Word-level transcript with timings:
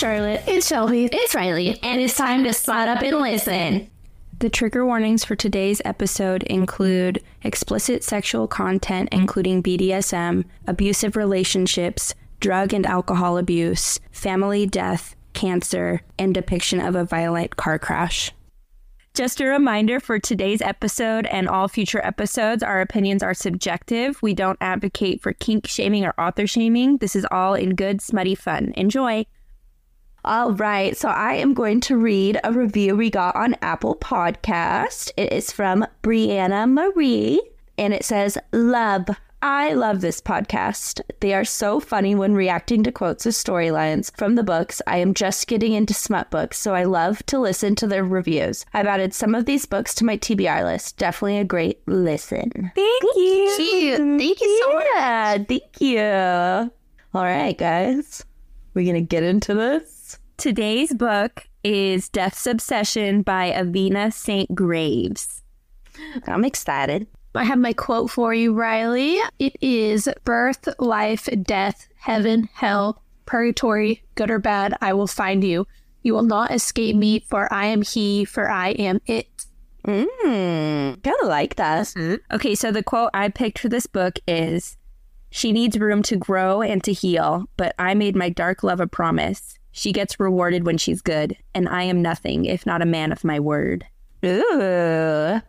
Charlotte. 0.00 0.42
It's 0.46 0.66
Shelby. 0.66 1.10
It's 1.12 1.34
Riley. 1.34 1.78
And 1.82 2.00
it's 2.00 2.16
time 2.16 2.42
to 2.44 2.54
spot 2.54 2.88
up 2.88 3.02
and 3.02 3.18
listen. 3.18 3.90
The 4.38 4.48
trigger 4.48 4.86
warnings 4.86 5.26
for 5.26 5.36
today's 5.36 5.82
episode 5.84 6.42
include 6.44 7.22
explicit 7.42 8.02
sexual 8.02 8.48
content, 8.48 9.10
including 9.12 9.62
BDSM, 9.62 10.46
abusive 10.66 11.16
relationships, 11.16 12.14
drug 12.40 12.72
and 12.72 12.86
alcohol 12.86 13.36
abuse, 13.36 14.00
family 14.10 14.64
death, 14.64 15.16
cancer, 15.34 16.00
and 16.18 16.32
depiction 16.32 16.80
of 16.80 16.96
a 16.96 17.04
violent 17.04 17.56
car 17.56 17.78
crash. 17.78 18.32
Just 19.12 19.38
a 19.42 19.44
reminder 19.44 20.00
for 20.00 20.18
today's 20.18 20.62
episode 20.62 21.26
and 21.26 21.46
all 21.46 21.68
future 21.68 22.02
episodes, 22.02 22.62
our 22.62 22.80
opinions 22.80 23.22
are 23.22 23.34
subjective. 23.34 24.22
We 24.22 24.32
don't 24.32 24.56
advocate 24.62 25.20
for 25.20 25.34
kink 25.34 25.66
shaming 25.66 26.06
or 26.06 26.14
author 26.18 26.46
shaming. 26.46 26.96
This 26.96 27.14
is 27.14 27.26
all 27.30 27.52
in 27.52 27.74
good, 27.74 28.00
smutty 28.00 28.34
fun. 28.34 28.72
Enjoy. 28.78 29.26
All 30.24 30.52
right, 30.52 30.96
so 30.96 31.08
I 31.08 31.34
am 31.34 31.54
going 31.54 31.80
to 31.80 31.96
read 31.96 32.38
a 32.44 32.52
review 32.52 32.96
we 32.96 33.10
got 33.10 33.34
on 33.36 33.56
Apple 33.62 33.96
Podcast. 33.96 35.12
It 35.16 35.32
is 35.32 35.50
from 35.50 35.86
Brianna 36.02 36.70
Marie, 36.70 37.40
and 37.78 37.94
it 37.94 38.04
says, 38.04 38.36
"Love 38.52 39.08
I 39.42 39.72
love 39.72 40.02
this 40.02 40.20
podcast. 40.20 41.00
They 41.20 41.32
are 41.32 41.46
so 41.46 41.80
funny 41.80 42.14
when 42.14 42.34
reacting 42.34 42.82
to 42.82 42.92
quotes 42.92 43.24
or 43.26 43.30
storylines 43.30 44.14
from 44.14 44.34
the 44.34 44.42
books. 44.42 44.82
I 44.86 44.98
am 44.98 45.14
just 45.14 45.46
getting 45.46 45.72
into 45.72 45.94
smut 45.94 46.30
books, 46.30 46.58
so 46.58 46.74
I 46.74 46.84
love 46.84 47.24
to 47.26 47.38
listen 47.38 47.74
to 47.76 47.86
their 47.86 48.04
reviews. 48.04 48.66
I've 48.74 48.86
added 48.86 49.14
some 49.14 49.34
of 49.34 49.46
these 49.46 49.64
books 49.64 49.94
to 49.94 50.04
my 50.04 50.18
TBR 50.18 50.62
list. 50.64 50.98
Definitely 50.98 51.38
a 51.38 51.44
great 51.44 51.80
listen. 51.86 52.50
Thank 52.74 53.02
you. 53.16 53.54
Cute. 53.56 53.98
Thank 53.98 54.40
you 54.42 54.60
so 54.62 54.74
much. 54.74 54.86
Yeah, 54.94 55.38
thank 55.38 55.80
you. 55.80 56.72
All 57.14 57.24
right, 57.24 57.56
guys. 57.56 58.22
We're 58.74 58.84
going 58.84 58.94
to 58.94 59.00
get 59.00 59.22
into 59.22 59.54
this. 59.54 59.99
Today's 60.40 60.94
book 60.94 61.46
is 61.62 62.08
Death's 62.08 62.46
Obsession 62.46 63.20
by 63.20 63.50
Avina 63.50 64.10
St. 64.10 64.54
Graves. 64.54 65.42
I'm 66.26 66.46
excited. 66.46 67.06
I 67.34 67.44
have 67.44 67.58
my 67.58 67.74
quote 67.74 68.10
for 68.10 68.32
you, 68.32 68.54
Riley. 68.54 69.18
It 69.38 69.54
is 69.60 70.08
birth, 70.24 70.66
life, 70.78 71.28
death, 71.42 71.88
heaven, 71.98 72.48
hell, 72.54 73.02
purgatory, 73.26 74.02
good 74.14 74.30
or 74.30 74.38
bad, 74.38 74.72
I 74.80 74.94
will 74.94 75.06
find 75.06 75.44
you. 75.44 75.66
You 76.02 76.14
will 76.14 76.22
not 76.22 76.52
escape 76.52 76.96
me, 76.96 77.20
for 77.28 77.52
I 77.52 77.66
am 77.66 77.82
he, 77.82 78.24
for 78.24 78.50
I 78.50 78.70
am 78.70 79.02
it. 79.04 79.44
Mmm, 79.86 81.02
kind 81.02 81.16
of 81.20 81.28
like 81.28 81.56
that. 81.56 81.88
Mm-hmm. 81.88 82.34
Okay, 82.34 82.54
so 82.54 82.72
the 82.72 82.82
quote 82.82 83.10
I 83.12 83.28
picked 83.28 83.58
for 83.58 83.68
this 83.68 83.86
book 83.86 84.18
is 84.26 84.78
She 85.30 85.52
needs 85.52 85.78
room 85.78 86.02
to 86.04 86.16
grow 86.16 86.62
and 86.62 86.82
to 86.84 86.94
heal, 86.94 87.44
but 87.58 87.74
I 87.78 87.92
made 87.92 88.16
my 88.16 88.30
dark 88.30 88.62
love 88.62 88.80
a 88.80 88.86
promise. 88.86 89.58
She 89.72 89.92
gets 89.92 90.18
rewarded 90.18 90.64
when 90.64 90.78
she's 90.78 91.00
good, 91.00 91.36
and 91.54 91.68
I 91.68 91.84
am 91.84 92.02
nothing 92.02 92.44
if 92.44 92.66
not 92.66 92.82
a 92.82 92.86
man 92.86 93.12
of 93.12 93.24
my 93.24 93.38
word. 93.38 93.86
Ooh. 94.24 95.40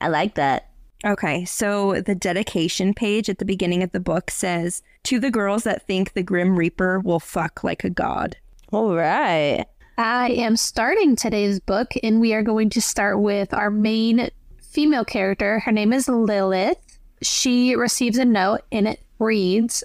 I 0.00 0.08
like 0.08 0.34
that. 0.34 0.70
Okay, 1.04 1.44
so 1.44 2.00
the 2.00 2.14
dedication 2.14 2.94
page 2.94 3.28
at 3.28 3.38
the 3.38 3.44
beginning 3.44 3.82
of 3.82 3.92
the 3.92 4.00
book 4.00 4.30
says, 4.30 4.82
To 5.04 5.20
the 5.20 5.30
girls 5.30 5.64
that 5.64 5.86
think 5.86 6.14
the 6.14 6.22
Grim 6.22 6.58
Reaper 6.58 6.98
will 6.98 7.20
fuck 7.20 7.62
like 7.62 7.84
a 7.84 7.90
god. 7.90 8.36
All 8.72 8.94
right. 8.94 9.66
I 9.98 10.30
am 10.30 10.56
starting 10.56 11.14
today's 11.14 11.60
book, 11.60 11.92
and 12.02 12.20
we 12.20 12.32
are 12.32 12.42
going 12.42 12.70
to 12.70 12.80
start 12.80 13.20
with 13.20 13.54
our 13.54 13.70
main 13.70 14.30
female 14.60 15.04
character. 15.04 15.60
Her 15.60 15.72
name 15.72 15.92
is 15.92 16.08
Lilith. 16.08 16.98
She 17.22 17.76
receives 17.76 18.18
a 18.18 18.24
note, 18.24 18.62
and 18.72 18.88
it 18.88 19.00
reads, 19.18 19.84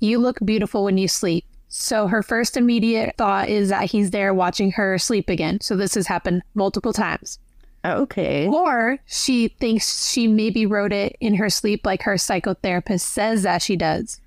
You 0.00 0.18
look 0.18 0.38
beautiful 0.44 0.82
when 0.82 0.98
you 0.98 1.08
sleep. 1.08 1.44
So 1.76 2.06
her 2.06 2.22
first 2.22 2.56
immediate 2.56 3.16
thought 3.18 3.48
is 3.48 3.70
that 3.70 3.90
he's 3.90 4.12
there 4.12 4.32
watching 4.32 4.70
her 4.70 4.96
sleep 4.96 5.28
again. 5.28 5.60
So 5.60 5.74
this 5.74 5.96
has 5.96 6.06
happened 6.06 6.42
multiple 6.54 6.92
times. 6.92 7.40
Okay. 7.84 8.46
Or 8.46 9.00
she 9.06 9.48
thinks 9.48 10.08
she 10.08 10.28
maybe 10.28 10.66
wrote 10.66 10.92
it 10.92 11.16
in 11.18 11.34
her 11.34 11.50
sleep, 11.50 11.84
like 11.84 12.02
her 12.02 12.14
psychotherapist 12.14 13.00
says 13.00 13.42
that 13.42 13.60
she 13.60 13.74
does. 13.74 14.20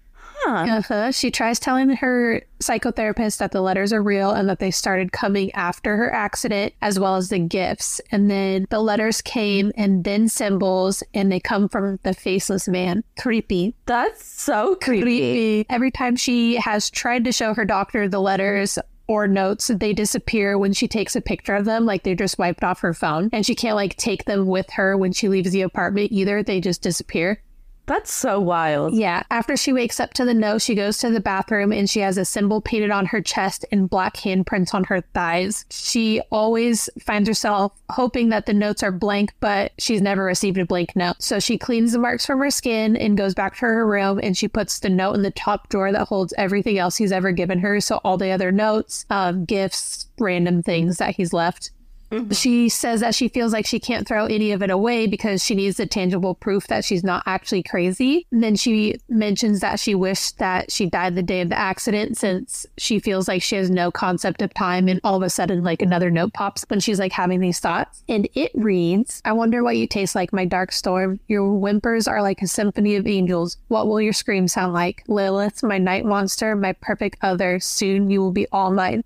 Huh. 0.48 0.78
Uh-huh. 0.78 1.12
She 1.12 1.30
tries 1.30 1.60
telling 1.60 1.90
her 1.90 2.42
psychotherapist 2.62 3.40
that 3.40 3.52
the 3.52 3.60
letters 3.60 3.92
are 3.92 4.02
real 4.02 4.32
and 4.32 4.48
that 4.48 4.60
they 4.60 4.72
started 4.72 5.12
coming 5.12 5.52
after 5.52 5.98
her 5.98 6.14
accident, 6.14 6.74
as 6.82 6.98
well 6.98 7.18
as 7.18 7.28
the 7.28 7.40
gifts. 7.40 8.00
And 8.12 8.32
then 8.32 8.66
the 8.70 8.80
letters 8.80 9.22
came 9.22 9.74
and 9.76 10.06
then 10.06 10.30
symbols, 10.30 11.04
and 11.14 11.30
they 11.30 11.42
come 11.42 11.68
from 11.68 12.00
the 12.04 12.14
faceless 12.14 12.68
man. 12.68 13.04
Creepy. 13.20 13.76
That's 13.88 14.24
so 14.24 14.76
creepy. 14.76 15.66
Every 15.70 15.92
time 15.92 16.16
she 16.16 16.56
has 16.56 16.90
tried 16.90 17.26
to 17.26 17.34
show 17.34 17.54
her 17.54 17.66
doctor 17.66 18.08
the 18.08 18.22
letters 18.22 18.80
or 19.08 19.28
notes, 19.28 19.68
they 19.68 19.92
disappear 19.92 20.58
when 20.58 20.72
she 20.72 20.88
takes 20.88 21.16
a 21.16 21.22
picture 21.22 21.56
of 21.56 21.66
them, 21.66 21.86
like 21.86 22.04
they're 22.04 22.16
just 22.16 22.40
wiped 22.40 22.64
off 22.64 22.80
her 22.80 22.94
phone. 22.94 23.30
And 23.34 23.46
she 23.46 23.56
can't 23.56 23.76
like 23.76 23.98
take 23.98 24.24
them 24.24 24.48
with 24.48 24.70
her 24.72 24.98
when 24.98 25.12
she 25.12 25.28
leaves 25.28 25.52
the 25.52 25.62
apartment 25.62 26.12
either. 26.14 26.42
They 26.42 26.62
just 26.62 26.82
disappear. 26.82 27.42
That's 27.88 28.12
so 28.12 28.40
wild. 28.42 28.94
Yeah. 28.94 29.24
After 29.32 29.56
she 29.56 29.72
wakes 29.72 30.00
up 30.02 30.14
to 30.16 30.26
the 30.26 30.34
note, 30.34 30.62
she 30.62 30.76
goes 30.76 30.98
to 31.00 31.10
the 31.10 31.22
bathroom 31.22 31.72
and 31.72 31.90
she 31.90 32.02
has 32.02 32.18
a 32.18 32.26
symbol 32.26 32.60
painted 32.60 32.92
on 32.92 33.06
her 33.08 33.22
chest 33.22 33.66
and 33.72 33.90
black 33.90 34.18
handprints 34.18 34.74
on 34.74 34.84
her 34.86 35.02
thighs. 35.14 35.66
She 35.70 36.20
always 36.30 36.90
finds 37.00 37.30
herself 37.30 37.72
hoping 37.90 38.28
that 38.30 38.46
the 38.46 38.54
notes 38.54 38.84
are 38.84 38.92
blank, 38.92 39.34
but 39.40 39.72
she's 39.78 40.02
never 40.02 40.26
received 40.26 40.58
a 40.58 40.66
blank 40.66 40.98
note. 40.98 41.16
So 41.20 41.40
she 41.40 41.58
cleans 41.58 41.94
the 41.94 42.00
marks 42.00 42.26
from 42.26 42.40
her 42.40 42.52
skin 42.52 42.98
and 42.98 43.18
goes 43.18 43.34
back 43.34 43.54
to 43.56 43.62
her 43.62 43.88
room 43.88 44.20
and 44.22 44.38
she 44.38 44.50
puts 44.50 44.80
the 44.80 44.90
note 44.90 45.14
in 45.14 45.22
the 45.22 45.32
top 45.32 45.70
drawer 45.70 45.94
that 45.94 46.10
holds 46.10 46.34
everything 46.38 46.78
else 46.78 46.98
he's 46.98 47.14
ever 47.14 47.32
given 47.32 47.60
her. 47.60 47.80
So 47.80 48.02
all 48.04 48.18
the 48.18 48.32
other 48.32 48.52
notes, 48.52 49.06
um, 49.10 49.46
gifts, 49.46 50.08
random 50.20 50.62
things 50.62 50.98
that 50.98 51.16
he's 51.16 51.32
left. 51.32 51.72
Mm-hmm. 52.12 52.32
She 52.32 52.70
says 52.70 53.02
that 53.02 53.16
she 53.16 53.28
feels 53.28 53.54
like 53.54 53.66
she 53.66 53.80
can't 53.80 54.08
throw 54.08 54.26
any 54.26 54.52
of 54.52 54.62
it 54.62 54.70
away 54.70 55.08
because 55.08 55.44
she 55.44 55.56
needs 55.56 55.78
the 55.78 55.86
tangible 55.86 56.36
proof 56.36 56.68
that 56.68 56.86
she's 56.86 57.04
not 57.04 57.24
actually 57.26 57.64
crazy. 57.64 58.26
And 58.32 58.44
then 58.44 58.56
she 58.56 59.00
mentions 59.10 59.60
that 59.60 59.80
she 59.80 59.96
wished 59.96 60.38
that 60.38 60.72
she 60.72 60.86
died 60.86 61.16
the 61.16 61.24
day 61.24 61.42
of 61.42 61.50
the 61.50 61.60
accident 61.60 62.18
since 62.18 62.66
she 62.78 63.00
feels 63.00 63.28
like 63.28 63.42
she 63.42 63.56
has 63.56 63.70
no 63.70 63.92
concept 63.92 64.42
of 64.42 64.54
time. 64.54 64.88
And 64.88 65.02
all 65.04 65.18
of 65.18 65.24
a 65.24 65.30
sudden, 65.30 65.64
like 65.64 65.82
another 65.82 66.10
note 66.10 66.34
pops 66.34 66.66
when 66.70 66.80
she's 66.80 67.00
like 67.00 67.12
having 67.12 67.40
these 67.40 67.60
thoughts. 67.60 68.04
And 68.08 68.28
it 68.36 68.52
reads 68.56 69.22
I 69.26 69.34
wonder 69.34 69.64
what 69.64 69.78
you 69.78 69.88
taste 69.88 70.16
like, 70.16 70.32
my 70.32 70.46
dark 70.46 70.72
storm. 70.72 71.20
Your 71.28 71.44
whimpers 71.44 72.08
are 72.08 72.22
like 72.22 72.42
a 72.42 72.48
symphony 72.48 72.96
of 72.96 73.08
angels. 73.08 73.58
What 73.68 73.88
will 73.88 74.02
your 74.02 74.14
scream 74.14 74.48
sound 74.48 74.74
like? 74.74 75.04
Lilith, 75.08 75.64
my 75.64 75.78
night 75.78 76.06
monster, 76.06 76.56
my 76.56 76.74
perfect 76.74 77.18
other. 77.22 77.60
Soon 77.60 78.10
you 78.10 78.22
will 78.22 78.32
be 78.32 78.48
all 78.52 78.72
mine. 78.72 79.04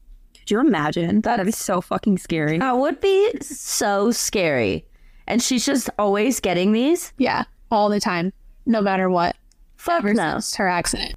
Could 0.52 0.56
you 0.58 0.68
imagine? 0.68 1.22
That'd 1.22 1.46
be 1.46 1.54
so 1.54 1.80
fucking 1.80 2.18
scary. 2.18 2.58
That 2.58 2.78
would 2.78 3.00
be 3.00 3.32
so 3.40 4.12
scary. 4.12 4.86
And 5.26 5.42
she's 5.42 5.66
just 5.66 5.90
always 5.98 6.42
getting 6.42 6.74
these? 6.74 7.14
Yeah, 7.18 7.46
all 7.72 7.88
the 7.88 8.02
time, 8.02 8.34
no 8.66 8.82
matter 8.82 9.10
what. 9.10 9.38
Fuck 9.78 10.00
Ever 10.00 10.14
no. 10.14 10.32
since 10.34 10.56
her 10.56 10.68
accident. 10.68 11.16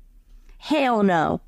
Hell 0.59 1.03
no. 1.03 1.41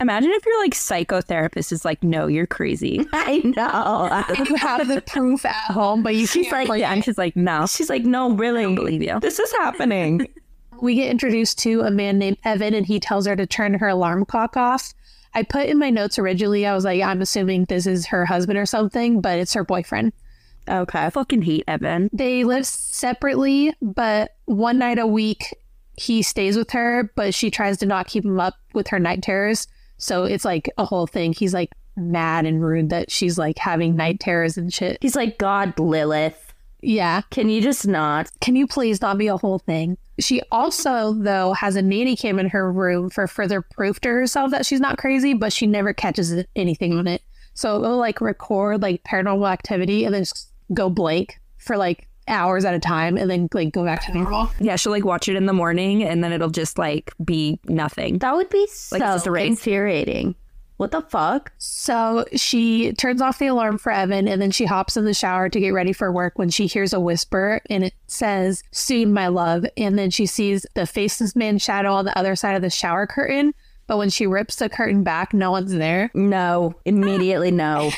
Imagine 0.00 0.30
if 0.30 0.46
your 0.46 0.58
like 0.62 0.72
psychotherapist 0.72 1.72
is 1.72 1.84
like, 1.84 2.02
no, 2.02 2.26
you're 2.26 2.46
crazy. 2.46 3.06
I 3.12 3.42
know. 3.54 4.24
You 4.48 4.54
have 4.54 4.88
the 4.88 5.02
proof 5.02 5.44
at 5.44 5.72
home, 5.72 6.02
but 6.02 6.14
you 6.14 6.26
She's 6.26 6.48
can't. 6.48 6.70
like, 6.70 6.80
yeah, 6.80 6.90
and 6.94 7.04
she's 7.04 7.18
like, 7.18 7.36
no, 7.36 7.66
she's 7.66 7.90
like, 7.90 8.04
no, 8.04 8.32
really. 8.32 8.60
I 8.60 8.62
don't 8.62 8.76
believe 8.76 9.02
you. 9.02 9.20
This 9.20 9.38
is 9.38 9.52
happening. 9.52 10.26
we 10.80 10.94
get 10.94 11.10
introduced 11.10 11.58
to 11.58 11.82
a 11.82 11.90
man 11.90 12.18
named 12.18 12.38
Evan, 12.44 12.72
and 12.72 12.86
he 12.86 12.98
tells 12.98 13.26
her 13.26 13.36
to 13.36 13.46
turn 13.46 13.74
her 13.74 13.88
alarm 13.88 14.24
clock 14.24 14.56
off. 14.56 14.94
I 15.34 15.42
put 15.42 15.66
in 15.66 15.78
my 15.78 15.90
notes 15.90 16.18
originally, 16.18 16.66
I 16.66 16.74
was 16.74 16.84
like, 16.84 17.02
I'm 17.02 17.20
assuming 17.20 17.64
this 17.64 17.86
is 17.86 18.06
her 18.06 18.24
husband 18.24 18.58
or 18.58 18.66
something, 18.66 19.20
but 19.20 19.38
it's 19.38 19.54
her 19.54 19.64
boyfriend. 19.64 20.12
okay. 20.68 20.98
I 21.00 21.10
fucking 21.10 21.42
hate 21.42 21.64
Evan. 21.66 22.08
They 22.12 22.44
live 22.44 22.66
separately, 22.66 23.74
but 23.82 24.36
one 24.46 24.78
night 24.78 24.98
a 24.98 25.06
week 25.06 25.54
he 25.96 26.22
stays 26.22 26.56
with 26.56 26.70
her, 26.70 27.12
but 27.14 27.34
she 27.34 27.50
tries 27.50 27.78
to 27.78 27.86
not 27.86 28.06
keep 28.06 28.24
him 28.24 28.40
up 28.40 28.54
with 28.72 28.88
her 28.88 28.98
night 28.98 29.22
terrors. 29.22 29.66
So 29.98 30.24
it's 30.24 30.44
like 30.44 30.70
a 30.78 30.84
whole 30.84 31.06
thing. 31.06 31.32
He's 31.32 31.54
like 31.54 31.70
mad 31.96 32.46
and 32.46 32.64
rude 32.64 32.90
that 32.90 33.10
she's 33.10 33.38
like 33.38 33.58
having 33.58 33.96
night 33.96 34.20
terrors 34.20 34.56
and 34.56 34.72
shit. 34.72 34.98
He's 35.00 35.16
like, 35.16 35.38
God, 35.38 35.78
Lilith. 35.78 36.53
Yeah. 36.84 37.22
Can 37.30 37.48
you 37.48 37.60
just 37.60 37.86
not? 37.86 38.30
Can 38.40 38.56
you 38.56 38.66
please 38.66 39.00
not 39.00 39.18
be 39.18 39.28
a 39.28 39.36
whole 39.36 39.58
thing? 39.58 39.96
She 40.20 40.42
also, 40.52 41.12
though, 41.14 41.52
has 41.54 41.74
a 41.76 41.82
nanny 41.82 42.14
cam 42.14 42.38
in 42.38 42.48
her 42.50 42.70
room 42.70 43.10
for 43.10 43.26
further 43.26 43.62
proof 43.62 44.00
to 44.00 44.08
herself 44.10 44.52
that 44.52 44.64
she's 44.64 44.80
not 44.80 44.98
crazy, 44.98 45.34
but 45.34 45.52
she 45.52 45.66
never 45.66 45.92
catches 45.92 46.44
anything 46.54 46.96
on 46.96 47.06
it. 47.06 47.22
So 47.54 47.82
it'll 47.82 47.96
like 47.98 48.20
record 48.20 48.82
like 48.82 49.02
paranormal 49.04 49.50
activity 49.50 50.04
and 50.04 50.14
then 50.14 50.22
just 50.22 50.52
go 50.72 50.88
blank 50.90 51.40
for 51.58 51.76
like 51.76 52.08
hours 52.26 52.64
at 52.64 52.74
a 52.74 52.78
time 52.78 53.16
and 53.16 53.30
then 53.30 53.48
like 53.52 53.72
go 53.72 53.84
back 53.84 54.04
to 54.06 54.14
normal. 54.14 54.50
Yeah, 54.60 54.76
she'll 54.76 54.92
like 54.92 55.04
watch 55.04 55.28
it 55.28 55.36
in 55.36 55.46
the 55.46 55.52
morning 55.52 56.02
and 56.02 56.22
then 56.22 56.32
it'll 56.32 56.50
just 56.50 56.78
like 56.78 57.12
be 57.24 57.58
nothing. 57.66 58.18
That 58.18 58.34
would 58.34 58.50
be 58.50 58.66
Like, 58.90 59.00
so 59.00 59.06
just 59.06 59.26
a 59.26 59.34
infuriating. 59.34 60.34
What 60.76 60.90
the 60.90 61.02
fuck? 61.02 61.52
So 61.58 62.24
she 62.34 62.92
turns 62.94 63.22
off 63.22 63.38
the 63.38 63.46
alarm 63.46 63.78
for 63.78 63.92
Evan 63.92 64.26
and 64.26 64.42
then 64.42 64.50
she 64.50 64.64
hops 64.64 64.96
in 64.96 65.04
the 65.04 65.14
shower 65.14 65.48
to 65.48 65.60
get 65.60 65.70
ready 65.70 65.92
for 65.92 66.10
work 66.10 66.36
when 66.36 66.50
she 66.50 66.66
hears 66.66 66.92
a 66.92 66.98
whisper 67.00 67.60
and 67.70 67.84
it 67.84 67.94
says, 68.08 68.62
Soon, 68.72 69.12
my 69.12 69.28
love. 69.28 69.64
And 69.76 69.96
then 69.98 70.10
she 70.10 70.26
sees 70.26 70.66
the 70.74 70.86
faceless 70.86 71.36
man 71.36 71.58
shadow 71.58 71.92
on 71.92 72.04
the 72.04 72.18
other 72.18 72.34
side 72.34 72.56
of 72.56 72.62
the 72.62 72.70
shower 72.70 73.06
curtain. 73.06 73.54
but 73.86 73.98
when 73.98 74.10
she 74.10 74.26
rips 74.26 74.56
the 74.56 74.68
curtain 74.68 75.04
back, 75.04 75.32
no 75.32 75.50
one's 75.50 75.72
there. 75.72 76.10
No, 76.14 76.74
immediately 76.84 77.50
no. 77.50 77.92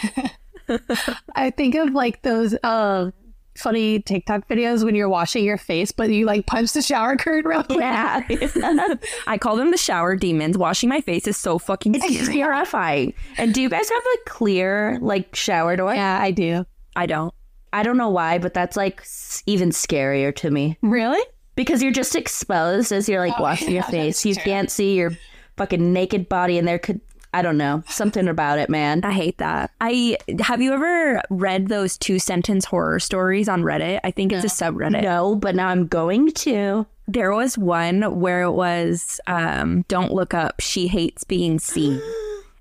I 1.35 1.51
think 1.51 1.77
of 1.77 1.93
like 1.95 2.23
those 2.23 2.57
um 2.63 3.13
funny 3.59 4.01
TikTok 4.01 4.49
videos 4.49 4.85
when 4.85 4.95
you're 4.95 5.09
washing 5.09 5.45
your 5.45 5.57
face, 5.59 5.93
but 5.93 6.11
you 6.11 6.27
like 6.27 6.47
punch 6.47 6.73
the 6.73 6.83
shower 6.83 7.17
curtain 7.17 7.49
real 7.49 7.63
quick. 7.65 7.81
yeah. 7.81 8.23
I 9.27 9.39
call 9.39 9.57
them 9.57 9.71
the 9.71 9.77
shower 9.77 10.17
demons. 10.17 10.57
Washing 10.59 10.89
my 10.89 11.01
face 11.01 11.27
is 11.27 11.37
so 11.37 11.59
fucking 11.59 11.95
It's 11.95 12.29
terrifying. 12.29 13.15
And 13.39 13.53
do 13.55 13.61
you 13.63 13.69
guys 13.69 13.89
have 13.89 14.03
a 14.03 14.31
clear 14.31 14.99
like 15.01 15.35
shower 15.35 15.77
door? 15.77 15.95
Yeah, 15.95 16.19
I 16.21 16.31
do. 16.31 16.65
I 16.95 17.07
don't. 17.07 17.33
I 17.73 17.83
don't 17.83 17.97
know 17.97 18.09
why, 18.11 18.39
but 18.39 18.55
that's 18.55 18.77
like 18.77 19.03
even 19.47 19.71
scarier 19.71 20.35
to 20.37 20.51
me 20.51 20.79
Really? 20.83 21.23
because 21.57 21.83
you're 21.83 21.93
just 21.93 22.15
exposed 22.17 22.93
as 22.93 23.09
you're 23.09 23.21
like 23.21 23.35
oh, 23.39 23.43
washing 23.43 23.73
your 23.73 23.83
face. 23.91 24.25
You 24.25 24.35
can't 24.35 24.71
see 24.71 24.95
your 24.95 25.13
fucking 25.57 25.93
naked 25.93 26.29
body, 26.29 26.59
and 26.59 26.67
there 26.67 26.79
could 26.79 27.01
I 27.37 27.43
don't 27.43 27.59
know 27.59 27.83
something 27.87 28.29
about 28.29 28.59
it, 28.59 28.71
man. 28.71 29.03
I 29.05 29.13
hate 29.13 29.37
that. 29.39 29.71
I 29.79 30.17
have 30.41 30.63
you 30.63 30.73
ever 30.73 31.21
read 31.29 31.69
those 31.69 31.99
two 31.99 32.19
sentence 32.19 32.65
horror 32.65 32.99
stories 32.99 33.47
on 33.47 33.63
Reddit? 33.63 34.01
I 34.03 34.11
think 34.11 34.33
it's 34.33 34.45
a 34.45 34.49
subreddit. 34.49 35.03
No, 35.03 35.35
but 35.37 35.55
now 35.55 35.69
I'm 35.69 35.87
going 35.87 36.33
to. 36.33 36.87
There 37.07 37.35
was 37.35 37.59
one 37.59 38.21
where 38.21 38.41
it 38.41 38.53
was 38.53 39.21
um, 39.27 39.85
don't 39.89 40.13
look 40.13 40.33
up, 40.33 40.61
she 40.61 40.89
hates 40.89 41.25
being 41.25 41.59
seen. 41.59 42.01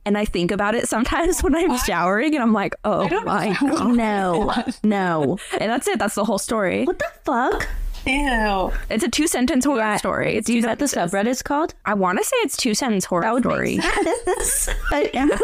And 0.08 0.20
I 0.20 0.26
think 0.26 0.52
about 0.52 0.76
it 0.76 0.88
sometimes 0.88 1.42
when 1.42 1.56
I'm 1.56 1.80
showering 1.80 2.36
and 2.36 2.44
I'm 2.44 2.54
like, 2.54 2.76
oh 2.86 3.10
my 3.24 3.58
god. 3.60 3.96
No, 3.96 4.54
no. 4.84 5.40
And 5.60 5.72
that's 5.72 5.88
it. 5.88 5.98
That's 5.98 6.14
the 6.14 6.24
whole 6.24 6.38
story. 6.38 6.86
What 6.86 7.00
the 7.00 7.08
fuck? 7.24 7.68
Ew. 8.06 8.72
It's 8.90 9.04
a 9.04 9.10
two 9.10 9.28
sentence 9.28 9.66
horror 9.66 9.98
story. 9.98 10.36
It's 10.38 10.48
Do 10.48 10.54
you 10.54 10.62
two 10.62 10.68
know 10.68 10.72
what 10.72 10.80
the 10.80 10.88
sentences. 10.88 11.14
subreddit's 11.20 11.42
called? 11.44 11.74
I 11.86 11.94
want 11.96 12.18
to 12.20 12.24
say 12.24 12.36
it's 12.38 12.56
two 12.58 12.74
sentence 12.74 13.06
horror 13.06 13.40
story. 13.40 13.80
yeah. 15.14 15.28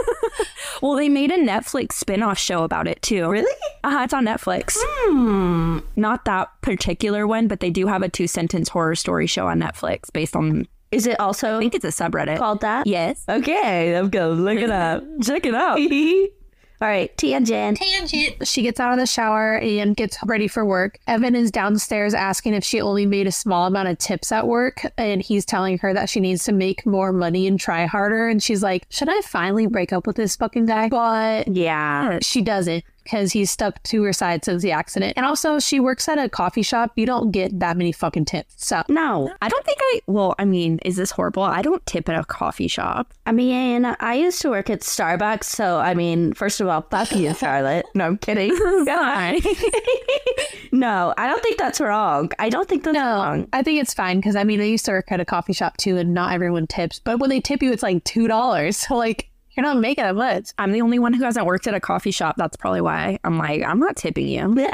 Well, 0.81 0.95
they 0.95 1.09
made 1.09 1.29
a 1.31 1.37
Netflix 1.37 1.93
spin-off 1.93 2.39
show 2.39 2.63
about 2.63 2.87
it 2.87 2.99
too. 3.03 3.29
Really? 3.29 3.51
Uh-huh, 3.83 3.99
it's 4.03 4.13
on 4.15 4.25
Netflix. 4.25 4.77
Hmm. 4.79 5.79
Not 5.95 6.25
that 6.25 6.49
particular 6.61 7.27
one, 7.27 7.47
but 7.47 7.59
they 7.59 7.69
do 7.69 7.85
have 7.85 8.01
a 8.01 8.09
two 8.09 8.25
sentence 8.25 8.69
horror 8.69 8.95
story 8.95 9.27
show 9.27 9.45
on 9.47 9.59
Netflix 9.59 10.11
based 10.11 10.35
on 10.35 10.67
Is 10.91 11.05
it 11.05 11.19
also 11.19 11.57
I 11.57 11.59
think 11.59 11.75
it's 11.75 11.85
a 11.85 11.89
subreddit. 11.89 12.37
called 12.39 12.61
that? 12.61 12.87
Yes. 12.87 13.23
Okay, 13.29 13.95
I'm 13.95 14.09
gonna 14.09 14.29
look 14.31 14.57
it 14.57 14.71
up. 14.71 15.03
Check 15.21 15.45
it 15.45 15.53
out. 15.53 15.77
All 16.81 16.87
right, 16.87 17.15
tangent. 17.15 17.77
Tangent. 17.77 18.47
She 18.47 18.63
gets 18.63 18.79
out 18.79 18.91
of 18.91 18.97
the 18.97 19.05
shower 19.05 19.57
and 19.57 19.95
gets 19.95 20.17
ready 20.25 20.47
for 20.47 20.65
work. 20.65 20.97
Evan 21.05 21.35
is 21.35 21.51
downstairs 21.51 22.15
asking 22.15 22.55
if 22.55 22.63
she 22.63 22.81
only 22.81 23.05
made 23.05 23.27
a 23.27 23.31
small 23.31 23.67
amount 23.67 23.87
of 23.89 23.99
tips 23.99 24.31
at 24.31 24.47
work, 24.47 24.81
and 24.97 25.21
he's 25.21 25.45
telling 25.45 25.77
her 25.77 25.93
that 25.93 26.09
she 26.09 26.19
needs 26.19 26.43
to 26.45 26.51
make 26.51 26.83
more 26.85 27.13
money 27.13 27.45
and 27.45 27.59
try 27.59 27.85
harder. 27.85 28.27
And 28.27 28.41
she's 28.41 28.63
like, 28.63 28.87
Should 28.89 29.09
I 29.09 29.21
finally 29.21 29.67
break 29.67 29.93
up 29.93 30.07
with 30.07 30.15
this 30.15 30.35
fucking 30.35 30.65
guy? 30.65 30.89
But 30.89 31.49
Yeah. 31.49 32.17
she 32.23 32.41
doesn't 32.41 32.83
because 33.03 33.31
he's 33.31 33.51
stuck 33.51 33.81
to 33.83 34.03
her 34.03 34.13
side 34.13 34.45
since 34.45 34.61
the 34.61 34.71
accident. 34.71 35.13
And 35.15 35.25
also, 35.25 35.59
she 35.59 35.79
works 35.79 36.07
at 36.07 36.17
a 36.17 36.29
coffee 36.29 36.61
shop. 36.61 36.91
You 36.95 37.05
don't 37.05 37.31
get 37.31 37.59
that 37.59 37.77
many 37.77 37.91
fucking 37.91 38.25
tips. 38.25 38.53
So, 38.57 38.83
No, 38.89 39.33
I 39.41 39.49
don't 39.49 39.65
think 39.65 39.77
I 39.81 40.01
well, 40.07 40.35
I 40.39 40.45
mean, 40.45 40.79
is 40.85 40.95
this 40.95 41.11
horrible? 41.11 41.43
I 41.43 41.61
don't 41.61 41.85
tip 41.85 42.09
at 42.09 42.19
a 42.19 42.23
coffee 42.23 42.67
shop. 42.67 43.13
I 43.25 43.31
mean, 43.31 43.85
I 43.85 44.13
used 44.15 44.41
to 44.41 44.49
work 44.49 44.69
at 44.69 44.81
Starbucks, 44.81 45.45
so 45.45 45.79
I 45.79 45.93
mean, 45.93 46.33
first 46.33 46.59
of 46.61 46.67
all, 46.67 46.81
fuck 46.81 47.11
you, 47.11 47.33
Charlotte. 47.33 47.85
No, 47.95 48.05
I'm 48.05 48.17
kidding. 48.17 48.51
No, 50.71 51.13
I 51.17 51.27
don't 51.27 51.43
think 51.43 51.57
that's 51.57 51.81
wrong. 51.81 52.31
I 52.39 52.49
don't 52.49 52.67
think 52.67 52.83
that's 52.83 52.97
wrong. 52.97 53.47
I 53.51 53.61
think 53.61 53.81
it's 53.81 53.93
fine 53.93 54.17
because 54.17 54.35
I 54.35 54.43
mean, 54.45 54.61
I 54.61 54.65
used 54.65 54.85
to 54.85 54.91
work 54.91 55.11
at 55.11 55.19
a 55.19 55.25
coffee 55.25 55.53
shop 55.53 55.77
too, 55.77 55.97
and 55.97 56.13
not 56.13 56.33
everyone 56.33 56.65
tips. 56.67 56.99
But 56.99 57.19
when 57.19 57.29
they 57.29 57.41
tip 57.41 57.61
you, 57.61 57.71
it's 57.73 57.83
like 57.83 58.03
$2. 58.05 58.73
So, 58.73 58.95
like, 59.01 59.29
you're 59.55 59.63
not 59.65 59.77
making 59.77 60.03
that 60.03 60.15
much. 60.15 60.49
I'm 60.57 60.71
the 60.71 60.81
only 60.81 60.99
one 60.99 61.13
who 61.13 61.23
hasn't 61.23 61.45
worked 61.45 61.67
at 61.67 61.73
a 61.73 61.79
coffee 61.79 62.11
shop. 62.11 62.35
That's 62.37 62.55
probably 62.57 62.81
why 62.81 63.19
I'm 63.23 63.37
like, 63.37 63.63
I'm 63.63 63.79
not 63.79 63.95
tipping 63.95 64.27
you. 64.27 64.55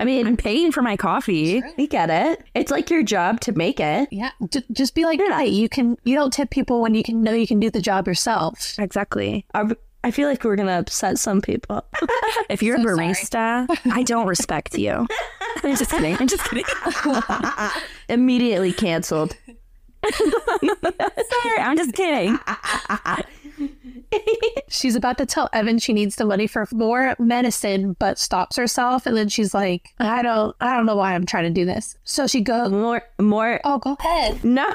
I 0.00 0.04
mean, 0.04 0.26
I'm 0.28 0.36
paying 0.36 0.70
for 0.70 0.80
my 0.80 0.96
coffee. 0.96 1.60
we 1.76 1.86
get 1.88 2.08
it. 2.08 2.44
It's 2.54 2.70
like 2.70 2.88
your 2.88 3.02
job 3.02 3.40
to 3.40 3.52
make 3.52 3.80
it. 3.80 4.08
Yeah, 4.12 4.30
J- 4.48 4.62
just 4.72 4.94
be 4.94 5.04
like, 5.04 5.18
hey, 5.20 5.46
you 5.46 5.68
can. 5.68 5.96
You 6.04 6.14
don't 6.14 6.32
tip 6.32 6.50
people 6.50 6.80
when 6.80 6.94
you 6.94 7.02
can 7.02 7.22
know 7.22 7.32
you 7.32 7.48
can 7.48 7.58
do 7.58 7.68
the 7.70 7.80
job 7.80 8.06
yourself. 8.06 8.78
Exactly. 8.78 9.44
Are- 9.54 9.76
I 10.04 10.12
feel 10.12 10.28
like 10.28 10.44
we're 10.44 10.54
gonna 10.54 10.78
upset 10.78 11.18
some 11.18 11.40
people. 11.40 11.84
If 12.48 12.62
you're 12.62 12.76
a 12.76 12.78
barista, 12.78 13.66
I 13.92 14.02
don't 14.04 14.26
respect 14.28 14.78
you. 14.78 15.06
I'm 15.64 15.76
just 15.76 15.90
kidding. 15.90 16.16
I'm 16.18 16.28
just 16.28 16.44
kidding. 16.44 16.64
Immediately 18.08 18.72
canceled. 18.72 19.36
Sorry, 20.14 21.58
I'm 21.60 21.76
just 21.76 21.94
kidding. 21.94 22.38
She's 24.68 24.96
about 24.96 25.18
to 25.18 25.26
tell 25.26 25.48
Evan 25.52 25.78
she 25.78 25.92
needs 25.92 26.16
the 26.16 26.24
money 26.24 26.46
for 26.46 26.66
more 26.72 27.14
medicine, 27.18 27.94
but 27.98 28.18
stops 28.18 28.56
herself, 28.56 29.06
and 29.06 29.16
then 29.16 29.28
she's 29.28 29.54
like, 29.54 29.88
I 29.98 30.22
don't, 30.22 30.54
I 30.60 30.76
don't 30.76 30.86
know 30.86 30.96
why 30.96 31.14
I'm 31.14 31.26
trying 31.26 31.44
to 31.44 31.50
do 31.50 31.64
this. 31.64 31.96
So 32.04 32.26
she 32.26 32.40
goes, 32.40 32.70
More, 32.70 33.02
more. 33.18 33.60
Oh, 33.64 33.78
go 33.78 33.96
ahead. 33.98 34.44
No, 34.44 34.72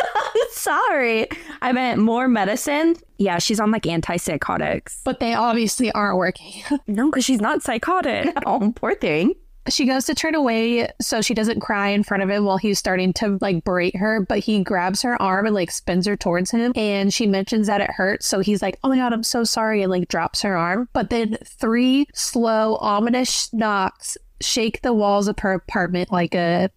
sorry. 0.50 1.28
I 1.62 1.72
meant 1.72 2.00
more 2.00 2.28
medicine. 2.28 2.96
Yeah, 3.18 3.38
she's 3.38 3.60
on 3.60 3.70
like 3.70 3.84
antipsychotics. 3.84 5.00
But 5.04 5.20
they 5.20 5.34
obviously 5.34 5.90
aren't 5.92 6.18
working. 6.18 6.62
No, 6.86 7.10
because 7.10 7.24
she's 7.24 7.40
not 7.40 7.62
psychotic. 7.62 8.32
Oh, 8.46 8.72
poor 8.76 8.94
thing. 8.94 9.34
She 9.68 9.84
goes 9.84 10.04
to 10.06 10.14
turn 10.14 10.34
away 10.34 10.88
so 11.00 11.20
she 11.20 11.34
doesn't 11.34 11.60
cry 11.60 11.88
in 11.88 12.02
front 12.02 12.22
of 12.22 12.30
him 12.30 12.44
while 12.44 12.56
he's 12.56 12.78
starting 12.78 13.12
to 13.14 13.38
like 13.40 13.64
berate 13.64 13.96
her, 13.96 14.20
but 14.20 14.38
he 14.38 14.62
grabs 14.62 15.02
her 15.02 15.20
arm 15.20 15.46
and 15.46 15.54
like 15.54 15.70
spins 15.70 16.06
her 16.06 16.16
towards 16.16 16.50
him. 16.50 16.72
And 16.74 17.12
she 17.12 17.26
mentions 17.26 17.66
that 17.66 17.80
it 17.80 17.90
hurts. 17.90 18.26
So 18.26 18.40
he's 18.40 18.62
like, 18.62 18.78
Oh 18.82 18.88
my 18.88 18.96
God, 18.96 19.12
I'm 19.12 19.22
so 19.22 19.44
sorry. 19.44 19.82
And 19.82 19.90
like 19.90 20.08
drops 20.08 20.42
her 20.42 20.56
arm. 20.56 20.88
But 20.92 21.10
then 21.10 21.38
three 21.44 22.06
slow, 22.14 22.76
ominous 22.76 23.52
knocks 23.52 24.16
shake 24.40 24.82
the 24.82 24.92
walls 24.92 25.28
of 25.28 25.38
her 25.40 25.52
apartment 25.52 26.12
like 26.12 26.34
a, 26.34 26.70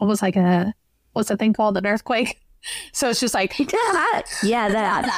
almost 0.00 0.22
like 0.22 0.36
a, 0.36 0.74
what's 1.12 1.28
that 1.28 1.38
thing 1.38 1.52
called? 1.52 1.76
An 1.76 1.86
earthquake. 1.86 2.41
So 2.92 3.10
it's 3.10 3.20
just 3.20 3.34
like, 3.34 3.58
yeah, 4.42 4.68
that. 4.68 5.08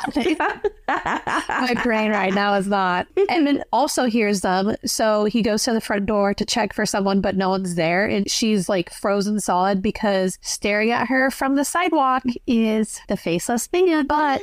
my 1.49 1.83
brain 1.83 2.11
right 2.11 2.33
now 2.33 2.55
is 2.55 2.67
not. 2.67 3.07
And 3.29 3.47
then 3.47 3.65
also 3.73 4.05
hears 4.05 4.41
them. 4.41 4.77
So 4.85 5.25
he 5.25 5.43
goes 5.43 5.65
to 5.65 5.73
the 5.73 5.81
front 5.81 6.07
door 6.07 6.35
to 6.35 6.45
check 6.45 6.73
for 6.73 6.87
someone, 6.87 7.21
but 7.21 7.37
no 7.37 7.51
one's 7.51 7.75
there. 7.75 8.07
And 8.07 8.31
she's 8.31 8.69
like 8.69 8.91
frozen 8.91 9.41
solid 9.41 9.83
because 9.83 10.39
staring 10.41 10.91
at 10.91 11.09
her 11.09 11.31
from 11.31 11.57
the 11.57 11.65
sidewalk 11.65 12.23
is 12.47 13.01
the 13.09 13.17
faceless 13.17 13.69
man. 13.73 14.07
But 14.07 14.43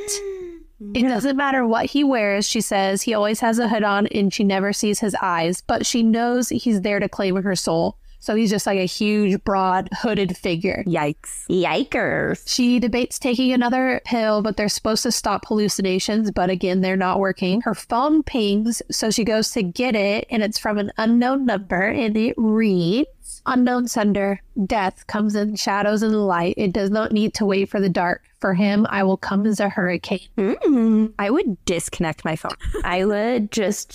it 0.94 1.04
doesn't 1.04 1.38
matter 1.38 1.66
what 1.66 1.86
he 1.86 2.04
wears, 2.04 2.48
she 2.48 2.62
says. 2.62 3.04
He 3.04 3.14
always 3.14 3.40
has 3.40 3.60
a 3.60 3.70
hood 3.70 3.84
on 3.84 4.08
and 4.08 4.34
she 4.34 4.44
never 4.44 4.74
sees 4.74 5.00
his 5.00 5.16
eyes, 5.22 5.62
but 5.62 5.86
she 5.86 6.04
knows 6.04 6.50
he's 6.50 6.82
there 6.82 7.00
to 7.00 7.08
claim 7.08 7.36
her 7.36 7.56
soul. 7.56 7.98
So 8.22 8.36
he's 8.36 8.52
just 8.52 8.68
like 8.68 8.80
a 8.80 8.86
huge, 8.86 9.44
broad, 9.44 9.90
hooded 9.92 10.38
figure. 10.38 10.84
Yikes. 10.88 11.46
Yikers. 11.50 12.44
She 12.48 12.80
debates 12.80 13.20
taking 13.20 13.52
another 13.52 14.00
pill, 14.06 14.42
but 14.42 14.58
they're 14.58 14.70
supposed 14.70 15.04
to 15.04 15.12
stop 15.12 15.46
hallucinations, 15.48 16.32
but 16.32 16.50
again, 16.50 16.82
they're 16.82 16.96
not 16.96 17.20
working. 17.20 17.62
Her 17.62 17.76
phone 17.76 18.24
pings, 18.24 18.82
so 18.90 19.10
she 19.12 19.24
goes 19.24 19.52
to 19.52 19.64
get 19.64 19.96
it, 19.96 20.28
and 20.30 20.44
it's 20.44 20.60
from 20.60 20.78
an 20.78 20.92
unknown 20.98 21.46
number, 21.46 21.82
and 21.82 22.16
it 22.16 22.36
reads 22.38 23.10
Unknown 23.46 23.88
sender, 23.88 24.40
death 24.66 25.08
comes 25.08 25.36
in 25.36 25.56
shadows 25.56 26.04
and 26.04 26.14
light. 26.14 26.54
It 26.58 26.74
does 26.74 26.92
not 26.92 27.12
need 27.12 27.34
to 27.36 27.46
wait 27.46 27.70
for 27.70 27.80
the 27.80 27.90
dark. 27.90 28.24
For 28.40 28.54
him, 28.54 28.86
I 28.90 29.04
will 29.04 29.18
come 29.18 29.46
as 29.46 29.60
a 29.60 29.70
hurricane. 29.70 30.28
Mm, 30.38 31.14
I 31.18 31.30
would 31.30 31.64
disconnect 31.66 32.26
my 32.26 32.36
phone. 32.36 32.56
I 32.84 33.06
would 33.06 33.52
just 33.52 33.94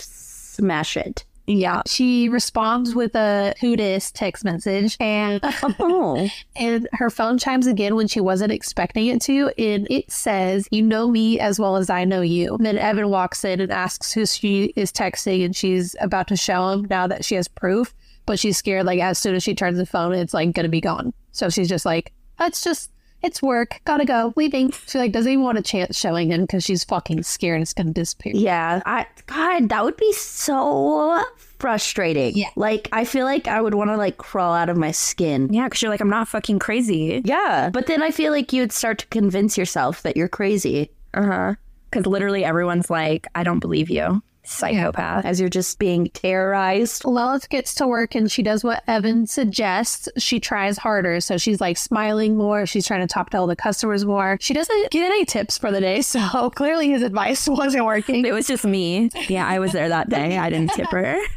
smash 0.54 0.96
it. 0.96 1.24
Yeah. 1.46 1.82
She 1.86 2.28
responds 2.28 2.94
with 2.94 3.14
a 3.14 3.54
who 3.60 3.76
dis 3.76 4.10
text 4.10 4.44
message, 4.44 4.96
and 4.98 5.40
Oh, 5.78 6.28
and 6.56 6.88
her 6.92 7.10
phone 7.10 7.38
chimes 7.38 7.66
again 7.66 7.94
when 7.94 8.08
she 8.08 8.20
wasn't 8.20 8.52
expecting 8.52 9.06
it 9.06 9.20
to, 9.22 9.52
and 9.56 9.86
it 9.90 10.10
says, 10.10 10.68
"You 10.70 10.82
know 10.82 11.08
me 11.08 11.38
as 11.38 11.60
well 11.60 11.76
as 11.76 11.88
I 11.88 12.04
know 12.04 12.20
you." 12.20 12.56
And 12.56 12.66
then 12.66 12.78
Evan 12.78 13.08
walks 13.10 13.44
in 13.44 13.60
and 13.60 13.70
asks 13.70 14.12
who 14.12 14.26
she 14.26 14.72
is 14.76 14.90
texting, 14.90 15.44
and 15.44 15.54
she's 15.54 15.94
about 16.00 16.28
to 16.28 16.36
show 16.36 16.70
him 16.70 16.86
now 16.90 17.06
that 17.06 17.24
she 17.24 17.36
has 17.36 17.46
proof, 17.46 17.94
but 18.26 18.38
she's 18.38 18.56
scared. 18.58 18.86
Like 18.86 19.00
as 19.00 19.18
soon 19.18 19.34
as 19.36 19.42
she 19.42 19.54
turns 19.54 19.78
the 19.78 19.86
phone, 19.86 20.14
it's 20.14 20.34
like 20.34 20.52
gonna 20.52 20.68
be 20.68 20.80
gone. 20.80 21.12
So 21.32 21.48
she's 21.48 21.68
just 21.68 21.86
like, 21.86 22.12
"That's 22.38 22.64
just." 22.64 22.90
It's 23.26 23.42
work. 23.42 23.80
Gotta 23.84 24.04
go. 24.04 24.32
Leaving. 24.36 24.72
She 24.86 24.98
like 24.98 25.10
doesn't 25.10 25.30
even 25.30 25.44
want 25.44 25.58
a 25.58 25.62
chance 25.62 25.98
showing 25.98 26.30
him 26.30 26.42
because 26.42 26.62
she's 26.62 26.84
fucking 26.84 27.24
scared 27.24 27.60
it's 27.60 27.72
gonna 27.72 27.90
disappear. 27.92 28.32
yeah. 28.36 28.80
I 28.86 29.04
God, 29.26 29.68
that 29.68 29.84
would 29.84 29.96
be 29.96 30.12
so 30.12 31.22
frustrating. 31.58 32.36
Yeah. 32.36 32.50
Like 32.54 32.88
I 32.92 33.04
feel 33.04 33.24
like 33.24 33.48
I 33.48 33.60
would 33.60 33.74
want 33.74 33.90
to 33.90 33.96
like 33.96 34.18
crawl 34.18 34.54
out 34.54 34.68
of 34.68 34.76
my 34.76 34.92
skin. 34.92 35.52
Yeah, 35.52 35.64
because 35.64 35.82
you're 35.82 35.90
like, 35.90 36.00
I'm 36.00 36.08
not 36.08 36.28
fucking 36.28 36.60
crazy. 36.60 37.20
Yeah, 37.24 37.70
but 37.72 37.88
then 37.88 38.02
I 38.02 38.12
feel 38.12 38.30
like 38.30 38.52
you'd 38.52 38.72
start 38.72 38.98
to 38.98 39.06
convince 39.08 39.58
yourself 39.58 40.02
that 40.02 40.16
you're 40.16 40.28
crazy. 40.28 40.90
Uh 41.12 41.24
huh. 41.26 41.54
Because 41.90 42.06
literally 42.06 42.44
everyone's 42.44 42.90
like, 42.90 43.26
I 43.34 43.42
don't 43.42 43.58
believe 43.60 43.90
you. 43.90 44.22
Psychopath. 44.46 45.24
as 45.24 45.40
you're 45.40 45.48
just 45.48 45.78
being 45.78 46.06
terrorized. 46.08 47.04
Lilith 47.04 47.48
gets 47.48 47.74
to 47.76 47.86
work 47.86 48.14
and 48.14 48.30
she 48.30 48.42
does 48.42 48.62
what 48.64 48.82
Evan 48.86 49.26
suggests. 49.26 50.08
She 50.18 50.40
tries 50.40 50.78
harder. 50.78 51.20
So 51.20 51.36
she's 51.36 51.60
like 51.60 51.76
smiling 51.76 52.36
more. 52.36 52.64
She's 52.66 52.86
trying 52.86 53.00
to 53.00 53.12
talk 53.12 53.30
to 53.30 53.38
all 53.38 53.46
the 53.46 53.56
customers 53.56 54.04
more. 54.04 54.38
She 54.40 54.54
doesn't 54.54 54.90
get 54.90 55.04
any 55.04 55.24
tips 55.24 55.58
for 55.58 55.70
the 55.70 55.80
day. 55.80 56.02
So 56.16 56.50
clearly 56.50 56.88
his 56.90 57.02
advice 57.02 57.46
wasn't 57.48 57.84
working. 57.84 58.24
It 58.24 58.32
was 58.32 58.46
just 58.46 58.64
me. 58.64 59.10
Yeah, 59.28 59.46
I 59.46 59.58
was 59.58 59.72
there 59.72 59.88
that 59.88 60.08
day. 60.08 60.38
I 60.38 60.48
didn't 60.50 60.72
tip 60.72 60.88
her. 60.90 61.18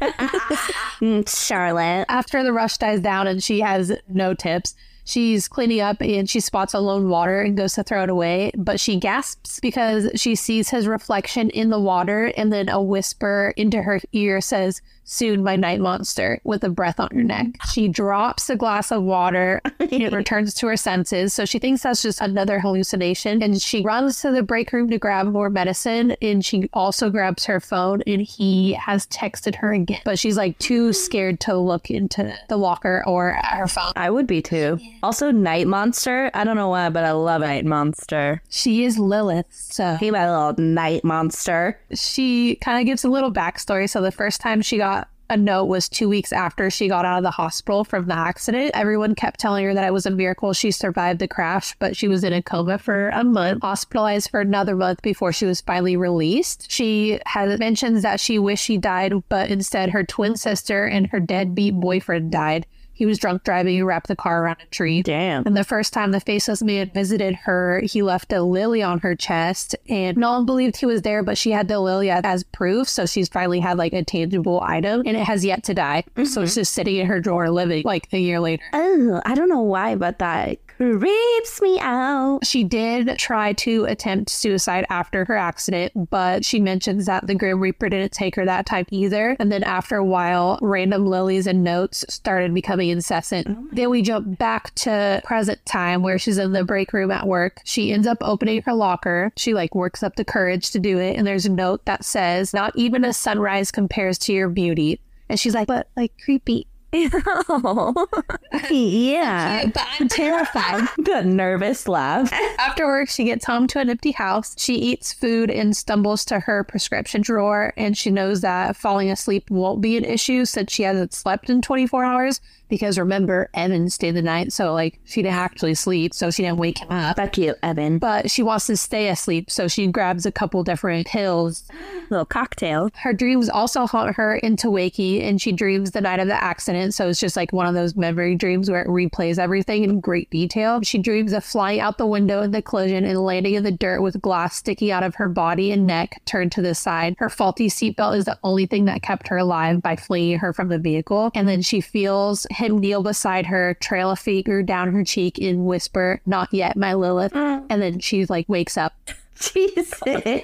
Mm, 1.00 1.26
Charlotte. 1.26 2.04
After 2.10 2.42
the 2.42 2.52
rush 2.52 2.76
dies 2.76 3.00
down 3.00 3.26
and 3.26 3.42
she 3.42 3.60
has 3.60 3.90
no 4.08 4.34
tips, 4.34 4.74
she's 5.10 5.48
cleaning 5.48 5.80
up 5.80 6.00
and 6.00 6.28
she 6.30 6.40
spots 6.40 6.74
a 6.74 6.80
lone 6.80 7.08
water 7.08 7.40
and 7.40 7.56
goes 7.56 7.74
to 7.74 7.82
throw 7.82 8.04
it 8.04 8.10
away. 8.10 8.52
But 8.56 8.80
she 8.80 8.96
gasps 8.96 9.60
because 9.60 10.10
she 10.14 10.34
sees 10.34 10.70
his 10.70 10.86
reflection 10.86 11.50
in 11.50 11.70
the 11.70 11.80
water 11.80 12.32
and 12.36 12.52
then 12.52 12.68
a 12.68 12.80
whisper 12.80 13.52
into 13.56 13.82
her 13.82 14.00
ear 14.12 14.40
says, 14.40 14.80
Soon, 15.12 15.42
my 15.42 15.56
night 15.56 15.80
monster, 15.80 16.40
with 16.44 16.62
a 16.62 16.68
breath 16.68 17.00
on 17.00 17.08
her 17.10 17.24
neck. 17.24 17.46
She 17.72 17.88
drops 17.88 18.48
a 18.48 18.54
glass 18.54 18.92
of 18.92 19.02
water 19.02 19.60
and 19.80 20.12
returns 20.12 20.54
to 20.54 20.68
her 20.68 20.76
senses. 20.76 21.34
So 21.34 21.44
she 21.44 21.58
thinks 21.58 21.82
that's 21.82 22.00
just 22.00 22.20
another 22.20 22.60
hallucination. 22.60 23.42
And 23.42 23.60
she 23.60 23.82
runs 23.82 24.20
to 24.20 24.30
the 24.30 24.44
break 24.44 24.72
room 24.72 24.88
to 24.90 24.98
grab 24.98 25.26
more 25.26 25.50
medicine. 25.50 26.12
And 26.22 26.44
she 26.44 26.70
also 26.72 27.10
grabs 27.10 27.44
her 27.46 27.58
phone 27.58 28.02
and 28.06 28.22
he 28.22 28.74
has 28.74 29.08
texted 29.08 29.56
her 29.56 29.72
again. 29.72 30.00
But 30.04 30.16
she's 30.16 30.36
like 30.36 30.56
too 30.60 30.92
scared 30.92 31.40
to 31.40 31.56
look 31.56 31.90
into 31.90 32.32
the 32.48 32.56
locker 32.56 33.02
or 33.04 33.36
her 33.42 33.66
phone. 33.66 33.92
I 33.96 34.10
would 34.10 34.28
be 34.28 34.40
too. 34.40 34.78
Also, 35.02 35.32
Night 35.32 35.66
Monster. 35.66 36.30
I 36.34 36.44
don't 36.44 36.56
know 36.56 36.68
why, 36.68 36.88
but 36.88 37.02
I 37.02 37.10
love 37.10 37.40
Night 37.40 37.64
Monster. 37.64 38.42
She 38.48 38.84
is 38.84 38.96
Lilith. 38.96 39.46
So 39.50 39.96
he 39.96 40.12
my 40.12 40.30
little 40.30 40.64
Night 40.64 41.02
Monster. 41.02 41.80
she 41.94 42.54
kind 42.56 42.78
of 42.78 42.86
gives 42.86 43.02
a 43.02 43.08
little 43.08 43.32
backstory. 43.32 43.90
So 43.90 44.00
the 44.00 44.12
first 44.12 44.40
time 44.40 44.62
she 44.62 44.78
got 44.78 44.99
a 45.30 45.36
note 45.36 45.66
was 45.66 45.88
two 45.88 46.08
weeks 46.08 46.32
after 46.32 46.68
she 46.68 46.88
got 46.88 47.04
out 47.04 47.18
of 47.18 47.22
the 47.22 47.30
hospital 47.30 47.84
from 47.84 48.06
the 48.06 48.14
accident. 48.14 48.72
Everyone 48.74 49.14
kept 49.14 49.38
telling 49.38 49.64
her 49.64 49.72
that 49.72 49.86
it 49.86 49.92
was 49.92 50.04
a 50.04 50.10
miracle 50.10 50.52
she 50.52 50.72
survived 50.72 51.20
the 51.20 51.28
crash, 51.28 51.74
but 51.78 51.96
she 51.96 52.08
was 52.08 52.24
in 52.24 52.32
a 52.32 52.42
coma 52.42 52.78
for 52.78 53.08
a 53.10 53.22
month, 53.22 53.62
hospitalized 53.62 54.30
for 54.30 54.40
another 54.40 54.74
month 54.74 55.00
before 55.02 55.32
she 55.32 55.46
was 55.46 55.60
finally 55.60 55.96
released. 55.96 56.70
She 56.70 57.20
had 57.26 57.58
mentions 57.60 58.02
that 58.02 58.18
she 58.18 58.38
wished 58.38 58.64
she 58.64 58.76
died, 58.76 59.12
but 59.28 59.50
instead 59.50 59.90
her 59.90 60.02
twin 60.02 60.36
sister 60.36 60.84
and 60.84 61.06
her 61.06 61.20
deadbeat 61.20 61.74
boyfriend 61.74 62.32
died. 62.32 62.66
He 63.00 63.06
was 63.06 63.16
drunk 63.16 63.44
driving 63.44 63.72
He 63.72 63.80
wrapped 63.80 64.08
the 64.08 64.14
car 64.14 64.44
around 64.44 64.58
a 64.62 64.66
tree. 64.66 65.02
Damn. 65.02 65.46
And 65.46 65.56
the 65.56 65.64
first 65.64 65.94
time 65.94 66.10
the 66.10 66.20
faceless 66.20 66.62
man 66.62 66.90
visited 66.92 67.34
her, 67.34 67.80
he 67.80 68.02
left 68.02 68.30
a 68.30 68.42
lily 68.42 68.82
on 68.82 68.98
her 68.98 69.16
chest, 69.16 69.74
and 69.88 70.18
no 70.18 70.32
one 70.32 70.44
believed 70.44 70.76
he 70.76 70.84
was 70.84 71.00
there, 71.00 71.22
but 71.22 71.38
she 71.38 71.50
had 71.50 71.66
the 71.66 71.80
lily 71.80 72.10
as 72.10 72.44
proof. 72.44 72.90
So 72.90 73.06
she's 73.06 73.30
finally 73.30 73.58
had 73.58 73.78
like 73.78 73.94
a 73.94 74.04
tangible 74.04 74.60
item, 74.60 75.02
and 75.06 75.16
it 75.16 75.24
has 75.24 75.46
yet 75.46 75.64
to 75.64 75.72
die. 75.72 76.04
So 76.14 76.20
it's 76.20 76.34
mm-hmm. 76.34 76.44
just 76.44 76.74
sitting 76.74 76.96
in 76.96 77.06
her 77.06 77.20
drawer, 77.20 77.48
living 77.48 77.84
like 77.86 78.06
a 78.12 78.18
year 78.18 78.38
later. 78.38 78.62
Oh, 78.74 79.22
I 79.24 79.34
don't 79.34 79.48
know 79.48 79.62
why, 79.62 79.94
but 79.94 80.18
that 80.18 80.58
creeps 80.80 81.60
me 81.60 81.78
out. 81.80 82.40
She 82.42 82.64
did 82.64 83.18
try 83.18 83.52
to 83.54 83.84
attempt 83.84 84.30
suicide 84.30 84.86
after 84.88 85.26
her 85.26 85.36
accident, 85.36 86.10
but 86.10 86.44
she 86.44 86.58
mentions 86.58 87.06
that 87.06 87.26
the 87.26 87.34
Grim 87.34 87.60
Reaper 87.60 87.90
didn't 87.90 88.12
take 88.12 88.34
her 88.36 88.46
that 88.46 88.64
time 88.64 88.86
either. 88.90 89.36
And 89.38 89.52
then 89.52 89.62
after 89.62 89.96
a 89.96 90.04
while, 90.04 90.58
random 90.62 91.06
lilies 91.06 91.46
and 91.46 91.62
notes 91.62 92.04
started 92.08 92.54
becoming 92.54 92.88
incessant. 92.88 93.46
Oh 93.50 93.68
then 93.72 93.90
we 93.90 94.00
jump 94.00 94.38
back 94.38 94.74
to 94.76 95.20
present 95.24 95.64
time 95.66 96.02
where 96.02 96.18
she's 96.18 96.38
in 96.38 96.52
the 96.52 96.64
break 96.64 96.92
room 96.92 97.10
at 97.10 97.26
work. 97.26 97.60
She 97.64 97.92
ends 97.92 98.06
up 98.06 98.18
opening 98.22 98.62
her 98.62 98.72
locker. 98.72 99.32
She 99.36 99.52
like 99.52 99.74
works 99.74 100.02
up 100.02 100.16
the 100.16 100.24
courage 100.24 100.70
to 100.70 100.78
do 100.78 100.98
it. 100.98 101.16
And 101.16 101.26
there's 101.26 101.46
a 101.46 101.50
note 101.50 101.84
that 101.84 102.04
says, 102.04 102.54
Not 102.54 102.74
even 102.74 103.04
a 103.04 103.12
sunrise 103.12 103.70
compares 103.70 104.18
to 104.20 104.32
your 104.32 104.48
beauty. 104.48 105.00
And 105.28 105.38
she's 105.38 105.54
like, 105.54 105.68
But 105.68 105.88
like 105.94 106.12
creepy. 106.24 106.66
yeah. 108.70 109.66
But 109.66 109.86
I'm 109.98 110.08
terrified. 110.08 110.88
the 110.98 111.22
nervous 111.24 111.86
laugh. 111.86 112.32
After 112.58 112.86
work, 112.86 113.08
she 113.08 113.24
gets 113.24 113.44
home 113.44 113.66
to 113.68 113.78
an 113.78 113.90
empty 113.90 114.10
house. 114.10 114.54
She 114.58 114.74
eats 114.74 115.12
food 115.12 115.50
and 115.50 115.76
stumbles 115.76 116.24
to 116.26 116.40
her 116.40 116.64
prescription 116.64 117.22
drawer, 117.22 117.72
and 117.76 117.96
she 117.96 118.10
knows 118.10 118.40
that 118.40 118.76
falling 118.76 119.10
asleep 119.10 119.50
won't 119.50 119.80
be 119.80 119.96
an 119.96 120.04
issue 120.04 120.44
since 120.44 120.72
she 120.72 120.82
hasn't 120.82 121.14
slept 121.14 121.48
in 121.48 121.62
24 121.62 122.04
hours. 122.04 122.40
Because 122.70 122.98
remember, 122.98 123.50
Evan 123.52 123.90
stayed 123.90 124.12
the 124.12 124.22
night, 124.22 124.52
so 124.52 124.72
like 124.72 124.98
she 125.04 125.22
didn't 125.22 125.36
actually 125.36 125.74
sleep, 125.74 126.14
so 126.14 126.30
she 126.30 126.42
didn't 126.42 126.58
wake 126.58 126.78
him 126.78 126.90
up. 126.90 127.16
Fuck 127.16 127.36
you, 127.36 127.54
Evan. 127.62 127.98
But 127.98 128.30
she 128.30 128.42
wants 128.42 128.66
to 128.68 128.76
stay 128.76 129.08
asleep, 129.08 129.50
so 129.50 129.68
she 129.68 129.86
grabs 129.88 130.24
a 130.24 130.32
couple 130.32 130.62
different 130.62 131.06
pills. 131.06 131.68
Little 132.10 132.24
cocktail. 132.24 132.90
Her 132.96 133.12
dreams 133.12 133.48
also 133.48 133.86
haunt 133.86 134.16
her 134.16 134.36
into 134.36 134.70
waking, 134.70 135.22
and 135.22 135.40
she 135.40 135.52
dreams 135.52 135.90
the 135.90 136.00
night 136.00 136.20
of 136.20 136.28
the 136.28 136.42
accident. 136.42 136.94
So 136.94 137.08
it's 137.08 137.20
just 137.20 137.36
like 137.36 137.52
one 137.52 137.66
of 137.66 137.74
those 137.74 137.94
memory 137.94 138.34
dreams 138.34 138.70
where 138.70 138.82
it 138.82 138.88
replays 138.88 139.38
everything 139.38 139.84
in 139.84 140.00
great 140.00 140.30
detail. 140.30 140.80
She 140.82 140.98
dreams 140.98 141.32
of 141.32 141.44
flying 141.44 141.80
out 141.80 141.98
the 141.98 142.06
window 142.06 142.42
in 142.42 142.50
the 142.50 142.62
collision 142.62 143.04
and 143.04 143.18
landing 143.18 143.54
in 143.54 143.64
the 143.64 143.70
dirt 143.70 144.00
with 144.00 144.20
glass 144.20 144.56
sticking 144.56 144.90
out 144.90 145.02
of 145.02 145.14
her 145.16 145.28
body 145.28 145.72
and 145.72 145.86
neck 145.86 146.20
turned 146.24 146.52
to 146.52 146.62
the 146.62 146.74
side. 146.74 147.14
Her 147.18 147.28
faulty 147.28 147.68
seatbelt 147.68 148.16
is 148.16 148.24
the 148.24 148.38
only 148.42 148.66
thing 148.66 148.84
that 148.86 149.02
kept 149.02 149.28
her 149.28 149.38
alive 149.38 149.82
by 149.82 149.96
flinging 149.96 150.38
her 150.38 150.52
from 150.52 150.68
the 150.68 150.78
vehicle. 150.78 151.30
And 151.34 151.48
then 151.48 151.62
she 151.62 151.80
feels 151.80 152.46
him 152.60 152.78
kneel 152.78 153.02
beside 153.02 153.46
her, 153.46 153.74
trail 153.74 154.10
a 154.10 154.16
finger 154.16 154.62
down 154.62 154.92
her 154.92 155.04
cheek, 155.04 155.38
and 155.38 155.66
whisper, 155.66 156.20
Not 156.24 156.52
yet, 156.52 156.76
my 156.76 156.94
Lilith. 156.94 157.32
Mm. 157.32 157.66
And 157.68 157.82
then 157.82 157.98
she 157.98 158.24
like 158.26 158.48
wakes 158.48 158.76
up. 158.76 158.94
Jesus. 159.40 160.00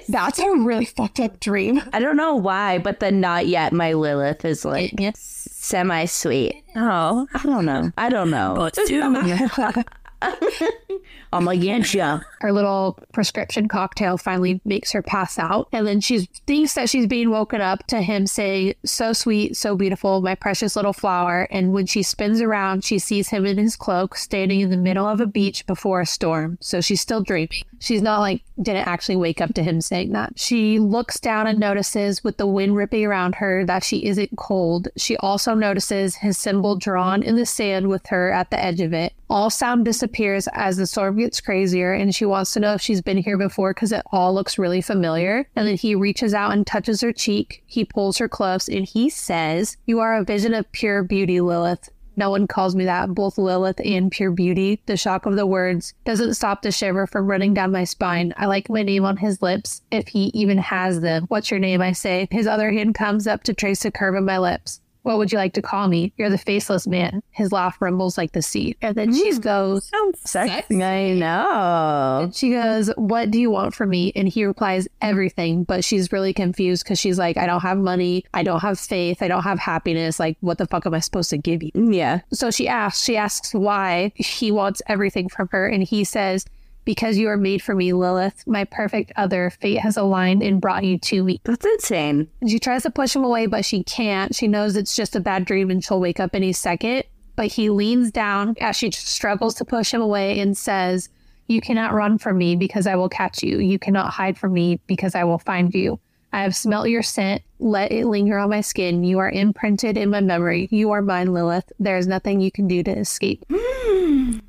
That's 0.09 0.39
a 0.39 0.49
really 0.55 0.85
fucked 0.85 1.19
up 1.19 1.39
dream. 1.39 1.81
I 1.93 1.99
don't 1.99 2.17
know 2.17 2.35
why, 2.35 2.79
but 2.79 2.99
the 2.99 3.11
not 3.11 3.45
yet 3.45 3.71
my 3.71 3.93
Lilith 3.93 4.43
is 4.43 4.65
like 4.65 4.93
semi 5.15 6.05
sweet. 6.05 6.63
Oh, 6.75 7.27
I 7.33 7.43
don't 7.43 7.65
know. 7.65 7.91
I 7.97 8.09
don't 8.09 8.31
know. 8.31 8.55
but 8.57 8.75
soon. 8.87 9.15
I'm 11.33 11.47
against 11.47 11.93
ya. 11.93 12.21
her 12.39 12.51
little 12.51 12.97
prescription 13.13 13.67
cocktail 13.67 14.17
finally 14.17 14.61
makes 14.65 14.91
her 14.91 15.01
pass 15.01 15.37
out. 15.37 15.67
And 15.71 15.85
then 15.85 16.01
she 16.01 16.27
thinks 16.47 16.73
that 16.73 16.89
she's 16.89 17.07
being 17.07 17.29
woken 17.29 17.61
up 17.61 17.85
to 17.87 18.01
him 18.01 18.27
saying, 18.27 18.75
So 18.85 19.13
sweet, 19.13 19.55
so 19.55 19.75
beautiful, 19.75 20.21
my 20.21 20.35
precious 20.35 20.75
little 20.75 20.93
flower. 20.93 21.47
And 21.51 21.73
when 21.73 21.85
she 21.85 22.03
spins 22.03 22.41
around, 22.41 22.83
she 22.83 22.99
sees 22.99 23.29
him 23.29 23.45
in 23.45 23.57
his 23.57 23.75
cloak 23.75 24.15
standing 24.15 24.61
in 24.61 24.69
the 24.69 24.77
middle 24.77 25.05
of 25.05 25.19
a 25.19 25.27
beach 25.27 25.65
before 25.65 26.01
a 26.01 26.05
storm. 26.05 26.57
So 26.61 26.81
she's 26.81 27.01
still 27.01 27.21
dreaming. 27.21 27.63
She's 27.79 28.01
not 28.01 28.19
like, 28.19 28.41
didn't 28.61 28.87
actually 28.87 29.17
wake 29.17 29.39
up 29.39 29.53
to 29.53 29.63
him 29.63 29.81
saying 29.81 30.11
that. 30.13 30.39
She 30.39 30.79
looks 30.79 31.19
down 31.19 31.47
and 31.47 31.59
notices 31.59 32.23
with 32.23 32.37
the 32.37 32.47
wind 32.47 32.75
ripping 32.75 33.05
around 33.05 33.35
her 33.35 33.65
that 33.65 33.83
she 33.83 34.05
isn't 34.05 34.35
cold. 34.35 34.87
She 34.97 35.15
also 35.17 35.53
notices 35.53 36.15
his 36.15 36.37
symbol 36.37 36.75
drawn 36.75 37.21
in 37.21 37.35
the 37.35 37.45
sand 37.45 37.87
with 37.87 38.07
her 38.07 38.31
at 38.31 38.49
the 38.49 38.63
edge 38.63 38.81
of 38.81 38.93
it. 38.93 39.13
All 39.29 39.49
sound 39.49 39.85
disappears 39.85 40.47
as 40.53 40.77
the 40.77 40.87
storm 40.87 41.17
gets 41.17 41.41
crazier, 41.41 41.93
and 41.93 42.15
she 42.15 42.25
wants 42.25 42.53
to 42.53 42.59
know 42.59 42.73
if 42.73 42.81
she's 42.81 43.01
been 43.01 43.17
here 43.17 43.37
before 43.37 43.73
because 43.73 43.91
it 43.91 44.03
all 44.11 44.33
looks 44.33 44.57
really 44.57 44.81
familiar. 44.81 45.47
And 45.55 45.67
then 45.67 45.75
he 45.75 45.95
reaches 45.95 46.33
out 46.33 46.53
and 46.53 46.65
touches 46.65 47.01
her 47.01 47.11
cheek. 47.11 47.63
He 47.65 47.83
pulls 47.83 48.17
her 48.17 48.29
close 48.29 48.67
and 48.67 48.85
he 48.85 49.09
says, 49.09 49.77
You 49.85 49.99
are 49.99 50.15
a 50.15 50.23
vision 50.23 50.53
of 50.53 50.71
pure 50.71 51.03
beauty, 51.03 51.41
Lilith. 51.41 51.89
No 52.17 52.31
one 52.31 52.47
calls 52.47 52.75
me 52.75 52.83
that, 52.85 53.13
both 53.13 53.37
Lilith 53.37 53.79
and 53.85 54.11
pure 54.11 54.31
beauty. 54.31 54.81
The 54.87 54.97
shock 54.97 55.27
of 55.27 55.35
the 55.35 55.45
words 55.45 55.93
doesn't 56.03 56.33
stop 56.33 56.63
the 56.63 56.71
shiver 56.71 57.05
from 57.05 57.27
running 57.27 57.53
down 57.53 57.71
my 57.71 57.83
spine. 57.83 58.33
I 58.37 58.47
like 58.47 58.69
my 58.69 58.81
name 58.81 59.05
on 59.05 59.17
his 59.17 59.41
lips, 59.41 59.83
if 59.91 60.07
he 60.07 60.31
even 60.33 60.57
has 60.57 61.01
them. 61.01 61.25
What's 61.27 61.51
your 61.51 61.59
name? 61.59 61.81
I 61.81 61.91
say. 61.91 62.27
His 62.31 62.47
other 62.47 62.71
hand 62.71 62.95
comes 62.95 63.27
up 63.27 63.43
to 63.43 63.53
trace 63.53 63.83
the 63.83 63.91
curve 63.91 64.15
of 64.15 64.23
my 64.23 64.39
lips. 64.39 64.81
What 65.07 65.19
would 65.19 65.31
you 65.31 65.37
like 65.37 65.53
to 65.53 65.61
call 65.61 65.87
me? 65.87 66.11
You're 66.17 66.29
the 66.29 66.37
faceless 66.37 66.85
man. 66.85 67.23
His 67.31 67.53
laugh 67.53 67.77
rumbles 67.79 68.17
like 68.17 68.33
the 68.33 68.41
sea. 68.41 68.75
And 68.81 68.93
then 68.93 69.13
she 69.13 69.29
mm, 69.29 69.41
goes, 69.41 69.85
Sounds 69.85 70.19
sexy. 70.29 70.83
I 70.83 71.13
know. 71.13 72.29
she 72.33 72.51
goes, 72.51 72.89
What 72.97 73.31
do 73.31 73.39
you 73.39 73.49
want 73.49 73.73
from 73.73 73.89
me? 73.89 74.11
And 74.17 74.27
he 74.27 74.43
replies, 74.43 74.85
Everything. 75.01 75.63
But 75.63 75.85
she's 75.85 76.11
really 76.11 76.33
confused 76.33 76.83
because 76.83 76.99
she's 76.99 77.17
like, 77.17 77.37
I 77.37 77.45
don't 77.45 77.61
have 77.61 77.77
money. 77.77 78.25
I 78.33 78.43
don't 78.43 78.59
have 78.59 78.77
faith. 78.77 79.21
I 79.21 79.29
don't 79.29 79.43
have 79.43 79.59
happiness. 79.59 80.19
Like, 80.19 80.35
what 80.41 80.57
the 80.57 80.67
fuck 80.67 80.85
am 80.85 80.93
I 80.93 80.99
supposed 80.99 81.29
to 81.29 81.37
give 81.37 81.63
you? 81.63 81.71
Mm, 81.71 81.95
yeah. 81.95 82.19
So 82.33 82.51
she 82.51 82.67
asks, 82.67 83.01
she 83.01 83.15
asks 83.15 83.53
why 83.53 84.11
he 84.15 84.51
wants 84.51 84.81
everything 84.87 85.29
from 85.29 85.47
her. 85.53 85.69
And 85.69 85.83
he 85.83 86.03
says, 86.03 86.45
Because 86.87 87.17
you 87.17 87.27
are 87.27 87.35
made 87.35 87.61
for 87.61 87.75
me, 87.75 87.91
Lilith, 87.91 88.47
my 88.47 88.63
perfect 88.63 89.11
other. 89.17 89.49
Fate 89.49 89.81
has 89.81 89.97
aligned 89.97 90.41
and 90.41 90.61
brought 90.61 90.85
you 90.85 90.97
to 90.99 91.21
me. 91.21 91.41
That's 91.43 91.65
insane. 91.65 92.29
And 92.39 92.49
she 92.49 92.59
tries 92.59 92.83
to 92.83 92.89
push 92.89 93.13
him 93.13 93.25
away, 93.25 93.45
but 93.45 93.65
she 93.65 93.83
can't. 93.83 94.33
She 94.33 94.47
knows 94.47 94.77
it's 94.77 94.95
just 94.95 95.13
a 95.13 95.19
bad 95.19 95.43
dream 95.43 95.69
and 95.69 95.83
she'll 95.83 95.99
wake 95.99 96.21
up 96.21 96.29
any 96.33 96.53
second. 96.53 97.03
But 97.35 97.47
he 97.47 97.69
leans 97.69 98.09
down 98.09 98.55
as 98.61 98.77
she 98.77 98.89
struggles 98.91 99.55
to 99.55 99.65
push 99.65 99.93
him 99.93 99.99
away 99.99 100.39
and 100.39 100.57
says, 100.57 101.09
You 101.47 101.59
cannot 101.59 101.91
run 101.91 102.19
from 102.19 102.37
me 102.37 102.55
because 102.55 102.87
I 102.87 102.95
will 102.95 103.09
catch 103.09 103.43
you. 103.43 103.59
You 103.59 103.77
cannot 103.77 104.13
hide 104.13 104.37
from 104.37 104.53
me 104.53 104.79
because 104.87 105.13
I 105.13 105.25
will 105.25 105.39
find 105.39 105.75
you. 105.75 105.99
I 106.31 106.43
have 106.43 106.55
smelt 106.55 106.87
your 106.87 107.03
scent. 107.03 107.41
Let 107.59 107.91
it 107.91 108.05
linger 108.05 108.37
on 108.37 108.49
my 108.49 108.61
skin. 108.61 109.03
You 109.03 109.19
are 109.19 109.29
imprinted 109.29 109.97
in 109.97 110.09
my 110.09 110.21
memory. 110.21 110.69
You 110.71 110.91
are 110.91 111.01
mine, 111.01 111.33
Lilith. 111.33 111.69
There 111.79 111.97
is 111.97 112.07
nothing 112.07 112.39
you 112.39 112.49
can 112.49 112.65
do 112.69 112.81
to 112.81 112.97
escape. 112.97 113.43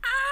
Ah. 0.04 0.27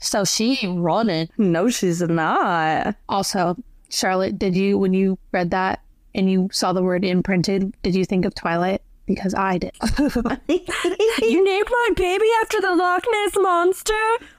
So 0.00 0.24
she 0.24 0.58
ain't 0.62 0.80
running. 0.80 1.28
No, 1.38 1.68
she's 1.68 2.00
not. 2.02 2.96
Also, 3.08 3.56
Charlotte, 3.90 4.38
did 4.38 4.56
you, 4.56 4.76
when 4.78 4.92
you 4.94 5.18
read 5.32 5.50
that, 5.52 5.80
and 6.14 6.28
you 6.30 6.48
saw 6.52 6.72
the 6.72 6.82
word 6.82 7.04
imprinted, 7.04 7.72
did 7.82 7.94
you 7.94 8.04
think 8.04 8.24
of 8.24 8.34
Twilight? 8.34 8.82
Because 9.06 9.34
I 9.34 9.58
did. 9.58 9.72
You 11.22 11.44
named 11.44 11.66
my 11.70 11.88
baby 11.96 12.24
after 12.40 12.60
the 12.60 12.74
Loch 12.74 13.04
Ness 13.12 13.36
monster. 13.38 13.92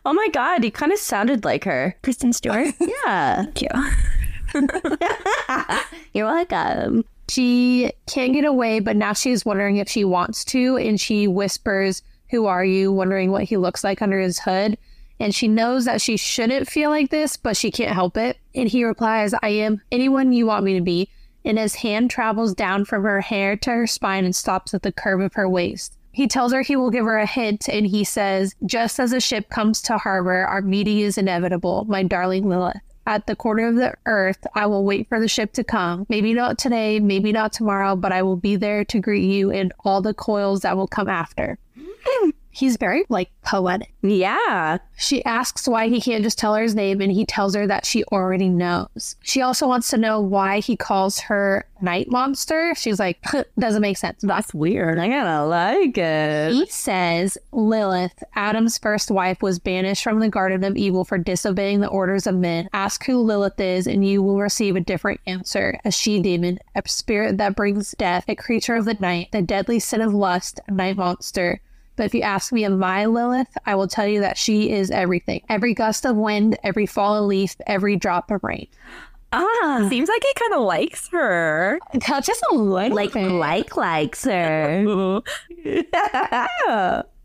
Oh 0.06 0.13
my 0.13 0.27
god, 0.34 0.63
you 0.65 0.72
kind 0.72 0.91
of 0.91 0.98
sounded 0.98 1.46
like 1.46 1.63
her. 1.65 1.96
Kristen 2.03 2.34
Stewart. 2.34 2.74
Yeah. 2.80 3.44
Thank 3.44 3.62
you. 3.62 3.70
You're 6.13 6.25
welcome. 6.25 7.06
she 7.30 7.91
can't 8.08 8.34
get 8.34 8.46
away, 8.46 8.80
but 8.80 8.96
now 8.96 9.13
she's 9.13 9.46
wondering 9.46 9.77
if 9.77 9.88
she 9.89 10.03
wants 10.03 10.44
to, 10.46 10.77
and 10.77 11.00
she 11.00 11.27
whispers, 11.27 12.01
Who 12.32 12.46
are 12.48 12.65
you? 12.65 12.91
wondering 12.91 13.32
what 13.32 13.44
he 13.44 13.58
looks 13.58 13.84
like 13.84 14.01
under 14.01 14.20
his 14.20 14.39
hood. 14.39 14.77
And 15.22 15.36
she 15.36 15.48
knows 15.48 15.86
that 15.86 16.01
she 16.01 16.18
shouldn't 16.18 16.68
feel 16.68 16.90
like 16.90 17.12
this, 17.12 17.38
but 17.38 17.56
she 17.56 17.70
can't 17.70 17.94
help 17.94 18.18
it. 18.18 18.40
And 18.56 18.68
he 18.68 18.84
replies, 18.84 19.36
I 19.44 19.50
am 19.50 19.80
anyone 19.92 20.34
you 20.34 20.48
want 20.48 20.66
me 20.66 20.74
to 20.74 20.82
be. 20.82 21.10
And 21.46 21.60
his 21.60 21.75
hand 21.75 22.10
travels 22.10 22.56
down 22.56 22.86
from 22.86 23.04
her 23.04 23.22
hair 23.22 23.56
to 23.58 23.70
her 23.70 23.86
spine 23.86 24.25
and 24.25 24.36
stops 24.36 24.74
at 24.74 24.82
the 24.82 24.92
curve 24.92 25.22
of 25.22 25.36
her 25.36 25.48
waist. 25.48 25.96
He 26.12 26.28
tells 26.28 26.54
her 26.54 26.63
he 26.63 26.75
will 26.75 26.90
give 26.90 27.06
her 27.06 27.20
a 27.20 27.28
hint, 27.28 27.70
and 27.70 27.86
he 27.86 28.04
says, 28.04 28.56
Just 28.66 29.00
as 29.00 29.13
a 29.13 29.22
ship 29.22 29.48
comes 29.50 29.80
to 29.84 30.00
harbor, 30.00 30.44
our 30.44 30.63
meeting 30.63 30.98
is 30.98 31.20
inevitable, 31.20 31.86
my 31.86 32.01
darling 32.01 32.50
Lilith. 32.50 32.82
At 33.06 33.28
the 33.28 33.36
corner 33.36 33.68
of 33.68 33.75
the 33.75 33.94
earth, 34.08 34.48
I 34.56 34.66
will 34.66 34.84
wait 34.84 35.08
for 35.08 35.20
the 35.20 35.28
ship 35.28 35.54
to 35.54 35.63
come. 35.63 36.08
Maybe 36.10 36.34
not 36.34 36.58
today, 36.58 37.00
maybe 37.00 37.32
not 37.32 37.54
tomorrow, 37.54 37.96
but 37.96 38.12
I 38.12 38.24
will 38.24 38.38
be 38.38 38.56
there 38.56 38.84
to 38.86 39.00
greet 39.00 39.32
you 39.32 39.51
and 39.51 39.72
all 39.86 40.01
the 40.01 40.16
coils 40.16 40.62
that 40.62 40.75
will 40.75 40.88
come 40.88 41.08
after. 41.10 41.60
He's 42.62 42.77
very, 42.77 43.06
like, 43.10 43.32
poetic. 43.41 43.91
Yeah. 44.03 44.77
She 44.96 45.25
asks 45.25 45.68
why 45.68 45.88
he 45.88 46.00
can't 46.00 46.24
just 46.24 46.38
tell 46.38 46.53
her 46.53 46.62
his 46.62 46.75
name, 46.75 47.01
and 47.01 47.12
he 47.12 47.25
tells 47.25 47.56
her 47.56 47.65
that 47.65 47.88
she 47.88 48.03
already 48.06 48.50
knows. 48.50 49.15
She 49.24 49.41
also 49.41 49.68
wants 49.68 49.89
to 49.89 49.98
know 49.98 50.22
why 50.22 50.60
he 50.60 50.77
calls 50.77 51.22
her 51.22 51.65
Night 51.82 52.12
Monster. 52.12 52.75
She's 52.75 53.00
like, 53.00 53.18
doesn't 53.58 53.82
make 53.82 53.98
sense. 53.98 54.22
That's 54.22 54.53
weird. 54.53 55.00
I 55.00 55.08
of 55.08 55.50
like 55.50 55.98
it. 55.98 56.53
He 56.53 56.68
says 56.68 57.36
Lilith, 57.51 58.24
Adam's 58.36 58.77
first 58.77 59.10
wife, 59.10 59.41
was 59.41 59.58
banished 59.58 60.03
from 60.03 60.20
the 60.20 60.30
Garden 60.30 60.63
of 60.63 60.77
Evil 60.77 61.03
for 61.03 61.18
disobeying 61.18 61.80
the 61.80 61.88
orders 61.88 62.27
of 62.27 62.36
men. 62.36 62.70
Ask 62.74 63.03
who 63.06 63.18
Lilith 63.18 63.60
is, 63.60 63.88
and 63.88 64.06
you 64.08 64.22
will 64.22 64.39
receive 64.39 64.75
a 64.75 64.82
different 64.82 65.20
answer. 65.25 65.80
A 65.84 65.89
she 65.89 66.22
demon, 66.22 66.60
a 66.75 66.84
spirit 66.86 67.39
that 67.39 67.56
brings 67.56 67.96
death, 67.98 68.25
a 68.27 68.36
creature 68.36 68.75
of 68.75 68.86
the 68.86 68.94
night, 68.94 69.30
the 69.32 69.41
deadly 69.41 69.80
sin 69.80 70.01
of 70.01 70.13
lust, 70.13 70.60
a 70.68 70.72
night 70.72 70.98
monster. 70.98 71.60
But 71.96 72.06
if 72.06 72.14
you 72.14 72.22
ask 72.22 72.52
me 72.54 72.64
of 72.66 72.78
my 72.78 73.06
Lilith, 73.06 73.56
I 73.66 73.76
will 73.76 73.88
tell 73.88 74.08
you 74.08 74.22
that 74.22 74.38
she 74.38 74.72
is 74.72 74.90
everything. 74.92 75.42
Every 75.50 75.74
gust 75.74 76.06
of 76.06 76.16
wind, 76.16 76.58
every 76.64 76.86
fallen 76.86 77.28
leaf, 77.28 77.56
every 77.68 77.96
drop 77.96 78.32
of 78.32 78.44
rain. 78.44 78.68
Ah. 79.34 79.88
Seems 79.90 80.10
like 80.10 80.22
he 80.24 80.34
kind 80.40 80.54
of 80.56 80.62
likes 80.62 81.08
her. 81.10 81.80
Just 82.00 82.44
a 82.52 82.56
little 82.56 82.94
Like, 82.96 83.14
bit. 83.14 83.30
like 83.32 83.78
likes 83.78 84.26
her. 84.26 85.22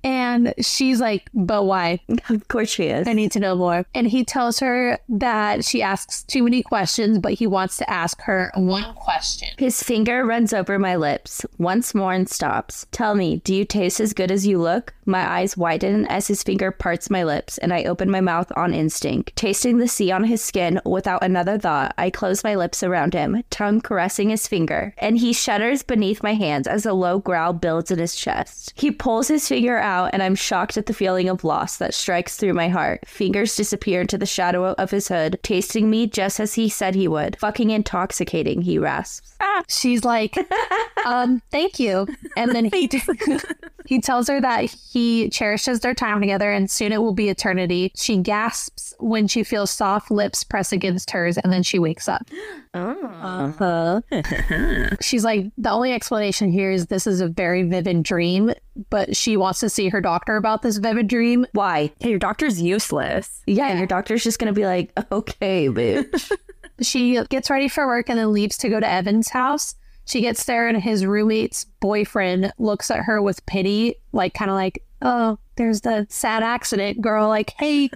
And 0.07 0.55
she's 0.61 1.01
like, 1.01 1.29
but 1.35 1.65
why? 1.65 2.01
of 2.29 2.47
course 2.47 2.69
she 2.69 2.85
is. 2.85 3.09
I 3.09 3.13
need 3.13 3.33
to 3.33 3.41
know 3.41 3.57
more. 3.57 3.85
And 3.93 4.07
he 4.07 4.25
tells 4.25 4.61
her 4.61 5.01
that 5.09 5.65
she 5.65 5.83
asks 5.83 6.23
too 6.23 6.45
many 6.45 6.63
questions, 6.63 7.19
but 7.19 7.33
he 7.33 7.49
wants 7.49 7.77
to 7.79 7.91
ask 7.91 8.23
her 8.23 8.53
one 8.55 8.95
question. 8.95 9.49
His 9.59 9.83
finger 9.83 10.25
runs 10.25 10.53
over 10.53 10.79
my 10.79 10.95
lips 10.95 11.45
once 11.59 11.93
more 11.93 12.13
and 12.13 12.29
stops. 12.29 12.87
Tell 12.93 13.17
me, 13.17 13.39
do 13.39 13.53
you 13.53 13.65
taste 13.65 13.99
as 13.99 14.13
good 14.13 14.31
as 14.31 14.47
you 14.47 14.59
look? 14.59 14.95
My 15.09 15.29
eyes 15.29 15.57
widen 15.57 16.07
as 16.07 16.27
his 16.27 16.43
finger 16.43 16.73
parts 16.73 17.11
my 17.11 17.23
lips, 17.23 17.59
and 17.59 17.73
I 17.73 17.85
open 17.85 18.11
my 18.11 18.21
mouth 18.21 18.51
on 18.57 18.75
instinct. 18.75 19.37
Tasting 19.37 19.79
the 19.79 19.87
sea 19.87 20.11
on 20.11 20.25
his 20.25 20.43
skin 20.43 20.81
without 20.85 21.23
another 21.23 21.59
thought, 21.59 21.95
I 21.97 22.11
close 22.11 22.43
my 22.43 22.57
lips 22.57 22.83
around 22.83 23.15
him, 23.15 23.45
tongue 23.51 23.81
caressing 23.81 24.31
his 24.31 24.49
finger, 24.49 24.95
and 24.99 25.19
he 25.19 25.33
shudders 25.33 25.85
beneath 25.85 26.25
my 26.25 26.35
hands 26.35 26.67
as 26.67 26.87
a 26.87 26.93
low 26.93 27.21
growl 27.21 27.52
builds 27.52 27.93
in 27.93 28.00
his 28.00 28.17
chest. 28.17 28.73
He 28.75 28.91
pulls 28.91 29.28
his 29.28 29.47
finger 29.47 29.78
out, 29.78 29.96
and 30.04 30.23
I'm 30.23 30.35
shocked 30.35 30.76
at 30.76 30.87
the 30.87 30.95
feeling 30.95 31.28
of 31.28 31.45
loss 31.45 31.78
that 31.78 31.95
strikes 31.95 32.37
through 32.37 32.52
my 32.52 32.69
heart. 32.69 33.06
Fingers 33.06 33.56
disappear 33.56 34.02
into 34.02 34.19
the 34.19 34.26
shadow 34.26 34.73
of 34.73 34.91
his 34.91 35.09
hood, 35.09 35.39
tasting 35.43 35.91
me 35.91 36.06
just 36.06 36.39
as 36.39 36.54
he 36.54 36.69
said 36.69 36.95
he 36.95 37.09
would. 37.09 37.39
Fucking 37.39 37.71
intoxicating, 37.71 38.63
he 38.63 38.78
rasps. 38.78 39.37
She's 39.69 40.04
like, 40.04 40.37
um, 41.06 41.43
thank 41.50 41.78
you. 41.80 42.06
And 42.37 42.52
then 42.52 42.67
he 42.67 42.89
he 43.87 44.00
tells 44.00 44.28
her 44.28 44.41
that 44.41 44.65
he 44.65 45.28
cherishes 45.30 45.80
their 45.80 45.95
time 45.95 46.21
together 46.21 46.50
and 46.50 46.71
soon 46.71 46.93
it 46.93 47.02
will 47.02 47.15
be 47.15 47.28
eternity. 47.28 47.93
She 47.97 48.19
gasps 48.19 48.86
when 48.99 49.28
she 49.28 49.43
feels 49.43 49.71
soft 49.71 50.11
lips 50.11 50.45
press 50.45 50.73
against 50.73 51.11
hers 51.11 51.39
and 51.39 51.52
then 51.52 51.63
she 51.63 51.78
wakes 51.78 52.09
up. 52.09 52.28
Uh-huh. 52.76 54.02
She's 55.00 55.25
like, 55.25 55.47
the 55.56 55.71
only 55.71 55.95
explanation 55.95 56.50
here 56.52 56.71
is 56.71 56.87
this 56.87 57.06
is 57.06 57.23
a 57.23 57.28
very 57.28 57.63
vivid 57.63 58.02
dream, 58.02 58.52
but 58.91 59.17
she 59.17 59.39
wants 59.39 59.61
to 59.61 59.71
see 59.71 59.89
her 59.89 60.02
doctor 60.02 60.37
about 60.37 60.61
this 60.61 60.76
vivid 60.76 61.09
dream. 61.09 61.47
Why? 61.52 61.91
Hey, 62.00 62.11
your 62.11 62.19
doctor's 62.19 62.61
useless. 62.61 63.43
Yeah, 63.47 63.78
your 63.78 63.87
doctor's 63.87 64.23
just 64.23 64.39
gonna 64.39 64.52
be 64.52 64.67
like, 64.67 64.93
okay, 65.11 65.69
bitch. 65.69 66.30
She 66.82 67.19
gets 67.30 67.49
ready 67.49 67.69
for 67.69 67.87
work 67.87 68.11
and 68.11 68.19
then 68.19 68.32
leaves 68.32 68.59
to 68.59 68.69
go 68.69 68.78
to 68.78 68.87
Evan's 68.87 69.30
house. 69.30 69.75
She 70.04 70.21
gets 70.21 70.45
there 70.45 70.69
and 70.69 70.80
his 70.80 71.06
roommate's 71.06 71.65
boyfriend 71.80 72.52
looks 72.59 72.91
at 72.91 73.04
her 73.04 73.23
with 73.23 73.45
pity, 73.47 73.97
like 74.13 74.35
kind 74.35 74.50
of 74.50 74.56
like, 74.56 74.85
oh, 75.02 75.39
there's 75.56 75.80
the 75.80 76.06
sad 76.11 76.43
accident 76.43 77.00
girl. 77.00 77.28
Like, 77.28 77.54
hey, 77.59 77.91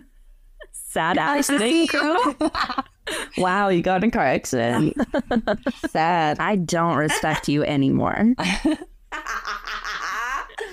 Sad 0.90 1.14
to 1.16 1.42
see 1.44 1.88
wow, 3.38 3.68
you 3.68 3.80
got 3.82 4.02
in 4.02 4.08
a 4.08 4.12
car 4.12 4.24
accident. 4.26 4.96
Sad. 5.88 6.38
I 6.40 6.56
don't 6.56 6.96
respect 6.96 7.48
you 7.48 7.62
anymore. 7.64 8.34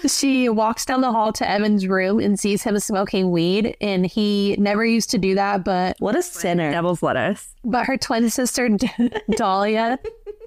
She 0.07 0.47
walks 0.47 0.85
down 0.85 1.01
the 1.01 1.11
hall 1.11 1.33
to 1.33 1.49
Evan's 1.49 1.87
room 1.87 2.19
and 2.19 2.39
sees 2.39 2.61
him 2.61 2.77
smoking 2.79 3.31
weed, 3.31 3.75
and 3.81 4.05
he 4.05 4.55
never 4.59 4.85
used 4.85 5.09
to 5.11 5.17
do 5.17 5.33
that, 5.35 5.63
but 5.65 5.95
What 5.99 6.15
a 6.15 6.21
sinner. 6.21 6.71
Devil's 6.71 7.01
lettuce. 7.01 7.49
but 7.65 7.85
her 7.87 7.97
twin 7.97 8.29
sister 8.29 8.69
Dahlia, 9.31 9.97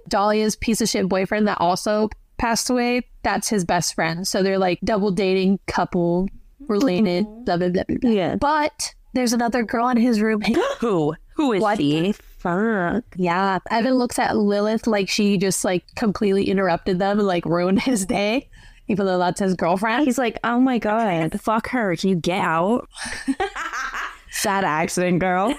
Dahlia's 0.09 0.55
piece 0.57 0.81
of 0.81 0.89
shit 0.89 1.09
boyfriend 1.09 1.49
that 1.49 1.59
also 1.61 2.09
passed 2.39 2.71
away, 2.71 3.03
that's 3.23 3.49
his 3.49 3.65
best 3.65 3.95
friend. 3.95 4.27
So 4.27 4.43
they're 4.43 4.57
like 4.59 4.79
double 4.85 5.11
dating 5.11 5.59
couple 5.67 6.29
related, 6.69 7.25
blah 7.45 7.57
blah 7.57 7.69
blah 7.71 7.83
blah. 7.89 7.97
blah. 8.01 8.11
Yeah. 8.11 8.37
But 8.37 8.95
there's 9.13 9.33
another 9.33 9.63
girl 9.63 9.89
in 9.89 9.97
his 9.97 10.21
room. 10.21 10.43
Who? 10.81 11.15
Who 11.37 11.53
is 11.55 11.63
she? 11.79 12.13
Fuck. 12.13 13.05
yeah, 13.17 13.59
Evan 13.71 13.95
looks 13.95 14.19
at 14.19 14.37
Lilith 14.37 14.87
like 14.87 15.09
she 15.09 15.37
just 15.37 15.65
like 15.65 15.85
completely 15.95 16.49
interrupted 16.49 16.99
them 16.99 17.19
and 17.19 17.29
like 17.29 17.45
ruined 17.45 17.83
his 17.83 18.07
day, 18.07 18.49
even 18.89 19.07
though 19.07 19.19
that's 19.19 19.41
his 19.41 19.55
girlfriend. 19.55 20.05
He's 20.05 20.19
like, 20.19 20.39
oh 20.45 20.61
my 20.61 20.79
god. 20.79 21.41
Fuck 21.43 21.69
her. 21.69 21.97
Can 21.97 22.11
you 22.11 22.17
get 22.17 22.41
out? 22.41 22.89
Sad 24.31 24.65
accident, 24.65 25.19
girl. 25.19 25.55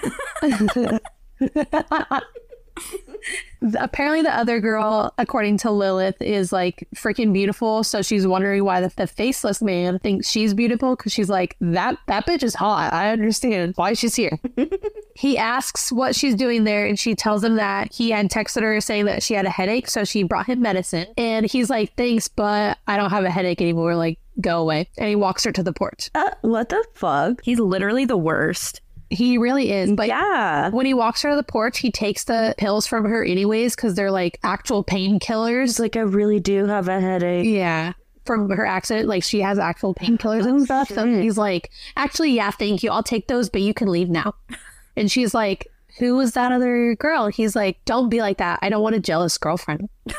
Apparently, 3.78 4.22
the 4.22 4.36
other 4.36 4.60
girl, 4.60 5.14
according 5.18 5.58
to 5.58 5.70
Lilith, 5.70 6.20
is 6.20 6.52
like 6.52 6.86
freaking 6.94 7.32
beautiful. 7.32 7.84
So 7.84 8.02
she's 8.02 8.26
wondering 8.26 8.64
why 8.64 8.80
the, 8.80 8.92
the 8.96 9.06
faceless 9.06 9.62
man 9.62 9.98
thinks 10.00 10.28
she's 10.28 10.52
beautiful 10.52 10.96
because 10.96 11.12
she's 11.12 11.28
like, 11.28 11.56
that 11.60 11.96
that 12.08 12.26
bitch 12.26 12.42
is 12.42 12.54
hot. 12.54 12.92
I 12.92 13.12
understand 13.12 13.74
why 13.76 13.92
she's 13.92 14.16
here. 14.16 14.38
he 15.14 15.38
asks 15.38 15.92
what 15.92 16.16
she's 16.16 16.34
doing 16.34 16.64
there, 16.64 16.86
and 16.86 16.98
she 16.98 17.14
tells 17.14 17.44
him 17.44 17.56
that 17.56 17.92
he 17.92 18.10
had 18.10 18.30
texted 18.30 18.62
her 18.62 18.80
saying 18.80 19.04
that 19.04 19.22
she 19.22 19.34
had 19.34 19.46
a 19.46 19.50
headache, 19.50 19.88
so 19.88 20.04
she 20.04 20.24
brought 20.24 20.46
him 20.46 20.60
medicine. 20.60 21.06
And 21.16 21.46
he's 21.46 21.70
like, 21.70 21.94
thanks, 21.96 22.28
but 22.28 22.78
I 22.86 22.96
don't 22.96 23.10
have 23.10 23.24
a 23.24 23.30
headache 23.30 23.60
anymore. 23.60 23.94
Like, 23.94 24.18
go 24.40 24.60
away. 24.60 24.88
And 24.98 25.08
he 25.08 25.16
walks 25.16 25.44
her 25.44 25.52
to 25.52 25.62
the 25.62 25.72
porch. 25.72 26.10
Uh, 26.14 26.30
what 26.40 26.68
the 26.68 26.84
fuck? 26.94 27.40
He's 27.42 27.58
literally 27.58 28.04
the 28.04 28.16
worst. 28.16 28.80
He 29.12 29.36
really 29.38 29.70
is. 29.70 29.92
But 29.92 30.08
Yeah. 30.08 30.70
when 30.70 30.86
he 30.86 30.94
walks 30.94 31.22
her 31.22 31.30
to 31.30 31.36
the 31.36 31.42
porch, 31.42 31.78
he 31.78 31.90
takes 31.90 32.24
the 32.24 32.54
pills 32.56 32.86
from 32.86 33.04
her 33.04 33.22
anyways 33.22 33.76
because 33.76 33.94
they're 33.94 34.10
like 34.10 34.38
actual 34.42 34.82
painkillers. 34.82 35.78
Like, 35.78 35.96
I 35.96 36.00
really 36.00 36.40
do 36.40 36.66
have 36.66 36.88
a 36.88 37.00
headache. 37.00 37.46
Yeah. 37.46 37.92
From 38.24 38.48
her 38.50 38.64
accident, 38.64 39.08
like 39.08 39.22
she 39.22 39.40
has 39.40 39.58
actual 39.58 39.94
painkillers 39.94 40.46
and 40.46 40.60
oh, 40.60 40.64
stuff. 40.64 40.88
So 40.88 41.06
he's 41.06 41.36
like, 41.36 41.70
actually, 41.96 42.30
yeah, 42.32 42.50
thank 42.50 42.82
you. 42.82 42.90
I'll 42.90 43.02
take 43.02 43.28
those, 43.28 43.50
but 43.50 43.60
you 43.60 43.74
can 43.74 43.88
leave 43.88 44.08
now. 44.08 44.34
And 44.96 45.10
she's 45.10 45.34
like, 45.34 45.66
who 45.98 46.16
was 46.16 46.32
that 46.32 46.52
other 46.52 46.94
girl? 46.94 47.28
He's 47.28 47.54
like, 47.56 47.84
don't 47.84 48.08
be 48.08 48.20
like 48.20 48.38
that. 48.38 48.58
I 48.62 48.68
don't 48.68 48.82
want 48.82 48.94
a 48.94 49.00
jealous 49.00 49.36
girlfriend. 49.38 49.88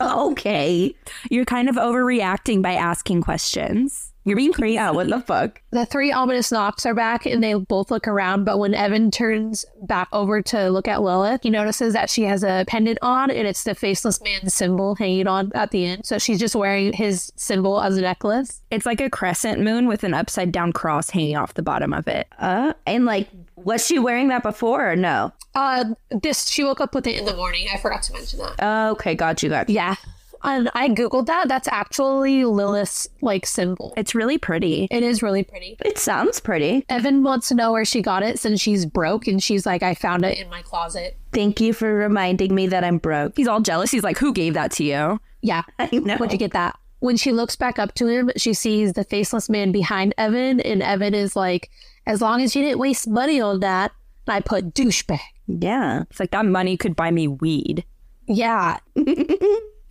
Okay. 0.00 0.94
You're 1.30 1.46
kind 1.46 1.68
of 1.70 1.76
overreacting 1.76 2.60
by 2.62 2.74
asking 2.74 3.22
questions. 3.22 4.12
You're 4.26 4.36
being 4.36 4.52
crazy. 4.52 4.74
Yeah, 4.74 4.90
what 4.90 5.08
the 5.08 5.20
fuck? 5.20 5.62
The 5.70 5.86
three 5.86 6.10
ominous 6.10 6.50
knocks 6.50 6.84
are 6.84 6.94
back 6.94 7.26
and 7.26 7.44
they 7.44 7.54
both 7.54 7.92
look 7.92 8.08
around, 8.08 8.44
but 8.44 8.58
when 8.58 8.74
Evan 8.74 9.12
turns 9.12 9.64
back 9.82 10.08
over 10.12 10.42
to 10.42 10.68
look 10.68 10.88
at 10.88 11.00
Lilith, 11.00 11.44
he 11.44 11.50
notices 11.50 11.92
that 11.92 12.10
she 12.10 12.24
has 12.24 12.42
a 12.42 12.64
pendant 12.66 12.98
on 13.02 13.30
and 13.30 13.46
it's 13.46 13.62
the 13.62 13.76
faceless 13.76 14.20
man's 14.20 14.52
symbol 14.52 14.96
hanging 14.96 15.28
on 15.28 15.52
at 15.54 15.70
the 15.70 15.86
end. 15.86 16.06
So 16.06 16.18
she's 16.18 16.40
just 16.40 16.56
wearing 16.56 16.92
his 16.92 17.32
symbol 17.36 17.80
as 17.80 17.96
a 17.96 18.00
necklace. 18.00 18.62
It's 18.72 18.84
like 18.84 19.00
a 19.00 19.08
crescent 19.08 19.60
moon 19.60 19.86
with 19.86 20.02
an 20.02 20.12
upside 20.12 20.50
down 20.50 20.72
cross 20.72 21.08
hanging 21.08 21.36
off 21.36 21.54
the 21.54 21.62
bottom 21.62 21.92
of 21.92 22.08
it. 22.08 22.26
Uh, 22.40 22.72
and 22.84 23.04
like, 23.04 23.28
was 23.54 23.86
she 23.86 24.00
wearing 24.00 24.26
that 24.28 24.42
before 24.42 24.90
or 24.90 24.96
no? 24.96 25.32
Uh 25.54 25.84
this 26.10 26.48
she 26.48 26.64
woke 26.64 26.80
up 26.80 26.96
with 26.96 27.06
it 27.06 27.16
in 27.16 27.26
the 27.26 27.36
morning. 27.36 27.68
I 27.72 27.78
forgot 27.78 28.02
to 28.02 28.12
mention 28.12 28.40
that. 28.40 28.90
Okay, 28.90 29.14
got 29.14 29.42
you, 29.42 29.48
got 29.48 29.68
you. 29.68 29.76
Yeah. 29.76 29.94
And 30.42 30.70
I 30.74 30.88
googled 30.88 31.26
that. 31.26 31.48
That's 31.48 31.68
actually 31.68 32.44
Lilith's 32.44 33.08
like 33.20 33.46
symbol. 33.46 33.92
It's 33.96 34.14
really 34.14 34.38
pretty. 34.38 34.88
It 34.90 35.02
is 35.02 35.22
really 35.22 35.42
pretty. 35.42 35.76
It 35.84 35.98
sounds 35.98 36.40
pretty. 36.40 36.84
Evan 36.88 37.22
wants 37.22 37.48
to 37.48 37.54
know 37.54 37.72
where 37.72 37.84
she 37.84 38.02
got 38.02 38.22
it 38.22 38.38
since 38.38 38.60
she's 38.60 38.86
broke 38.86 39.26
and 39.26 39.42
she's 39.42 39.66
like, 39.66 39.82
I 39.82 39.94
found 39.94 40.24
it 40.24 40.38
in 40.38 40.48
my 40.50 40.62
closet. 40.62 41.16
Thank 41.32 41.60
you 41.60 41.72
for 41.72 41.92
reminding 41.94 42.54
me 42.54 42.66
that 42.68 42.84
I'm 42.84 42.98
broke. 42.98 43.36
He's 43.36 43.48
all 43.48 43.60
jealous. 43.60 43.90
He's 43.90 44.04
like, 44.04 44.18
Who 44.18 44.32
gave 44.32 44.54
that 44.54 44.72
to 44.72 44.84
you? 44.84 45.20
Yeah. 45.42 45.62
I 45.78 45.88
know. 45.92 46.16
Where'd 46.16 46.32
you 46.32 46.38
get 46.38 46.52
that? 46.52 46.78
When 47.00 47.16
she 47.16 47.32
looks 47.32 47.56
back 47.56 47.78
up 47.78 47.94
to 47.96 48.06
him, 48.06 48.30
she 48.36 48.54
sees 48.54 48.94
the 48.94 49.04
faceless 49.04 49.50
man 49.50 49.70
behind 49.70 50.14
Evan, 50.16 50.60
and 50.60 50.82
Evan 50.82 51.14
is 51.14 51.36
like, 51.36 51.70
As 52.06 52.20
long 52.22 52.40
as 52.40 52.56
you 52.56 52.62
didn't 52.62 52.78
waste 52.78 53.06
money 53.06 53.40
on 53.40 53.60
that, 53.60 53.92
and 54.26 54.34
I 54.34 54.40
put 54.40 54.74
douchebag. 54.74 55.20
Yeah. 55.46 56.02
It's 56.10 56.20
like 56.20 56.30
that 56.32 56.46
money 56.46 56.76
could 56.76 56.96
buy 56.96 57.10
me 57.10 57.28
weed. 57.28 57.84
Yeah. 58.26 58.78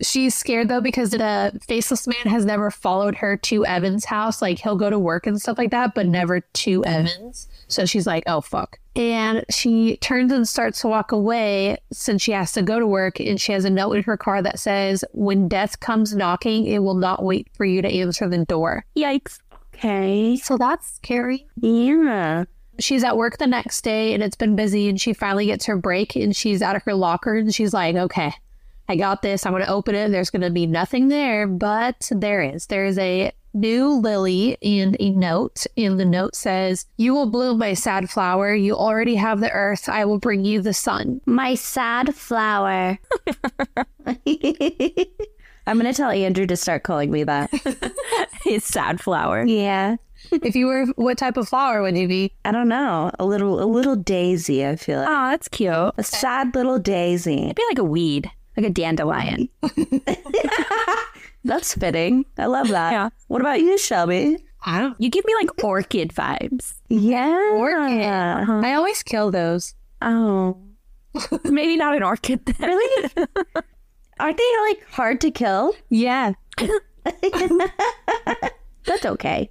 She's 0.00 0.34
scared 0.34 0.68
though 0.68 0.80
because 0.80 1.10
the 1.10 1.58
faceless 1.66 2.06
man 2.06 2.26
has 2.26 2.44
never 2.44 2.70
followed 2.70 3.16
her 3.16 3.36
to 3.38 3.64
Evan's 3.64 4.04
house. 4.04 4.42
Like 4.42 4.58
he'll 4.58 4.76
go 4.76 4.90
to 4.90 4.98
work 4.98 5.26
and 5.26 5.40
stuff 5.40 5.58
like 5.58 5.70
that, 5.70 5.94
but 5.94 6.06
never 6.06 6.40
to 6.40 6.84
Evan's. 6.84 7.48
So 7.68 7.86
she's 7.86 8.06
like, 8.06 8.24
oh 8.26 8.40
fuck. 8.40 8.78
And 8.94 9.44
she 9.50 9.96
turns 9.98 10.32
and 10.32 10.48
starts 10.48 10.80
to 10.80 10.88
walk 10.88 11.12
away 11.12 11.76
since 11.92 12.22
she 12.22 12.32
has 12.32 12.52
to 12.52 12.62
go 12.62 12.78
to 12.78 12.86
work. 12.86 13.20
And 13.20 13.40
she 13.40 13.52
has 13.52 13.64
a 13.64 13.70
note 13.70 13.92
in 13.92 14.02
her 14.04 14.16
car 14.16 14.40
that 14.42 14.58
says, 14.58 15.04
when 15.12 15.48
death 15.48 15.80
comes 15.80 16.14
knocking, 16.14 16.66
it 16.66 16.78
will 16.78 16.94
not 16.94 17.22
wait 17.22 17.48
for 17.52 17.64
you 17.64 17.82
to 17.82 17.88
answer 17.88 18.28
the 18.28 18.44
door. 18.44 18.84
Yikes. 18.96 19.40
Okay. 19.74 20.36
So 20.36 20.56
that's 20.56 20.94
scary. 20.94 21.46
Yeah. 21.56 22.44
She's 22.78 23.04
at 23.04 23.16
work 23.16 23.38
the 23.38 23.46
next 23.46 23.82
day 23.82 24.14
and 24.14 24.22
it's 24.22 24.36
been 24.36 24.56
busy. 24.56 24.88
And 24.88 25.00
she 25.00 25.12
finally 25.12 25.46
gets 25.46 25.66
her 25.66 25.76
break 25.76 26.16
and 26.16 26.34
she's 26.34 26.62
out 26.62 26.76
of 26.76 26.82
her 26.84 26.94
locker 26.94 27.34
and 27.34 27.54
she's 27.54 27.74
like, 27.74 27.96
okay, 27.96 28.32
I 28.88 28.96
got 28.96 29.22
this. 29.22 29.44
I'm 29.44 29.52
going 29.52 29.64
to 29.64 29.70
open 29.70 29.94
it. 29.94 30.10
There's 30.10 30.30
going 30.30 30.42
to 30.42 30.50
be 30.50 30.66
nothing 30.66 31.08
there, 31.08 31.46
but 31.46 32.10
there 32.10 32.42
is. 32.42 32.66
There 32.66 32.84
is 32.84 32.98
a 32.98 33.32
new 33.52 33.94
lily 33.94 34.58
and 34.62 34.96
a 35.00 35.10
note. 35.10 35.66
And 35.76 35.98
the 35.98 36.04
note 36.04 36.36
says, 36.36 36.86
You 36.96 37.14
will 37.14 37.26
bloom, 37.26 37.58
my 37.58 37.74
sad 37.74 38.08
flower. 38.10 38.54
You 38.54 38.76
already 38.76 39.16
have 39.16 39.40
the 39.40 39.50
earth. 39.50 39.88
I 39.88 40.04
will 40.04 40.18
bring 40.18 40.44
you 40.44 40.60
the 40.60 40.74
sun. 40.74 41.20
My 41.26 41.54
sad 41.54 42.14
flower. 42.14 42.98
I'm 45.68 45.78
gonna 45.78 45.92
tell 45.92 46.10
Andrew 46.10 46.46
to 46.46 46.56
start 46.56 46.84
calling 46.84 47.10
me 47.10 47.24
that. 47.24 47.50
His 48.44 48.62
sad 48.64 49.00
flower. 49.00 49.44
yeah. 49.44 49.96
if 50.30 50.54
you 50.54 50.66
were, 50.66 50.86
what 50.94 51.18
type 51.18 51.36
of 51.36 51.48
flower 51.48 51.82
would 51.82 51.96
you 51.96 52.06
be? 52.06 52.32
I 52.44 52.52
don't 52.52 52.68
know. 52.68 53.10
A 53.18 53.26
little 53.26 53.60
a 53.60 53.66
little 53.66 53.96
daisy, 53.96 54.64
I 54.64 54.76
feel 54.76 55.00
like. 55.00 55.08
Oh, 55.08 55.30
that's 55.30 55.48
cute. 55.48 55.72
A 55.72 56.02
sad 56.04 56.54
little 56.54 56.78
daisy. 56.78 57.44
It'd 57.44 57.56
be 57.56 57.64
like 57.68 57.78
a 57.78 57.84
weed, 57.84 58.30
like 58.56 58.66
a 58.66 58.70
dandelion. 58.70 59.48
That's 61.44 61.74
fitting. 61.74 62.24
I 62.38 62.46
love 62.46 62.68
that. 62.68 62.92
Yeah. 62.92 63.08
What 63.28 63.40
about 63.40 63.60
you, 63.60 63.78
Shelby? 63.78 64.38
I 64.64 64.80
don't 64.80 65.00
You 65.00 65.10
give 65.10 65.24
me 65.24 65.34
like 65.36 65.62
orchid 65.62 66.10
vibes. 66.12 66.74
Yeah. 66.88 67.52
Orchid. 67.54 68.02
Uh-huh. 68.02 68.62
I 68.64 68.74
always 68.74 69.02
kill 69.02 69.30
those. 69.30 69.74
Oh. 70.02 70.56
Maybe 71.44 71.76
not 71.76 71.94
an 71.96 72.02
orchid. 72.02 72.44
Then. 72.46 72.56
Really? 72.68 73.10
Aren't 74.18 74.38
they 74.38 74.52
like 74.68 74.84
hard 74.90 75.20
to 75.20 75.30
kill? 75.30 75.74
Yeah. 75.88 76.32
That's 78.84 79.04
okay. 79.04 79.50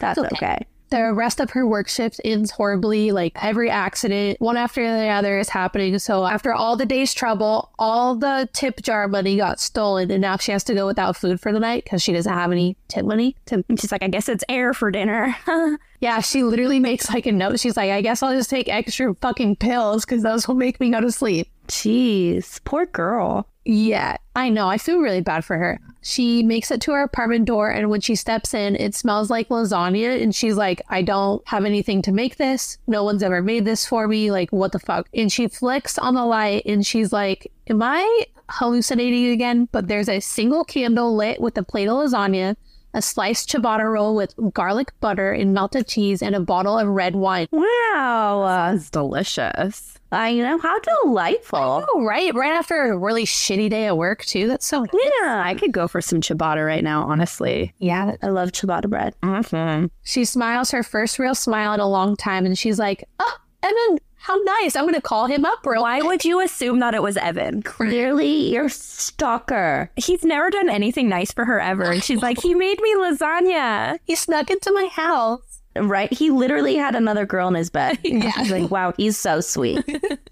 That's 0.00 0.18
okay. 0.18 0.66
The 0.90 1.12
rest 1.12 1.40
of 1.40 1.50
her 1.50 1.66
work 1.66 1.88
shift 1.88 2.20
ends 2.24 2.50
horribly. 2.50 3.10
Like 3.12 3.32
every 3.42 3.70
accident, 3.70 4.40
one 4.40 4.56
after 4.56 4.82
the 4.82 5.08
other, 5.08 5.38
is 5.38 5.48
happening. 5.48 5.98
So 5.98 6.24
after 6.24 6.52
all 6.52 6.76
the 6.76 6.86
day's 6.86 7.12
trouble, 7.14 7.70
all 7.78 8.14
the 8.14 8.48
tip 8.52 8.80
jar 8.82 9.08
money 9.08 9.36
got 9.36 9.60
stolen, 9.60 10.10
and 10.10 10.20
now 10.20 10.36
she 10.36 10.52
has 10.52 10.64
to 10.64 10.74
go 10.74 10.86
without 10.86 11.16
food 11.16 11.40
for 11.40 11.52
the 11.52 11.60
night 11.60 11.84
because 11.84 12.02
she 12.02 12.12
doesn't 12.12 12.32
have 12.32 12.52
any 12.52 12.76
tip 12.88 13.04
money. 13.04 13.36
To- 13.46 13.64
she's 13.78 13.92
like, 13.92 14.02
I 14.02 14.08
guess 14.08 14.28
it's 14.28 14.44
air 14.48 14.72
for 14.72 14.90
dinner. 14.90 15.34
yeah, 16.00 16.20
she 16.20 16.42
literally 16.42 16.78
makes 16.78 17.08
like 17.10 17.26
a 17.26 17.32
note. 17.32 17.60
She's 17.60 17.76
like, 17.76 17.90
I 17.90 18.00
guess 18.00 18.22
I'll 18.22 18.34
just 18.34 18.50
take 18.50 18.68
extra 18.68 19.14
fucking 19.14 19.56
pills 19.56 20.04
because 20.04 20.22
those 20.22 20.46
will 20.46 20.54
make 20.54 20.80
me 20.80 20.90
go 20.90 21.00
to 21.00 21.10
sleep. 21.10 21.48
Jeez. 21.68 22.60
Poor 22.64 22.86
girl. 22.86 23.48
Yeah, 23.64 24.18
I 24.36 24.50
know. 24.50 24.68
I 24.68 24.76
feel 24.76 24.98
really 24.98 25.22
bad 25.22 25.44
for 25.44 25.56
her. 25.56 25.80
She 26.02 26.42
makes 26.42 26.70
it 26.70 26.82
to 26.82 26.92
her 26.92 27.02
apartment 27.02 27.46
door, 27.46 27.70
and 27.70 27.88
when 27.88 28.02
she 28.02 28.14
steps 28.14 28.52
in, 28.52 28.76
it 28.76 28.94
smells 28.94 29.30
like 29.30 29.48
lasagna. 29.48 30.22
And 30.22 30.34
she's 30.34 30.56
like, 30.56 30.82
I 30.90 31.00
don't 31.00 31.46
have 31.48 31.64
anything 31.64 32.02
to 32.02 32.12
make 32.12 32.36
this. 32.36 32.76
No 32.86 33.02
one's 33.04 33.22
ever 33.22 33.40
made 33.40 33.64
this 33.64 33.86
for 33.86 34.06
me. 34.06 34.30
Like, 34.30 34.50
what 34.50 34.72
the 34.72 34.78
fuck? 34.78 35.08
And 35.14 35.32
she 35.32 35.48
flicks 35.48 35.96
on 35.96 36.14
the 36.14 36.26
light, 36.26 36.64
and 36.66 36.84
she's 36.84 37.12
like, 37.12 37.50
Am 37.66 37.82
I 37.82 38.26
hallucinating 38.50 39.30
again? 39.30 39.66
But 39.72 39.88
there's 39.88 40.10
a 40.10 40.20
single 40.20 40.64
candle 40.64 41.16
lit 41.16 41.40
with 41.40 41.56
a 41.56 41.62
plate 41.62 41.88
of 41.88 41.96
lasagna, 41.96 42.56
a 42.94 43.02
sliced 43.02 43.50
ciabatta 43.50 43.92
roll 43.92 44.14
with 44.14 44.34
garlic 44.52 44.92
butter 45.00 45.32
and 45.32 45.52
melted 45.52 45.86
cheese, 45.86 46.22
and 46.22 46.34
a 46.34 46.40
bottle 46.40 46.78
of 46.78 46.88
red 46.88 47.14
wine. 47.16 47.48
Wow. 47.50 48.72
It's 48.72 48.88
delicious. 48.88 49.98
I 50.12 50.34
know. 50.34 50.58
How 50.58 50.78
delightful. 51.02 51.84
Oh, 51.92 52.04
right. 52.04 52.32
Right 52.34 52.52
after 52.52 52.92
a 52.92 52.96
really 52.96 53.24
shitty 53.24 53.68
day 53.68 53.86
at 53.86 53.98
work, 53.98 54.24
too. 54.24 54.46
That's 54.46 54.64
so. 54.64 54.86
Yeah, 54.92 55.42
I 55.44 55.56
could 55.58 55.72
go 55.72 55.88
for 55.88 56.00
some 56.00 56.20
ciabatta 56.20 56.64
right 56.64 56.84
now, 56.84 57.02
honestly. 57.02 57.74
Yeah, 57.78 58.14
I 58.22 58.28
love 58.28 58.52
ciabatta 58.52 58.88
bread. 58.88 59.14
Awesome. 59.24 59.90
She 60.04 60.24
smiles 60.24 60.70
her 60.70 60.84
first 60.84 61.18
real 61.18 61.34
smile 61.34 61.72
in 61.74 61.80
a 61.80 61.88
long 61.88 62.16
time 62.16 62.46
and 62.46 62.56
she's 62.56 62.78
like, 62.78 63.04
Oh, 63.18 63.36
Evan, 63.64 63.98
how 64.24 64.36
nice. 64.36 64.74
I'm 64.74 64.84
going 64.84 64.94
to 64.94 65.02
call 65.02 65.26
him 65.26 65.44
up 65.44 65.66
real 65.66 65.82
Why 65.82 66.00
would 66.00 66.24
you 66.24 66.40
assume 66.40 66.78
that 66.78 66.94
it 66.94 67.02
was 67.02 67.18
Evan? 67.18 67.62
Clearly, 67.62 68.52
you're 68.52 68.70
stalker. 68.70 69.90
He's 69.96 70.24
never 70.24 70.48
done 70.48 70.70
anything 70.70 71.10
nice 71.10 71.30
for 71.30 71.44
her 71.44 71.60
ever. 71.60 71.92
And 71.92 72.02
she's 72.02 72.22
like, 72.22 72.40
he 72.40 72.54
made 72.54 72.80
me 72.80 72.94
lasagna. 72.96 73.98
He 74.04 74.14
snuck 74.14 74.50
into 74.50 74.72
my 74.72 74.86
house. 74.86 75.60
Right? 75.76 76.10
He 76.10 76.30
literally 76.30 76.76
had 76.76 76.94
another 76.94 77.26
girl 77.26 77.48
in 77.48 77.54
his 77.54 77.68
bed. 77.68 77.98
Yeah. 78.04 78.32
Was 78.38 78.50
like, 78.50 78.70
wow, 78.70 78.94
he's 78.96 79.18
so 79.18 79.40
sweet. 79.40 79.84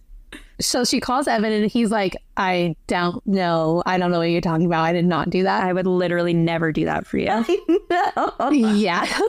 So 0.61 0.85
she 0.85 1.01
calls 1.01 1.27
Evan 1.27 1.51
and 1.51 1.69
he's 1.69 1.91
like, 1.91 2.17
I 2.37 2.77
don't 2.87 3.27
know. 3.27 3.83
I 3.85 3.99
don't 3.99 4.13
know 4.13 4.19
what 4.19 4.31
you're 4.31 4.41
talking 4.41 4.67
about. 4.67 4.85
I 4.85 4.93
did 4.93 5.05
not 5.05 5.29
do 5.29 5.43
that. 5.43 5.65
I 5.65 5.73
would 5.73 5.89
literally 5.89 6.35
never 6.35 6.71
do 6.71 6.85
that 6.85 7.05
for 7.05 7.19
you. 7.19 7.27
yeah. 8.79 9.21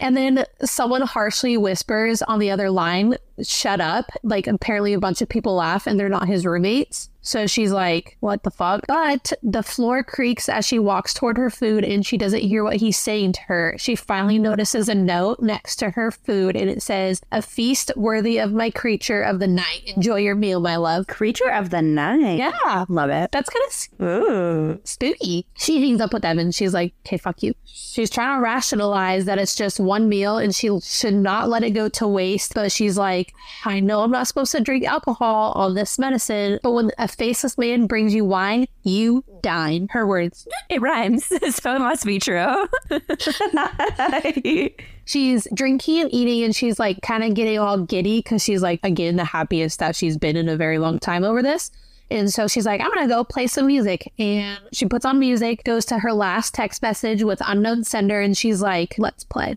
And 0.00 0.16
then 0.16 0.44
someone 0.64 1.02
harshly 1.02 1.56
whispers 1.56 2.22
on 2.22 2.38
the 2.38 2.50
other 2.50 2.70
line, 2.70 3.16
shut 3.42 3.80
up. 3.80 4.10
Like, 4.22 4.46
apparently, 4.46 4.92
a 4.92 5.00
bunch 5.00 5.22
of 5.22 5.28
people 5.28 5.54
laugh 5.54 5.86
and 5.86 5.98
they're 5.98 6.08
not 6.08 6.28
his 6.28 6.44
roommates. 6.44 7.08
So 7.22 7.46
she's 7.46 7.70
like, 7.70 8.16
what 8.18 8.42
the 8.42 8.50
fuck? 8.50 8.84
But 8.88 9.32
the 9.42 9.62
floor 9.62 10.02
creaks 10.02 10.48
as 10.48 10.66
she 10.66 10.80
walks 10.80 11.14
toward 11.14 11.36
her 11.38 11.50
food 11.50 11.84
and 11.84 12.04
she 12.04 12.18
doesn't 12.18 12.40
hear 12.40 12.64
what 12.64 12.76
he's 12.76 12.98
saying 12.98 13.32
to 13.34 13.40
her. 13.42 13.74
She 13.78 13.94
finally 13.94 14.40
notices 14.40 14.88
a 14.88 14.94
note 14.94 15.40
next 15.40 15.76
to 15.76 15.90
her 15.90 16.10
food 16.10 16.56
and 16.56 16.68
it 16.68 16.82
says, 16.82 17.20
A 17.30 17.40
feast 17.40 17.92
worthy 17.96 18.38
of 18.38 18.52
my 18.52 18.70
creature 18.70 19.22
of 19.22 19.38
the 19.38 19.46
night. 19.46 19.92
Enjoy 19.96 20.16
your 20.16 20.34
meal, 20.34 20.58
my 20.58 20.76
love. 20.76 21.06
Creature 21.06 21.50
of 21.52 21.70
the 21.70 21.80
night. 21.80 22.38
Yeah. 22.38 22.84
Love 22.88 23.10
it. 23.10 23.30
That's 23.30 23.48
kind 23.48 23.64
of 24.00 24.06
Ooh. 24.06 24.80
spooky. 24.82 25.46
She 25.56 25.80
hangs 25.80 26.00
up 26.00 26.12
with 26.12 26.22
them 26.22 26.40
And 26.40 26.52
she's 26.52 26.74
like, 26.74 26.92
okay, 27.06 27.18
fuck 27.18 27.42
you. 27.42 27.54
She's 27.64 28.10
trying 28.10 28.36
to 28.36 28.42
rationalize 28.42 29.26
that 29.26 29.38
it's 29.38 29.54
just 29.54 29.78
one 29.78 30.08
meal 30.08 30.38
and 30.38 30.52
she 30.52 30.70
should 30.80 31.14
not 31.14 31.48
let 31.48 31.62
it 31.62 31.70
go 31.70 31.88
to 31.90 32.08
waste. 32.08 32.54
But 32.54 32.72
she's 32.72 32.98
like, 32.98 33.32
I 33.64 33.78
know 33.78 34.02
I'm 34.02 34.10
not 34.10 34.26
supposed 34.26 34.52
to 34.52 34.60
drink 34.60 34.84
alcohol 34.84 35.52
on 35.52 35.74
this 35.74 35.98
medicine, 36.00 36.58
but 36.62 36.72
when 36.72 36.90
a 36.98 37.11
faceless 37.14 37.58
man 37.58 37.86
brings 37.86 38.14
you 38.14 38.24
wine, 38.24 38.66
you 38.82 39.24
dine. 39.42 39.88
Her 39.90 40.06
words. 40.06 40.46
It 40.68 40.80
rhymes, 40.80 41.24
so 41.50 41.76
it 41.76 41.78
must 41.78 42.06
be 42.06 42.18
true. 42.18 42.68
She's 45.04 45.48
drinking 45.52 46.02
and 46.02 46.14
eating 46.14 46.44
and 46.44 46.54
she's 46.54 46.78
like 46.78 47.02
kind 47.02 47.24
of 47.24 47.34
getting 47.34 47.58
all 47.58 47.78
giddy 47.78 48.20
because 48.20 48.42
she's 48.42 48.62
like, 48.62 48.78
again, 48.84 49.16
the 49.16 49.24
happiest 49.24 49.80
that 49.80 49.96
she's 49.96 50.16
been 50.16 50.36
in 50.36 50.48
a 50.48 50.56
very 50.56 50.78
long 50.78 51.00
time 51.00 51.24
over 51.24 51.42
this. 51.42 51.72
And 52.12 52.32
so 52.32 52.46
she's 52.46 52.66
like, 52.66 52.80
I'm 52.80 52.92
going 52.92 53.08
to 53.08 53.12
go 53.12 53.24
play 53.24 53.46
some 53.46 53.66
music. 53.66 54.12
And 54.18 54.60
she 54.72 54.86
puts 54.86 55.04
on 55.04 55.18
music, 55.18 55.64
goes 55.64 55.84
to 55.86 55.98
her 55.98 56.12
last 56.12 56.54
text 56.54 56.82
message 56.82 57.22
with 57.22 57.40
unknown 57.46 57.84
sender, 57.84 58.20
and 58.20 58.36
she's 58.36 58.60
like, 58.60 58.94
let's 58.98 59.24
play. 59.24 59.56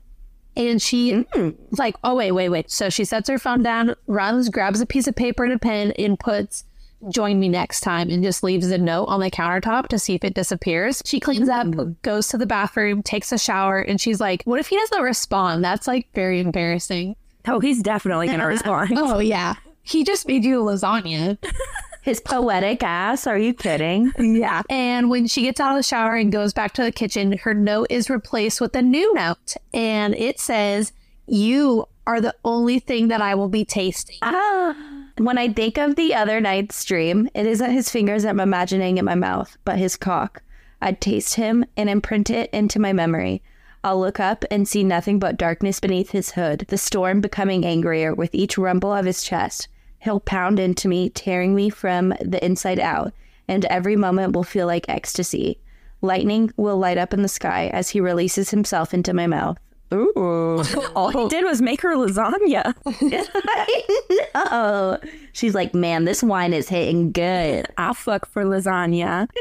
And 0.55 0.81
she 0.81 1.25
is 1.35 1.53
like, 1.77 1.95
oh, 2.03 2.15
wait, 2.15 2.31
wait, 2.31 2.49
wait. 2.49 2.71
So 2.71 2.89
she 2.89 3.03
sets 3.03 3.27
her 3.27 3.37
phone 3.37 3.61
down, 3.61 3.95
runs, 4.07 4.47
grabs 4.47 4.79
a 4.79 4.85
piece 4.85 5.05
of 5.05 5.15
paper 5.15 5.43
and 5.43 5.51
a 5.51 5.59
pen, 5.59 5.91
and 5.99 6.17
puts 6.17 6.63
join 7.10 7.39
me 7.39 7.49
next 7.49 7.81
time 7.81 8.10
and 8.10 8.23
just 8.23 8.43
leaves 8.43 8.69
a 8.71 8.77
note 8.77 9.05
on 9.05 9.19
the 9.19 9.29
countertop 9.29 9.88
to 9.88 9.99
see 9.99 10.15
if 10.15 10.23
it 10.23 10.34
disappears. 10.34 11.01
She 11.05 11.19
cleans 11.19 11.49
up, 11.49 11.67
goes 12.01 12.27
to 12.29 12.38
the 12.38 12.45
bathroom, 12.45 13.03
takes 13.03 13.31
a 13.31 13.38
shower, 13.38 13.79
and 13.79 13.99
she's 13.99 14.19
like, 14.19 14.43
What 14.43 14.60
if 14.60 14.67
he 14.67 14.77
doesn't 14.77 15.01
respond? 15.01 15.63
That's 15.63 15.88
like 15.88 16.08
very 16.13 16.39
embarrassing. 16.39 17.15
Oh, 17.47 17.60
he's 17.60 17.81
definitely 17.84 18.27
going 18.27 18.39
to 18.41 18.45
respond. 18.45 18.93
Oh, 18.95 19.19
yeah. 19.19 19.55
He 19.84 20.03
just 20.03 20.27
made 20.27 20.43
you 20.43 20.67
a 20.67 20.73
lasagna. 20.73 21.38
His 22.01 22.19
poetic 22.19 22.84
ass. 22.84 23.25
Are 23.25 23.38
you 23.38 23.53
kidding? 23.53 24.12
Yeah. 24.19 24.62
And 24.69 25.10
when 25.10 25.25
she 25.27 25.41
gets 25.43 25.60
out 25.60 25.71
of 25.71 25.77
the 25.77 25.84
shower 25.84 26.15
and 26.15 26.31
goes 26.31 26.53
back 26.53 26.73
to 26.73 26.84
the 26.84 26.91
kitchen, 26.91 27.38
her 27.39 27.53
note 27.53 27.88
is 27.89 28.10
replaced 28.10 28.62
with 28.62 28.75
a 28.75 28.81
new 28.81 29.12
note. 29.15 29.55
And 29.73 30.13
it 30.15 30.39
says, 30.39 30.93
You 31.27 31.88
are 32.05 32.21
the 32.21 32.36
only 32.43 32.77
thing 32.79 33.08
that 33.08 33.21
I 33.21 33.34
will 33.34 33.49
be 33.49 33.65
tasting. 33.65 34.17
Ah. 34.21 34.75
When 35.17 35.38
I 35.38 35.47
think 35.47 35.78
of 35.78 35.95
the 35.95 36.13
other 36.13 36.41
night's 36.41 36.84
dream, 36.84 37.30
it 37.34 37.45
isn't 37.45 37.71
his 37.71 37.89
fingers 37.89 38.25
I'm 38.25 38.41
imagining 38.41 38.97
in 38.97 39.06
my 39.06 39.15
mouth, 39.15 39.58
but 39.63 39.78
his 39.78 39.95
cock. 39.95 40.43
I'd 40.82 40.99
taste 40.99 41.36
him 41.36 41.63
and 41.78 41.89
imprint 41.89 42.30
it 42.30 42.49
into 42.51 42.82
my 42.82 42.91
memory. 42.91 43.41
I'll 43.82 43.97
look 43.97 44.19
up 44.19 44.43
and 44.51 44.67
see 44.67 44.84
nothing 44.84 45.17
but 45.17 45.38
darkness 45.38 45.80
beneath 45.80 46.10
his 46.10 46.32
hood, 46.32 46.65
the 46.67 46.78
storm 46.78 47.21
becoming 47.21 47.65
angrier 47.65 48.13
with 48.13 48.36
each 48.36 48.58
rumble 48.58 48.91
of 48.91 49.06
his 49.06 49.23
chest. 49.23 49.69
He'll 49.99 50.19
pound 50.19 50.60
into 50.60 50.89
me, 50.89 51.10
tearing 51.12 51.56
me 51.56 51.69
from 51.69 52.10
the 52.19 52.43
inside 52.43 52.80
out, 52.80 53.13
and 53.47 53.63
every 53.65 53.95
moment 53.95 54.34
will 54.34 54.43
feel 54.43 54.67
like 54.67 54.89
ecstasy. 54.89 55.60
Lightning 56.01 56.51
will 56.58 56.78
light 56.78 56.97
up 56.97 57.13
in 57.13 57.21
the 57.21 57.30
sky 57.30 57.67
as 57.71 57.91
he 57.91 58.01
releases 58.01 58.49
himself 58.49 58.93
into 58.93 59.13
my 59.13 59.28
mouth. 59.28 59.58
Ooh. 59.93 60.63
All 60.95 61.10
he 61.10 61.28
did 61.30 61.45
was 61.45 61.62
make 61.62 61.82
her 61.82 61.95
lasagna. 61.95 62.74
oh. 64.36 64.98
She's 65.34 65.54
like, 65.54 65.74
man, 65.74 66.06
this 66.06 66.24
wine 66.24 66.54
is 66.54 66.69
hitting 66.69 67.12
good. 67.12 67.67
I'll 67.78 67.93
fuck 67.93 68.26
for 68.28 68.43
lasagna. 68.43 69.30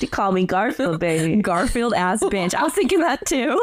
They 0.00 0.08
call 0.08 0.32
me 0.32 0.44
Garfield, 0.44 0.98
baby. 0.98 1.40
Garfield 1.40 1.94
ass 1.94 2.20
bitch. 2.24 2.54
I 2.54 2.64
was 2.64 2.72
thinking 2.72 3.00
that 3.00 3.24
too. 3.24 3.60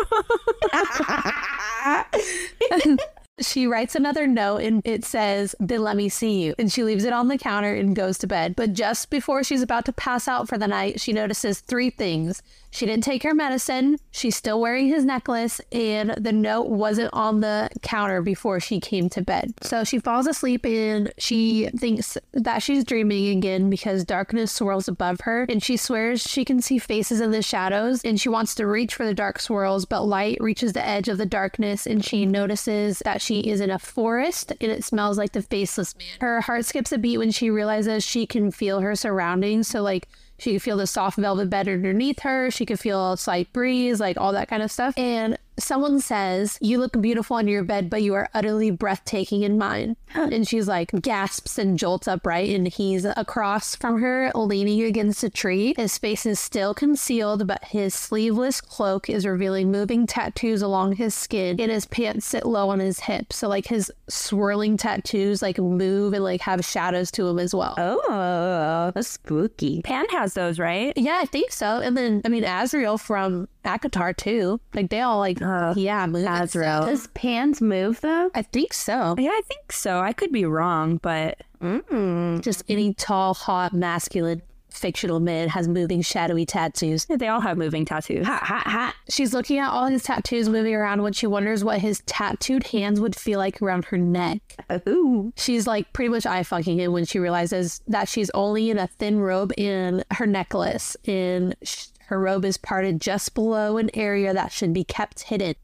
She 3.41 3.65
writes 3.65 3.95
another 3.95 4.27
note 4.27 4.61
and 4.61 4.81
it 4.85 5.03
says, 5.03 5.55
Then 5.59 5.81
let 5.81 5.97
me 5.97 6.07
see 6.07 6.43
you. 6.43 6.55
And 6.59 6.71
she 6.71 6.83
leaves 6.83 7.03
it 7.03 7.13
on 7.13 7.27
the 7.27 7.37
counter 7.37 7.73
and 7.73 7.95
goes 7.95 8.17
to 8.19 8.27
bed. 8.27 8.55
But 8.55 8.73
just 8.73 9.09
before 9.09 9.43
she's 9.43 9.61
about 9.61 9.85
to 9.85 9.93
pass 9.93 10.27
out 10.27 10.47
for 10.47 10.57
the 10.57 10.67
night, 10.67 11.01
she 11.01 11.13
notices 11.13 11.59
three 11.59 11.89
things. 11.89 12.43
She 12.73 12.87
didn't 12.87 13.03
take 13.03 13.21
her 13.21 13.35
medicine, 13.35 13.99
she's 14.09 14.35
still 14.35 14.59
wearing 14.59 14.87
his 14.87 15.05
necklace, 15.05 15.61
and 15.71 16.09
the 16.17 16.31
note 16.31 16.69
wasn't 16.69 17.13
on 17.13 17.41
the 17.41 17.69
counter 17.83 18.23
before 18.23 18.59
she 18.59 18.79
came 18.79 19.09
to 19.09 19.21
bed. 19.21 19.53
So 19.61 19.83
she 19.83 19.99
falls 19.99 20.25
asleep 20.25 20.65
and 20.65 21.13
she 21.19 21.69
thinks 21.77 22.17
that 22.33 22.63
she's 22.63 22.83
dreaming 22.83 23.37
again 23.37 23.69
because 23.69 24.03
darkness 24.03 24.51
swirls 24.51 24.87
above 24.87 25.21
her. 25.21 25.45
And 25.47 25.61
she 25.61 25.77
swears 25.77 26.27
she 26.27 26.43
can 26.43 26.63
see 26.63 26.79
faces 26.79 27.21
in 27.21 27.29
the 27.29 27.43
shadows 27.43 28.01
and 28.03 28.19
she 28.19 28.29
wants 28.29 28.55
to 28.55 28.65
reach 28.65 28.95
for 28.95 29.05
the 29.05 29.13
dark 29.13 29.39
swirls, 29.39 29.85
but 29.85 30.05
light 30.05 30.37
reaches 30.39 30.73
the 30.73 30.85
edge 30.85 31.09
of 31.09 31.19
the 31.19 31.27
darkness 31.27 31.85
and 31.85 32.03
she 32.03 32.25
notices 32.25 33.03
that 33.05 33.21
she 33.21 33.41
is 33.41 33.61
in 33.61 33.69
a 33.69 33.77
forest 33.77 34.51
and 34.59 34.71
it 34.71 34.83
smells 34.83 35.19
like 35.19 35.33
the 35.33 35.43
faceless 35.43 35.95
man. 35.95 36.07
Her 36.21 36.41
heart 36.41 36.65
skips 36.65 36.91
a 36.91 36.97
beat 36.97 37.19
when 37.19 37.31
she 37.31 37.51
realizes 37.51 38.03
she 38.03 38.25
can 38.25 38.49
feel 38.49 38.79
her 38.79 38.95
surroundings. 38.95 39.67
So, 39.67 39.83
like, 39.83 40.07
she 40.37 40.53
could 40.53 40.61
feel 40.61 40.77
the 40.77 40.87
soft 40.87 41.17
velvet 41.17 41.49
bed 41.49 41.67
underneath 41.67 42.21
her. 42.21 42.51
She 42.51 42.65
could 42.65 42.79
feel 42.79 43.13
a 43.13 43.17
slight 43.17 43.51
breeze, 43.53 43.99
like 43.99 44.17
all 44.17 44.33
that 44.33 44.47
kind 44.47 44.63
of 44.63 44.71
stuff. 44.71 44.93
And 44.97 45.37
someone 45.59 45.99
says, 45.99 46.57
You 46.61 46.79
look 46.79 46.99
beautiful 47.01 47.37
on 47.37 47.47
your 47.47 47.63
bed, 47.63 47.89
but 47.89 48.01
you 48.01 48.13
are 48.13 48.29
utterly 48.33 48.71
breathtaking 48.71 49.43
in 49.43 49.57
mine. 49.57 49.95
And 50.15 50.47
she's 50.47 50.67
like, 50.67 50.91
gasps 51.01 51.57
and 51.57 51.77
jolts 51.77 52.07
upright. 52.07 52.49
And 52.49 52.67
he's 52.67 53.05
across 53.05 53.75
from 53.75 54.01
her, 54.01 54.31
leaning 54.35 54.81
against 54.83 55.23
a 55.23 55.29
tree. 55.29 55.73
His 55.75 55.97
face 55.97 56.25
is 56.25 56.39
still 56.39 56.73
concealed, 56.73 57.47
but 57.47 57.63
his 57.65 57.93
sleeveless 57.93 58.61
cloak 58.61 59.09
is 59.09 59.25
revealing 59.25 59.71
moving 59.71 60.05
tattoos 60.05 60.61
along 60.61 60.95
his 60.95 61.15
skin. 61.15 61.59
And 61.59 61.71
his 61.71 61.85
pants 61.85 62.25
sit 62.25 62.45
low 62.45 62.69
on 62.69 62.79
his 62.79 62.99
hips. 62.99 63.37
So, 63.37 63.47
like, 63.47 63.67
his 63.67 63.91
swirling 64.07 64.77
tattoos, 64.77 65.41
like, 65.41 65.57
move 65.57 66.13
and, 66.13 66.23
like, 66.23 66.41
have 66.41 66.63
shadows 66.63 67.11
to 67.11 67.23
them 67.23 67.39
as 67.39 67.55
well. 67.55 67.75
Oh, 67.77 68.91
that's 68.93 69.07
spooky. 69.07 69.81
Pan 69.81 70.05
has 70.11 70.33
those, 70.33 70.59
right? 70.59 70.93
Yeah, 70.95 71.19
I 71.21 71.25
think 71.25 71.51
so. 71.51 71.79
And 71.79 71.97
then, 71.97 72.21
I 72.25 72.29
mean, 72.29 72.43
Azriel 72.43 72.99
from 72.99 73.47
ACOTAR, 73.65 74.15
too. 74.15 74.59
Like, 74.73 74.89
they 74.89 75.01
all, 75.01 75.19
like, 75.19 75.41
Uh, 75.41 75.73
yeah, 75.75 76.05
move. 76.05 76.25
and 76.25 76.49
Azriel. 76.49 76.85
Does 76.85 77.07
pans 77.07 77.61
move 77.61 78.01
though? 78.01 78.29
I 78.35 78.41
think 78.41 78.73
so. 78.73 79.15
Yeah, 79.17 79.29
I 79.31 79.41
think 79.47 79.71
so. 79.71 79.99
I 79.99 80.13
could 80.13 80.31
be 80.31 80.45
wrong, 80.45 80.97
but 80.97 81.41
Mm. 81.61 82.41
Just 82.41 82.63
any 82.67 82.93
tall, 82.93 83.33
hot, 83.33 83.71
masculine, 83.73 84.41
fictional 84.69 85.19
man 85.21 85.47
has 85.47 85.67
moving, 85.67 86.01
shadowy 86.01 86.45
tattoos. 86.45 87.05
they 87.05 87.27
all 87.29 87.39
have 87.39 87.57
moving 87.57 87.85
tattoos. 87.85 88.25
Ha 88.25 88.39
ha 88.43 88.63
ha. 88.65 88.95
She's 89.07 89.33
looking 89.33 89.59
at 89.59 89.69
all 89.69 89.85
his 89.85 90.03
tattoos 90.03 90.49
moving 90.49 90.73
around 90.75 91.03
when 91.03 91.13
she 91.13 91.25
wonders 91.27 91.63
what 91.63 91.79
his 91.79 92.01
tattooed 92.05 92.63
hands 92.67 92.99
would 92.99 93.15
feel 93.15 93.37
like 93.39 93.61
around 93.61 93.85
her 93.85 93.97
neck. 93.97 94.41
Ooh. 94.89 95.31
She's 95.37 95.67
like 95.67 95.93
pretty 95.93 96.09
much 96.09 96.25
eye 96.25 96.43
fucking 96.43 96.79
him 96.79 96.91
when 96.91 97.05
she 97.05 97.19
realizes 97.19 97.81
that 97.87 98.09
she's 98.09 98.29
only 98.31 98.71
in 98.71 98.77
a 98.79 98.87
thin 98.87 99.19
robe 99.19 99.53
and 99.57 100.03
her 100.11 100.25
necklace, 100.25 100.97
and 101.05 101.55
sh- 101.63 101.85
her 102.07 102.19
robe 102.19 102.45
is 102.45 102.57
parted 102.57 103.01
just 103.01 103.33
below 103.33 103.77
an 103.77 103.89
area 103.93 104.33
that 104.33 104.51
should 104.51 104.73
be 104.73 104.83
kept 104.83 105.23
hidden. 105.23 105.55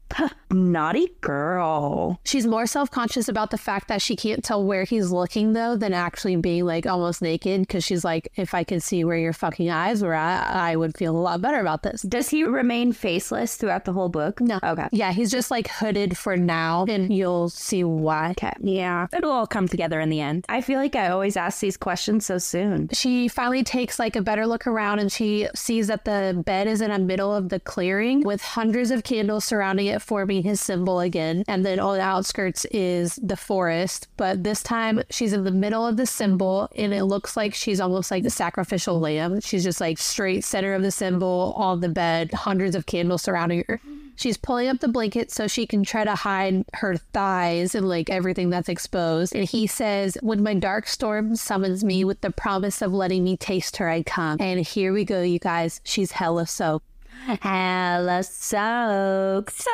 Naughty 0.50 1.08
girl. 1.20 2.18
She's 2.24 2.46
more 2.46 2.66
self 2.66 2.90
conscious 2.90 3.28
about 3.28 3.50
the 3.50 3.58
fact 3.58 3.88
that 3.88 4.02
she 4.02 4.16
can't 4.16 4.42
tell 4.42 4.64
where 4.64 4.84
he's 4.84 5.10
looking 5.10 5.52
though 5.52 5.76
than 5.76 5.92
actually 5.92 6.36
being 6.36 6.64
like 6.64 6.86
almost 6.86 7.22
naked 7.22 7.60
because 7.62 7.84
she's 7.84 8.04
like, 8.04 8.32
if 8.36 8.54
I 8.54 8.64
could 8.64 8.82
see 8.82 9.04
where 9.04 9.16
your 9.16 9.32
fucking 9.32 9.70
eyes 9.70 10.02
were 10.02 10.14
at, 10.14 10.54
I 10.54 10.76
would 10.76 10.96
feel 10.96 11.16
a 11.16 11.20
lot 11.20 11.40
better 11.40 11.60
about 11.60 11.82
this. 11.82 12.02
Does 12.02 12.28
he 12.28 12.44
remain 12.44 12.92
faceless 12.92 13.56
throughout 13.56 13.84
the 13.84 13.92
whole 13.92 14.08
book? 14.08 14.40
No. 14.40 14.58
Okay. 14.62 14.88
Yeah, 14.92 15.12
he's 15.12 15.30
just 15.30 15.50
like 15.50 15.68
hooded 15.68 16.16
for 16.16 16.36
now, 16.36 16.84
and 16.88 17.12
you'll 17.12 17.48
see 17.48 17.84
why. 17.84 18.30
Okay. 18.32 18.52
Yeah, 18.60 19.06
it'll 19.16 19.30
all 19.30 19.46
come 19.46 19.68
together 19.68 20.00
in 20.00 20.10
the 20.10 20.20
end. 20.20 20.44
I 20.48 20.60
feel 20.60 20.78
like 20.78 20.96
I 20.96 21.08
always 21.08 21.36
ask 21.36 21.60
these 21.60 21.76
questions 21.76 22.26
so 22.26 22.38
soon. 22.38 22.88
She 22.92 23.28
finally 23.28 23.62
takes 23.62 23.98
like 23.98 24.16
a 24.16 24.22
better 24.22 24.46
look 24.46 24.66
around 24.66 24.98
and 24.98 25.12
she 25.12 25.48
sees 25.54 25.86
that 25.86 26.04
the 26.04 26.29
bed 26.34 26.66
is 26.66 26.80
in 26.80 26.90
the 26.90 26.98
middle 26.98 27.34
of 27.34 27.48
the 27.48 27.60
clearing 27.60 28.22
with 28.22 28.42
hundreds 28.42 28.90
of 28.90 29.04
candles 29.04 29.44
surrounding 29.44 29.86
it, 29.86 30.02
forming 30.02 30.42
his 30.42 30.60
symbol 30.60 31.00
again. 31.00 31.44
And 31.48 31.64
then 31.64 31.80
on 31.80 31.96
the 31.96 32.02
outskirts 32.02 32.64
is 32.66 33.18
the 33.22 33.36
forest. 33.36 34.08
But 34.16 34.44
this 34.44 34.62
time 34.62 35.02
she's 35.10 35.32
in 35.32 35.44
the 35.44 35.50
middle 35.50 35.86
of 35.86 35.96
the 35.96 36.06
symbol 36.06 36.68
and 36.76 36.92
it 36.92 37.04
looks 37.04 37.36
like 37.36 37.54
she's 37.54 37.80
almost 37.80 38.10
like 38.10 38.22
the 38.22 38.30
sacrificial 38.30 39.00
lamb. 39.00 39.40
She's 39.40 39.64
just 39.64 39.80
like 39.80 39.98
straight 39.98 40.44
center 40.44 40.74
of 40.74 40.82
the 40.82 40.90
symbol 40.90 41.54
on 41.56 41.80
the 41.80 41.88
bed, 41.88 42.32
hundreds 42.32 42.74
of 42.74 42.86
candles 42.86 43.22
surrounding 43.22 43.64
her. 43.68 43.80
She's 44.20 44.36
pulling 44.36 44.68
up 44.68 44.80
the 44.80 44.88
blanket 44.88 45.30
so 45.30 45.46
she 45.46 45.66
can 45.66 45.82
try 45.82 46.04
to 46.04 46.14
hide 46.14 46.66
her 46.74 46.98
thighs 46.98 47.74
and 47.74 47.88
like 47.88 48.10
everything 48.10 48.50
that's 48.50 48.68
exposed. 48.68 49.34
And 49.34 49.48
he 49.48 49.66
says, 49.66 50.18
When 50.20 50.42
my 50.42 50.52
dark 50.52 50.88
storm 50.88 51.36
summons 51.36 51.82
me 51.82 52.04
with 52.04 52.20
the 52.20 52.30
promise 52.30 52.82
of 52.82 52.92
letting 52.92 53.24
me 53.24 53.38
taste 53.38 53.78
her, 53.78 53.88
I 53.88 54.02
come. 54.02 54.36
And 54.38 54.60
here 54.60 54.92
we 54.92 55.06
go, 55.06 55.22
you 55.22 55.38
guys. 55.38 55.80
She's 55.84 56.12
hella 56.12 56.46
soaked. 56.46 56.84
Hella 57.40 58.22
soaked. 58.22 59.54
So 59.54 59.70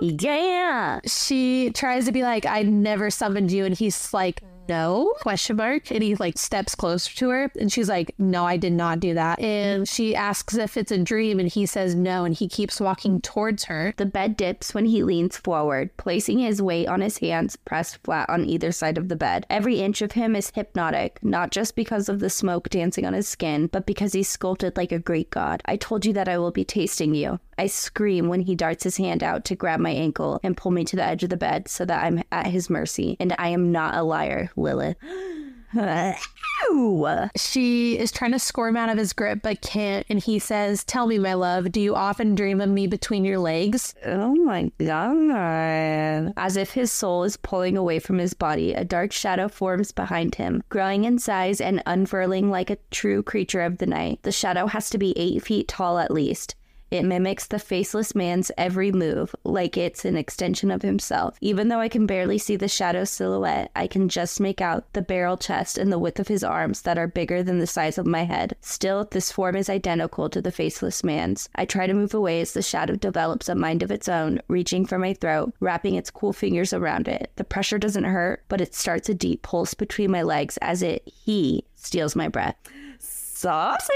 yeah. 0.00 1.00
She 1.04 1.70
tries 1.72 2.06
to 2.06 2.12
be 2.12 2.22
like, 2.22 2.46
I 2.46 2.62
never 2.62 3.10
summoned 3.10 3.52
you. 3.52 3.66
And 3.66 3.76
he's 3.76 4.14
like, 4.14 4.42
no 4.68 5.12
question 5.20 5.56
mark 5.56 5.90
and 5.90 6.02
he 6.02 6.14
like 6.16 6.38
steps 6.38 6.74
closer 6.74 7.14
to 7.14 7.30
her 7.30 7.50
and 7.58 7.72
she's 7.72 7.88
like 7.88 8.14
no 8.18 8.44
i 8.44 8.56
did 8.56 8.72
not 8.72 9.00
do 9.00 9.14
that 9.14 9.38
and 9.40 9.88
she 9.88 10.14
asks 10.14 10.54
if 10.54 10.76
it's 10.76 10.92
a 10.92 10.98
dream 10.98 11.40
and 11.40 11.48
he 11.48 11.66
says 11.66 11.94
no 11.94 12.24
and 12.24 12.36
he 12.36 12.48
keeps 12.48 12.80
walking 12.80 13.20
towards 13.20 13.64
her 13.64 13.94
The 13.96 14.06
bed 14.06 14.36
dips 14.36 14.74
when 14.74 14.86
he 14.86 15.02
leans 15.02 15.36
forward, 15.36 15.96
placing 15.96 16.38
his 16.38 16.62
weight 16.62 16.88
on 16.88 17.00
his 17.00 17.18
hands 17.18 17.56
pressed 17.56 17.98
flat 18.04 18.28
on 18.28 18.44
either 18.44 18.72
side 18.72 18.98
of 18.98 19.08
the 19.08 19.16
bed. 19.16 19.46
Every 19.50 19.80
inch 19.80 20.02
of 20.02 20.12
him 20.12 20.36
is 20.36 20.50
hypnotic, 20.54 21.18
not 21.22 21.50
just 21.50 21.74
because 21.74 22.08
of 22.08 22.20
the 22.20 22.30
smoke 22.30 22.68
dancing 22.68 23.04
on 23.04 23.14
his 23.14 23.28
skin, 23.28 23.66
but 23.66 23.86
because 23.86 24.12
he's 24.12 24.28
sculpted 24.28 24.76
like 24.76 24.92
a 24.92 24.98
Greek 24.98 25.30
god. 25.30 25.62
I 25.64 25.76
told 25.76 26.04
you 26.04 26.12
that 26.14 26.28
I 26.28 26.38
will 26.38 26.50
be 26.50 26.64
tasting 26.64 27.14
you. 27.14 27.40
I 27.58 27.66
scream 27.66 28.28
when 28.28 28.40
he 28.40 28.54
darts 28.54 28.84
his 28.84 28.96
hand 28.96 29.22
out 29.22 29.44
to 29.46 29.56
grab 29.56 29.80
my 29.80 29.90
ankle 29.90 30.38
and 30.42 30.56
pull 30.56 30.70
me 30.70 30.84
to 30.84 30.96
the 30.96 31.04
edge 31.04 31.24
of 31.24 31.30
the 31.30 31.36
bed 31.36 31.68
so 31.68 31.84
that 31.84 32.04
I'm 32.04 32.22
at 32.30 32.46
his 32.46 32.70
mercy. 32.70 33.16
And 33.18 33.34
I 33.38 33.48
am 33.48 33.72
not 33.72 33.96
a 33.96 34.02
liar, 34.02 34.50
Lilith. 34.56 34.96
She 37.36 37.98
is 37.98 38.10
trying 38.10 38.32
to 38.32 38.38
squirm 38.38 38.76
out 38.76 38.88
of 38.88 38.98
his 38.98 39.12
grip 39.12 39.40
but 39.42 39.60
can't, 39.60 40.06
and 40.08 40.18
he 40.18 40.38
says, 40.38 40.82
Tell 40.82 41.06
me, 41.06 41.18
my 41.18 41.34
love, 41.34 41.70
do 41.70 41.80
you 41.80 41.94
often 41.94 42.34
dream 42.34 42.60
of 42.60 42.68
me 42.68 42.86
between 42.86 43.24
your 43.24 43.38
legs? 43.38 43.94
Oh 44.04 44.34
my 44.34 44.70
god. 44.78 46.32
As 46.36 46.56
if 46.56 46.72
his 46.72 46.90
soul 46.90 47.24
is 47.24 47.36
pulling 47.36 47.76
away 47.76 47.98
from 47.98 48.18
his 48.18 48.34
body, 48.34 48.72
a 48.72 48.84
dark 48.84 49.12
shadow 49.12 49.48
forms 49.48 49.92
behind 49.92 50.36
him, 50.36 50.62
growing 50.68 51.04
in 51.04 51.18
size 51.18 51.60
and 51.60 51.82
unfurling 51.86 52.50
like 52.50 52.70
a 52.70 52.78
true 52.90 53.22
creature 53.22 53.62
of 53.62 53.78
the 53.78 53.86
night. 53.86 54.20
The 54.22 54.32
shadow 54.32 54.66
has 54.66 54.90
to 54.90 54.98
be 54.98 55.16
eight 55.18 55.42
feet 55.42 55.68
tall 55.68 55.98
at 55.98 56.10
least. 56.10 56.54
It 56.90 57.04
mimics 57.04 57.46
the 57.46 57.58
faceless 57.58 58.14
man's 58.14 58.50
every 58.56 58.90
move, 58.92 59.34
like 59.44 59.76
it's 59.76 60.04
an 60.04 60.16
extension 60.16 60.70
of 60.70 60.82
himself. 60.82 61.36
Even 61.40 61.68
though 61.68 61.80
I 61.80 61.88
can 61.88 62.06
barely 62.06 62.38
see 62.38 62.56
the 62.56 62.68
shadow 62.68 63.04
silhouette, 63.04 63.70
I 63.76 63.86
can 63.86 64.08
just 64.08 64.40
make 64.40 64.60
out 64.60 64.90
the 64.94 65.02
barrel 65.02 65.36
chest 65.36 65.76
and 65.76 65.92
the 65.92 65.98
width 65.98 66.18
of 66.18 66.28
his 66.28 66.42
arms 66.42 66.82
that 66.82 66.98
are 66.98 67.06
bigger 67.06 67.42
than 67.42 67.58
the 67.58 67.66
size 67.66 67.98
of 67.98 68.06
my 68.06 68.24
head. 68.24 68.56
Still, 68.60 69.06
this 69.10 69.30
form 69.30 69.56
is 69.56 69.68
identical 69.68 70.30
to 70.30 70.40
the 70.40 70.52
faceless 70.52 71.04
man's. 71.04 71.48
I 71.54 71.64
try 71.64 71.86
to 71.86 71.94
move 71.94 72.14
away 72.14 72.40
as 72.40 72.52
the 72.52 72.62
shadow 72.62 72.96
develops 72.96 73.48
a 73.48 73.54
mind 73.54 73.82
of 73.82 73.90
its 73.90 74.08
own, 74.08 74.40
reaching 74.48 74.86
for 74.86 74.98
my 74.98 75.12
throat, 75.12 75.52
wrapping 75.60 75.94
its 75.94 76.10
cool 76.10 76.32
fingers 76.32 76.72
around 76.72 77.08
it. 77.08 77.30
The 77.36 77.44
pressure 77.44 77.78
doesn't 77.78 78.04
hurt, 78.04 78.44
but 78.48 78.60
it 78.60 78.74
starts 78.74 79.08
a 79.08 79.14
deep 79.14 79.42
pulse 79.42 79.74
between 79.74 80.10
my 80.10 80.22
legs 80.22 80.56
as 80.58 80.82
it 80.82 81.02
he 81.06 81.64
steals 81.74 82.16
my 82.16 82.28
breath. 82.28 82.56
Saucy! 82.98 83.92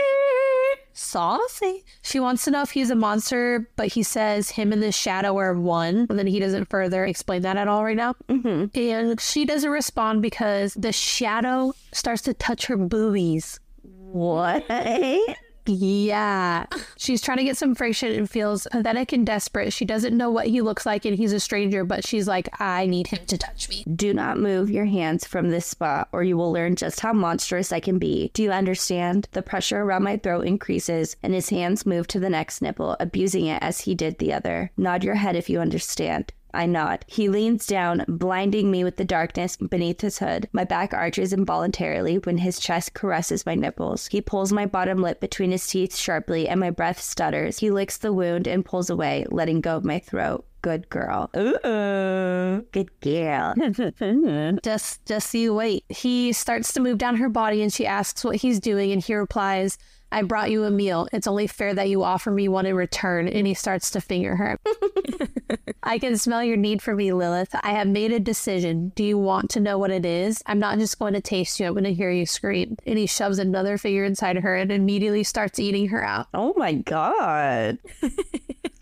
Saucy. 0.95 1.85
She 2.03 2.21
wants 2.21 2.45
to 2.45 2.51
know 2.51 2.63
if 2.63 2.71
he's 2.71 2.91
a 2.91 2.95
monster, 2.95 3.69
but 3.77 3.89
he 3.89 4.03
says 4.03 4.51
him 4.51 4.73
and 4.73 4.83
the 4.83 4.93
shadow 4.93 5.37
are 5.39 5.55
one. 5.55 6.07
And 6.09 6.19
then 6.19 6.27
he 6.27 6.41
doesn't 6.41 6.71
further 6.71 7.05
explain 7.05 7.43
that 7.43 7.57
at 7.57 7.69
all 7.69 7.85
right 7.85 7.97
now. 7.97 8.15
Mm-hmm. 8.29 8.79
And 8.79 9.21
she 9.21 9.45
doesn't 9.45 9.71
respond 9.71 10.23
because 10.23 10.75
the 10.75 10.93
shadow 10.93 11.75
starts 11.93 12.23
to 12.23 12.35
touch 12.35 12.67
her 12.67 12.77
boobies. 12.77 13.61
What? 13.83 14.65
Yeah. 15.67 16.67
She's 16.97 17.21
trying 17.21 17.39
to 17.39 17.45
get 17.45 17.57
some 17.57 17.75
friction 17.75 18.13
and 18.13 18.29
feels 18.29 18.67
pathetic 18.71 19.13
and 19.13 19.25
desperate. 19.25 19.73
She 19.73 19.85
doesn't 19.85 20.17
know 20.17 20.31
what 20.31 20.47
he 20.47 20.61
looks 20.61 20.85
like 20.85 21.05
and 21.05 21.17
he's 21.17 21.33
a 21.33 21.41
stranger, 21.41 21.85
but 21.85 22.07
she's 22.07 22.27
like, 22.27 22.49
I 22.61 22.87
need 22.87 23.09
him 23.09 23.25
to 23.27 23.39
touch 23.39 23.69
me. 23.69 23.85
Do 23.85 24.13
not 24.13 24.39
move 24.39 24.71
your 24.71 24.87
hands 24.87 25.27
from 25.27 25.51
this 25.51 25.67
spot, 25.67 26.09
or 26.13 26.25
you 26.25 26.37
will 26.37 26.53
learn 26.53 26.77
just 26.77 27.01
how 27.01 27.13
monstrous 27.13 27.73
I 27.73 27.81
can 27.81 27.99
be. 27.99 28.31
Do 28.35 28.43
you 28.43 28.51
understand? 28.51 29.29
The 29.33 29.43
pressure 29.43 29.83
around 29.83 30.03
my 30.03 30.17
throat 30.17 30.47
increases, 30.47 31.17
and 31.23 31.33
his 31.35 31.51
hands 31.51 31.87
move 31.87 32.07
to 32.09 32.21
the 32.21 32.31
next 32.31 32.63
nipple, 32.63 32.97
abusing 32.99 33.47
it 33.47 33.63
as 33.63 33.83
he 33.83 33.95
did 33.95 34.19
the 34.19 34.33
other. 34.33 34.73
Nod 34.77 35.05
your 35.05 35.15
head 35.15 35.37
if 35.37 35.49
you 35.49 35.61
understand. 35.61 36.33
I 36.55 36.67
nod. 36.67 37.05
He 37.07 37.29
leans 37.29 37.67
down, 37.67 38.05
blinding 38.09 38.71
me 38.71 38.85
with 38.85 38.97
the 38.97 39.05
darkness 39.05 39.57
beneath 39.57 40.01
his 40.01 40.19
hood. 40.19 40.49
My 40.53 40.65
back 40.65 40.93
arches 40.95 41.33
involuntarily 41.33 42.19
when 42.19 42.39
his 42.39 42.59
chest 42.59 42.95
caresses 42.95 43.47
my 43.47 43.55
nipples. 43.55 44.09
He 44.09 44.21
pulls 44.21 44.53
my 44.53 44.67
bottom 44.67 45.01
lip 45.03 45.21
between 45.21 45.51
his 45.51 45.67
teeth 45.67 45.97
sharply, 45.97 46.49
and 46.49 46.61
my 46.61 46.71
breath 46.71 47.01
stutters. 47.01 47.59
He 47.59 47.71
licks 47.71 47.97
the 47.97 48.13
wound 48.13 48.47
and 48.47 48.65
pulls 48.65 48.91
away, 48.91 49.27
letting 49.31 49.61
go 49.61 49.77
of 49.77 49.85
my 49.85 49.99
throat. 49.99 50.45
Good 50.63 50.89
girl. 50.91 51.29
Ooh, 51.37 52.65
good 52.71 53.01
girl. 53.01 53.55
Just 54.63 55.05
just 55.05 55.35
you 55.35 55.55
wait. 55.55 55.85
He 55.89 56.33
starts 56.33 56.73
to 56.75 56.81
move 56.81 56.99
down 56.99 57.17
her 57.17 57.29
body 57.29 57.63
and 57.63 57.73
she 57.73 57.85
asks 57.85 58.23
what 58.23 58.37
he's 58.37 58.61
doing 58.61 58.93
and 58.93 59.03
he 59.03 59.13
replies, 59.13 59.77
I 60.13 60.23
brought 60.23 60.51
you 60.51 60.65
a 60.65 60.71
meal. 60.71 61.09
It's 61.13 61.27
only 61.27 61.47
fair 61.47 61.75
that 61.75 61.89
you 61.89 62.05
offer 62.05 62.31
me 62.31 62.47
one 62.47 62.67
in 62.67 62.77
return. 62.77 63.27
And 63.27 63.47
he 63.47 63.55
starts 63.55 63.91
to 63.93 64.01
finger 64.01 64.37
her. 64.37 64.59
I 65.83 65.99
can 65.99 66.17
smell 66.17 66.45
your 66.45 66.57
need 66.57 66.83
for 66.83 66.95
me, 66.95 67.13
Lilith. 67.13 67.55
I 67.63 67.73
have 67.73 67.89
made 67.89 68.13
a 68.13 68.21
decision. 68.21 68.93
Do 68.95 69.03
you 69.03 69.19
want 69.19 69.51
to 69.51 69.61
know 69.61 69.79
what 69.79 69.91
it 69.91 70.05
is? 70.05 70.43
I'm 70.47 70.59
not 70.59 70.79
just 70.79 70.99
going 70.99 71.15
to 71.15 71.21
taste 71.21 71.59
you. 71.59 71.67
I'm 71.67 71.73
going 71.73 71.85
to 71.85 71.95
hear 71.95 72.11
you 72.11 72.27
scream. 72.27 72.77
And 72.87 72.99
he 72.99 73.07
shoves 73.07 73.39
another 73.39 73.79
finger 73.79 74.05
inside 74.05 74.37
her 74.37 74.55
and 74.55 74.71
immediately 74.71 75.25
starts 75.25 75.59
eating 75.59 75.89
her 75.89 76.05
out. 76.05 76.29
Oh 76.35 76.53
my 76.57 76.75
god. 76.75 77.79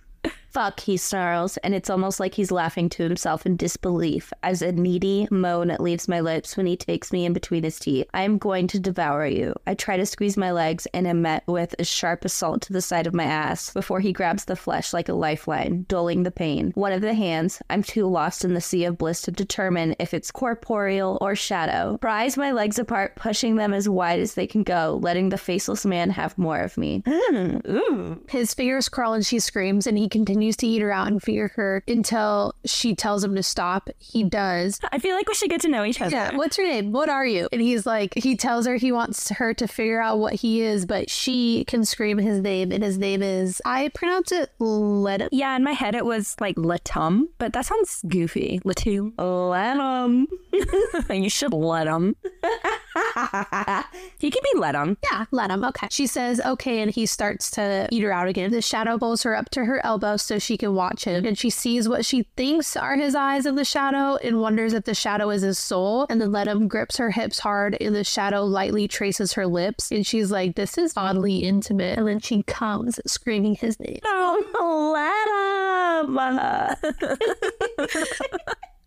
Fuck, 0.50 0.80
he 0.80 0.96
snarls, 0.96 1.58
and 1.58 1.76
it's 1.76 1.88
almost 1.88 2.18
like 2.18 2.34
he's 2.34 2.50
laughing 2.50 2.88
to 2.88 3.04
himself 3.04 3.46
in 3.46 3.56
disbelief 3.56 4.32
as 4.42 4.62
a 4.62 4.72
needy 4.72 5.28
moan 5.30 5.68
leaves 5.78 6.08
my 6.08 6.18
lips 6.18 6.56
when 6.56 6.66
he 6.66 6.76
takes 6.76 7.12
me 7.12 7.24
in 7.24 7.32
between 7.32 7.62
his 7.62 7.78
teeth. 7.78 8.08
I 8.12 8.22
am 8.22 8.36
going 8.36 8.66
to 8.68 8.80
devour 8.80 9.26
you. 9.26 9.54
I 9.68 9.74
try 9.74 9.96
to 9.96 10.04
squeeze 10.04 10.36
my 10.36 10.50
legs 10.50 10.88
and 10.92 11.06
am 11.06 11.22
met 11.22 11.44
with 11.46 11.76
a 11.78 11.84
sharp 11.84 12.24
assault 12.24 12.62
to 12.62 12.72
the 12.72 12.82
side 12.82 13.06
of 13.06 13.14
my 13.14 13.22
ass 13.22 13.72
before 13.72 14.00
he 14.00 14.12
grabs 14.12 14.46
the 14.46 14.56
flesh 14.56 14.92
like 14.92 15.08
a 15.08 15.12
lifeline, 15.12 15.84
dulling 15.88 16.24
the 16.24 16.32
pain. 16.32 16.72
One 16.74 16.92
of 16.92 17.00
the 17.00 17.14
hands, 17.14 17.62
I'm 17.70 17.84
too 17.84 18.08
lost 18.08 18.44
in 18.44 18.54
the 18.54 18.60
sea 18.60 18.84
of 18.86 18.98
bliss 18.98 19.22
to 19.22 19.30
determine 19.30 19.94
if 20.00 20.12
it's 20.12 20.32
corporeal 20.32 21.16
or 21.20 21.36
shadow, 21.36 21.96
pries 22.00 22.36
my 22.36 22.50
legs 22.50 22.80
apart, 22.80 23.14
pushing 23.14 23.54
them 23.54 23.72
as 23.72 23.88
wide 23.88 24.18
as 24.18 24.34
they 24.34 24.48
can 24.48 24.64
go, 24.64 24.98
letting 25.00 25.28
the 25.28 25.38
faceless 25.38 25.86
man 25.86 26.10
have 26.10 26.36
more 26.36 26.58
of 26.58 26.76
me. 26.76 27.04
Mm, 27.06 27.68
ooh. 27.68 28.20
His 28.28 28.52
fingers 28.52 28.88
crawl 28.88 29.14
and 29.14 29.24
she 29.24 29.38
screams, 29.38 29.86
and 29.86 29.96
he 29.96 30.08
continues 30.08 30.39
to 30.60 30.66
eat 30.66 30.82
her 30.82 30.90
out 30.92 31.08
and 31.08 31.22
finger 31.22 31.48
her 31.56 31.82
until 31.88 32.54
she 32.64 32.94
tells 32.94 33.24
him 33.24 33.34
to 33.36 33.42
stop. 33.42 33.90
He 33.98 34.24
does. 34.24 34.80
I 34.92 34.98
feel 34.98 35.14
like 35.16 35.28
we 35.28 35.34
should 35.34 35.50
get 35.50 35.60
to 35.62 35.68
know 35.68 35.84
each 35.84 36.00
other. 36.00 36.14
Yeah, 36.14 36.36
what's 36.36 36.58
your 36.58 36.66
name? 36.66 36.92
What 36.92 37.08
are 37.08 37.26
you? 37.26 37.48
And 37.52 37.60
he's 37.60 37.86
like, 37.86 38.14
he 38.14 38.36
tells 38.36 38.66
her 38.66 38.76
he 38.76 38.92
wants 38.92 39.28
her 39.30 39.54
to 39.54 39.66
figure 39.66 40.00
out 40.00 40.18
what 40.18 40.34
he 40.34 40.62
is, 40.62 40.86
but 40.86 41.10
she 41.10 41.64
can 41.66 41.84
scream 41.84 42.18
his 42.18 42.40
name, 42.40 42.72
and 42.72 42.82
his 42.82 42.98
name 42.98 43.22
is, 43.22 43.60
I 43.64 43.88
pronounce 43.88 44.32
it 44.32 44.50
Let 44.58 45.22
him. 45.22 45.28
Yeah, 45.32 45.56
in 45.56 45.64
my 45.64 45.72
head 45.72 45.94
it 45.94 46.04
was 46.04 46.36
like 46.40 46.56
Latum, 46.56 47.28
but 47.38 47.52
that 47.52 47.66
sounds 47.66 48.02
goofy. 48.08 48.60
Latum. 48.64 49.12
Let 49.18 49.76
him. 49.76 50.28
you 51.22 51.30
should 51.30 51.52
let 51.52 51.86
him. 51.86 52.16
he 54.18 54.30
can 54.30 54.42
be 54.52 54.58
let 54.58 54.74
him. 54.74 54.96
Yeah, 55.10 55.24
let 55.30 55.50
him. 55.50 55.64
Okay. 55.64 55.88
She 55.90 56.06
says, 56.06 56.40
okay, 56.40 56.80
and 56.80 56.90
he 56.90 57.06
starts 57.06 57.50
to 57.52 57.88
eat 57.90 58.02
her 58.02 58.12
out 58.12 58.28
again. 58.28 58.50
The 58.50 58.62
shadow 58.62 58.98
pulls 58.98 59.22
her 59.22 59.36
up 59.36 59.50
to 59.50 59.64
her 59.64 59.84
elbow 59.84 60.16
so 60.16 60.38
she 60.38 60.56
can 60.56 60.74
watch 60.74 61.04
him, 61.04 61.24
and 61.24 61.38
she 61.38 61.50
sees 61.50 61.88
what 61.88 62.04
she 62.04 62.24
thinks 62.36 62.76
are 62.76 62.96
his 62.96 63.14
eyes 63.14 63.46
of 63.46 63.56
the 63.56 63.64
shadow 63.64 64.16
and 64.16 64.40
wonders 64.40 64.72
if 64.72 64.84
the 64.84 64.94
shadow 64.94 65.30
is 65.30 65.42
his 65.42 65.58
soul. 65.58 66.06
And 66.10 66.20
then 66.20 66.32
let 66.32 66.48
him 66.48 66.68
grips 66.68 66.96
her 66.98 67.10
hips 67.10 67.38
hard, 67.38 67.76
and 67.80 67.94
the 67.94 68.04
shadow 68.04 68.44
lightly 68.44 68.88
traces 68.88 69.32
her 69.34 69.46
lips, 69.46 69.90
and 69.90 70.06
she's 70.06 70.30
like, 70.30 70.56
this 70.56 70.78
is 70.78 70.92
oddly 70.96 71.38
intimate. 71.38 71.98
And 71.98 72.06
then 72.06 72.20
she 72.20 72.42
comes 72.42 73.00
screaming 73.06 73.54
his 73.54 73.78
name. 73.80 74.00
Oh, 74.04 74.90
let 74.94 75.30
him. 76.06 76.18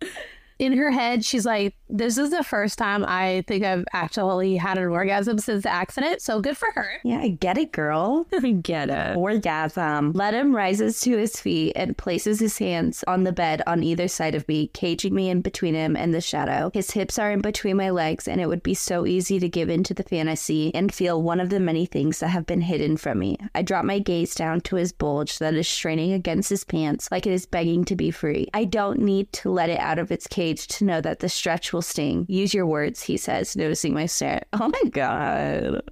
in 0.58 0.76
her 0.76 0.90
head, 0.90 1.24
she's 1.24 1.44
like, 1.46 1.74
This 1.88 2.18
is 2.18 2.30
the 2.30 2.44
first 2.44 2.78
time 2.78 3.04
I 3.06 3.44
think 3.46 3.64
I've 3.64 3.84
actually 3.92 4.56
had 4.56 4.78
an 4.78 4.88
orgasm 4.88 5.38
since 5.38 5.64
the 5.64 5.70
accident. 5.70 6.22
So 6.22 6.40
good 6.40 6.56
for 6.56 6.70
her. 6.72 6.88
yeah, 7.04 7.18
I 7.18 7.28
get 7.28 7.58
it, 7.58 7.72
girl. 7.72 8.26
I 8.32 8.50
get 8.52 8.90
it. 8.90 9.16
Orgasm. 9.16 10.12
Let 10.12 10.34
him 10.34 10.54
rises 10.54 11.00
to 11.00 11.16
his 11.16 11.40
feet 11.40 11.72
and 11.76 11.96
places 11.96 12.40
his 12.40 12.58
hands 12.58 13.04
on 13.06 13.24
the 13.24 13.32
bed 13.32 13.62
on 13.66 13.82
either 13.82 14.08
side 14.08 14.34
of 14.34 14.46
me, 14.48 14.68
caging 14.68 15.14
me 15.14 15.28
in 15.28 15.40
between 15.40 15.74
him 15.74 15.96
and 15.96 16.14
the 16.14 16.20
shadow. 16.20 16.70
His 16.72 16.90
hips 16.92 17.18
are 17.18 17.30
in 17.30 17.40
between 17.40 17.76
my 17.76 17.90
legs, 17.90 18.28
and 18.28 18.40
it 18.40 18.46
would 18.46 18.62
be 18.62 18.74
so 18.74 19.06
easy 19.06 19.38
to 19.40 19.48
give 19.48 19.68
in 19.68 19.82
to 19.84 19.94
the 19.94 20.02
fantasy 20.02 20.74
and 20.74 20.94
feel 20.94 21.22
one 21.22 21.40
of 21.40 21.50
the 21.50 21.60
many 21.60 21.86
things 21.86 22.20
that 22.20 22.28
have 22.28 22.46
been 22.46 22.60
hidden 22.60 22.96
from 22.96 23.18
me. 23.18 23.36
I 23.54 23.62
drop 23.62 23.84
my 23.84 23.98
gaze 23.98 24.34
down 24.34 24.60
to 24.62 24.76
his 24.76 24.92
bulge 24.92 25.38
that 25.38 25.54
is 25.54 25.68
straining 25.68 26.12
against 26.12 26.50
his 26.50 26.64
pants 26.64 27.08
like 27.10 27.26
it 27.26 27.32
is 27.32 27.46
begging 27.46 27.84
to 27.86 27.96
be 27.96 28.10
free. 28.10 28.48
I 28.54 28.64
don't 28.64 29.00
need 29.00 29.32
to 29.34 29.50
let 29.50 29.70
it 29.70 29.80
out 29.80 29.98
of 29.98 30.10
its 30.12 30.26
cage 30.26 30.53
to 30.58 30.84
know 30.84 31.00
that 31.00 31.20
the 31.20 31.28
stretch 31.28 31.72
will 31.72 31.82
sting. 31.82 32.26
Use 32.28 32.54
your 32.54 32.66
words, 32.66 33.02
he 33.02 33.16
says, 33.16 33.56
noticing 33.56 33.94
my 33.94 34.06
stare. 34.06 34.42
Oh 34.52 34.68
my 34.68 34.90
god. 34.90 35.82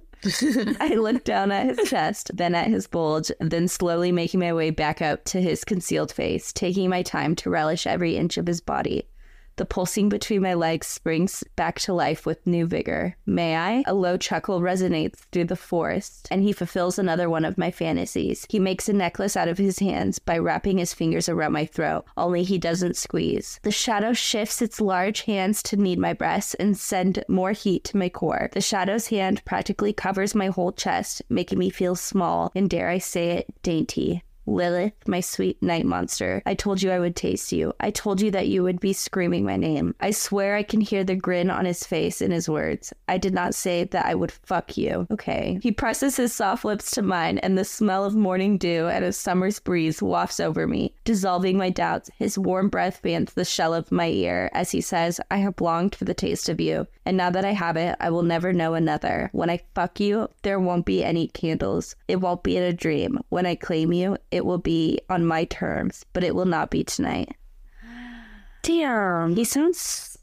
I 0.79 0.95
look 0.97 1.23
down 1.25 1.51
at 1.51 1.65
his 1.65 1.89
chest, 1.89 2.31
then 2.33 2.55
at 2.55 2.67
his 2.67 2.87
bulge, 2.87 3.31
then 3.39 3.67
slowly 3.67 4.11
making 4.11 4.39
my 4.39 4.53
way 4.53 4.69
back 4.69 5.01
up 5.01 5.25
to 5.25 5.41
his 5.41 5.63
concealed 5.63 6.11
face, 6.11 6.53
taking 6.53 6.89
my 6.89 7.03
time 7.03 7.35
to 7.35 7.49
relish 7.49 7.85
every 7.85 8.15
inch 8.15 8.37
of 8.37 8.47
his 8.47 8.61
body. 8.61 9.07
The 9.55 9.65
pulsing 9.65 10.09
between 10.09 10.41
my 10.41 10.55
legs 10.55 10.87
springs 10.87 11.43
back 11.55 11.79
to 11.81 11.93
life 11.93 12.25
with 12.25 12.47
new 12.47 12.65
vigor. 12.65 13.15
May 13.25 13.55
I? 13.55 13.83
A 13.85 13.93
low 13.93 14.17
chuckle 14.17 14.61
resonates 14.61 15.19
through 15.31 15.45
the 15.45 15.55
forest, 15.55 16.27
and 16.31 16.41
he 16.41 16.51
fulfills 16.51 16.97
another 16.97 17.29
one 17.29 17.45
of 17.45 17.57
my 17.57 17.69
fantasies. 17.69 18.47
He 18.49 18.59
makes 18.59 18.89
a 18.89 18.93
necklace 18.93 19.37
out 19.37 19.47
of 19.47 19.59
his 19.59 19.79
hands 19.79 20.17
by 20.17 20.39
wrapping 20.39 20.79
his 20.79 20.93
fingers 20.93 21.29
around 21.29 21.51
my 21.51 21.65
throat, 21.65 22.05
only 22.17 22.43
he 22.43 22.57
doesn't 22.57 22.97
squeeze. 22.97 23.59
The 23.63 23.71
shadow 23.71 24.13
shifts 24.13 24.61
its 24.61 24.81
large 24.81 25.21
hands 25.21 25.61
to 25.63 25.77
knead 25.77 25.99
my 25.99 26.13
breasts 26.13 26.55
and 26.55 26.75
send 26.75 27.23
more 27.27 27.51
heat 27.51 27.83
to 27.85 27.97
my 27.97 28.09
core. 28.09 28.49
The 28.53 28.61
shadow's 28.61 29.07
hand 29.07 29.45
practically 29.45 29.93
covers 29.93 30.33
my 30.33 30.47
whole 30.47 30.71
chest, 30.71 31.21
making 31.29 31.59
me 31.59 31.69
feel 31.69 31.95
small 31.95 32.51
and, 32.55 32.69
dare 32.69 32.89
I 32.89 32.97
say 32.97 33.29
it, 33.29 33.53
dainty. 33.61 34.23
Lilith, 34.45 34.93
my 35.07 35.19
sweet 35.19 35.61
night 35.63 35.85
monster, 35.85 36.41
I 36.45 36.53
told 36.53 36.81
you 36.81 36.91
I 36.91 36.99
would 36.99 37.15
taste 37.15 37.51
you. 37.51 37.73
I 37.79 37.91
told 37.91 38.21
you 38.21 38.29
that 38.31 38.47
you 38.47 38.63
would 38.63 38.79
be 38.79 38.93
screaming 38.93 39.45
my 39.45 39.55
name. 39.55 39.95
I 39.99 40.11
swear 40.11 40.55
I 40.55 40.63
can 40.63 40.81
hear 40.81 41.03
the 41.03 41.15
grin 41.15 41.49
on 41.49 41.65
his 41.65 41.85
face 41.85 42.21
in 42.21 42.31
his 42.31 42.49
words. 42.49 42.93
I 43.07 43.17
did 43.17 43.33
not 43.33 43.55
say 43.55 43.85
that 43.85 44.05
I 44.05 44.15
would 44.15 44.31
fuck 44.31 44.77
you. 44.77 45.07
Okay. 45.11 45.59
He 45.61 45.71
presses 45.71 46.17
his 46.17 46.33
soft 46.33 46.65
lips 46.65 46.91
to 46.91 47.01
mine, 47.01 47.37
and 47.39 47.57
the 47.57 47.65
smell 47.65 48.05
of 48.05 48.15
morning 48.15 48.57
dew 48.57 48.87
and 48.87 49.05
a 49.05 49.13
summer's 49.13 49.59
breeze 49.59 50.01
wafts 50.01 50.39
over 50.39 50.67
me, 50.67 50.93
dissolving 51.03 51.57
my 51.57 51.69
doubts. 51.69 52.09
His 52.17 52.37
warm 52.37 52.69
breath 52.69 52.99
fans 53.01 53.33
the 53.33 53.45
shell 53.45 53.73
of 53.73 53.91
my 53.91 54.07
ear 54.07 54.49
as 54.53 54.71
he 54.71 54.81
says, 54.81 55.19
I 55.31 55.37
have 55.37 55.61
longed 55.61 55.95
for 55.95 56.05
the 56.05 56.13
taste 56.13 56.49
of 56.49 56.59
you, 56.59 56.87
and 57.05 57.17
now 57.17 57.29
that 57.29 57.45
I 57.45 57.51
have 57.51 57.77
it, 57.77 57.95
I 57.99 58.09
will 58.09 58.23
never 58.23 58.53
know 58.53 58.73
another. 58.73 59.29
When 59.31 59.49
I 59.49 59.61
fuck 59.73 59.99
you, 59.99 60.29
there 60.41 60.59
won't 60.59 60.85
be 60.85 61.03
any 61.03 61.27
candles. 61.27 61.95
It 62.07 62.17
won't 62.17 62.43
be 62.43 62.57
in 62.57 62.63
a 62.63 62.73
dream. 62.73 63.19
When 63.29 63.45
I 63.45 63.55
claim 63.55 63.93
you, 63.93 64.17
it 64.33 64.45
will 64.45 64.57
be 64.57 64.99
on 65.09 65.25
my 65.25 65.45
terms, 65.45 66.03
but 66.11 66.23
it 66.23 66.33
will 66.33 66.45
not 66.45 66.71
be 66.71 66.83
tonight. 66.83 67.35
Damn. 68.63 69.35
He 69.35 69.43
sounds 69.43 70.17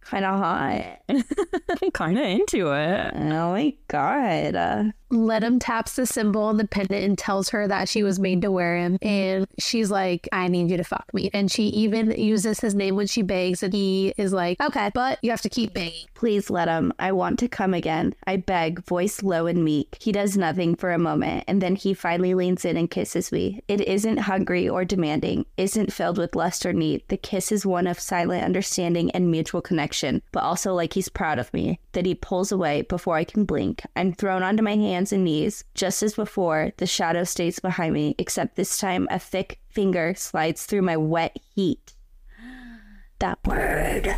kind 0.00 0.24
of 0.24 0.38
hot. 0.38 1.00
I'm 1.08 1.90
kind 1.92 2.18
of 2.18 2.24
into 2.24 2.72
it. 2.72 3.12
Oh 3.14 3.52
my 3.52 3.74
god. 3.88 4.54
Uh, 4.54 4.84
Ledum 5.12 5.60
taps 5.60 5.94
the 5.94 6.06
symbol 6.06 6.42
on 6.42 6.56
the 6.56 6.66
pendant 6.66 7.04
and 7.04 7.18
tells 7.18 7.50
her 7.50 7.68
that 7.68 7.88
she 7.88 8.02
was 8.02 8.18
made 8.18 8.42
to 8.42 8.50
wear 8.50 8.76
him. 8.76 8.98
And 9.02 9.46
she's 9.58 9.90
like, 9.90 10.28
I 10.32 10.48
need 10.48 10.70
you 10.70 10.78
to 10.78 10.84
fuck 10.84 11.12
me. 11.12 11.30
And 11.34 11.50
she 11.50 11.64
even 11.64 12.10
uses 12.12 12.60
his 12.60 12.74
name 12.74 12.96
when 12.96 13.06
she 13.06 13.22
begs. 13.22 13.62
And 13.62 13.74
he 13.74 14.14
is 14.16 14.32
like, 14.32 14.60
okay, 14.60 14.90
but 14.94 15.18
you 15.22 15.30
have 15.30 15.42
to 15.42 15.50
keep 15.50 15.74
begging. 15.74 16.06
Please 16.14 16.48
let 16.48 16.68
him. 16.68 16.92
I 16.98 17.12
want 17.12 17.38
to 17.40 17.48
come 17.48 17.74
again. 17.74 18.14
I 18.26 18.38
beg, 18.38 18.84
voice 18.86 19.22
low 19.22 19.46
and 19.46 19.64
meek. 19.64 19.98
He 20.00 20.12
does 20.12 20.36
nothing 20.36 20.76
for 20.76 20.92
a 20.92 20.98
moment, 20.98 21.44
and 21.46 21.60
then 21.60 21.76
he 21.76 21.92
finally 21.94 22.34
leans 22.34 22.64
in 22.64 22.76
and 22.76 22.90
kisses 22.90 23.32
me. 23.32 23.60
It 23.68 23.80
isn't 23.82 24.18
hungry 24.18 24.68
or 24.68 24.84
demanding, 24.84 25.44
isn't 25.56 25.92
filled 25.92 26.18
with 26.18 26.36
lust 26.36 26.64
or 26.64 26.72
need. 26.72 27.02
The 27.08 27.16
kiss 27.16 27.52
is 27.52 27.66
one 27.66 27.86
of 27.86 28.00
silent 28.00 28.44
understanding 28.44 29.10
and 29.10 29.30
mutual 29.30 29.60
connection, 29.60 30.22
but 30.32 30.42
also 30.42 30.72
like 30.74 30.94
he's 30.94 31.08
proud 31.08 31.38
of 31.38 31.52
me. 31.52 31.80
That 31.92 32.06
he 32.06 32.14
pulls 32.14 32.52
away 32.52 32.82
before 32.82 33.16
I 33.16 33.24
can 33.24 33.44
blink. 33.44 33.82
I'm 33.96 34.12
thrown 34.12 34.42
onto 34.42 34.62
my 34.62 34.76
hands 34.76 35.01
and 35.10 35.24
knees. 35.24 35.64
Just 35.74 36.02
as 36.02 36.14
before, 36.14 36.72
the 36.76 36.86
shadow 36.86 37.24
stays 37.24 37.58
behind 37.58 37.94
me, 37.94 38.14
except 38.18 38.54
this 38.54 38.78
time 38.78 39.08
a 39.10 39.18
thick 39.18 39.58
finger 39.70 40.14
slides 40.14 40.66
through 40.66 40.82
my 40.82 40.96
wet 40.96 41.36
heat. 41.54 41.94
That 43.18 43.38
word 43.46 44.16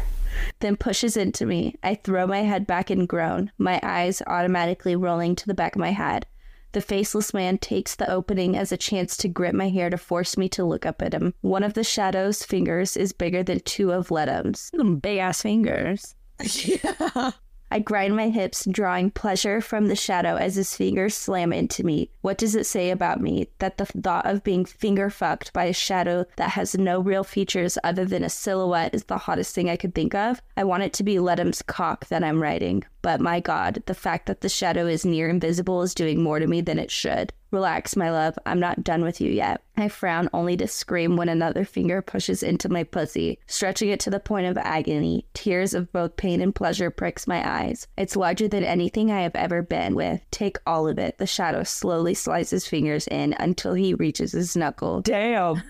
then 0.60 0.76
pushes 0.76 1.16
into 1.16 1.46
me. 1.46 1.76
I 1.82 1.94
throw 1.94 2.26
my 2.26 2.40
head 2.40 2.66
back 2.66 2.90
and 2.90 3.08
groan, 3.08 3.52
my 3.58 3.80
eyes 3.82 4.22
automatically 4.26 4.96
rolling 4.96 5.36
to 5.36 5.46
the 5.46 5.54
back 5.54 5.76
of 5.76 5.80
my 5.80 5.90
head. 5.90 6.26
The 6.72 6.80
faceless 6.80 7.32
man 7.32 7.58
takes 7.58 7.94
the 7.94 8.10
opening 8.10 8.56
as 8.56 8.72
a 8.72 8.76
chance 8.76 9.16
to 9.18 9.28
grip 9.28 9.54
my 9.54 9.68
hair 9.68 9.90
to 9.90 9.96
force 9.96 10.36
me 10.36 10.48
to 10.50 10.64
look 10.64 10.84
up 10.84 11.02
at 11.02 11.14
him. 11.14 11.34
One 11.40 11.62
of 11.62 11.74
the 11.74 11.84
shadow's 11.84 12.42
fingers 12.42 12.96
is 12.96 13.12
bigger 13.12 13.44
than 13.44 13.60
two 13.60 13.92
of 13.92 14.10
Ledum's. 14.10 14.72
Big 15.00 15.18
ass 15.18 15.42
fingers. 15.42 16.16
I 17.70 17.80
grind 17.80 18.14
my 18.14 18.28
hips, 18.28 18.66
drawing 18.70 19.10
pleasure 19.10 19.60
from 19.60 19.86
the 19.86 19.96
shadow 19.96 20.36
as 20.36 20.54
his 20.54 20.76
fingers 20.76 21.14
slam 21.14 21.52
into 21.52 21.84
me. 21.84 22.10
What 22.20 22.38
does 22.38 22.54
it 22.54 22.66
say 22.66 22.90
about 22.90 23.20
me 23.20 23.48
that 23.58 23.78
the 23.78 23.86
thought 23.86 24.26
of 24.26 24.44
being 24.44 24.64
finger 24.64 25.10
fucked 25.10 25.52
by 25.52 25.64
a 25.64 25.72
shadow 25.72 26.24
that 26.36 26.50
has 26.50 26.76
no 26.76 27.00
real 27.00 27.24
features 27.24 27.76
other 27.82 28.04
than 28.04 28.22
a 28.22 28.30
silhouette 28.30 28.94
is 28.94 29.04
the 29.04 29.18
hottest 29.18 29.54
thing 29.54 29.68
I 29.68 29.76
could 29.76 29.94
think 29.94 30.14
of? 30.14 30.40
I 30.56 30.64
want 30.64 30.84
it 30.84 30.92
to 30.94 31.02
be 31.04 31.18
Ledum's 31.18 31.62
cock 31.62 32.06
that 32.08 32.22
I'm 32.22 32.42
writing. 32.42 32.84
But 33.02 33.20
my 33.20 33.40
god, 33.40 33.82
the 33.86 33.94
fact 33.94 34.26
that 34.26 34.40
the 34.40 34.48
shadow 34.48 34.86
is 34.86 35.04
near 35.04 35.28
invisible 35.28 35.82
is 35.82 35.94
doing 35.94 36.22
more 36.22 36.38
to 36.38 36.46
me 36.46 36.60
than 36.60 36.78
it 36.78 36.90
should. 36.90 37.32
Relax, 37.54 37.94
my 37.94 38.10
love. 38.10 38.36
I'm 38.46 38.58
not 38.58 38.82
done 38.82 39.04
with 39.04 39.20
you 39.20 39.30
yet. 39.30 39.62
I 39.76 39.86
frown 39.86 40.28
only 40.32 40.56
to 40.56 40.66
scream 40.66 41.16
when 41.16 41.28
another 41.28 41.64
finger 41.64 42.02
pushes 42.02 42.42
into 42.42 42.68
my 42.68 42.82
pussy, 42.82 43.38
stretching 43.46 43.90
it 43.90 44.00
to 44.00 44.10
the 44.10 44.18
point 44.18 44.46
of 44.46 44.58
agony. 44.58 45.24
Tears 45.34 45.72
of 45.72 45.92
both 45.92 46.16
pain 46.16 46.40
and 46.40 46.52
pleasure 46.52 46.90
pricks 46.90 47.28
my 47.28 47.48
eyes. 47.48 47.86
It's 47.96 48.16
larger 48.16 48.48
than 48.48 48.64
anything 48.64 49.12
I 49.12 49.20
have 49.20 49.36
ever 49.36 49.62
been 49.62 49.94
with. 49.94 50.20
Take 50.32 50.58
all 50.66 50.88
of 50.88 50.98
it. 50.98 51.18
The 51.18 51.28
shadow 51.28 51.62
slowly 51.62 52.14
slides 52.14 52.50
his 52.50 52.66
fingers 52.66 53.06
in 53.06 53.36
until 53.38 53.74
he 53.74 53.94
reaches 53.94 54.32
his 54.32 54.56
knuckle. 54.56 55.00
Damn. 55.02 55.62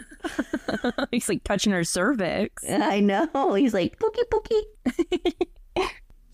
He's 1.10 1.28
like 1.28 1.44
touching 1.44 1.74
her 1.74 1.84
cervix. 1.84 2.64
I 2.70 3.00
know. 3.00 3.52
He's 3.52 3.74
like, 3.74 3.98
pookie 3.98 4.24
pookie. 4.32 4.62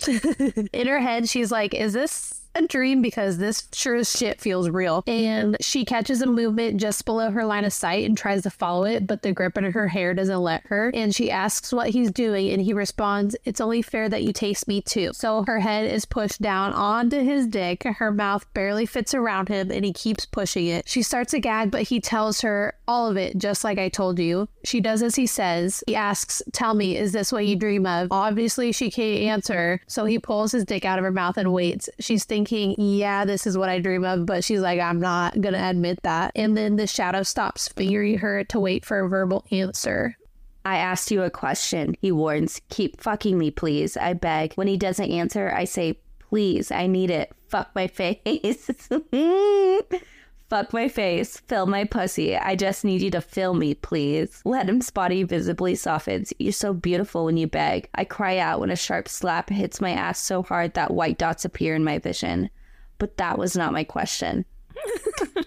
In 0.73 0.87
her 0.87 1.01
head, 1.01 1.29
she's 1.29 1.51
like, 1.53 1.75
Is 1.75 1.93
this 1.93 2.40
a 2.55 2.67
dream? 2.67 3.03
Because 3.03 3.39
this 3.39 3.69
sure 3.73 3.97
as 3.97 4.11
shit 4.11 4.41
feels 4.41 4.69
real. 4.69 5.05
And 5.07 5.57
she 5.61 5.85
catches 5.85 6.21
a 6.23 6.27
movement 6.27 6.81
just 6.81 7.05
below 7.05 7.31
her 7.31 7.45
line 7.45 7.65
of 7.65 7.73
sight 7.73 8.05
and 8.05 8.17
tries 8.17 8.43
to 8.43 8.51
follow 8.51 8.85
it, 8.85 9.07
but 9.07 9.23
the 9.23 9.33
grip 9.33 9.57
in 9.57 9.65
her 9.65 9.89
hair 9.89 10.15
doesn't 10.15 10.41
let 10.41 10.67
her. 10.67 10.91
And 10.95 11.15
she 11.15 11.31
asks 11.31 11.73
what 11.73 11.91
he's 11.91 12.11
doing, 12.11 12.51
and 12.51 12.61
he 12.61 12.73
responds, 12.73 13.37
It's 13.45 13.61
only 13.61 13.83
fair 13.83 14.09
that 14.09 14.23
you 14.23 14.33
taste 14.33 14.67
me 14.67 14.83
too. 14.83 15.11
So 15.13 15.45
her 15.47 15.61
head 15.61 15.91
is 15.91 16.05
pushed 16.05 16.43
down 16.43 16.73
onto 16.73 17.23
his 17.23 17.47
dick. 17.47 17.85
Her 17.85 18.11
mouth 18.11 18.53
barely 18.55 18.87
fits 18.87 19.15
around 19.15 19.49
him, 19.49 19.71
and 19.71 19.85
he 19.85 19.93
keeps 19.93 20.27
pushing 20.27 20.67
it. 20.67 20.89
She 20.89 21.03
starts 21.03 21.31
to 21.31 21.41
gag, 21.41 21.71
but 21.71 21.83
he 21.83 22.01
tells 22.01 22.41
her 22.41 22.75
all 22.89 23.09
of 23.09 23.17
it, 23.17 23.39
just 23.39 23.63
like 23.65 23.79
I 23.79 23.89
told 23.89 24.19
you. 24.19 24.49
She 24.65 24.81
does 24.81 25.03
as 25.03 25.15
he 25.15 25.27
says. 25.27 25.85
He 25.87 25.95
asks, 25.95 26.43
Tell 26.53 26.75
me, 26.75 26.97
is 26.97 27.13
this 27.13 27.33
what 27.33 27.47
you 27.47 27.57
dream 27.57 27.87
of? 27.87 28.09
Obviously, 28.11 28.73
she 28.73 28.91
can't 28.91 29.21
answer, 29.21 29.81
so 29.87 30.05
he 30.05 30.19
pulls 30.19 30.53
his 30.53 30.65
dick 30.65 30.85
out 30.85 30.99
of 30.99 31.05
her 31.05 31.13
mouth 31.13 31.37
and 31.37 31.53
waits. 31.53 31.89
She's 32.01 32.25
thinking, 32.25 32.40
Thinking, 32.45 32.75
yeah, 32.79 33.27
this 33.27 33.47
is 33.47 33.59
what 33.59 33.69
I 33.69 33.81
dream 33.81 34.03
of, 34.05 34.25
but 34.25 34.45
she's 34.45 34.61
like, 34.61 34.81
I'm 34.81 34.99
not 34.99 35.41
gonna 35.41 35.69
admit 35.69 36.03
that. 36.05 36.33
And 36.35 36.57
then 36.57 36.77
the 36.77 36.87
shadow 36.87 37.23
stops 37.23 37.69
fingering 37.69 38.19
her 38.19 38.45
to 38.45 38.59
wait 38.59 38.85
for 38.85 39.01
a 39.01 39.09
verbal 39.09 39.45
answer. 39.51 40.17
I 40.65 40.79
asked 40.79 41.11
you 41.11 41.23
a 41.23 41.31
question, 41.31 41.97
he 42.01 42.13
warns. 42.13 42.61
Keep 42.71 43.01
fucking 43.01 43.37
me, 43.37 43.51
please. 43.51 43.97
I 43.97 44.15
beg. 44.15 44.55
When 44.55 44.69
he 44.69 44.79
doesn't 44.79 45.11
answer, 45.11 45.53
I 45.55 45.65
say, 45.65 45.99
Please, 46.31 46.71
I 46.71 46.87
need 46.87 47.11
it. 47.11 47.33
Fuck 47.49 47.75
my 47.75 47.89
face. 47.89 48.71
Fuck 50.51 50.73
my 50.73 50.89
face. 50.89 51.37
Fill 51.47 51.67
my 51.67 51.85
pussy. 51.85 52.37
I 52.37 52.57
just 52.57 52.85
need 52.85 53.03
you 53.03 53.11
to 53.13 53.21
fill 53.21 53.55
me, 53.55 53.73
please. 53.73 54.43
Ledum's 54.45 54.91
body 54.91 55.23
visibly 55.23 55.77
softens. 55.77 56.33
You're 56.41 56.53
so 56.53 56.75
beautiful 56.75 57.25
when 57.25 57.37
you 57.37 57.47
beg. 57.47 57.89
I 57.95 58.05
cry 58.05 58.39
out 58.39 58.59
when 58.59 58.71
a 58.71 58.77
sharp 58.77 59.09
slap 59.09 59.49
hits 59.49 59.81
my 59.81 59.93
ass 59.93 60.19
so 60.19 60.43
hard 60.43 60.75
that 60.75 60.93
white 60.93 61.19
dots 61.19 61.45
appear 61.45 61.77
in 61.77 61.85
my 61.85 62.01
vision. 62.01 62.51
But 62.99 63.17
that 63.19 63.39
was 63.39 63.57
not 63.57 63.73
my 63.73 63.85
question. 63.85 64.45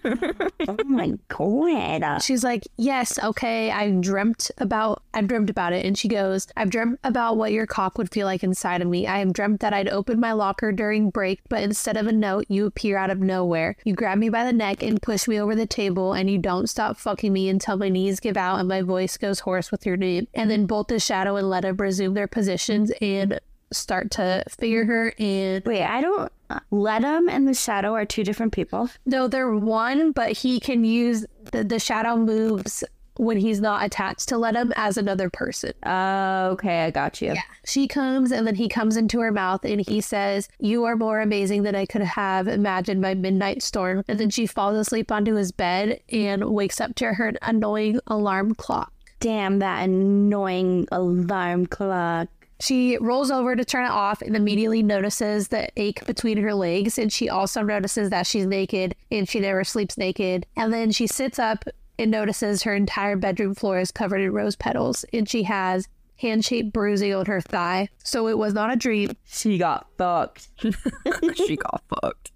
oh 0.68 0.78
my 0.86 1.14
god. 1.28 2.22
She's 2.22 2.44
like, 2.44 2.68
Yes, 2.78 3.18
okay, 3.24 3.72
I 3.72 3.90
dreamt 3.92 4.52
about 4.58 5.04
I've 5.14 5.28
dreamt 5.28 5.50
about 5.50 5.74
it. 5.74 5.86
And 5.86 5.98
she 5.98 6.08
goes, 6.08 6.48
I've 6.58 6.70
dreamt 6.70 7.00
about 7.04 7.38
what 7.38 7.52
your 7.52 7.66
cock 7.66 7.98
would 7.98 8.12
feel 8.12 8.26
like 8.26 8.44
inside 8.44 8.82
of 8.82 8.88
me. 8.88 9.06
I 9.08 9.20
have 9.20 9.34
dreamt 9.34 9.60
that 9.62 9.74
I'd 9.74 9.90
open 9.90 10.20
my 10.20 10.34
locker 10.34 10.72
during 10.72 11.10
break, 11.10 11.42
but 11.50 11.62
instead 11.62 11.98
of 11.98 12.08
a 12.08 12.12
note, 12.12 12.46
you 12.50 12.66
appear 12.66 12.98
out 12.98 13.10
of 13.10 13.20
nowhere. 13.20 13.76
You 13.84 13.94
grab 13.94 14.18
me 14.18 14.30
by 14.30 14.44
the 14.44 14.54
neck 14.54 14.82
and 14.82 15.02
push 15.02 15.28
me 15.28 15.40
over 15.40 15.56
the 15.56 15.68
table, 15.68 16.14
and 16.14 16.30
you 16.30 16.38
don't 16.38 16.68
stop 16.68 16.98
fucking 16.98 17.32
me 17.32 17.50
until 17.50 17.78
my 17.78 17.90
knees 17.90 18.20
give 18.20 18.38
out 18.38 18.60
and 18.60 18.68
my 18.68 18.82
voice 18.82 19.18
goes 19.18 19.42
hoarse 19.42 19.72
with 19.72 19.86
your 19.86 19.98
name. 19.98 20.28
And 20.34 20.50
then 20.50 20.66
both 20.66 20.88
the 20.88 21.00
shadow 21.00 21.36
and 21.36 21.50
Letta 21.50 21.74
resume 21.74 22.14
their 22.14 22.28
positions 22.28 22.92
and 23.02 23.40
start 23.72 24.12
to 24.12 24.44
figure 24.50 24.86
her 24.86 25.14
and 25.18 25.64
Wait, 25.66 25.84
I 25.84 26.02
don't. 26.02 26.32
Ledum 26.72 27.30
and 27.30 27.48
the 27.48 27.54
shadow 27.54 27.94
are 27.94 28.06
two 28.06 28.24
different 28.24 28.54
people. 28.54 28.90
No, 29.06 29.28
they're 29.28 29.54
one, 29.54 30.12
but 30.12 30.32
he 30.32 30.60
can 30.60 30.84
use 30.84 31.26
the, 31.52 31.64
the 31.64 31.80
shadow 31.80 32.18
moves 32.18 32.84
when 33.18 33.38
he's 33.38 33.62
not 33.62 33.86
attached 33.86 34.28
to 34.30 34.36
Ledum 34.36 34.72
as 34.76 34.98
another 34.98 35.30
person. 35.30 35.72
Uh, 35.84 36.50
okay, 36.54 36.84
I 36.86 36.92
got 36.92 37.22
you. 37.22 37.34
Yeah. 37.34 37.42
She 37.66 37.88
comes 37.88 38.32
and 38.32 38.48
then 38.48 38.56
he 38.56 38.68
comes 38.68 38.98
into 38.98 39.20
her 39.20 39.32
mouth 39.32 39.64
and 39.64 39.82
he 39.88 40.02
says, 40.02 40.50
You 40.60 40.84
are 40.86 40.96
more 40.96 41.22
amazing 41.22 41.64
than 41.64 41.76
I 41.76 41.86
could 41.86 42.02
have 42.02 42.48
imagined 42.48 43.02
by 43.02 43.14
midnight 43.14 43.62
storm. 43.62 44.04
And 44.08 44.20
then 44.20 44.30
she 44.30 44.48
falls 44.48 44.76
asleep 44.78 45.12
onto 45.12 45.36
his 45.36 45.52
bed 45.52 46.00
and 46.10 46.44
wakes 46.46 46.82
up 46.82 46.96
to 46.96 47.14
her 47.14 47.34
annoying 47.42 48.00
alarm 48.08 48.56
clock. 48.56 48.92
Damn, 49.20 49.60
that 49.60 49.84
annoying 49.84 50.88
alarm 50.92 51.68
clock. 51.68 52.28
She 52.60 52.98
rolls 52.98 53.32
over 53.32 53.56
to 53.56 53.66
turn 53.66 53.86
it 53.86 53.92
off 53.92 54.22
and 54.22 54.36
immediately 54.36 54.84
notices 54.84 55.50
the 55.50 55.68
ache 55.76 56.06
between 56.06 56.38
her 56.38 56.54
legs. 56.54 56.98
And 56.98 57.12
she 57.12 57.30
also 57.30 57.62
notices 57.62 58.10
that 58.10 58.28
she's 58.28 58.46
naked 58.46 58.96
and 59.12 59.28
she 59.28 59.40
never 59.40 59.64
sleeps 59.64 59.98
naked. 59.98 60.46
And 60.56 60.72
then 60.72 60.92
she 60.92 61.08
sits 61.08 61.40
up 61.40 61.66
and 62.00 62.12
notices 62.12 62.64
her 62.64 62.74
entire 62.74 63.16
bedroom 63.16 63.54
floor 63.56 63.80
is 63.80 63.92
covered 63.92 64.22
in 64.22 64.32
rose 64.32 64.56
petals 64.56 65.06
and 65.14 65.28
she 65.28 65.44
has 65.44 65.88
hand 66.18 66.46
shaped 66.46 66.74
bruising 66.74 67.14
on 67.14 67.26
her 67.26 67.42
thigh. 67.42 67.90
So 68.04 68.28
it 68.28 68.38
was 68.38 68.54
not 68.54 68.72
a 68.72 68.76
dream. 68.76 69.12
She 69.26 69.58
got 69.58 69.88
fucked. 69.98 70.48
she 71.36 71.58
got 71.58 71.84
fucked. 71.90 72.32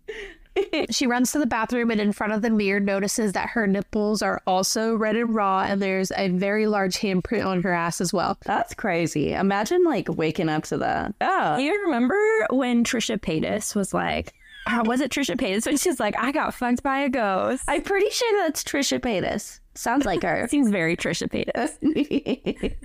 She 0.90 1.08
runs 1.08 1.32
to 1.32 1.40
the 1.40 1.46
bathroom 1.46 1.92
and 1.92 2.00
in 2.00 2.14
front 2.14 2.34
of 2.34 2.42
the 2.42 2.50
mirror 2.50 2.80
notices 2.80 3.34
that 3.34 3.50
her 3.50 3.68
nipples 3.68 4.22
are 4.22 4.42
also 4.48 4.96
red 4.96 5.16
and 5.16 5.34
raw 5.34 5.64
and 5.64 5.82
there's 5.82 6.12
a 6.16 6.30
very 6.30 6.68
large 6.68 6.96
handprint 6.98 7.46
on 7.46 7.62
her 7.64 7.74
ass 7.74 8.02
as 8.02 8.14
well. 8.14 8.38
That's 8.46 8.74
crazy. 8.74 9.34
Imagine 9.34 9.84
like 9.84 10.08
waking 10.10 10.50
up 10.50 10.64
to 10.66 10.78
that. 10.78 11.14
Oh, 11.22 11.58
you 11.58 11.72
remember 11.86 12.18
when 12.50 12.84
Trisha 12.84 13.20
Paytas 13.20 13.76
was 13.76 13.94
like, 13.94 14.34
uh, 14.68 14.84
was 14.86 15.02
it 15.02 15.12
Trisha 15.12 15.36
Paytas 15.36 15.66
when 15.66 15.78
she's 15.78 16.00
like, 16.00 16.18
I 16.18 16.32
got 16.32 16.54
fucked 16.54 16.84
by 16.84 17.00
a 17.00 17.10
ghost? 17.10 17.64
I'm 17.68 17.82
pretty 17.82 18.10
sure 18.10 18.44
that's 18.44 18.64
Trisha 18.64 19.00
Paytas. 19.00 19.60
Sounds 19.76 20.06
like 20.06 20.24
her. 20.24 20.48
Seems 20.52 20.70
very 20.70 20.98
Trisha 20.98 21.30
Paytas. 21.30 21.78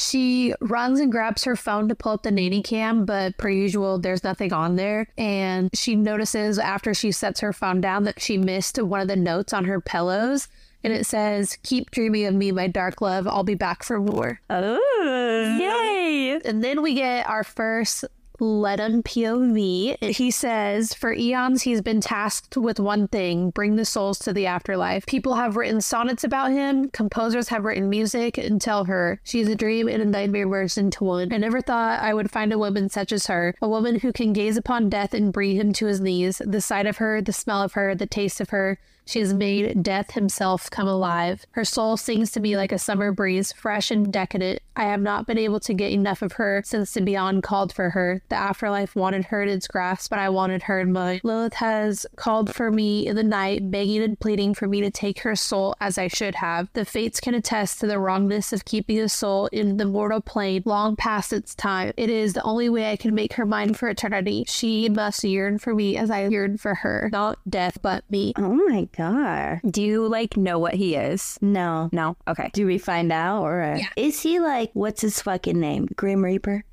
She 0.00 0.54
runs 0.62 0.98
and 0.98 1.12
grabs 1.12 1.44
her 1.44 1.56
phone 1.56 1.88
to 1.88 1.94
pull 1.94 2.12
up 2.12 2.22
the 2.22 2.30
nanny 2.30 2.62
cam, 2.62 3.04
but 3.04 3.36
per 3.36 3.50
usual, 3.50 3.98
there's 3.98 4.24
nothing 4.24 4.50
on 4.50 4.76
there. 4.76 5.06
And 5.18 5.68
she 5.74 5.94
notices 5.94 6.58
after 6.58 6.94
she 6.94 7.12
sets 7.12 7.40
her 7.40 7.52
phone 7.52 7.82
down 7.82 8.04
that 8.04 8.18
she 8.20 8.38
missed 8.38 8.82
one 8.82 9.02
of 9.02 9.08
the 9.08 9.16
notes 9.16 9.52
on 9.52 9.66
her 9.66 9.78
pillows. 9.78 10.48
And 10.82 10.94
it 10.94 11.04
says, 11.04 11.58
Keep 11.62 11.90
dreaming 11.90 12.24
of 12.24 12.34
me, 12.34 12.50
my 12.50 12.66
dark 12.66 13.02
love. 13.02 13.28
I'll 13.28 13.44
be 13.44 13.54
back 13.54 13.82
for 13.82 14.00
more. 14.00 14.40
oh. 14.48 15.58
Yay! 15.60 16.40
And 16.46 16.64
then 16.64 16.80
we 16.80 16.94
get 16.94 17.28
our 17.28 17.44
first 17.44 18.06
Let 18.40 18.80
him 18.80 19.02
POV. 19.02 20.14
He 20.16 20.30
says, 20.30 20.94
For 20.94 21.12
eons, 21.12 21.62
he's 21.62 21.82
been 21.82 22.00
tasked 22.00 22.56
with 22.56 22.80
one 22.80 23.06
thing 23.06 23.50
bring 23.50 23.76
the 23.76 23.84
souls 23.84 24.18
to 24.20 24.32
the 24.32 24.46
afterlife. 24.46 25.04
People 25.04 25.34
have 25.34 25.56
written 25.56 25.82
sonnets 25.82 26.24
about 26.24 26.50
him, 26.50 26.88
composers 26.88 27.48
have 27.48 27.64
written 27.64 27.90
music, 27.90 28.38
and 28.38 28.60
tell 28.60 28.86
her 28.86 29.20
she's 29.24 29.48
a 29.48 29.54
dream 29.54 29.88
and 29.88 30.02
a 30.02 30.06
nightmare 30.06 30.46
merged 30.46 30.78
into 30.78 31.04
one. 31.04 31.32
I 31.32 31.36
never 31.36 31.60
thought 31.60 32.00
I 32.00 32.14
would 32.14 32.30
find 32.30 32.52
a 32.52 32.58
woman 32.58 32.88
such 32.88 33.12
as 33.12 33.26
her, 33.26 33.54
a 33.60 33.68
woman 33.68 34.00
who 34.00 34.12
can 34.12 34.32
gaze 34.32 34.56
upon 34.56 34.88
death 34.88 35.12
and 35.12 35.32
bring 35.32 35.56
him 35.56 35.74
to 35.74 35.86
his 35.86 36.00
knees. 36.00 36.40
The 36.44 36.62
sight 36.62 36.86
of 36.86 36.96
her, 36.96 37.20
the 37.20 37.32
smell 37.34 37.62
of 37.62 37.74
her, 37.74 37.94
the 37.94 38.06
taste 38.06 38.40
of 38.40 38.50
her, 38.50 38.78
she 39.04 39.20
has 39.20 39.34
made 39.34 39.82
death 39.82 40.12
himself 40.12 40.70
come 40.70 40.88
alive. 40.88 41.44
Her 41.52 41.64
soul 41.64 41.96
sings 41.96 42.30
to 42.32 42.40
me 42.40 42.56
like 42.56 42.72
a 42.72 42.78
summer 42.78 43.12
breeze, 43.12 43.52
fresh 43.52 43.90
and 43.90 44.12
decadent. 44.12 44.60
I 44.76 44.84
have 44.84 45.00
not 45.00 45.26
been 45.26 45.36
able 45.36 45.60
to 45.60 45.74
get 45.74 45.92
enough 45.92 46.22
of 46.22 46.32
her 46.32 46.62
since 46.64 46.94
the 46.94 47.00
beyond 47.02 47.42
called 47.42 47.72
for 47.72 47.90
her. 47.90 48.22
The 48.28 48.36
afterlife 48.36 48.96
wanted 48.96 49.26
her 49.26 49.42
in 49.42 49.48
its 49.48 49.66
grasp, 49.66 50.10
but 50.10 50.18
I 50.18 50.28
wanted 50.28 50.62
her 50.62 50.80
in 50.80 50.92
mine. 50.92 51.20
Lilith 51.22 51.54
has 51.54 52.06
called 52.16 52.54
for 52.54 52.70
me 52.70 53.06
in 53.06 53.16
the 53.16 53.22
night, 53.22 53.70
begging 53.70 54.02
and 54.02 54.18
pleading 54.18 54.54
for 54.54 54.66
me 54.66 54.80
to 54.80 54.90
take 54.90 55.20
her 55.20 55.36
soul 55.36 55.74
as 55.80 55.98
I 55.98 56.08
should 56.08 56.36
have. 56.36 56.68
The 56.72 56.84
fates 56.84 57.20
can 57.20 57.34
attest 57.34 57.80
to 57.80 57.86
the 57.86 57.98
wrongness 57.98 58.52
of 58.52 58.64
keeping 58.64 58.98
a 59.00 59.08
soul 59.08 59.48
in 59.52 59.76
the 59.76 59.84
mortal 59.84 60.20
plane 60.20 60.62
long 60.64 60.96
past 60.96 61.32
its 61.32 61.54
time. 61.54 61.92
It 61.96 62.10
is 62.10 62.32
the 62.32 62.42
only 62.42 62.68
way 62.68 62.90
I 62.90 62.96
can 62.96 63.14
make 63.14 63.34
her 63.34 63.44
mine 63.44 63.74
for 63.74 63.88
eternity. 63.88 64.44
She 64.46 64.88
must 64.88 65.24
yearn 65.24 65.58
for 65.58 65.74
me 65.74 65.96
as 65.96 66.10
I 66.10 66.26
yearn 66.28 66.56
for 66.56 66.76
her. 66.76 67.08
Not 67.12 67.38
death, 67.48 67.78
but 67.82 68.04
me. 68.10 68.32
Oh 68.36 68.54
my 68.68 68.88
god. 68.96 69.60
Do 69.68 69.82
you 69.82 70.06
like 70.06 70.36
know 70.36 70.58
what 70.58 70.74
he 70.74 70.94
is? 70.94 71.38
No. 71.40 71.88
No? 71.92 72.16
Okay. 72.28 72.50
Do 72.52 72.66
we 72.66 72.78
find 72.78 73.12
out 73.12 73.42
or 73.42 73.62
uh, 73.62 73.80
is 73.96 74.20
he 74.20 74.40
like 74.40 74.70
what's 74.74 75.00
his 75.02 75.20
fucking 75.20 75.58
name? 75.58 75.88
Grim 75.96 76.24
Reaper? 76.24 76.64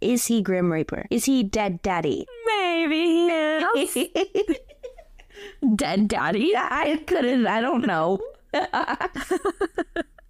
Is 0.00 0.26
he 0.26 0.42
Grim 0.42 0.72
Reaper? 0.72 1.06
Is 1.10 1.24
he 1.24 1.42
Dead 1.42 1.80
Daddy? 1.82 2.26
Maybe 2.46 2.96
he 2.96 3.28
is. 3.28 4.56
Dead 5.76 6.08
daddy? 6.08 6.52
I 6.56 7.02
couldn't. 7.06 7.46
I 7.46 7.60
don't 7.60 7.86
know. 7.86 8.20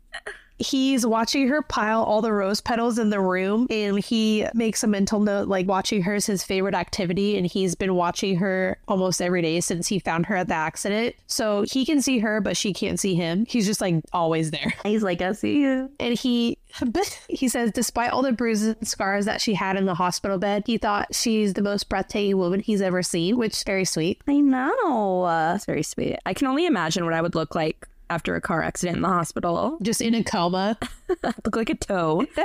he's 0.63 1.05
watching 1.05 1.49
her 1.49 1.63
pile 1.63 2.03
all 2.03 2.23
the 2.23 2.33
rose 2.33 2.61
petals 2.61 2.99
in 2.99 3.11
the 3.11 3.21
room 3.21 3.67
and 3.71 3.99
he 3.99 4.47
makes 4.55 4.83
a 4.83 4.87
mental 4.87 5.21
note 5.21 5.49
like 5.49 5.67
watching 5.67 6.03
her 6.03 6.15
is 6.15 6.27
his 6.27 6.43
favorite 6.45 6.75
activity 6.75 7.37
and 7.37 7.47
he's 7.47 7.75
been 7.75 7.95
watching 7.95 8.37
her 8.37 8.79
almost 8.89 9.21
every 9.21 9.43
day 9.43 9.61
since 9.61 9.89
he 9.89 9.99
found 9.99 10.27
her 10.27 10.37
at 10.37 10.49
the 10.49 10.55
accident 10.55 11.15
so 11.27 11.65
he 11.71 11.85
can 11.85 12.01
see 12.01 12.19
her 12.21 12.41
but 12.41 12.57
she 12.57 12.73
can't 12.73 12.99
see 13.01 13.15
him 13.15 13.45
he's 13.49 13.67
just 13.67 13.81
like 13.81 13.97
always 14.13 14.51
there 14.51 14.73
He's 14.85 15.03
like, 15.03 15.21
I 15.23 15.33
see 15.33 15.61
you. 15.61 15.91
and 16.01 16.15
he 16.19 16.59
he 17.29 17.49
says 17.49 17.71
despite 17.73 18.11
all 18.11 18.23
the 18.23 18.33
bruises 18.33 18.77
and 18.79 18.89
scars 18.89 19.27
that 19.27 19.41
she 19.41 19.55
had 19.55 19.77
in 19.77 19.85
the 19.85 19.95
hospital 19.95 20.39
bed 20.39 20.63
he 20.67 20.79
thought 20.79 21.15
she's 21.15 21.55
the 21.55 21.63
most 21.63 21.89
breathtaking 21.89 22.37
woman 22.39 22.61
he's 22.61 22.81
ever 22.81 23.03
seen 23.03 23.37
which 23.37 23.53
is 23.53 23.63
very 23.65 23.85
sweet 23.85 24.21
I 24.29 24.37
know. 24.37 25.23
Uh, 25.23 25.53
That's 25.53 25.65
very 25.67 25.83
sweet. 25.83 26.19
I 26.25 26.35
can 26.35 26.47
only 26.47 26.67
imagine 26.67 27.05
what 27.05 27.15
I 27.15 27.21
would 27.23 27.35
look 27.35 27.55
like 27.55 27.87
after 28.13 28.37
a 28.37 28.41
car 28.41 28.63
accident 28.63 28.97
in 28.97 29.03
the 29.03 29.09
hospital. 29.09 29.79
just 29.83 30.01
in 30.01 30.15
a 30.15 30.23
coma 30.23 30.79
look 31.23 31.57
like 31.57 31.71
a 31.71 31.75
toe. 31.75 32.27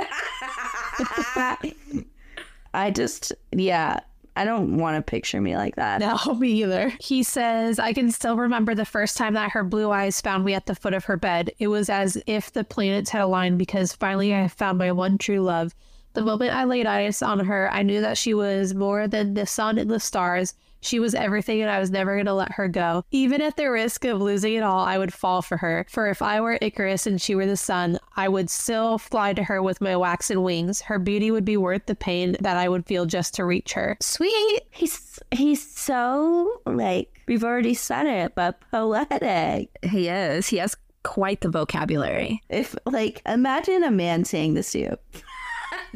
I 2.74 2.90
just, 2.90 3.32
yeah, 3.52 4.00
I 4.36 4.44
don't 4.44 4.76
want 4.78 4.96
to 4.96 5.02
picture 5.02 5.40
me 5.40 5.56
like 5.56 5.76
that. 5.76 6.00
No, 6.00 6.16
me 6.38 6.62
either. 6.62 6.92
He 7.00 7.22
says, 7.22 7.78
I 7.78 7.92
can 7.92 8.10
still 8.10 8.36
remember 8.36 8.74
the 8.74 8.84
first 8.84 9.16
time 9.16 9.34
that 9.34 9.50
her 9.50 9.64
blue 9.64 9.90
eyes 9.90 10.20
found 10.20 10.44
me 10.44 10.54
at 10.54 10.66
the 10.66 10.74
foot 10.74 10.94
of 10.94 11.04
her 11.06 11.16
bed. 11.16 11.50
It 11.58 11.68
was 11.68 11.90
as 11.90 12.22
if 12.26 12.52
the 12.52 12.64
planets 12.64 13.10
had 13.10 13.22
aligned 13.22 13.58
because 13.58 13.92
finally 13.92 14.34
I 14.34 14.46
found 14.48 14.78
my 14.78 14.92
one 14.92 15.18
true 15.18 15.40
love. 15.40 15.74
The 16.14 16.22
moment 16.22 16.54
I 16.54 16.64
laid 16.64 16.86
eyes 16.86 17.20
on 17.20 17.40
her, 17.40 17.68
I 17.72 17.82
knew 17.82 18.00
that 18.00 18.16
she 18.16 18.32
was 18.32 18.74
more 18.74 19.08
than 19.08 19.34
the 19.34 19.46
sun 19.46 19.76
and 19.76 19.90
the 19.90 20.00
stars. 20.00 20.54
She 20.80 21.00
was 21.00 21.14
everything, 21.14 21.60
and 21.60 21.70
I 21.70 21.80
was 21.80 21.90
never 21.90 22.14
going 22.14 22.26
to 22.26 22.34
let 22.34 22.52
her 22.52 22.68
go. 22.68 23.04
Even 23.10 23.40
at 23.40 23.56
the 23.56 23.70
risk 23.70 24.04
of 24.04 24.20
losing 24.20 24.54
it 24.54 24.62
all, 24.62 24.84
I 24.84 24.98
would 24.98 25.12
fall 25.12 25.42
for 25.42 25.56
her. 25.56 25.86
For 25.88 26.08
if 26.08 26.22
I 26.22 26.40
were 26.40 26.58
Icarus 26.60 27.06
and 27.06 27.20
she 27.20 27.34
were 27.34 27.46
the 27.46 27.56
sun, 27.56 27.98
I 28.16 28.28
would 28.28 28.50
still 28.50 28.98
fly 28.98 29.32
to 29.32 29.44
her 29.44 29.62
with 29.62 29.80
my 29.80 29.96
waxen 29.96 30.42
wings. 30.42 30.82
Her 30.82 30.98
beauty 30.98 31.30
would 31.30 31.44
be 31.44 31.56
worth 31.56 31.86
the 31.86 31.94
pain 31.94 32.36
that 32.40 32.56
I 32.56 32.68
would 32.68 32.86
feel 32.86 33.06
just 33.06 33.34
to 33.34 33.44
reach 33.44 33.72
her. 33.72 33.96
Sweet. 34.00 34.62
He's 34.70 35.18
he's 35.30 35.68
so 35.68 36.60
like 36.66 37.22
we've 37.26 37.44
already 37.44 37.74
said 37.74 38.06
it, 38.06 38.34
but 38.34 38.60
poetic. 38.70 39.70
He 39.82 40.08
is. 40.08 40.48
He 40.48 40.58
has 40.58 40.76
quite 41.02 41.40
the 41.40 41.50
vocabulary. 41.50 42.42
If 42.48 42.74
like 42.86 43.22
imagine 43.26 43.82
a 43.82 43.90
man 43.90 44.24
saying 44.24 44.54
this 44.54 44.72
to 44.72 44.78
you. 44.78 44.98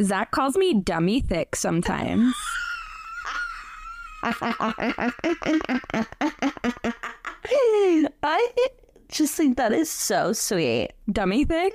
Zach 0.00 0.30
calls 0.30 0.56
me 0.56 0.74
dummy 0.74 1.20
thick 1.20 1.54
sometimes. 1.54 2.34
I 8.22 8.48
just 9.08 9.34
think 9.34 9.56
that 9.56 9.72
is 9.72 9.90
so 9.90 10.32
sweet. 10.32 10.92
dummy 11.10 11.44
thick? 11.44 11.74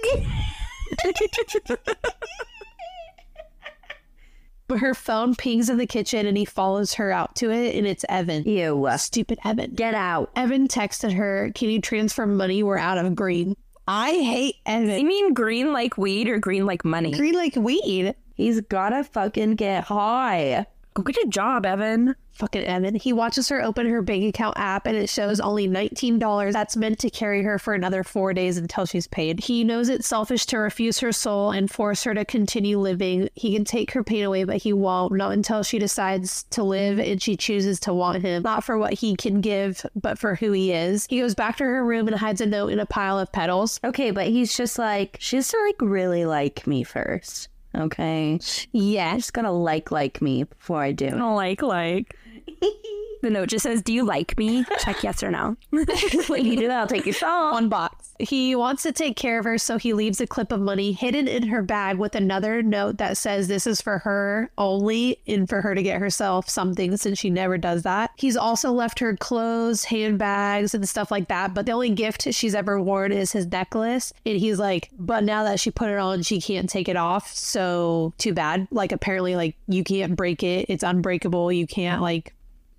But 4.67 4.79
her 4.79 4.93
phone 4.93 5.33
pings 5.33 5.69
in 5.69 5.77
the 5.77 5.87
kitchen 5.87 6.25
and 6.25 6.37
he 6.37 6.43
follows 6.43 6.95
her 6.95 7.09
out 7.11 7.35
to 7.37 7.51
it, 7.51 7.75
and 7.75 7.87
it's 7.87 8.03
Evan. 8.09 8.43
Ew. 8.43 8.87
Stupid 8.97 9.39
Evan. 9.45 9.73
Get 9.73 9.93
out. 9.93 10.29
Evan 10.35 10.67
texted 10.67 11.13
her, 11.13 11.51
Can 11.55 11.69
you 11.69 11.79
transfer 11.79 12.27
money? 12.27 12.63
We're 12.63 12.77
out 12.77 12.97
of 12.97 13.15
green. 13.15 13.55
I 13.87 14.11
hate 14.11 14.55
Evan. 14.65 14.99
You 14.99 15.05
mean 15.05 15.33
green 15.33 15.71
like 15.71 15.97
weed 15.97 16.27
or 16.27 16.39
green 16.39 16.65
like 16.65 16.83
money? 16.83 17.11
Green 17.11 17.35
like 17.35 17.55
weed. 17.55 18.13
He's 18.35 18.59
gotta 18.59 19.05
fucking 19.05 19.55
get 19.55 19.85
high. 19.85 20.65
Go 21.03 21.13
get 21.13 21.29
job, 21.29 21.63
Evan. 21.63 22.15
Fucking 22.33 22.63
Evan. 22.63 22.95
He 22.95 23.13
watches 23.13 23.49
her 23.49 23.61
open 23.63 23.87
her 23.87 24.01
bank 24.01 24.23
account 24.23 24.57
app 24.57 24.87
and 24.87 24.97
it 24.97 25.09
shows 25.09 25.39
only 25.39 25.67
$19 25.67 26.51
that's 26.51 26.75
meant 26.75 26.97
to 26.99 27.11
carry 27.11 27.43
her 27.43 27.59
for 27.59 27.75
another 27.75 28.03
four 28.03 28.33
days 28.33 28.57
until 28.57 28.87
she's 28.87 29.05
paid. 29.05 29.39
He 29.41 29.63
knows 29.63 29.89
it's 29.89 30.07
selfish 30.07 30.47
to 30.47 30.57
refuse 30.57 30.99
her 30.99 31.11
soul 31.11 31.51
and 31.51 31.69
force 31.69 32.03
her 32.03 32.15
to 32.15 32.25
continue 32.25 32.79
living. 32.79 33.29
He 33.35 33.53
can 33.53 33.63
take 33.63 33.91
her 33.91 34.03
pain 34.03 34.23
away, 34.23 34.43
but 34.43 34.57
he 34.57 34.73
won't. 34.73 35.13
Not 35.13 35.33
until 35.33 35.61
she 35.61 35.77
decides 35.77 36.43
to 36.51 36.63
live 36.63 36.99
and 36.99 37.21
she 37.21 37.37
chooses 37.37 37.79
to 37.81 37.93
want 37.93 38.23
him. 38.23 38.41
Not 38.41 38.63
for 38.63 38.79
what 38.79 38.93
he 38.93 39.15
can 39.15 39.39
give, 39.39 39.85
but 39.95 40.17
for 40.17 40.33
who 40.33 40.51
he 40.51 40.71
is. 40.71 41.05
He 41.09 41.19
goes 41.19 41.35
back 41.35 41.57
to 41.57 41.63
her 41.63 41.85
room 41.85 42.07
and 42.07 42.17
hides 42.17 42.41
a 42.41 42.47
note 42.47 42.71
in 42.71 42.79
a 42.79 42.87
pile 42.87 43.19
of 43.19 43.31
petals. 43.31 43.79
Okay, 43.83 44.09
but 44.09 44.27
he's 44.27 44.57
just 44.57 44.79
like 44.79 45.17
she 45.19 45.35
has 45.35 45.49
to 45.49 45.57
like 45.63 45.79
really 45.79 46.25
like 46.25 46.65
me 46.65 46.83
first. 46.83 47.49
Okay. 47.75 48.39
Yes. 48.71 49.17
Just 49.17 49.33
gotta 49.33 49.51
like 49.51 49.91
like 49.91 50.21
me 50.21 50.43
before 50.43 50.81
I 50.81 50.91
do. 50.91 51.09
Like, 51.09 51.61
like. 51.61 52.15
the 53.21 53.29
note 53.29 53.49
just 53.49 53.63
says, 53.63 53.81
Do 53.81 53.93
you 53.93 54.05
like 54.05 54.37
me? 54.37 54.65
Check 54.79 55.03
yes 55.03 55.23
or 55.23 55.31
no. 55.31 55.57
when 56.27 56.45
you 56.45 56.57
do 56.57 56.67
that, 56.67 56.79
I'll 56.79 56.87
take 56.87 57.05
your 57.05 57.13
soul. 57.13 57.51
One 57.51 57.69
box. 57.69 58.13
He 58.19 58.55
wants 58.55 58.83
to 58.83 58.91
take 58.91 59.15
care 59.15 59.37
of 59.37 59.45
her, 59.45 59.57
so 59.57 59.77
he 59.77 59.93
leaves 59.93 60.19
a 60.19 60.27
clip 60.27 60.51
of 60.51 60.59
money 60.59 60.91
hidden 60.91 61.27
in 61.27 61.47
her 61.47 61.61
bag 61.61 61.97
with 61.97 62.15
another 62.15 62.63
note 62.63 62.97
that 62.97 63.17
says 63.17 63.47
this 63.47 63.67
is 63.67 63.79
for 63.79 63.99
her 63.99 64.49
only 64.57 65.19
and 65.27 65.47
for 65.47 65.61
her 65.61 65.75
to 65.75 65.83
get 65.83 65.99
herself 65.99 66.49
something 66.49 66.97
since 66.97 67.19
she 67.19 67.29
never 67.29 67.57
does 67.57 67.83
that. 67.83 68.11
He's 68.15 68.35
also 68.35 68.71
left 68.71 68.99
her 68.99 69.15
clothes, 69.15 69.85
handbags, 69.85 70.73
and 70.73 70.87
stuff 70.89 71.11
like 71.11 71.27
that, 71.27 71.53
but 71.53 71.67
the 71.67 71.73
only 71.73 71.91
gift 71.91 72.33
she's 72.33 72.55
ever 72.55 72.81
worn 72.81 73.11
is 73.11 73.33
his 73.33 73.45
necklace. 73.45 74.13
And 74.25 74.37
he's 74.37 74.57
like, 74.57 74.89
but 74.97 75.23
now 75.23 75.43
that 75.43 75.59
she 75.59 75.69
put 75.69 75.89
it 75.89 75.99
on, 75.99 76.23
she 76.23 76.41
can't 76.41 76.69
take 76.69 76.89
it 76.89 76.97
off. 76.97 77.31
So 77.33 78.13
too 78.17 78.33
bad. 78.33 78.67
Like, 78.71 78.91
apparently, 78.91 79.35
like, 79.35 79.55
you 79.67 79.83
can't 79.83 80.15
break 80.15 80.41
it, 80.41 80.65
it's 80.69 80.83
unbreakable. 80.83 81.51
You 81.51 81.67
can't, 81.67 82.01
like, 82.01 82.33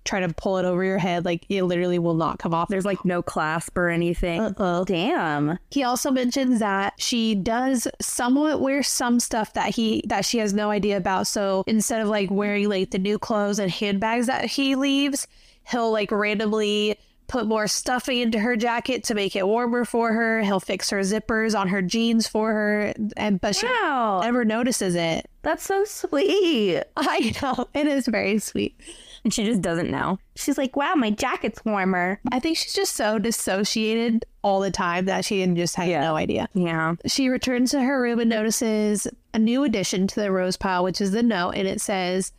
try 0.05 0.19
to 0.19 0.29
pull 0.33 0.57
it 0.57 0.65
over 0.65 0.83
your 0.83 0.97
head. 0.97 1.25
Like, 1.25 1.45
it 1.49 1.63
literally 1.63 1.99
will 1.99 2.13
not 2.15 2.39
come 2.39 2.53
off. 2.53 2.69
There's 2.69 2.85
like 2.85 3.03
no 3.05 3.21
clasp 3.21 3.77
or 3.77 3.89
anything. 3.89 4.41
Uh-oh. 4.41 4.85
Damn. 4.85 5.59
He 5.71 5.83
also 5.83 6.09
mentions 6.11 6.59
that 6.59 6.93
she 6.97 7.35
does 7.35 7.87
somewhat 8.01 8.61
wear 8.61 8.81
some 8.83 9.19
stuff 9.19 9.53
that 9.53 9.75
he 9.75 10.03
that 10.07 10.25
she 10.25 10.37
has 10.39 10.53
no 10.53 10.69
idea 10.69 10.97
about. 10.97 11.27
So 11.27 11.63
instead 11.67 12.01
of 12.01 12.07
like 12.07 12.31
wearing 12.31 12.69
like 12.69 12.91
the 12.91 12.99
new 12.99 13.19
clothes 13.19 13.59
and 13.59 13.69
handbags 13.71 14.27
that 14.27 14.45
he 14.45 14.75
leaves, 14.75 15.27
he'll 15.69 15.91
like 15.91 16.11
randomly 16.11 16.97
put 17.27 17.45
more 17.45 17.67
stuffing 17.67 18.17
into 18.17 18.39
her 18.39 18.55
jacket 18.55 19.03
to 19.03 19.13
make 19.13 19.35
it 19.35 19.45
warmer 19.45 19.85
for 19.85 20.11
her. 20.13 20.41
He'll 20.41 20.59
fix 20.59 20.89
her 20.89 21.01
zippers 21.01 21.55
on 21.55 21.67
her 21.67 21.79
jeans 21.79 22.27
for 22.27 22.51
her, 22.51 22.91
and 23.17 23.39
but 23.39 23.55
she 23.55 23.67
Wow. 23.67 24.21
never 24.23 24.43
notices 24.43 24.95
it. 24.95 25.29
That's 25.43 25.63
so 25.63 25.83
sweet. 25.85 26.81
I 26.97 27.35
know 27.43 27.67
it 27.75 27.85
is 27.85 28.07
very 28.07 28.39
sweet. 28.39 28.79
And 29.23 29.33
she 29.33 29.43
just 29.43 29.61
doesn't 29.61 29.91
know. 29.91 30.19
She's 30.35 30.57
like, 30.57 30.75
wow, 30.75 30.93
my 30.95 31.11
jacket's 31.11 31.63
warmer. 31.65 32.19
I 32.31 32.39
think 32.39 32.57
she's 32.57 32.73
just 32.73 32.95
so 32.95 33.19
dissociated 33.19 34.25
all 34.43 34.61
the 34.61 34.71
time 34.71 35.05
that 35.05 35.25
she 35.25 35.45
just 35.47 35.75
had 35.75 35.89
no 35.89 36.15
idea. 36.15 36.47
Yeah. 36.53 36.95
She 37.05 37.27
returns 37.29 37.71
to 37.71 37.81
her 37.81 38.01
room 38.01 38.19
and 38.19 38.29
notices 38.29 39.07
a 39.33 39.39
new 39.39 39.63
addition 39.63 40.07
to 40.07 40.19
the 40.21 40.31
rose 40.31 40.57
pile, 40.57 40.83
which 40.83 41.01
is 41.01 41.11
the 41.11 41.23
note, 41.23 41.51
and 41.51 41.67
it 41.67 41.81
says, 41.81 42.31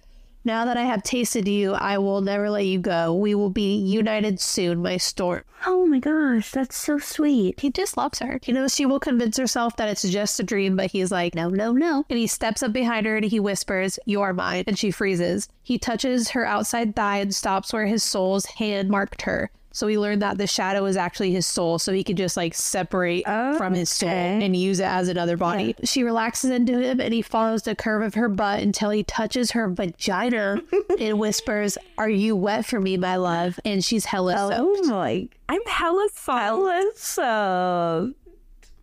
Now 0.43 0.65
that 0.65 0.79
I 0.79 0.85
have 0.85 1.03
tasted 1.03 1.47
you, 1.47 1.75
I 1.75 1.99
will 1.99 2.23
never 2.23 2.49
let 2.49 2.65
you 2.65 2.79
go. 2.79 3.15
We 3.15 3.35
will 3.35 3.51
be 3.51 3.77
united 3.77 4.41
soon, 4.41 4.81
my 4.81 4.97
storm. 4.97 5.43
Oh 5.67 5.85
my 5.85 5.99
gosh, 5.99 6.51
that's 6.51 6.77
so 6.77 6.99
sweet. 6.99 7.61
He 7.61 7.71
just 7.71 7.99
loves 7.99 8.21
her. 8.21 8.39
He 8.43 8.53
knows 8.53 8.75
she 8.75 8.87
will 8.87 9.01
convince 9.01 9.37
herself 9.37 9.77
that 9.77 9.91
it's 9.91 10.09
just 10.09 10.41
a 10.41 10.43
dream, 10.43 10.77
but 10.77 10.93
he's 10.93 11.13
like, 11.13 11.35
no, 11.35 11.51
no, 11.51 11.73
no. 11.73 12.07
And 12.09 12.19
he 12.19 12.27
steps 12.27 12.63
up 12.63 12.73
behind 12.73 13.05
her 13.05 13.17
and 13.17 13.27
he 13.27 13.39
whispers, 13.39 13.99
You're 14.07 14.33
mine. 14.33 14.65
And 14.67 14.79
she 14.79 14.91
freezes. 14.91 15.49
He 15.63 15.79
touches 15.79 16.31
her 16.31 16.47
outside 16.47 16.97
thigh 16.97 17.19
and 17.19 17.35
stops 17.35 17.73
where 17.73 17.87
his 17.87 18.03
soul's 18.03 18.47
hand 18.47 18.89
marked 18.89 19.23
her. 19.23 19.51
So 19.73 19.87
we 19.87 19.99
learned 19.99 20.21
that 20.23 20.37
the 20.37 20.47
shadow 20.47 20.85
is 20.87 20.97
actually 20.97 21.31
his 21.31 21.47
soul, 21.47 21.79
so 21.79 21.93
he 21.93 22.03
could 22.03 22.17
just 22.17 22.37
like 22.37 22.55
separate 22.55 23.25
from 23.25 23.75
his 23.75 23.89
soul 23.89 24.09
and 24.09 24.57
use 24.57 24.81
it 24.81 24.85
as 24.85 25.09
another 25.09 25.37
body. 25.37 25.77
She 25.85 26.03
relaxes 26.03 26.51
into 26.51 26.81
him 26.81 27.01
and 27.01 27.15
he 27.15 27.23
follows 27.23 27.63
the 27.63 27.77
curve 27.77 28.03
of 28.03 28.15
her 28.15 28.29
butt 28.29 28.61
until 28.61 28.91
he 28.91 29.05
touches 29.05 29.53
her 29.53 29.69
vagina 29.69 30.61
and 30.99 31.19
whispers, 31.19 31.79
Are 31.99 32.09
you 32.09 32.35
wet 32.35 32.67
for 32.67 32.81
me, 32.81 32.97
my 32.97 33.17
love? 33.17 33.61
And 33.65 33.85
she's 33.85 34.05
hella 34.05 34.35
oh 34.37 34.51
soaked. 34.51 34.81
Oh 34.85 34.89
my 34.89 35.29
I'm 35.49 35.65
hella 35.67 36.09
Helen, 36.27 36.91
so. 36.97 38.13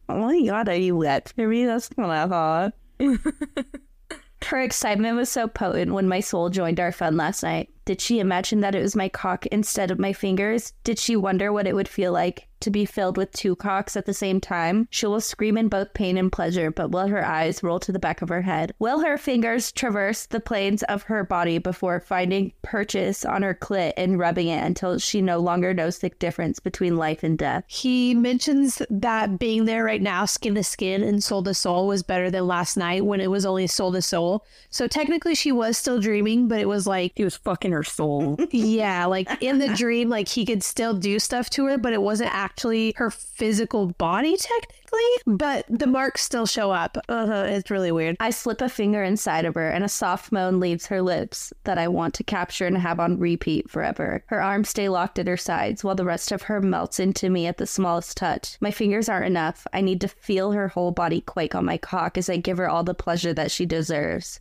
Oh 0.10 0.18
my 0.18 0.42
god, 0.46 0.70
are 0.70 0.76
you 0.76 0.96
wet 0.96 1.34
for 1.36 1.48
me? 1.48 1.66
That's 1.66 1.90
kind 1.90 2.12
of 2.12 2.30
hot. 2.30 2.74
Her 4.46 4.62
excitement 4.62 5.18
was 5.18 5.30
so 5.30 5.48
potent 5.48 5.94
when 5.94 6.08
my 6.08 6.22
soul 6.22 6.50
joined 6.50 6.80
our 6.80 6.92
fun 6.92 7.18
last 7.18 7.44
night. 7.44 7.70
Did 7.88 8.02
she 8.02 8.20
imagine 8.20 8.60
that 8.60 8.76
it 8.76 8.82
was 8.82 8.98
my 8.98 9.08
cock 9.08 9.46
instead 9.46 9.92
of 9.92 9.98
my 9.98 10.12
fingers? 10.12 10.74
Did 10.84 11.00
she 11.00 11.16
wonder 11.16 11.54
what 11.54 11.68
it 11.68 11.74
would 11.74 11.88
feel 11.88 12.12
like 12.12 12.50
to 12.60 12.72
be 12.72 12.86
filled 12.86 13.18
with 13.18 13.32
two 13.32 13.56
cocks 13.56 13.96
at 13.96 14.06
the 14.06 14.14
same 14.14 14.42
time? 14.42 14.88
She 14.90 15.06
will 15.06 15.22
scream 15.22 15.58
in 15.58 15.70
both 15.70 15.94
pain 15.94 16.18
and 16.18 16.32
pleasure, 16.32 16.70
but 16.70 16.92
will 16.92 17.08
her 17.08 17.26
eyes 17.26 17.64
roll 17.64 17.80
to 17.80 17.92
the 17.94 18.00
back 18.00 18.22
of 18.22 18.28
her 18.28 18.42
head? 18.42 18.74
Will 18.80 19.00
her 19.00 19.18
fingers 19.18 19.72
traverse 19.72 20.26
the 20.26 20.42
planes 20.42 20.84
of 20.84 21.04
her 21.04 21.24
body 21.24 21.60
before 21.60 22.02
finding 22.02 22.52
purchase 22.62 23.24
on 23.24 23.42
her 23.42 23.54
clit 23.54 23.94
and 23.96 24.20
rubbing 24.20 24.48
it 24.48 24.64
until 24.64 24.98
she 24.98 25.22
no 25.22 25.40
longer 25.40 25.74
knows 25.74 26.00
the 26.00 26.10
difference 26.10 26.60
between 26.60 26.98
life 26.98 27.24
and 27.24 27.38
death? 27.38 27.64
He 27.68 28.14
mentions 28.14 28.82
that 28.90 29.40
being 29.40 29.64
there 29.64 29.86
right 29.86 30.02
now, 30.02 30.26
skin 30.26 30.56
to 30.56 30.64
skin 30.64 31.04
and 31.04 31.24
soul 31.24 31.44
to 31.44 31.54
soul, 31.54 31.88
was 31.88 32.04
better 32.04 32.30
than 32.30 32.48
last 32.48 32.76
night 32.76 33.06
when 33.06 33.22
it 33.22 33.32
was 33.32 33.46
only 33.46 33.68
soul 33.68 33.94
to 33.94 34.02
soul. 34.02 34.46
So 34.72 34.88
technically, 34.88 35.36
she 35.36 35.52
was 35.52 35.78
still 35.78 36.02
dreaming, 36.02 36.48
but 36.48 36.60
it 36.60 36.68
was 36.68 36.86
like, 36.86 37.14
He 37.16 37.24
was 37.24 37.38
fucking 37.38 37.74
her 37.78 37.84
soul. 37.84 38.38
yeah, 38.52 39.06
like 39.06 39.30
in 39.42 39.60
the 39.60 39.74
dream, 39.76 40.10
like 40.10 40.28
he 40.28 40.46
could 40.46 40.64
still 40.64 40.94
do 40.94 41.20
stuff 41.20 41.50
to 41.52 41.66
her, 41.66 41.78
but 41.78 41.94
it 41.94 42.02
wasn't 42.02 42.34
actually 42.34 42.94
her 42.98 43.12
physical 43.12 43.88
body, 43.88 44.36
technically. 44.36 44.78
But 45.26 45.66
the 45.70 45.86
marks 45.86 46.22
still 46.22 46.46
show 46.46 46.72
up. 46.72 46.98
Uh, 47.08 47.46
it's 47.48 47.70
really 47.70 47.92
weird. 47.92 48.18
I 48.20 48.32
slip 48.32 48.62
a 48.62 48.70
finger 48.70 49.04
inside 49.04 49.46
of 49.46 49.54
her, 49.56 49.70
and 49.70 49.84
a 49.84 49.90
soft 49.90 50.32
moan 50.32 50.60
leaves 50.60 50.88
her 50.88 51.02
lips 51.02 51.54
that 51.66 51.78
I 51.78 51.88
want 51.88 52.14
to 52.16 52.24
capture 52.24 52.66
and 52.66 52.78
have 52.78 53.00
on 53.00 53.20
repeat 53.20 53.70
forever. 53.70 54.24
Her 54.28 54.42
arms 54.42 54.70
stay 54.70 54.90
locked 54.90 55.20
at 55.20 55.28
her 55.28 55.38
sides, 55.38 55.84
while 55.84 55.96
the 55.96 56.06
rest 56.06 56.32
of 56.32 56.44
her 56.44 56.62
melts 56.62 57.00
into 57.00 57.30
me 57.30 57.46
at 57.46 57.58
the 57.58 57.68
smallest 57.68 58.18
touch. 58.18 58.58
My 58.60 58.72
fingers 58.72 59.10
aren't 59.10 59.28
enough. 59.28 59.68
I 59.74 59.82
need 59.82 60.02
to 60.02 60.08
feel 60.08 60.54
her 60.54 60.70
whole 60.70 60.92
body 60.92 61.22
quake 61.22 61.54
on 61.54 61.66
my 61.66 61.78
cock 61.78 62.18
as 62.18 62.30
I 62.30 62.38
give 62.38 62.58
her 62.58 62.70
all 62.70 62.84
the 62.84 62.96
pleasure 62.96 63.34
that 63.34 63.52
she 63.52 63.66
deserves. 63.66 64.40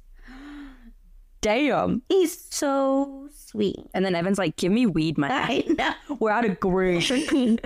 Damn, 1.46 2.02
he's 2.08 2.44
so 2.52 3.28
sweet. 3.32 3.78
and 3.94 4.04
then 4.04 4.16
Evan's 4.16 4.36
like, 4.36 4.56
give 4.56 4.72
me 4.72 4.84
weed, 4.84 5.16
my 5.16 5.28
I 5.30 5.64
know. 5.68 5.94
We're 6.18 6.32
out 6.32 6.44
of 6.44 6.58
groove. 6.58 7.08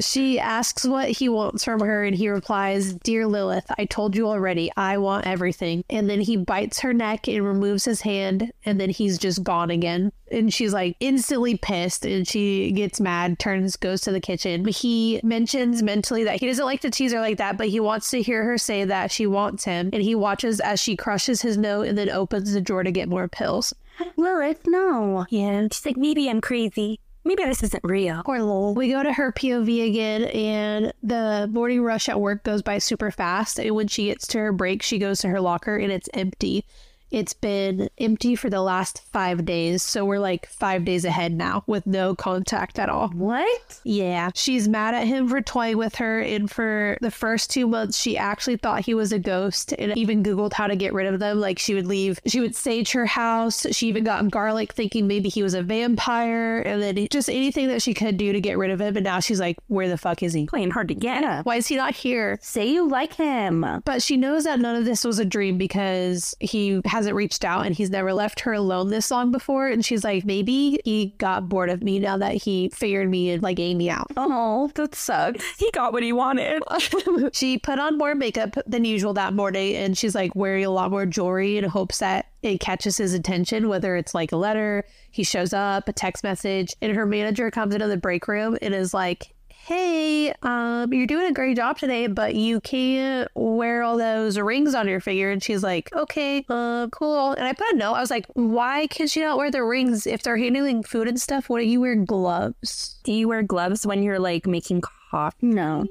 She 0.00 0.38
asks 0.38 0.86
what 0.86 1.08
he 1.08 1.28
wants 1.28 1.64
from 1.64 1.80
her, 1.80 2.04
and 2.04 2.16
he 2.16 2.28
replies, 2.28 2.94
Dear 2.94 3.26
Lilith, 3.26 3.66
I 3.78 3.84
told 3.84 4.16
you 4.16 4.28
already, 4.28 4.70
I 4.76 4.98
want 4.98 5.26
everything. 5.26 5.84
And 5.90 6.08
then 6.08 6.20
he 6.20 6.36
bites 6.36 6.80
her 6.80 6.92
neck 6.92 7.28
and 7.28 7.44
removes 7.44 7.84
his 7.84 8.00
hand, 8.02 8.52
and 8.64 8.80
then 8.80 8.90
he's 8.90 9.18
just 9.18 9.42
gone 9.42 9.70
again. 9.70 10.12
And 10.30 10.52
she's 10.52 10.72
like 10.72 10.96
instantly 11.00 11.56
pissed, 11.56 12.04
and 12.04 12.26
she 12.26 12.72
gets 12.72 13.00
mad, 13.00 13.38
turns, 13.38 13.76
goes 13.76 14.00
to 14.02 14.12
the 14.12 14.20
kitchen. 14.20 14.64
He 14.66 15.20
mentions 15.22 15.82
mentally 15.82 16.24
that 16.24 16.40
he 16.40 16.46
doesn't 16.46 16.64
like 16.64 16.80
to 16.80 16.90
tease 16.90 17.12
her 17.12 17.20
like 17.20 17.38
that, 17.38 17.56
but 17.58 17.68
he 17.68 17.80
wants 17.80 18.10
to 18.10 18.22
hear 18.22 18.44
her 18.44 18.58
say 18.58 18.84
that 18.84 19.10
she 19.10 19.26
wants 19.26 19.64
him. 19.64 19.90
And 19.92 20.02
he 20.02 20.14
watches 20.14 20.60
as 20.60 20.80
she 20.80 20.96
crushes 20.96 21.42
his 21.42 21.56
note 21.56 21.86
and 21.86 21.96
then 21.96 22.10
opens 22.10 22.52
the 22.52 22.60
drawer 22.60 22.82
to 22.82 22.92
get 22.92 23.08
more 23.08 23.28
pills. 23.28 23.72
Lilith, 24.16 24.66
no. 24.66 25.26
Yeah. 25.30 25.68
She's 25.70 25.86
like, 25.86 25.96
maybe 25.96 26.28
I'm 26.28 26.40
crazy. 26.40 27.00
Maybe 27.24 27.42
this 27.44 27.62
isn't 27.62 27.82
real. 27.82 28.22
Poor 28.22 28.42
lol. 28.42 28.74
We 28.74 28.90
go 28.90 29.02
to 29.02 29.12
her 29.12 29.32
POV 29.32 29.88
again, 29.88 30.24
and 30.24 30.92
the 31.02 31.48
morning 31.50 31.82
rush 31.82 32.08
at 32.08 32.20
work 32.20 32.44
goes 32.44 32.60
by 32.60 32.76
super 32.78 33.10
fast. 33.10 33.58
And 33.58 33.74
when 33.74 33.88
she 33.88 34.06
gets 34.06 34.26
to 34.28 34.38
her 34.38 34.52
break, 34.52 34.82
she 34.82 34.98
goes 34.98 35.20
to 35.20 35.28
her 35.28 35.40
locker 35.40 35.76
and 35.76 35.90
it's 35.90 36.10
empty. 36.12 36.66
It's 37.14 37.32
been 37.32 37.88
empty 37.96 38.34
for 38.34 38.50
the 38.50 38.60
last 38.60 39.00
five 39.12 39.44
days. 39.44 39.84
So 39.84 40.04
we're 40.04 40.18
like 40.18 40.46
five 40.48 40.84
days 40.84 41.04
ahead 41.04 41.32
now 41.32 41.62
with 41.68 41.86
no 41.86 42.16
contact 42.16 42.76
at 42.76 42.88
all. 42.88 43.08
What? 43.10 43.80
Yeah. 43.84 44.32
She's 44.34 44.66
mad 44.66 44.94
at 44.94 45.06
him 45.06 45.28
for 45.28 45.40
toying 45.40 45.76
with 45.76 45.94
her. 45.94 46.18
And 46.18 46.50
for 46.50 46.98
the 47.00 47.12
first 47.12 47.50
two 47.50 47.68
months, 47.68 47.96
she 47.96 48.18
actually 48.18 48.56
thought 48.56 48.84
he 48.84 48.94
was 48.94 49.12
a 49.12 49.20
ghost 49.20 49.72
and 49.78 49.96
even 49.96 50.24
Googled 50.24 50.54
how 50.54 50.66
to 50.66 50.74
get 50.74 50.92
rid 50.92 51.06
of 51.06 51.20
them. 51.20 51.38
Like 51.38 51.60
she 51.60 51.74
would 51.74 51.86
leave, 51.86 52.18
she 52.26 52.40
would 52.40 52.56
sage 52.56 52.90
her 52.90 53.06
house. 53.06 53.64
She 53.70 53.86
even 53.86 54.02
got 54.02 54.28
garlic 54.28 54.72
thinking 54.72 55.06
maybe 55.06 55.28
he 55.28 55.44
was 55.44 55.54
a 55.54 55.62
vampire 55.62 56.62
and 56.62 56.82
then 56.82 57.06
just 57.12 57.30
anything 57.30 57.68
that 57.68 57.80
she 57.80 57.94
could 57.94 58.16
do 58.16 58.32
to 58.32 58.40
get 58.40 58.58
rid 58.58 58.72
of 58.72 58.80
him. 58.80 58.96
And 58.96 59.04
now 59.04 59.20
she's 59.20 59.38
like, 59.38 59.56
where 59.68 59.88
the 59.88 59.98
fuck 59.98 60.24
is 60.24 60.32
he? 60.32 60.46
Playing 60.46 60.72
hard 60.72 60.88
to 60.88 60.94
get. 60.94 61.44
Why 61.46 61.54
is 61.54 61.68
he 61.68 61.76
not 61.76 61.94
here? 61.94 62.40
Say 62.42 62.66
you 62.66 62.88
like 62.88 63.14
him. 63.14 63.64
But 63.84 64.02
she 64.02 64.16
knows 64.16 64.42
that 64.42 64.58
none 64.58 64.74
of 64.74 64.84
this 64.84 65.04
was 65.04 65.20
a 65.20 65.24
dream 65.24 65.58
because 65.58 66.34
he 66.40 66.80
hasn't 67.04 67.16
reached 67.16 67.44
out 67.44 67.66
and 67.66 67.74
he's 67.74 67.90
never 67.90 68.14
left 68.14 68.40
her 68.40 68.54
alone 68.54 68.88
this 68.88 69.10
long 69.10 69.30
before. 69.30 69.68
And 69.68 69.84
she's 69.84 70.04
like, 70.04 70.24
maybe 70.24 70.80
he 70.84 71.14
got 71.18 71.48
bored 71.48 71.68
of 71.68 71.82
me 71.82 71.98
now 71.98 72.16
that 72.16 72.34
he 72.34 72.70
figured 72.70 73.10
me 73.10 73.30
and 73.30 73.42
like 73.42 73.58
me 73.58 73.90
out. 73.90 74.06
Oh, 74.16 74.70
that 74.74 74.94
sucks. 74.94 75.44
He 75.58 75.70
got 75.72 75.92
what 75.92 76.02
he 76.02 76.12
wanted. 76.12 76.62
she 77.32 77.58
put 77.58 77.78
on 77.78 77.98
more 77.98 78.14
makeup 78.14 78.56
than 78.66 78.84
usual 78.84 79.12
that 79.14 79.34
morning 79.34 79.76
and 79.76 79.98
she's 79.98 80.14
like 80.14 80.34
wearing 80.34 80.64
a 80.64 80.70
lot 80.70 80.90
more 80.90 81.04
jewelry 81.04 81.58
in 81.58 81.64
hopes 81.64 81.98
that 81.98 82.26
it 82.42 82.60
catches 82.60 82.96
his 82.96 83.12
attention, 83.14 83.68
whether 83.68 83.96
it's 83.96 84.14
like 84.14 84.32
a 84.32 84.36
letter, 84.36 84.84
he 85.10 85.24
shows 85.24 85.52
up, 85.52 85.88
a 85.88 85.92
text 85.92 86.22
message, 86.24 86.74
and 86.82 86.94
her 86.94 87.06
manager 87.06 87.50
comes 87.50 87.74
into 87.74 87.86
the 87.86 87.96
break 87.96 88.28
room 88.28 88.58
and 88.60 88.74
is 88.74 88.92
like, 88.92 89.34
Hey, 89.66 90.30
um, 90.42 90.92
you're 90.92 91.06
doing 91.06 91.26
a 91.26 91.32
great 91.32 91.56
job 91.56 91.78
today, 91.78 92.06
but 92.06 92.34
you 92.34 92.60
can't 92.60 93.30
wear 93.34 93.82
all 93.82 93.96
those 93.96 94.38
rings 94.38 94.74
on 94.74 94.86
your 94.86 95.00
finger. 95.00 95.30
And 95.30 95.42
she's 95.42 95.62
like, 95.62 95.90
Okay, 95.94 96.44
uh, 96.50 96.88
cool. 96.88 97.30
And 97.32 97.46
I 97.48 97.54
put 97.54 97.72
a 97.72 97.76
note. 97.76 97.94
I 97.94 98.00
was 98.00 98.10
like, 98.10 98.26
Why 98.34 98.86
can 98.88 99.06
she 99.06 99.22
not 99.22 99.38
wear 99.38 99.50
the 99.50 99.64
rings 99.64 100.06
if 100.06 100.22
they're 100.22 100.36
handling 100.36 100.82
food 100.82 101.08
and 101.08 101.18
stuff? 101.18 101.48
What 101.48 101.60
do 101.60 101.64
you 101.64 101.80
wear 101.80 101.96
gloves? 101.96 102.98
Do 103.04 103.12
you 103.14 103.26
wear 103.26 103.42
gloves 103.42 103.86
when 103.86 104.02
you're 104.02 104.18
like 104.18 104.46
making 104.46 104.82
coffee? 104.82 105.46
No. 105.46 105.86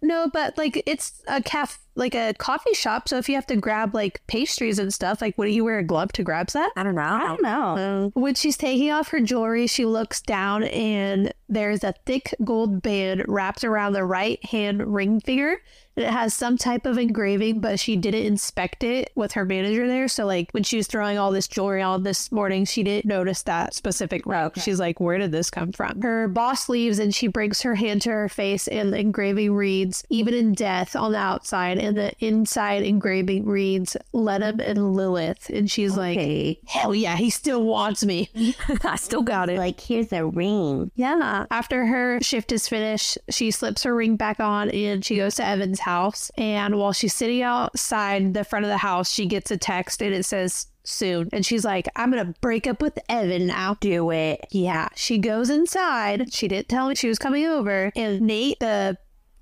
No, 0.00 0.30
but 0.32 0.56
like 0.56 0.80
it's 0.86 1.20
a 1.26 1.42
caf 1.42 1.80
like 1.96 2.14
a 2.14 2.34
coffee 2.34 2.74
shop. 2.74 3.08
So 3.08 3.18
if 3.18 3.28
you 3.28 3.34
have 3.34 3.46
to 3.46 3.56
grab 3.56 3.94
like 3.94 4.24
pastries 4.26 4.78
and 4.78 4.92
stuff, 4.92 5.20
like 5.20 5.36
what 5.36 5.46
do 5.46 5.50
you 5.50 5.64
wear 5.64 5.78
a 5.78 5.84
glove 5.84 6.12
to 6.12 6.22
grab 6.22 6.48
that? 6.48 6.70
I 6.76 6.82
don't 6.82 6.94
know. 6.94 7.02
I 7.02 7.20
don't 7.20 7.42
know. 7.42 7.76
Um, 7.76 8.22
when 8.22 8.34
she's 8.34 8.56
taking 8.56 8.90
off 8.90 9.08
her 9.08 9.20
jewelry, 9.20 9.66
she 9.66 9.84
looks 9.84 10.20
down 10.20 10.64
and 10.64 11.32
there's 11.48 11.84
a 11.84 11.94
thick 12.04 12.34
gold 12.44 12.82
band 12.82 13.24
wrapped 13.28 13.64
around 13.64 13.92
the 13.92 14.04
right 14.04 14.44
hand 14.44 14.94
ring 14.94 15.20
finger. 15.20 15.60
And 15.96 16.04
it 16.04 16.10
has 16.10 16.34
some 16.34 16.58
type 16.58 16.84
of 16.84 16.98
engraving, 16.98 17.60
but 17.60 17.80
she 17.80 17.96
didn't 17.96 18.26
inspect 18.26 18.84
it 18.84 19.10
with 19.14 19.32
her 19.32 19.46
manager 19.46 19.88
there. 19.88 20.08
So, 20.08 20.26
like, 20.26 20.50
when 20.50 20.62
she 20.62 20.76
was 20.76 20.86
throwing 20.86 21.16
all 21.16 21.32
this 21.32 21.48
jewelry 21.48 21.80
on 21.80 22.02
this 22.02 22.30
morning, 22.30 22.66
she 22.66 22.82
didn't 22.82 23.08
notice 23.08 23.42
that 23.44 23.72
specific 23.72 24.26
ring. 24.26 24.40
Okay. 24.40 24.60
She's 24.60 24.78
like, 24.78 25.00
Where 25.00 25.16
did 25.16 25.32
this 25.32 25.50
come 25.50 25.72
from? 25.72 26.02
Her 26.02 26.28
boss 26.28 26.68
leaves 26.68 26.98
and 26.98 27.14
she 27.14 27.28
brings 27.28 27.62
her 27.62 27.76
hand 27.76 28.02
to 28.02 28.10
her 28.10 28.28
face, 28.28 28.68
and 28.68 28.92
the 28.92 28.98
engraving 28.98 29.54
reads, 29.54 30.04
Even 30.10 30.34
in 30.34 30.52
death 30.52 30.94
on 30.94 31.12
the 31.12 31.18
outside, 31.18 31.78
and 31.86 31.96
the 31.96 32.12
inside 32.18 32.82
engraving 32.82 33.46
reads, 33.46 33.96
Let 34.12 34.42
him 34.42 34.60
and 34.60 34.94
Lilith. 34.94 35.48
And 35.50 35.70
she's 35.70 35.96
like, 35.96 36.18
Okay. 36.18 36.60
Hell 36.66 36.94
yeah, 36.94 37.16
he 37.16 37.30
still 37.30 37.62
wants 37.62 38.04
me. 38.04 38.28
I 38.84 38.96
still 38.96 39.22
got 39.22 39.48
it. 39.48 39.58
Like, 39.58 39.80
here's 39.80 40.12
a 40.12 40.26
ring. 40.26 40.90
Yeah. 40.94 41.46
After 41.50 41.86
her 41.86 42.20
shift 42.20 42.52
is 42.52 42.68
finished, 42.68 43.18
she 43.30 43.50
slips 43.50 43.84
her 43.84 43.94
ring 43.94 44.16
back 44.16 44.40
on 44.40 44.70
and 44.70 45.04
she 45.04 45.16
goes 45.16 45.36
to 45.36 45.46
Evan's 45.46 45.80
house. 45.80 46.30
And 46.36 46.76
while 46.78 46.92
she's 46.92 47.14
sitting 47.14 47.42
outside 47.42 48.34
the 48.34 48.44
front 48.44 48.64
of 48.64 48.70
the 48.70 48.78
house, 48.78 49.10
she 49.10 49.26
gets 49.26 49.50
a 49.50 49.56
text 49.56 50.02
and 50.02 50.14
it 50.14 50.24
says, 50.24 50.66
Soon. 50.88 51.28
And 51.32 51.44
she's 51.44 51.64
like, 51.64 51.88
I'm 51.96 52.12
going 52.12 52.24
to 52.24 52.38
break 52.40 52.68
up 52.68 52.80
with 52.80 52.96
Evan 53.08 53.48
now. 53.48 53.76
Do 53.80 54.12
it. 54.12 54.46
Yeah. 54.52 54.88
She 54.94 55.18
goes 55.18 55.50
inside. 55.50 56.32
She 56.32 56.46
didn't 56.46 56.68
tell 56.68 56.88
me 56.88 56.94
she 56.94 57.08
was 57.08 57.18
coming 57.18 57.44
over. 57.44 57.90
And 57.96 58.20
Nate, 58.20 58.60
the 58.60 58.96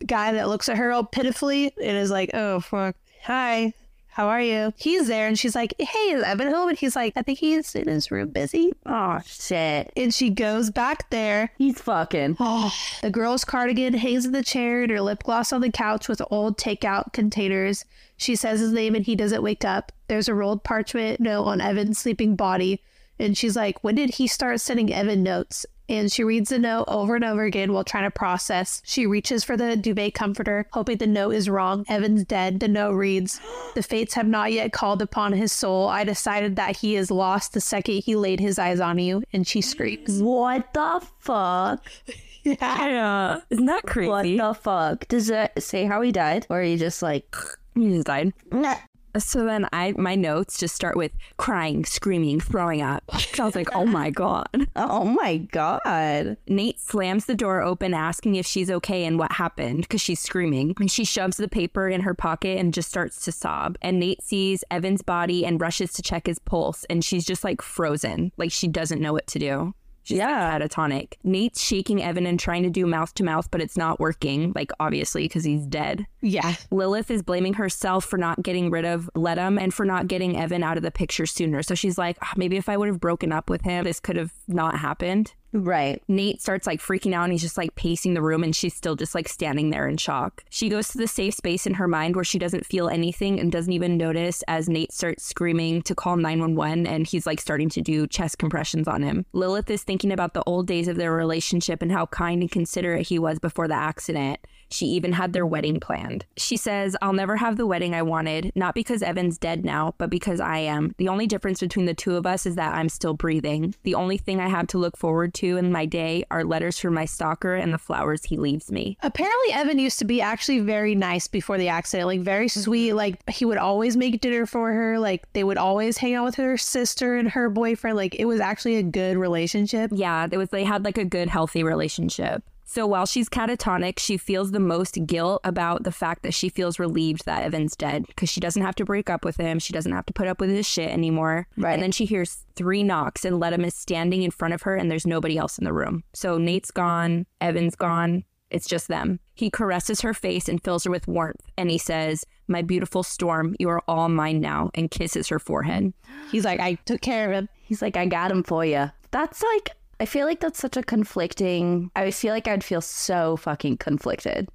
guy 0.07 0.33
that 0.33 0.49
looks 0.49 0.69
at 0.69 0.77
her 0.77 0.93
all 0.93 1.05
pitifully 1.05 1.73
and 1.83 1.97
is 1.97 2.11
like, 2.11 2.31
Oh, 2.35 2.61
fuck. 2.61 2.97
Hi. 3.25 3.73
How 4.09 4.29
are 4.29 4.41
you? 4.41 4.73
He's 4.77 5.09
there 5.09 5.27
and 5.27 5.37
she's 5.37 5.57
like, 5.57 5.75
Hey, 5.77 6.11
is 6.13 6.23
Evan 6.23 6.53
home? 6.53 6.69
And 6.69 6.79
he's 6.79 6.95
like, 6.95 7.15
I 7.17 7.23
think 7.23 7.41
he's 7.41 7.75
in 7.75 7.89
his 7.89 8.13
room 8.13 8.29
busy. 8.29 8.73
Oh 8.87 9.19
shit. 9.27 9.93
And 9.97 10.15
she 10.15 10.31
goes 10.31 10.71
back 10.71 11.11
there. 11.11 11.51
He's 11.59 11.81
fucking. 11.81 12.37
Oh, 12.39 12.73
The 13.03 13.11
girl's 13.11 13.45
cardigan 13.45 13.95
hangs 13.95 14.25
in 14.25 14.31
the 14.31 14.45
chair 14.45 14.83
and 14.83 14.93
her 14.93 15.01
lip 15.01 15.25
gloss 15.25 15.53
on 15.53 15.63
the 15.63 15.71
couch 15.71 16.07
with 16.09 16.23
old 16.31 16.59
takeout 16.59 17.13
containers. 17.13 17.85
She 18.17 18.37
says 18.37 18.61
his 18.61 18.73
name 18.73 18.95
and 18.95 19.05
he 19.05 19.17
doesn't 19.17 19.43
wake 19.43 19.65
up. 19.65 19.91
There's 20.07 20.29
a 20.29 20.35
rolled 20.35 20.63
parchment 20.63 21.19
note 21.19 21.43
on 21.43 21.61
Evan's 21.61 21.99
sleeping 21.99 22.37
body. 22.37 22.81
And 23.19 23.37
she's 23.37 23.57
like, 23.57 23.83
When 23.83 23.97
did 23.97 24.11
he 24.11 24.29
start 24.29 24.61
sending 24.61 24.93
Evan 24.93 25.25
notes? 25.25 25.67
And 25.89 26.11
she 26.11 26.25
reads 26.25 26.51
the 26.51 26.59
note 26.59 26.85
over 26.89 27.15
and 27.15 27.25
over 27.25 27.43
again 27.43 27.73
while 27.73 27.85
trying 27.85 28.05
to 28.05 28.11
process. 28.11 28.81
She 28.85 29.07
reaches 29.07 29.45
for 29.45 29.57
the 29.57 29.77
duvet 29.77 30.15
comforter, 30.15 30.67
hoping 30.73 30.99
the 30.99 31.07
note 31.07 31.33
is 31.33 31.49
wrong. 31.49 31.85
Evan's 31.89 32.25
dead. 32.25 32.61
The 32.61 32.69
note 32.69 32.93
reads 32.93 33.41
The 33.75 33.83
fates 33.83 34.15
have 34.15 34.27
not 34.27 34.53
yet 34.53 34.73
called 34.73 35.03
upon 35.03 35.33
his 35.35 35.53
soul. 35.53 35.89
I 35.89 36.05
decided 36.05 36.57
that 36.57 36.79
he 36.79 36.97
is 36.97 37.11
lost 37.11 37.53
the 37.53 37.61
second 37.61 38.03
he 38.05 38.17
laid 38.17 38.41
his 38.41 38.59
eyes 38.59 38.81
on 38.81 38.99
you. 38.99 39.23
And 39.33 39.47
she 39.47 39.61
screams. 39.61 40.23
What 40.23 40.73
the 40.73 41.03
fuck? 41.19 41.85
Yeah. 42.45 43.41
Isn't 43.49 43.65
that 43.65 43.85
crazy? 43.85 44.11
What 44.11 44.25
the 44.37 44.61
fuck? 44.61 45.09
Does 45.09 45.31
it 45.31 45.53
say 45.63 45.87
how 45.87 46.03
he 46.03 46.13
died? 46.13 46.47
Or 46.51 46.61
he 46.61 46.77
just 46.77 47.03
like 47.03 47.35
He 47.75 47.89
just 47.89 48.07
died. 48.07 48.35
Nah. 48.53 48.77
So 49.19 49.45
then 49.45 49.69
I 49.73 49.93
my 49.97 50.15
notes 50.15 50.59
just 50.59 50.75
start 50.75 50.97
with 50.97 51.13
crying, 51.37 51.85
screaming, 51.85 52.41
throwing 52.41 52.83
up. 52.83 53.05
So 53.35 53.43
I 53.43 53.47
was 53.47 53.55
like, 53.55 53.75
oh 53.75 53.87
my 53.87 54.11
God. 54.11 54.49
Oh 54.77 55.05
my 55.05 55.37
god. 55.39 56.37
Nate 56.49 56.81
slams 56.81 57.27
the 57.27 57.35
door 57.35 57.63
open, 57.63 57.95
asking 57.95 58.35
if 58.37 58.47
she's 58.47 58.71
okay 58.71 59.05
and 59.05 59.19
what 59.19 59.33
happened 59.33 59.83
because 59.83 60.01
she's 60.01 60.21
screaming. 60.21 60.75
And 60.79 60.91
she 60.91 61.05
shoves 61.05 61.37
the 61.37 61.49
paper 61.49 61.89
in 61.89 62.03
her 62.03 62.15
pocket 62.15 62.59
and 62.59 62.75
just 62.75 62.89
starts 62.89 63.25
to 63.25 63.33
sob. 63.33 63.77
And 63.83 63.99
Nate 64.01 64.23
sees 64.23 64.65
Evan's 64.71 65.03
body 65.03 65.47
and 65.47 65.61
rushes 65.61 65.93
to 65.95 66.03
check 66.03 66.27
his 66.27 66.39
pulse. 66.39 66.85
And 66.91 67.05
she's 67.05 67.25
just 67.25 67.45
like 67.45 67.63
frozen, 67.63 68.33
like 68.37 68.53
she 68.53 68.69
doesn't 68.69 69.01
know 69.01 69.13
what 69.13 69.27
to 69.29 69.39
do. 69.39 69.75
She's 70.05 70.19
yeah. 70.19 70.59
catatonic. 70.59 71.15
Nate's 71.25 71.63
shaking 71.63 72.03
Evan 72.03 72.27
and 72.27 72.39
trying 72.39 72.63
to 72.63 72.71
do 72.71 72.87
mouth 72.87 73.15
to 73.15 73.25
mouth, 73.25 73.51
but 73.51 73.61
it's 73.61 73.77
not 73.77 73.99
working, 73.99 74.53
like 74.55 74.71
obviously 74.79 75.25
because 75.25 75.45
he's 75.45 75.67
dead. 75.67 76.07
Yeah. 76.21 76.55
Lilith 76.71 77.11
is 77.11 77.23
blaming 77.23 77.55
herself 77.55 78.05
for 78.05 78.19
not 78.19 78.43
getting 78.43 78.71
rid 78.71 78.85
of 78.85 79.11
Ledum 79.17 79.59
and 79.59 79.73
for 79.73 79.85
not 79.85 80.07
getting 80.07 80.37
Evan 80.37 80.63
out 80.63 80.77
of 80.77 80.83
the 80.83 80.91
picture 80.91 81.27
sooner. 81.27 81.63
So 81.63 81.75
she's 81.75 81.99
like, 81.99 82.19
"Ah, 82.23 82.33
maybe 82.37 82.57
if 82.57 82.69
I 82.69 82.77
would 82.77 82.89
have 82.89 83.01
broken 83.01 83.33
up 83.33 83.49
with 83.49 83.63
him, 83.63 83.85
this 83.85 83.99
could 83.99 84.17
have 84.17 84.33
not 84.47 84.79
happened. 84.79 85.33
Right. 85.55 86.03
Nate 86.09 86.43
starts 86.43 86.67
like 86.67 86.81
freaking 86.81 87.15
out 87.15 87.23
and 87.23 87.33
he's 87.33 87.41
just 87.41 87.57
like 87.57 87.77
pacing 87.77 88.15
the 88.15 88.23
room 88.23 88.43
and 88.43 88.55
she's 88.55 88.75
still 88.75 88.97
just 88.97 89.15
like 89.15 89.29
standing 89.29 89.71
there 89.71 89.87
in 89.87 89.97
shock. 89.97 90.43
She 90.51 90.69
goes 90.69 90.89
to 90.89 90.99
the 90.99 91.07
safe 91.07 91.35
space 91.35 91.65
in 91.65 91.75
her 91.75 91.87
mind 91.87 92.17
where 92.17 92.25
she 92.25 92.41
doesn't 92.41 92.67
feel 92.67 92.89
anything 92.89 93.39
and 93.39 93.53
doesn't 93.53 93.73
even 93.73 93.97
notice 93.97 94.43
as 94.49 94.69
Nate 94.69 94.93
starts 94.93 95.25
screaming 95.25 95.81
to 95.83 95.95
call 95.95 96.17
911 96.17 96.89
and 96.89 97.07
he's 97.07 97.25
like 97.25 97.41
starting 97.41 97.69
to 97.69 97.81
do 97.81 98.09
chest 98.09 98.39
compressions 98.39 98.89
on 98.89 99.05
him. 99.05 99.27
Lilith 99.33 99.71
is 99.71 99.85
thinking 99.85 100.11
about 100.11 100.35
the 100.35 100.43
old 100.45 100.67
days 100.67 100.89
of 100.89 100.97
their 100.97 101.13
relationship 101.13 101.83
and 101.83 101.93
how 101.93 102.07
kind 102.07 102.43
and 102.43 102.51
considerate 102.51 103.07
he 103.07 103.21
was 103.21 103.39
before 103.39 103.69
the 103.69 103.75
accident. 103.75 104.41
She 104.71 104.87
even 104.87 105.13
had 105.13 105.33
their 105.33 105.47
wedding 105.47 105.81
planned. 105.81 106.25
She 106.37 106.57
says, 106.57 106.97
I'll 107.03 107.13
never 107.13 107.37
have 107.37 107.57
the 107.57 107.67
wedding 107.67 107.95
I 107.95 108.03
wanted, 108.03 108.53
not 108.55 108.75
because 108.75 109.03
Evan's 109.03 109.39
dead 109.39 109.65
now, 109.65 109.95
but 109.99 110.11
because 110.11 110.41
I 110.41 110.59
am. 110.59 110.95
The 110.99 111.09
only 111.09 111.27
difference 111.27 111.61
between 111.61 111.87
the 111.87 111.95
two 111.95 112.17
of 112.17 112.27
us 112.27 112.47
is 112.47 112.57
that 112.57 112.75
I'm 112.75 112.89
still 112.89 113.15
breathing. 113.15 113.75
The 113.83 113.95
only 113.95 114.19
thing 114.19 114.41
I 114.41 114.49
have 114.49 114.67
to 114.69 114.79
look 114.79 114.97
forward 114.97 115.35
to 115.35 115.57
in 115.57 115.73
my 115.73 115.87
day 115.87 116.25
are 116.31 116.45
letters 116.45 116.79
from 116.79 116.95
my 116.95 117.05
stalker 117.05 117.55
and 117.55 117.73
the 117.73 117.79
flowers 117.79 118.25
he 118.25 118.37
leaves 118.37 118.71
me. 118.71 118.97
Apparently, 119.03 119.53
Evan 119.53 119.79
used 119.79 119.99
to 119.99 120.05
be 120.05 120.21
actually 120.21 120.61
very 120.61 120.95
nice 120.95 121.29
before 121.29 121.59
the 121.59 121.69
accident, 121.69 122.07
like 122.07 122.21
very 122.21 122.49
sweet. 122.49 122.93
Like 122.93 123.29
he 123.31 123.45
would 123.45 123.59
always 123.59 123.97
make 123.97 124.21
dinner 124.21 124.47
for 124.47 124.73
her. 124.73 124.99
Like 124.99 125.31
they 125.33 125.45
would 125.45 125.59
always 125.59 125.99
hang 125.99 126.15
out 126.15 126.25
with 126.25 126.37
her 126.37 126.57
sister 126.57 127.17
and 127.17 127.29
her 127.31 127.49
boyfriend. 127.49 127.97
Like 127.97 128.15
it 128.15 128.25
was 128.25 128.41
actually 128.41 128.77
a 128.77 128.83
good 128.83 129.17
relationship. 129.17 129.91
Yeah, 129.95 130.27
it 130.31 130.37
was 130.37 130.51
they 130.51 130.65
had 130.65 130.85
like 130.85 130.99
a 130.99 131.05
good 131.05 131.29
healthy 131.29 131.63
relationship. 131.63 132.43
So 132.65 132.87
while 132.87 133.07
she's 133.07 133.29
catatonic, 133.29 133.99
she 133.99 134.17
feels 134.17 134.51
the 134.51 134.61
most 134.61 134.99
guilt 135.07 135.41
about 135.45 135.85
the 135.85 135.93
fact 135.93 136.23
that 136.23 136.35
she 136.35 136.49
feels 136.49 136.79
relieved 136.79 137.27
that 137.27 137.43
Evan's 137.43 137.77
dead 137.77 138.07
because 138.07 138.29
she 138.29 138.41
doesn't 138.41 138.63
have 138.63 138.75
to 138.77 138.85
break 138.85 139.11
up 139.11 139.25
with 139.25 139.37
him. 139.37 139.59
She 139.59 139.73
doesn't 139.73 139.93
have 139.93 140.07
to 140.07 140.13
put 140.13 140.29
up 140.29 140.41
with 140.41 140.51
his 140.51 140.67
shit 140.67 140.91
anymore. 140.91 141.47
Right. 141.57 141.75
And 141.75 141.83
then 141.83 141.93
she 141.93 142.05
hears 142.05 142.45
three 142.57 142.83
knocks 142.83 143.25
and 143.25 143.41
Ledum 143.41 143.65
is 143.65 143.75
standing 143.75 144.23
in 144.23 144.31
front 144.31 144.55
of 144.55 144.63
her 144.63 144.75
and 144.75 144.91
there's 144.91 145.07
nobody 145.07 145.37
else 145.37 145.59
in 145.59 145.65
the 145.65 145.73
room. 145.73 146.05
So 146.15 146.39
Nate's 146.39 146.71
gone, 146.71 147.27
Evan's 147.41 147.77
gone. 147.77 148.25
It's 148.51 148.69
just 148.69 148.89
them. 148.89 149.19
He 149.35 149.51
caresses 149.51 150.03
her 150.03 150.15
face 150.15 150.49
and 150.49 150.63
fills 150.63 150.85
her 150.85 150.91
with 150.91 151.09
warmth 151.09 151.41
and 151.59 151.71
he 151.71 151.79
says, 151.79 152.25
My 152.47 152.63
beautiful 152.63 153.03
storm, 153.03 153.57
you 153.59 153.69
are 153.69 153.83
all 153.89 154.09
mine 154.09 154.41
now, 154.41 154.71
and 154.75 154.91
kisses 154.91 155.29
her 155.29 155.41
forehead. 155.41 155.93
He's 156.31 156.45
like, 156.45 156.61
I 156.61 156.75
took 156.85 157.01
care 157.01 157.33
of 157.33 157.33
him. 157.33 157.49
He's 157.65 157.83
like, 157.83 157.97
I 157.97 158.07
got 158.07 158.31
him 158.31 158.45
for 158.45 158.65
you. 158.65 158.91
That's 159.11 159.43
like, 159.43 159.71
I 160.01 160.07
feel 160.07 160.27
like 160.27 160.41
that's 160.41 160.59
such 160.59 160.77
a 160.77 160.83
conflicting. 160.83 161.91
I 161.95 162.11
feel 162.11 162.33
like 162.35 162.49
I'd 162.49 162.65
feel 162.65 162.81
so 162.81 163.37
fucking 163.37 163.79
conflicted. 163.79 164.49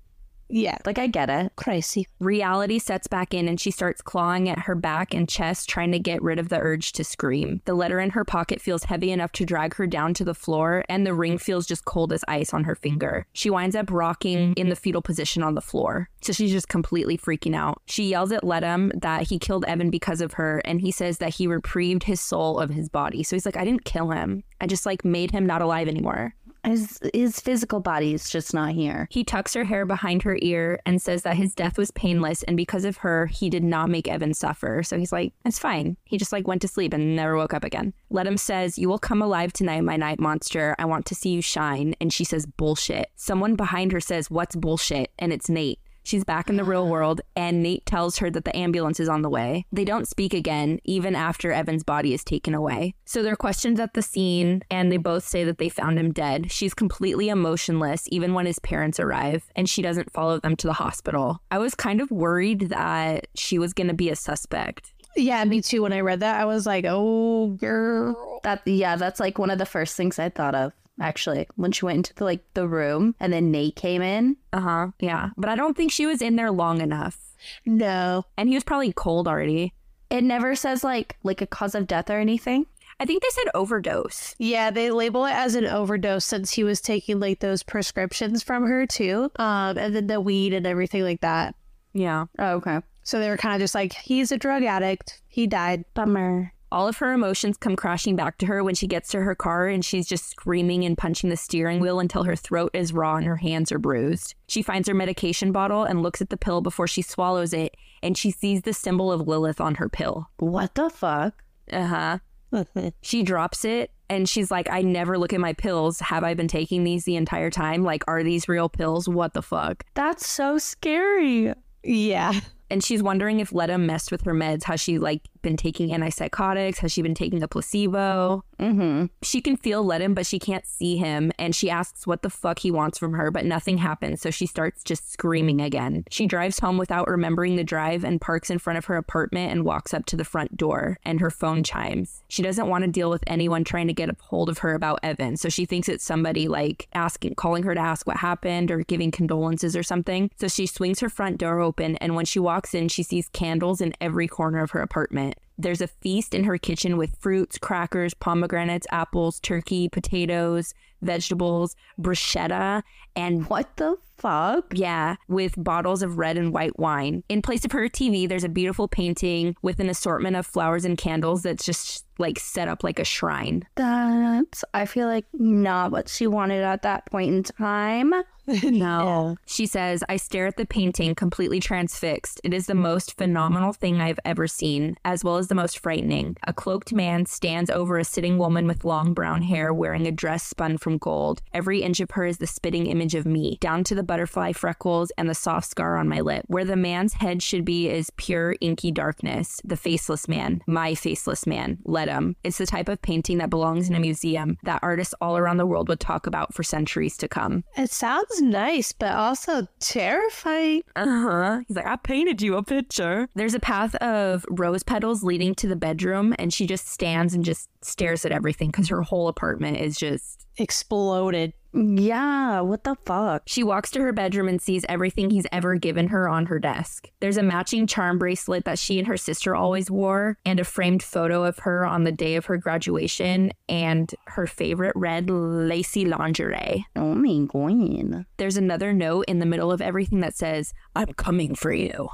Yeah, 0.49 0.77
Like, 0.85 0.97
I 0.97 1.07
get 1.07 1.29
it. 1.29 1.51
crazy. 1.55 2.07
Reality 2.19 2.79
sets 2.79 3.07
back 3.07 3.33
in 3.33 3.47
and 3.47 3.59
she 3.59 3.71
starts 3.71 4.01
clawing 4.01 4.49
at 4.49 4.59
her 4.59 4.75
back 4.75 5.13
and 5.13 5.29
chest, 5.29 5.69
trying 5.69 5.91
to 5.91 5.99
get 5.99 6.21
rid 6.21 6.39
of 6.39 6.49
the 6.49 6.59
urge 6.59 6.91
to 6.93 7.03
scream. 7.03 7.61
The 7.65 7.75
letter 7.75 7.99
in 7.99 8.09
her 8.11 8.25
pocket 8.25 8.61
feels 8.61 8.85
heavy 8.85 9.11
enough 9.11 9.31
to 9.33 9.45
drag 9.45 9.75
her 9.75 9.85
down 9.85 10.13
to 10.15 10.23
the 10.23 10.33
floor, 10.33 10.83
and 10.89 11.05
the 11.05 11.13
ring 11.13 11.37
feels 11.37 11.67
just 11.67 11.85
cold 11.85 12.11
as 12.11 12.23
ice 12.27 12.53
on 12.53 12.63
her 12.63 12.75
finger. 12.75 13.27
She 13.33 13.49
winds 13.49 13.75
up 13.75 13.91
rocking 13.91 14.53
in 14.53 14.69
the 14.69 14.75
mm-hmm. 14.75 14.81
fetal 14.81 15.01
position 15.01 15.43
on 15.43 15.53
the 15.53 15.61
floor. 15.61 16.09
So 16.21 16.33
she's 16.33 16.51
just 16.51 16.67
completely 16.67 17.17
freaking 17.17 17.55
out. 17.55 17.81
She 17.85 18.09
yells 18.09 18.31
at 18.31 18.43
Ledum 18.43 18.91
that 19.01 19.23
he 19.27 19.37
killed 19.37 19.65
Evan 19.65 19.89
because 19.89 20.21
of 20.21 20.33
her, 20.33 20.61
and 20.65 20.81
he 20.81 20.91
says 20.91 21.19
that 21.19 21.35
he 21.35 21.47
reprieved 21.47 22.03
his 22.03 22.19
soul 22.19 22.59
of 22.59 22.71
his 22.71 22.89
body. 22.89 23.23
So 23.23 23.35
he's 23.35 23.45
like, 23.45 23.57
I 23.57 23.65
didn't 23.65 23.85
kill 23.85 24.09
him. 24.09 24.43
I 24.59 24.67
just 24.67 24.85
like 24.85 25.05
made 25.05 25.31
him 25.31 25.45
not 25.45 25.61
alive 25.61 25.87
anymore. 25.87 26.33
His, 26.65 26.99
his 27.13 27.39
physical 27.39 27.79
body 27.79 28.13
is 28.13 28.29
just 28.29 28.53
not 28.53 28.73
here. 28.73 29.07
He 29.11 29.23
tucks 29.23 29.53
her 29.53 29.63
hair 29.63 29.85
behind 29.85 30.23
her 30.23 30.37
ear 30.41 30.79
and 30.85 31.01
says 31.01 31.23
that 31.23 31.37
his 31.37 31.55
death 31.55 31.77
was 31.77 31.91
painless 31.91 32.43
and 32.43 32.57
because 32.57 32.85
of 32.85 32.97
her, 32.97 33.27
he 33.27 33.49
did 33.49 33.63
not 33.63 33.89
make 33.89 34.07
Evan 34.07 34.33
suffer. 34.33 34.83
So 34.83 34.97
he's 34.97 35.11
like, 35.11 35.33
it's 35.45 35.59
fine. 35.59 35.97
He 36.05 36.17
just 36.17 36.31
like 36.31 36.47
went 36.47 36.61
to 36.61 36.67
sleep 36.67 36.93
and 36.93 37.15
never 37.15 37.35
woke 37.35 37.53
up 37.53 37.63
again. 37.63 37.93
Ledum 38.11 38.37
says, 38.37 38.77
You 38.77 38.89
will 38.89 38.99
come 38.99 39.21
alive 39.21 39.53
tonight, 39.53 39.81
my 39.81 39.97
night 39.97 40.19
monster. 40.19 40.75
I 40.79 40.85
want 40.85 41.05
to 41.07 41.15
see 41.15 41.29
you 41.29 41.41
shine. 41.41 41.95
And 42.01 42.11
she 42.11 42.23
says, 42.23 42.45
Bullshit. 42.45 43.07
Someone 43.15 43.55
behind 43.55 43.91
her 43.91 44.01
says, 44.01 44.29
What's 44.29 44.55
bullshit? 44.55 45.11
And 45.19 45.31
it's 45.31 45.49
Nate. 45.49 45.79
She's 46.09 46.23
back 46.23 46.49
in 46.49 46.55
the 46.55 46.63
real 46.63 46.87
world, 46.89 47.21
and 47.35 47.61
Nate 47.61 47.85
tells 47.85 48.17
her 48.17 48.31
that 48.31 48.43
the 48.43 48.57
ambulance 48.57 48.99
is 48.99 49.07
on 49.07 49.21
the 49.21 49.29
way. 49.29 49.67
They 49.71 49.85
don't 49.85 50.07
speak 50.07 50.33
again, 50.33 50.79
even 50.83 51.13
after 51.13 51.51
Evan's 51.51 51.83
body 51.83 52.15
is 52.15 52.23
taken 52.23 52.55
away. 52.55 52.95
So 53.05 53.21
they're 53.21 53.35
questioned 53.35 53.79
at 53.79 53.93
the 53.93 54.01
scene, 54.01 54.63
and 54.71 54.91
they 54.91 54.97
both 54.97 55.23
say 55.23 55.43
that 55.43 55.59
they 55.59 55.69
found 55.69 55.99
him 55.99 56.11
dead. 56.11 56.51
She's 56.51 56.73
completely 56.73 57.29
emotionless, 57.29 58.07
even 58.07 58.33
when 58.33 58.47
his 58.47 58.57
parents 58.57 58.99
arrive, 58.99 59.51
and 59.55 59.69
she 59.69 59.83
doesn't 59.83 60.11
follow 60.11 60.39
them 60.39 60.55
to 60.55 60.65
the 60.65 60.73
hospital. 60.73 61.43
I 61.51 61.59
was 61.59 61.75
kind 61.75 62.01
of 62.01 62.09
worried 62.09 62.69
that 62.69 63.27
she 63.35 63.59
was 63.59 63.73
going 63.73 63.89
to 63.89 63.93
be 63.93 64.09
a 64.09 64.15
suspect. 64.15 64.91
Yeah, 65.15 65.45
me 65.45 65.61
too. 65.61 65.83
When 65.83 65.93
I 65.93 65.99
read 65.99 66.21
that, 66.21 66.41
I 66.41 66.45
was 66.45 66.65
like, 66.65 66.85
oh, 66.87 67.49
girl. 67.49 68.39
That 68.43 68.63
yeah, 68.65 68.95
that's 68.95 69.19
like 69.19 69.37
one 69.37 69.51
of 69.51 69.59
the 69.59 69.65
first 69.67 69.95
things 69.95 70.17
I 70.17 70.29
thought 70.29 70.55
of 70.55 70.73
actually 70.99 71.47
when 71.55 71.71
she 71.71 71.85
went 71.85 71.97
into 71.97 72.13
the, 72.15 72.23
like 72.23 72.43
the 72.53 72.67
room 72.67 73.15
and 73.19 73.31
then 73.31 73.51
Nate 73.51 73.75
came 73.75 74.01
in. 74.01 74.37
Uh 74.53 74.61
huh. 74.61 74.87
Yeah. 74.99 75.29
But 75.37 75.49
I 75.49 75.55
don't 75.55 75.75
think 75.75 75.91
she 75.91 76.05
was 76.05 76.21
in 76.21 76.35
there 76.35 76.51
long 76.51 76.81
enough. 76.81 77.17
No. 77.65 78.25
And 78.37 78.49
he 78.49 78.55
was 78.55 78.63
probably 78.63 78.93
cold 78.93 79.27
already. 79.27 79.73
It 80.09 80.23
never 80.23 80.55
says 80.55 80.83
like 80.83 81.17
like 81.23 81.41
a 81.41 81.47
cause 81.47 81.75
of 81.75 81.87
death 81.87 82.09
or 82.09 82.19
anything. 82.19 82.65
I 83.01 83.05
think 83.05 83.23
they 83.23 83.29
said 83.31 83.51
overdose. 83.55 84.35
Yeah, 84.39 84.71
they 84.71 84.91
label 84.91 85.25
it 85.25 85.33
as 85.33 85.55
an 85.55 85.65
overdose 85.65 86.25
since 86.25 86.51
he 86.51 86.65
was 86.65 86.81
taking 86.81 87.19
like 87.21 87.39
those 87.39 87.63
prescriptions 87.63 88.43
from 88.43 88.65
her 88.67 88.85
too. 88.85 89.31
Um, 89.37 89.77
and 89.77 89.95
then 89.95 90.07
the 90.07 90.19
weed 90.19 90.53
and 90.53 90.67
everything 90.67 91.03
like 91.03 91.21
that. 91.21 91.55
Yeah. 91.93 92.25
Oh, 92.37 92.55
okay. 92.55 92.79
So 93.03 93.19
they 93.19 93.29
were 93.29 93.37
kind 93.37 93.55
of 93.55 93.61
just 93.61 93.73
like, 93.73 93.93
he's 93.93 94.31
a 94.33 94.37
drug 94.37 94.63
addict. 94.63 95.21
He 95.27 95.47
died. 95.47 95.85
Bummer. 95.93 96.53
All 96.71 96.87
of 96.87 96.97
her 96.97 97.13
emotions 97.13 97.57
come 97.57 97.75
crashing 97.75 98.15
back 98.15 98.37
to 98.39 98.45
her 98.45 98.63
when 98.63 98.75
she 98.75 98.87
gets 98.87 99.09
to 99.09 99.21
her 99.21 99.35
car 99.35 99.67
and 99.67 99.83
she's 99.83 100.07
just 100.07 100.29
screaming 100.29 100.85
and 100.85 100.97
punching 100.97 101.29
the 101.29 101.37
steering 101.37 101.79
wheel 101.79 101.99
until 101.99 102.23
her 102.23 102.35
throat 102.35 102.71
is 102.73 102.93
raw 102.93 103.15
and 103.15 103.25
her 103.25 103.37
hands 103.37 103.71
are 103.71 103.79
bruised. 103.79 104.35
She 104.47 104.61
finds 104.61 104.87
her 104.87 104.93
medication 104.93 105.51
bottle 105.51 105.83
and 105.83 106.03
looks 106.03 106.21
at 106.21 106.29
the 106.29 106.37
pill 106.37 106.61
before 106.61 106.87
she 106.87 107.01
swallows 107.01 107.53
it, 107.53 107.75
and 108.03 108.17
she 108.17 108.31
sees 108.31 108.61
the 108.61 108.73
symbol 108.73 109.11
of 109.11 109.27
Lilith 109.27 109.59
on 109.59 109.75
her 109.75 109.89
pill. 109.89 110.29
What 110.37 110.75
the 110.75 110.89
fuck? 110.89 111.43
Uh 111.71 111.85
huh. 111.85 112.17
She 113.01 113.23
drops 113.23 113.63
it 113.63 113.91
and 114.09 114.27
she's 114.27 114.49
like, 114.49 114.69
I 114.69 114.81
never 114.81 115.17
look 115.17 115.33
at 115.33 115.39
my 115.39 115.53
pills. 115.53 115.99
Have 115.99 116.23
I 116.23 116.33
been 116.33 116.47
taking 116.47 116.83
these 116.83 117.05
the 117.05 117.15
entire 117.15 117.51
time? 117.51 117.83
Like, 117.83 118.03
are 118.07 118.23
these 118.23 118.49
real 118.49 118.69
pills? 118.69 119.07
What 119.07 119.33
the 119.33 119.43
fuck? 119.43 119.85
That's 119.93 120.27
so 120.27 120.57
scary. 120.57 121.53
Yeah. 121.83 122.39
And 122.71 122.83
she's 122.83 123.01
wondering 123.01 123.39
if 123.39 123.53
Letta 123.53 123.77
messed 123.77 124.11
with 124.11 124.23
her 124.23 124.33
meds, 124.33 124.63
how 124.63 124.75
she 124.75 124.99
like 124.99 125.21
been 125.41 125.57
taking 125.57 125.89
antipsychotics? 125.89 126.77
Has 126.79 126.91
she 126.91 127.01
been 127.01 127.15
taking 127.15 127.43
a 127.43 127.47
placebo? 127.47 128.43
Mm-hmm. 128.59 129.05
She 129.21 129.41
can 129.41 129.57
feel 129.57 129.85
Ledum, 129.85 130.13
but 130.13 130.25
she 130.25 130.39
can't 130.39 130.65
see 130.65 130.97
him. 130.97 131.31
And 131.39 131.55
she 131.55 131.69
asks 131.69 132.05
what 132.05 132.21
the 132.21 132.29
fuck 132.29 132.59
he 132.59 132.71
wants 132.71 132.97
from 132.97 133.13
her, 133.13 133.31
but 133.31 133.45
nothing 133.45 133.77
happens. 133.77 134.21
So 134.21 134.31
she 134.31 134.45
starts 134.45 134.83
just 134.83 135.11
screaming 135.11 135.61
again. 135.61 136.03
She 136.09 136.27
drives 136.27 136.59
home 136.59 136.77
without 136.77 137.07
remembering 137.07 137.55
the 137.55 137.63
drive 137.63 138.03
and 138.03 138.19
parks 138.19 138.49
in 138.49 138.59
front 138.59 138.77
of 138.77 138.85
her 138.85 138.97
apartment 138.97 139.51
and 139.51 139.65
walks 139.65 139.93
up 139.93 140.05
to 140.07 140.17
the 140.17 140.25
front 140.25 140.57
door. 140.57 140.97
And 141.03 141.19
her 141.19 141.31
phone 141.31 141.63
chimes. 141.63 142.23
She 142.27 142.43
doesn't 142.43 142.67
want 142.67 142.83
to 142.83 142.91
deal 142.91 143.09
with 143.09 143.23
anyone 143.27 143.63
trying 143.63 143.87
to 143.87 143.93
get 143.93 144.09
a 144.09 144.15
hold 144.19 144.49
of 144.49 144.59
her 144.59 144.73
about 144.73 144.99
Evan. 145.03 145.37
So 145.37 145.49
she 145.49 145.65
thinks 145.65 145.87
it's 145.87 146.03
somebody 146.03 146.47
like 146.47 146.87
asking, 146.93 147.35
calling 147.35 147.63
her 147.63 147.73
to 147.73 147.79
ask 147.79 148.05
what 148.05 148.17
happened 148.17 148.71
or 148.71 148.83
giving 148.83 149.11
condolences 149.11 149.75
or 149.75 149.83
something. 149.83 150.31
So 150.35 150.47
she 150.47 150.65
swings 150.65 150.99
her 150.99 151.09
front 151.09 151.37
door 151.37 151.59
open. 151.59 151.95
And 151.97 152.15
when 152.15 152.25
she 152.25 152.39
walks 152.39 152.73
in, 152.73 152.89
she 152.89 153.03
sees 153.03 153.29
candles 153.29 153.81
in 153.81 153.93
every 154.01 154.27
corner 154.27 154.61
of 154.61 154.71
her 154.71 154.81
apartment. 154.81 155.28
There's 155.59 155.81
a 155.81 155.87
feast 155.87 156.33
in 156.33 156.45
her 156.45 156.57
kitchen 156.57 156.95
with 156.95 157.17
fruits, 157.19 157.57
crackers, 157.57 158.13
pomegranates, 158.13 158.87
apples, 158.91 159.41
turkey, 159.41 159.89
potatoes, 159.89 160.73
vegetables, 161.01 161.75
bruschetta, 161.99 162.83
and 163.13 163.45
What 163.49 163.75
the 163.75 163.97
fuck? 164.19 164.73
yeah, 164.73 165.15
with 165.27 165.53
bottles 165.57 166.01
of 166.01 166.17
red 166.17 166.37
and 166.37 166.53
white 166.53 166.77
wine. 166.79 167.23
In 167.29 167.41
place 167.41 167.65
of 167.65 167.71
her 167.71 167.87
TV, 167.87 168.27
there's 168.27 168.43
a 168.43 168.49
beautiful 168.49 168.87
painting 168.87 169.55
with 169.61 169.79
an 169.79 169.89
assortment 169.89 170.35
of 170.35 170.45
flowers 170.45 170.85
and 170.85 170.97
candles 170.97 171.43
that's 171.43 171.65
just 171.65 172.05
like 172.17 172.37
set 172.37 172.67
up 172.67 172.83
like 172.83 172.99
a 172.99 173.03
shrine. 173.03 173.65
That's, 173.75 174.63
I 174.73 174.85
feel 174.85 175.07
like, 175.07 175.25
not 175.33 175.91
what 175.91 176.09
she 176.09 176.27
wanted 176.27 176.63
at 176.63 176.81
that 176.83 177.05
point 177.05 177.33
in 177.33 177.43
time. 177.43 178.13
No. 178.63 179.37
She 179.45 179.67
says, 179.67 180.03
I 180.09 180.17
stare 180.17 180.47
at 180.47 180.57
the 180.57 180.65
painting 180.65 181.13
completely 181.13 181.59
transfixed. 181.59 182.41
It 182.43 182.53
is 182.53 182.65
the 182.65 182.73
most 182.73 183.15
phenomenal 183.17 183.73
thing 183.73 184.01
I've 184.01 184.19
ever 184.25 184.47
seen, 184.47 184.95
as 185.05 185.23
well 185.23 185.37
as 185.37 185.49
the 185.49 185.55
most 185.55 185.77
frightening. 185.77 186.35
A 186.47 186.53
cloaked 186.53 186.91
man 186.91 187.25
stands 187.25 187.69
over 187.69 187.97
a 187.97 188.03
sitting 188.03 188.37
woman 188.37 188.65
with 188.65 188.85
long 188.85 189.13
brown 189.13 189.43
hair 189.43 189.71
wearing 189.73 190.07
a 190.07 190.11
dress 190.11 190.43
spun 190.43 190.77
from 190.77 190.97
gold. 190.97 191.41
Every 191.53 191.83
inch 191.83 191.99
of 191.99 192.11
her 192.11 192.25
is 192.25 192.39
the 192.39 192.47
spitting 192.47 192.87
image 192.87 193.13
of 193.13 193.25
me, 193.25 193.57
down 193.61 193.83
to 193.85 193.95
the 193.95 194.03
butterfly 194.09 194.51
freckles 194.51 195.11
and 195.19 195.29
the 195.29 195.35
soft 195.35 195.69
scar 195.69 195.95
on 195.95 196.09
my 196.09 196.19
lip. 196.19 196.43
Where 196.47 196.65
the 196.65 196.75
man's 196.75 197.13
head 197.13 197.43
should 197.43 197.63
be 197.63 197.87
is 197.87 198.09
pure 198.17 198.55
inky 198.59 198.91
darkness. 198.91 199.61
The 199.63 199.77
faceless 199.77 200.27
man, 200.27 200.63
my 200.65 200.95
faceless 200.95 201.45
man, 201.45 201.77
let 201.85 202.09
him. 202.09 202.35
It's 202.43 202.57
the 202.57 202.65
type 202.65 202.89
of 202.89 203.03
painting 203.03 203.37
that 203.37 203.51
belongs 203.51 203.87
in 203.87 203.93
a 203.93 203.99
museum 203.99 204.57
that 204.63 204.79
artists 204.81 205.13
all 205.21 205.37
around 205.37 205.57
the 205.57 205.67
world 205.67 205.89
would 205.89 205.99
talk 205.99 206.25
about 206.25 206.55
for 206.55 206.63
centuries 206.63 207.17
to 207.17 207.27
come. 207.27 207.63
It 207.77 207.91
sounds 207.91 208.41
nice, 208.41 208.93
but 208.93 209.11
also 209.11 209.67
terrifying. 209.79 210.81
Uh 210.95 211.05
huh. 211.05 211.59
He's 211.67 211.77
like, 211.77 211.85
I 211.85 211.95
painted 211.97 212.41
you 212.41 212.57
a 212.57 212.63
picture. 212.63 213.29
There's 213.35 213.53
a 213.53 213.59
path 213.59 213.93
of 213.97 214.43
rose 214.49 214.81
petals 214.81 215.23
leading 215.23 215.53
to 215.55 215.67
the 215.67 215.75
bedroom, 215.75 216.33
and 216.39 216.51
she 216.51 216.65
just 216.65 216.87
stands 216.87 217.35
and 217.35 217.45
just 217.45 217.69
stares 217.83 218.25
at 218.25 218.31
everything 218.31 218.69
because 218.71 218.89
her 218.89 219.03
whole 219.03 219.27
apartment 219.27 219.77
is 219.77 219.97
just. 219.97 220.47
Exploded. 220.59 221.53
Yeah, 221.71 222.61
what 222.61 222.83
the 222.83 222.95
fuck? 223.05 223.43
She 223.45 223.63
walks 223.63 223.91
to 223.91 224.01
her 224.01 224.11
bedroom 224.11 224.47
and 224.47 224.59
sees 224.59 224.85
everything 224.89 225.29
he's 225.29 225.45
ever 225.51 225.75
given 225.75 226.07
her 226.07 226.27
on 226.27 226.47
her 226.47 226.57
desk. 226.57 227.09
There's 227.19 227.37
a 227.37 227.43
matching 227.43 227.85
charm 227.85 228.17
bracelet 228.17 228.65
that 228.65 228.79
she 228.79 228.97
and 228.97 229.07
her 229.07 229.17
sister 229.17 229.55
always 229.55 229.91
wore, 229.91 230.37
and 230.45 230.59
a 230.59 230.63
framed 230.63 231.03
photo 231.03 231.43
of 231.43 231.59
her 231.59 231.85
on 231.85 232.05
the 232.05 232.11
day 232.11 232.35
of 232.35 232.47
her 232.47 232.57
graduation, 232.57 233.51
and 233.67 234.13
her 234.25 234.47
favorite 234.47 234.93
red 234.95 235.29
lacy 235.29 236.05
lingerie. 236.05 236.87
Oh 236.95 237.13
my 237.13 237.45
god. 237.45 238.25
There's 238.37 238.57
another 238.57 238.91
note 238.91 239.25
in 239.27 239.37
the 239.37 239.45
middle 239.45 239.71
of 239.71 239.81
everything 239.81 240.21
that 240.21 240.35
says, 240.35 240.73
I'm 240.95 241.13
coming 241.13 241.53
for 241.53 241.71
you. 241.71 242.09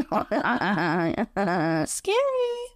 Scary. 1.86 2.16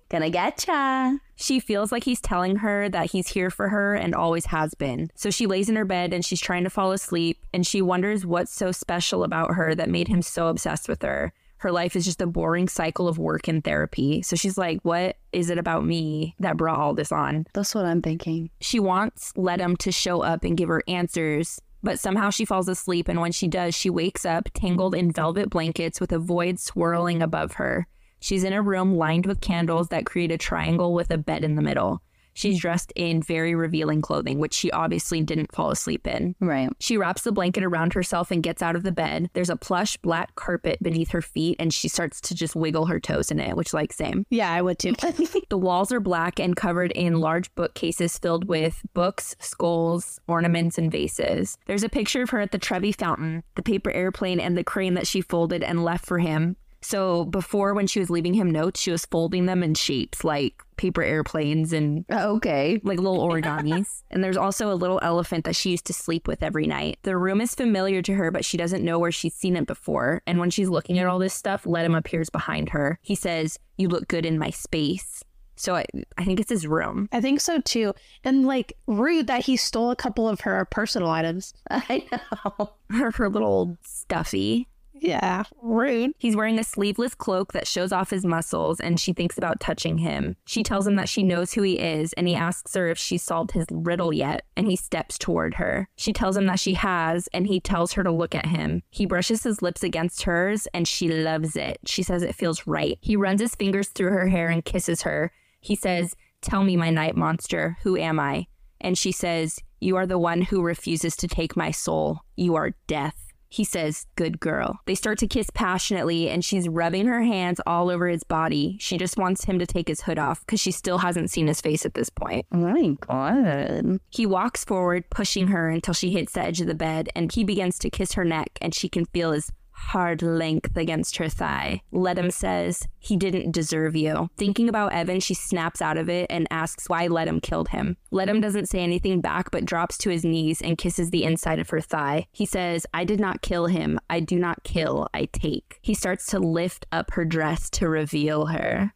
Gonna 0.09 0.31
getcha. 0.31 1.19
She 1.35 1.59
feels 1.59 1.91
like 1.91 2.05
he's 2.05 2.21
telling 2.21 2.57
her 2.57 2.89
that 2.89 3.11
he's 3.11 3.29
here 3.29 3.51
for 3.51 3.69
her 3.69 3.95
and 3.95 4.14
always 4.14 4.47
has 4.47 4.75
been. 4.75 5.11
So 5.14 5.31
she 5.31 5.47
lays 5.47 5.69
in 5.69 5.77
her 5.77 5.85
bed 5.85 6.12
and 6.12 6.25
she's 6.25 6.41
trying 6.41 6.64
to 6.64 6.71
fall 6.71 6.93
asleep 6.93 7.45
and 7.53 7.67
she 7.67 7.83
wonders 7.83 8.25
what's 8.25 8.53
so 8.53 8.71
special 8.71 9.25
about 9.25 9.55
her 9.55 9.75
that 9.75 9.91
made 9.91 10.09
him 10.09 10.23
so 10.23 10.47
obsessed 10.47 10.89
with 10.89 11.03
her. 11.03 11.33
Her 11.59 11.73
life 11.73 11.97
is 11.97 12.05
just 12.05 12.21
a 12.21 12.27
boring 12.27 12.69
cycle 12.69 13.09
of 13.09 13.19
work 13.19 13.49
and 13.49 13.64
therapy. 13.64 14.23
So 14.23 14.37
she's 14.37 14.59
like, 14.59 14.79
what 14.83 15.17
is 15.33 15.51
it 15.51 15.59
about 15.59 15.85
me 15.85 16.35
that 16.39 16.57
brought 16.57 16.79
all 16.79 16.95
this 16.95 17.11
on? 17.11 17.47
That's 17.55 17.75
what 17.75 17.87
I'm 17.87 18.03
thinking. 18.03 18.51
She 18.61 18.79
wants 18.79 19.33
Ledum 19.37 19.77
to 19.79 19.91
show 19.91 20.21
up 20.21 20.45
and 20.45 20.57
give 20.57 20.69
her 20.69 20.83
answers, 20.87 21.61
but 21.83 21.99
somehow 21.99 22.31
she 22.31 22.45
falls 22.45 22.68
asleep. 22.68 23.09
And 23.09 23.20
when 23.20 23.33
she 23.33 23.49
does, 23.49 23.74
she 23.74 23.91
wakes 23.91 24.24
up 24.24 24.49
tangled 24.55 24.95
in 24.95 25.12
velvet 25.12 25.51
blankets 25.51 26.01
with 26.01 26.12
a 26.12 26.18
void 26.18 26.59
swirling 26.59 27.22
above 27.22 27.55
her. 27.55 27.87
She's 28.20 28.45
in 28.45 28.53
a 28.53 28.62
room 28.62 28.97
lined 28.97 29.27
with 29.27 29.41
candles 29.41 29.89
that 29.89 30.07
create 30.07 30.33
a 30.33 30.39
triangle 30.39 30.95
with 30.95 31.11
a 31.11 31.18
bed 31.18 31.45
in 31.45 31.55
the 31.55 31.62
middle. 31.62 32.03
She's 32.37 32.59
mm. 32.59 32.61
dressed 32.61 32.93
in 32.95 33.22
very 33.22 33.55
revealing 33.55 34.03
clothing, 34.03 34.39
which 34.39 34.55
she 34.55 34.70
obviously 34.70 35.22
didn't 35.22 35.53
fall 35.53 35.70
asleep 35.70 36.07
in. 36.07 36.37
Right. 36.39 36.70
She 36.78 36.97
wraps 36.97 37.22
the 37.22 37.32
blanket 37.32 37.64
around 37.64 37.95
herself 37.95 38.30
and 38.30 38.43
gets 38.43 38.62
out 38.62 38.76
of 38.76 38.82
the 38.82 38.93
bed. 38.93 39.30
There's 39.32 39.51
a 39.51 39.57
plush 39.57 39.97
black 39.97 40.34
carpet 40.37 40.78
beneath 40.82 41.11
her 41.11 41.22
feet, 41.22 41.57
and 41.59 41.72
she 41.72 41.89
starts 41.89 42.20
to 42.20 42.34
just 42.34 42.55
wiggle 42.55 42.87
her 42.87 43.01
toes 43.01 43.30
in 43.30 43.41
it, 43.41 43.57
which, 43.57 43.72
like, 43.72 43.93
same. 43.93 44.26
Yeah, 44.30 44.53
I 44.53 44.62
would 44.62 44.78
too. 44.78 44.95
The 45.49 45.59
walls 45.59 45.93
are 45.93 46.01
black 46.01 46.39
and 46.39 46.57
covered 46.57 46.93
in 46.93 47.20
large 47.20 47.55
bookcases 47.55 48.18
filled 48.18 48.49
with 48.49 48.82
books, 48.95 49.37
skulls, 49.39 50.20
ornaments, 50.28 50.76
and 50.76 50.93
vases. 50.93 51.57
There's 51.66 51.84
a 51.84 51.89
picture 51.89 52.22
of 52.22 52.30
her 52.30 52.41
at 52.41 52.53
the 52.53 52.59
Trevi 52.59 52.93
Fountain, 52.93 53.43
the 53.55 53.62
paper 53.62 53.91
airplane, 53.91 54.41
and 54.41 54.57
the 54.57 54.64
crane 54.64 54.95
that 54.95 55.07
she 55.07 55.20
folded 55.20 55.62
and 55.62 55.84
left 55.84 56.05
for 56.05 56.18
him. 56.18 56.57
So 56.87 57.24
before, 57.24 57.74
when 57.74 57.89
she 57.89 57.99
was 57.99 58.11
leaving 58.11 58.32
him 58.34 58.49
notes, 58.49 58.78
she 58.80 58.93
was 58.93 59.05
folding 59.07 59.47
them 59.47 59.64
in 59.64 59.74
shapes 59.74 60.22
like 60.22 60.62
paper 60.76 61.03
airplanes 61.03 61.72
and 61.72 62.05
oh, 62.11 62.37
Okay. 62.37 62.80
like 62.84 63.01
little 63.01 63.18
origamis. 63.26 64.05
and 64.12 64.22
there's 64.22 64.37
also 64.37 64.70
a 64.70 64.76
little 64.76 65.01
elephant 65.03 65.47
that 65.47 65.57
she 65.57 65.70
used 65.70 65.87
to 65.87 65.93
sleep 65.93 66.28
with 66.28 66.45
every 66.45 66.68
night. 66.68 67.01
The 67.03 67.16
room 67.16 67.41
is 67.41 67.57
familiar 67.57 68.03
to 68.03 68.14
her, 68.14 68.30
but 68.30 68.45
she 68.45 68.57
doesn't 68.57 68.84
know 68.84 69.01
where 69.01 69.11
she's 69.11 69.34
seen 69.34 69.57
it 69.57 69.66
before. 69.66 70.22
And 70.28 70.39
when 70.39 70.51
she's 70.51 70.68
looking 70.68 71.01
at 71.01 71.07
all 71.09 71.18
this 71.18 71.34
stuff, 71.34 71.64
Ledum 71.64 71.97
appears 71.99 72.30
behind 72.30 72.68
her. 72.68 73.01
He 73.03 73.16
says, 73.16 73.59
You 73.78 73.89
look 73.89 74.07
good 74.07 74.24
in 74.24 74.39
my 74.39 74.51
space. 74.51 75.24
So 75.57 75.74
I, 75.74 75.87
I 76.18 76.24
think 76.24 76.39
it's 76.39 76.51
his 76.51 76.68
room. 76.68 77.09
I 77.11 77.20
think 77.20 77.41
so 77.41 77.61
too. 77.62 77.95
And 78.22 78.47
like 78.47 78.74
rude 78.87 79.26
that 79.26 79.45
he 79.45 79.57
stole 79.57 79.91
a 79.91 79.97
couple 79.97 80.28
of 80.28 80.43
her 80.43 80.64
personal 80.66 81.09
items. 81.11 81.53
I 81.70 82.07
know. 82.12 82.70
Her, 82.91 83.11
her 83.11 83.28
little 83.28 83.76
stuffy. 83.82 84.68
Yeah, 85.01 85.44
rude. 85.62 86.12
He's 86.18 86.36
wearing 86.36 86.59
a 86.59 86.64
sleeveless 86.64 87.14
cloak 87.14 87.53
that 87.53 87.66
shows 87.66 87.92
off 87.92 88.11
his 88.11 88.24
muscles, 88.24 88.80
and 88.80 88.99
she 88.99 89.12
thinks 89.12 89.38
about 89.38 89.61
touching 89.61 89.99
him. 89.99 90.36
She 90.47 90.62
tells 90.62 90.86
him 90.86 90.97
that 90.97 91.09
she 91.09 91.22
knows 91.22 91.53
who 91.53 91.62
he 91.62 91.78
is, 91.78 92.12
and 92.14 92.26
he 92.26 92.34
asks 92.34 92.74
her 92.74 92.88
if 92.88 92.99
she's 92.99 93.22
solved 93.22 93.53
his 93.53 93.66
riddle 93.70 94.12
yet, 94.12 94.44
and 94.57 94.66
he 94.66 94.76
steps 94.76 95.18
toward 95.18 95.55
her. 95.55 95.88
She 95.97 96.12
tells 96.12 96.36
him 96.36 96.47
that 96.47 96.61
she 96.61 96.74
has, 96.74 97.28
and 97.32 97.47
he 97.47 97.61
tells 97.61 97.92
her 97.92 98.03
to 98.03 98.11
look 98.11 98.34
at 98.34 98.47
him. 98.47 98.82
He 98.90 99.07
brushes 99.07 99.42
his 99.42 99.62
lips 99.62 99.82
against 99.82 100.22
hers, 100.22 100.66
and 100.72 100.88
she 100.88 101.09
loves 101.09 101.57
it. 101.57 101.78
She 101.86 102.03
says 102.03 102.22
it 102.22 102.34
feels 102.34 102.66
right. 102.66 102.99
He 103.01 103.16
runs 103.16 103.40
his 103.40 103.55
fingers 103.55 103.88
through 103.88 104.11
her 104.11 104.28
hair 104.28 104.49
and 104.49 104.64
kisses 104.64 105.03
her. 105.03 105.32
He 105.61 105.74
says, 105.74 106.14
Tell 106.42 106.62
me, 106.62 106.76
my 106.76 106.90
night 106.90 107.16
monster, 107.16 107.76
who 107.82 107.97
am 107.97 108.20
I? 108.20 108.47
And 108.80 108.97
she 108.97 109.11
says, 109.11 109.59
You 109.80 109.97
are 109.97 110.07
the 110.07 110.18
one 110.18 110.42
who 110.42 110.62
refuses 110.62 111.16
to 111.16 111.28
take 111.28 111.57
my 111.57 111.70
soul. 111.70 112.20
You 112.36 112.55
are 112.55 112.74
death. 112.86 113.26
He 113.49 113.64
says, 113.64 114.07
Good 114.16 114.40
girl. 114.40 114.80
They 114.86 114.94
start 114.94 115.18
to 115.18 115.26
kiss 115.26 115.51
passionately, 115.51 116.28
and 116.28 116.44
she's 116.44 116.68
rubbing 116.68 117.07
her 117.07 117.22
hands 117.22 117.61
all 117.66 117.90
over 117.90 118.09
his 118.09 118.24
body. 118.24 118.76
She 118.80 118.99
just 118.99 119.16
wants 119.16 119.44
him 119.44 119.59
to 119.59 119.66
take 119.66 119.88
his 119.88 120.03
hood 120.03 120.18
off 120.18 120.40
because 120.40 120.61
she 120.61 120.72
still 120.72 120.99
hasn't 120.99 121.30
seen 121.30 121.47
his 121.47 121.61
face 121.61 121.86
at 121.86 121.94
this 121.94 122.11
point. 122.11 122.47
Oh 122.53 122.59
my 122.59 122.97
god. 123.01 124.01
He 124.11 124.26
walks 124.26 124.64
forward, 124.64 125.09
pushing 125.11 125.49
her 125.49 125.68
until 125.68 125.94
she 125.94 126.11
hits 126.11 126.32
the 126.32 126.42
edge 126.42 126.61
of 126.61 126.66
the 126.66 126.74
bed, 126.74 127.09
and 127.14 127.32
he 127.32 127.44
begins 127.44 127.78
to 127.80 127.90
kiss 127.90 128.14
her 128.14 128.24
neck, 128.24 128.59
and 128.61 128.74
she 128.74 128.88
can 128.88 129.05
feel 129.07 129.32
his 129.32 129.53
hard 129.77 130.22
length 130.22 130.77
against 130.77 131.18
her 131.18 131.29
thigh. 131.29 131.83
Ledum 131.93 132.33
says, 132.33 132.89
He 132.99 133.16
didn't 133.16 133.53
deserve 133.53 133.95
you. 133.95 134.29
Thinking 134.37 134.68
about 134.68 134.93
Evan, 134.93 135.20
she 135.20 135.35
snaps 135.35 135.83
out 135.83 135.99
of 135.99 136.09
it 136.09 136.27
and 136.31 136.49
asks 136.51 136.89
why 136.89 137.07
Ledum 137.09 137.41
killed 137.41 137.68
him. 137.68 137.97
Ledum 138.11 138.41
doesn't 138.41 138.68
say 138.68 138.81
anything 138.81 139.20
back 139.20 139.51
but 139.51 139.64
drops 139.64 139.99
to 139.99 140.11
his 140.11 140.24
knees 140.24 140.62
and 140.62 140.79
kisses 140.79 141.11
the 141.11 141.24
inside 141.24 141.59
of 141.59 141.70
her 141.70 141.81
thigh. 141.81 142.27
He 142.33 142.47
says, 142.47 142.87
I 142.95 143.05
did 143.05 143.20
not 143.20 143.43
kill 143.43 143.66
him. 143.66 144.01
I 144.09 144.20
do 144.20 144.39
not 144.39 144.64
kill, 144.64 145.09
I 145.12 145.27
take. 145.27 145.79
He 145.83 145.95
starts 145.95 146.27
to 146.29 146.39
lift 146.39 146.87
up 146.91 147.12
her 147.12 147.24
dress 147.24 147.68
to 147.70 147.89
reveal 147.89 148.47
her. 148.47 148.93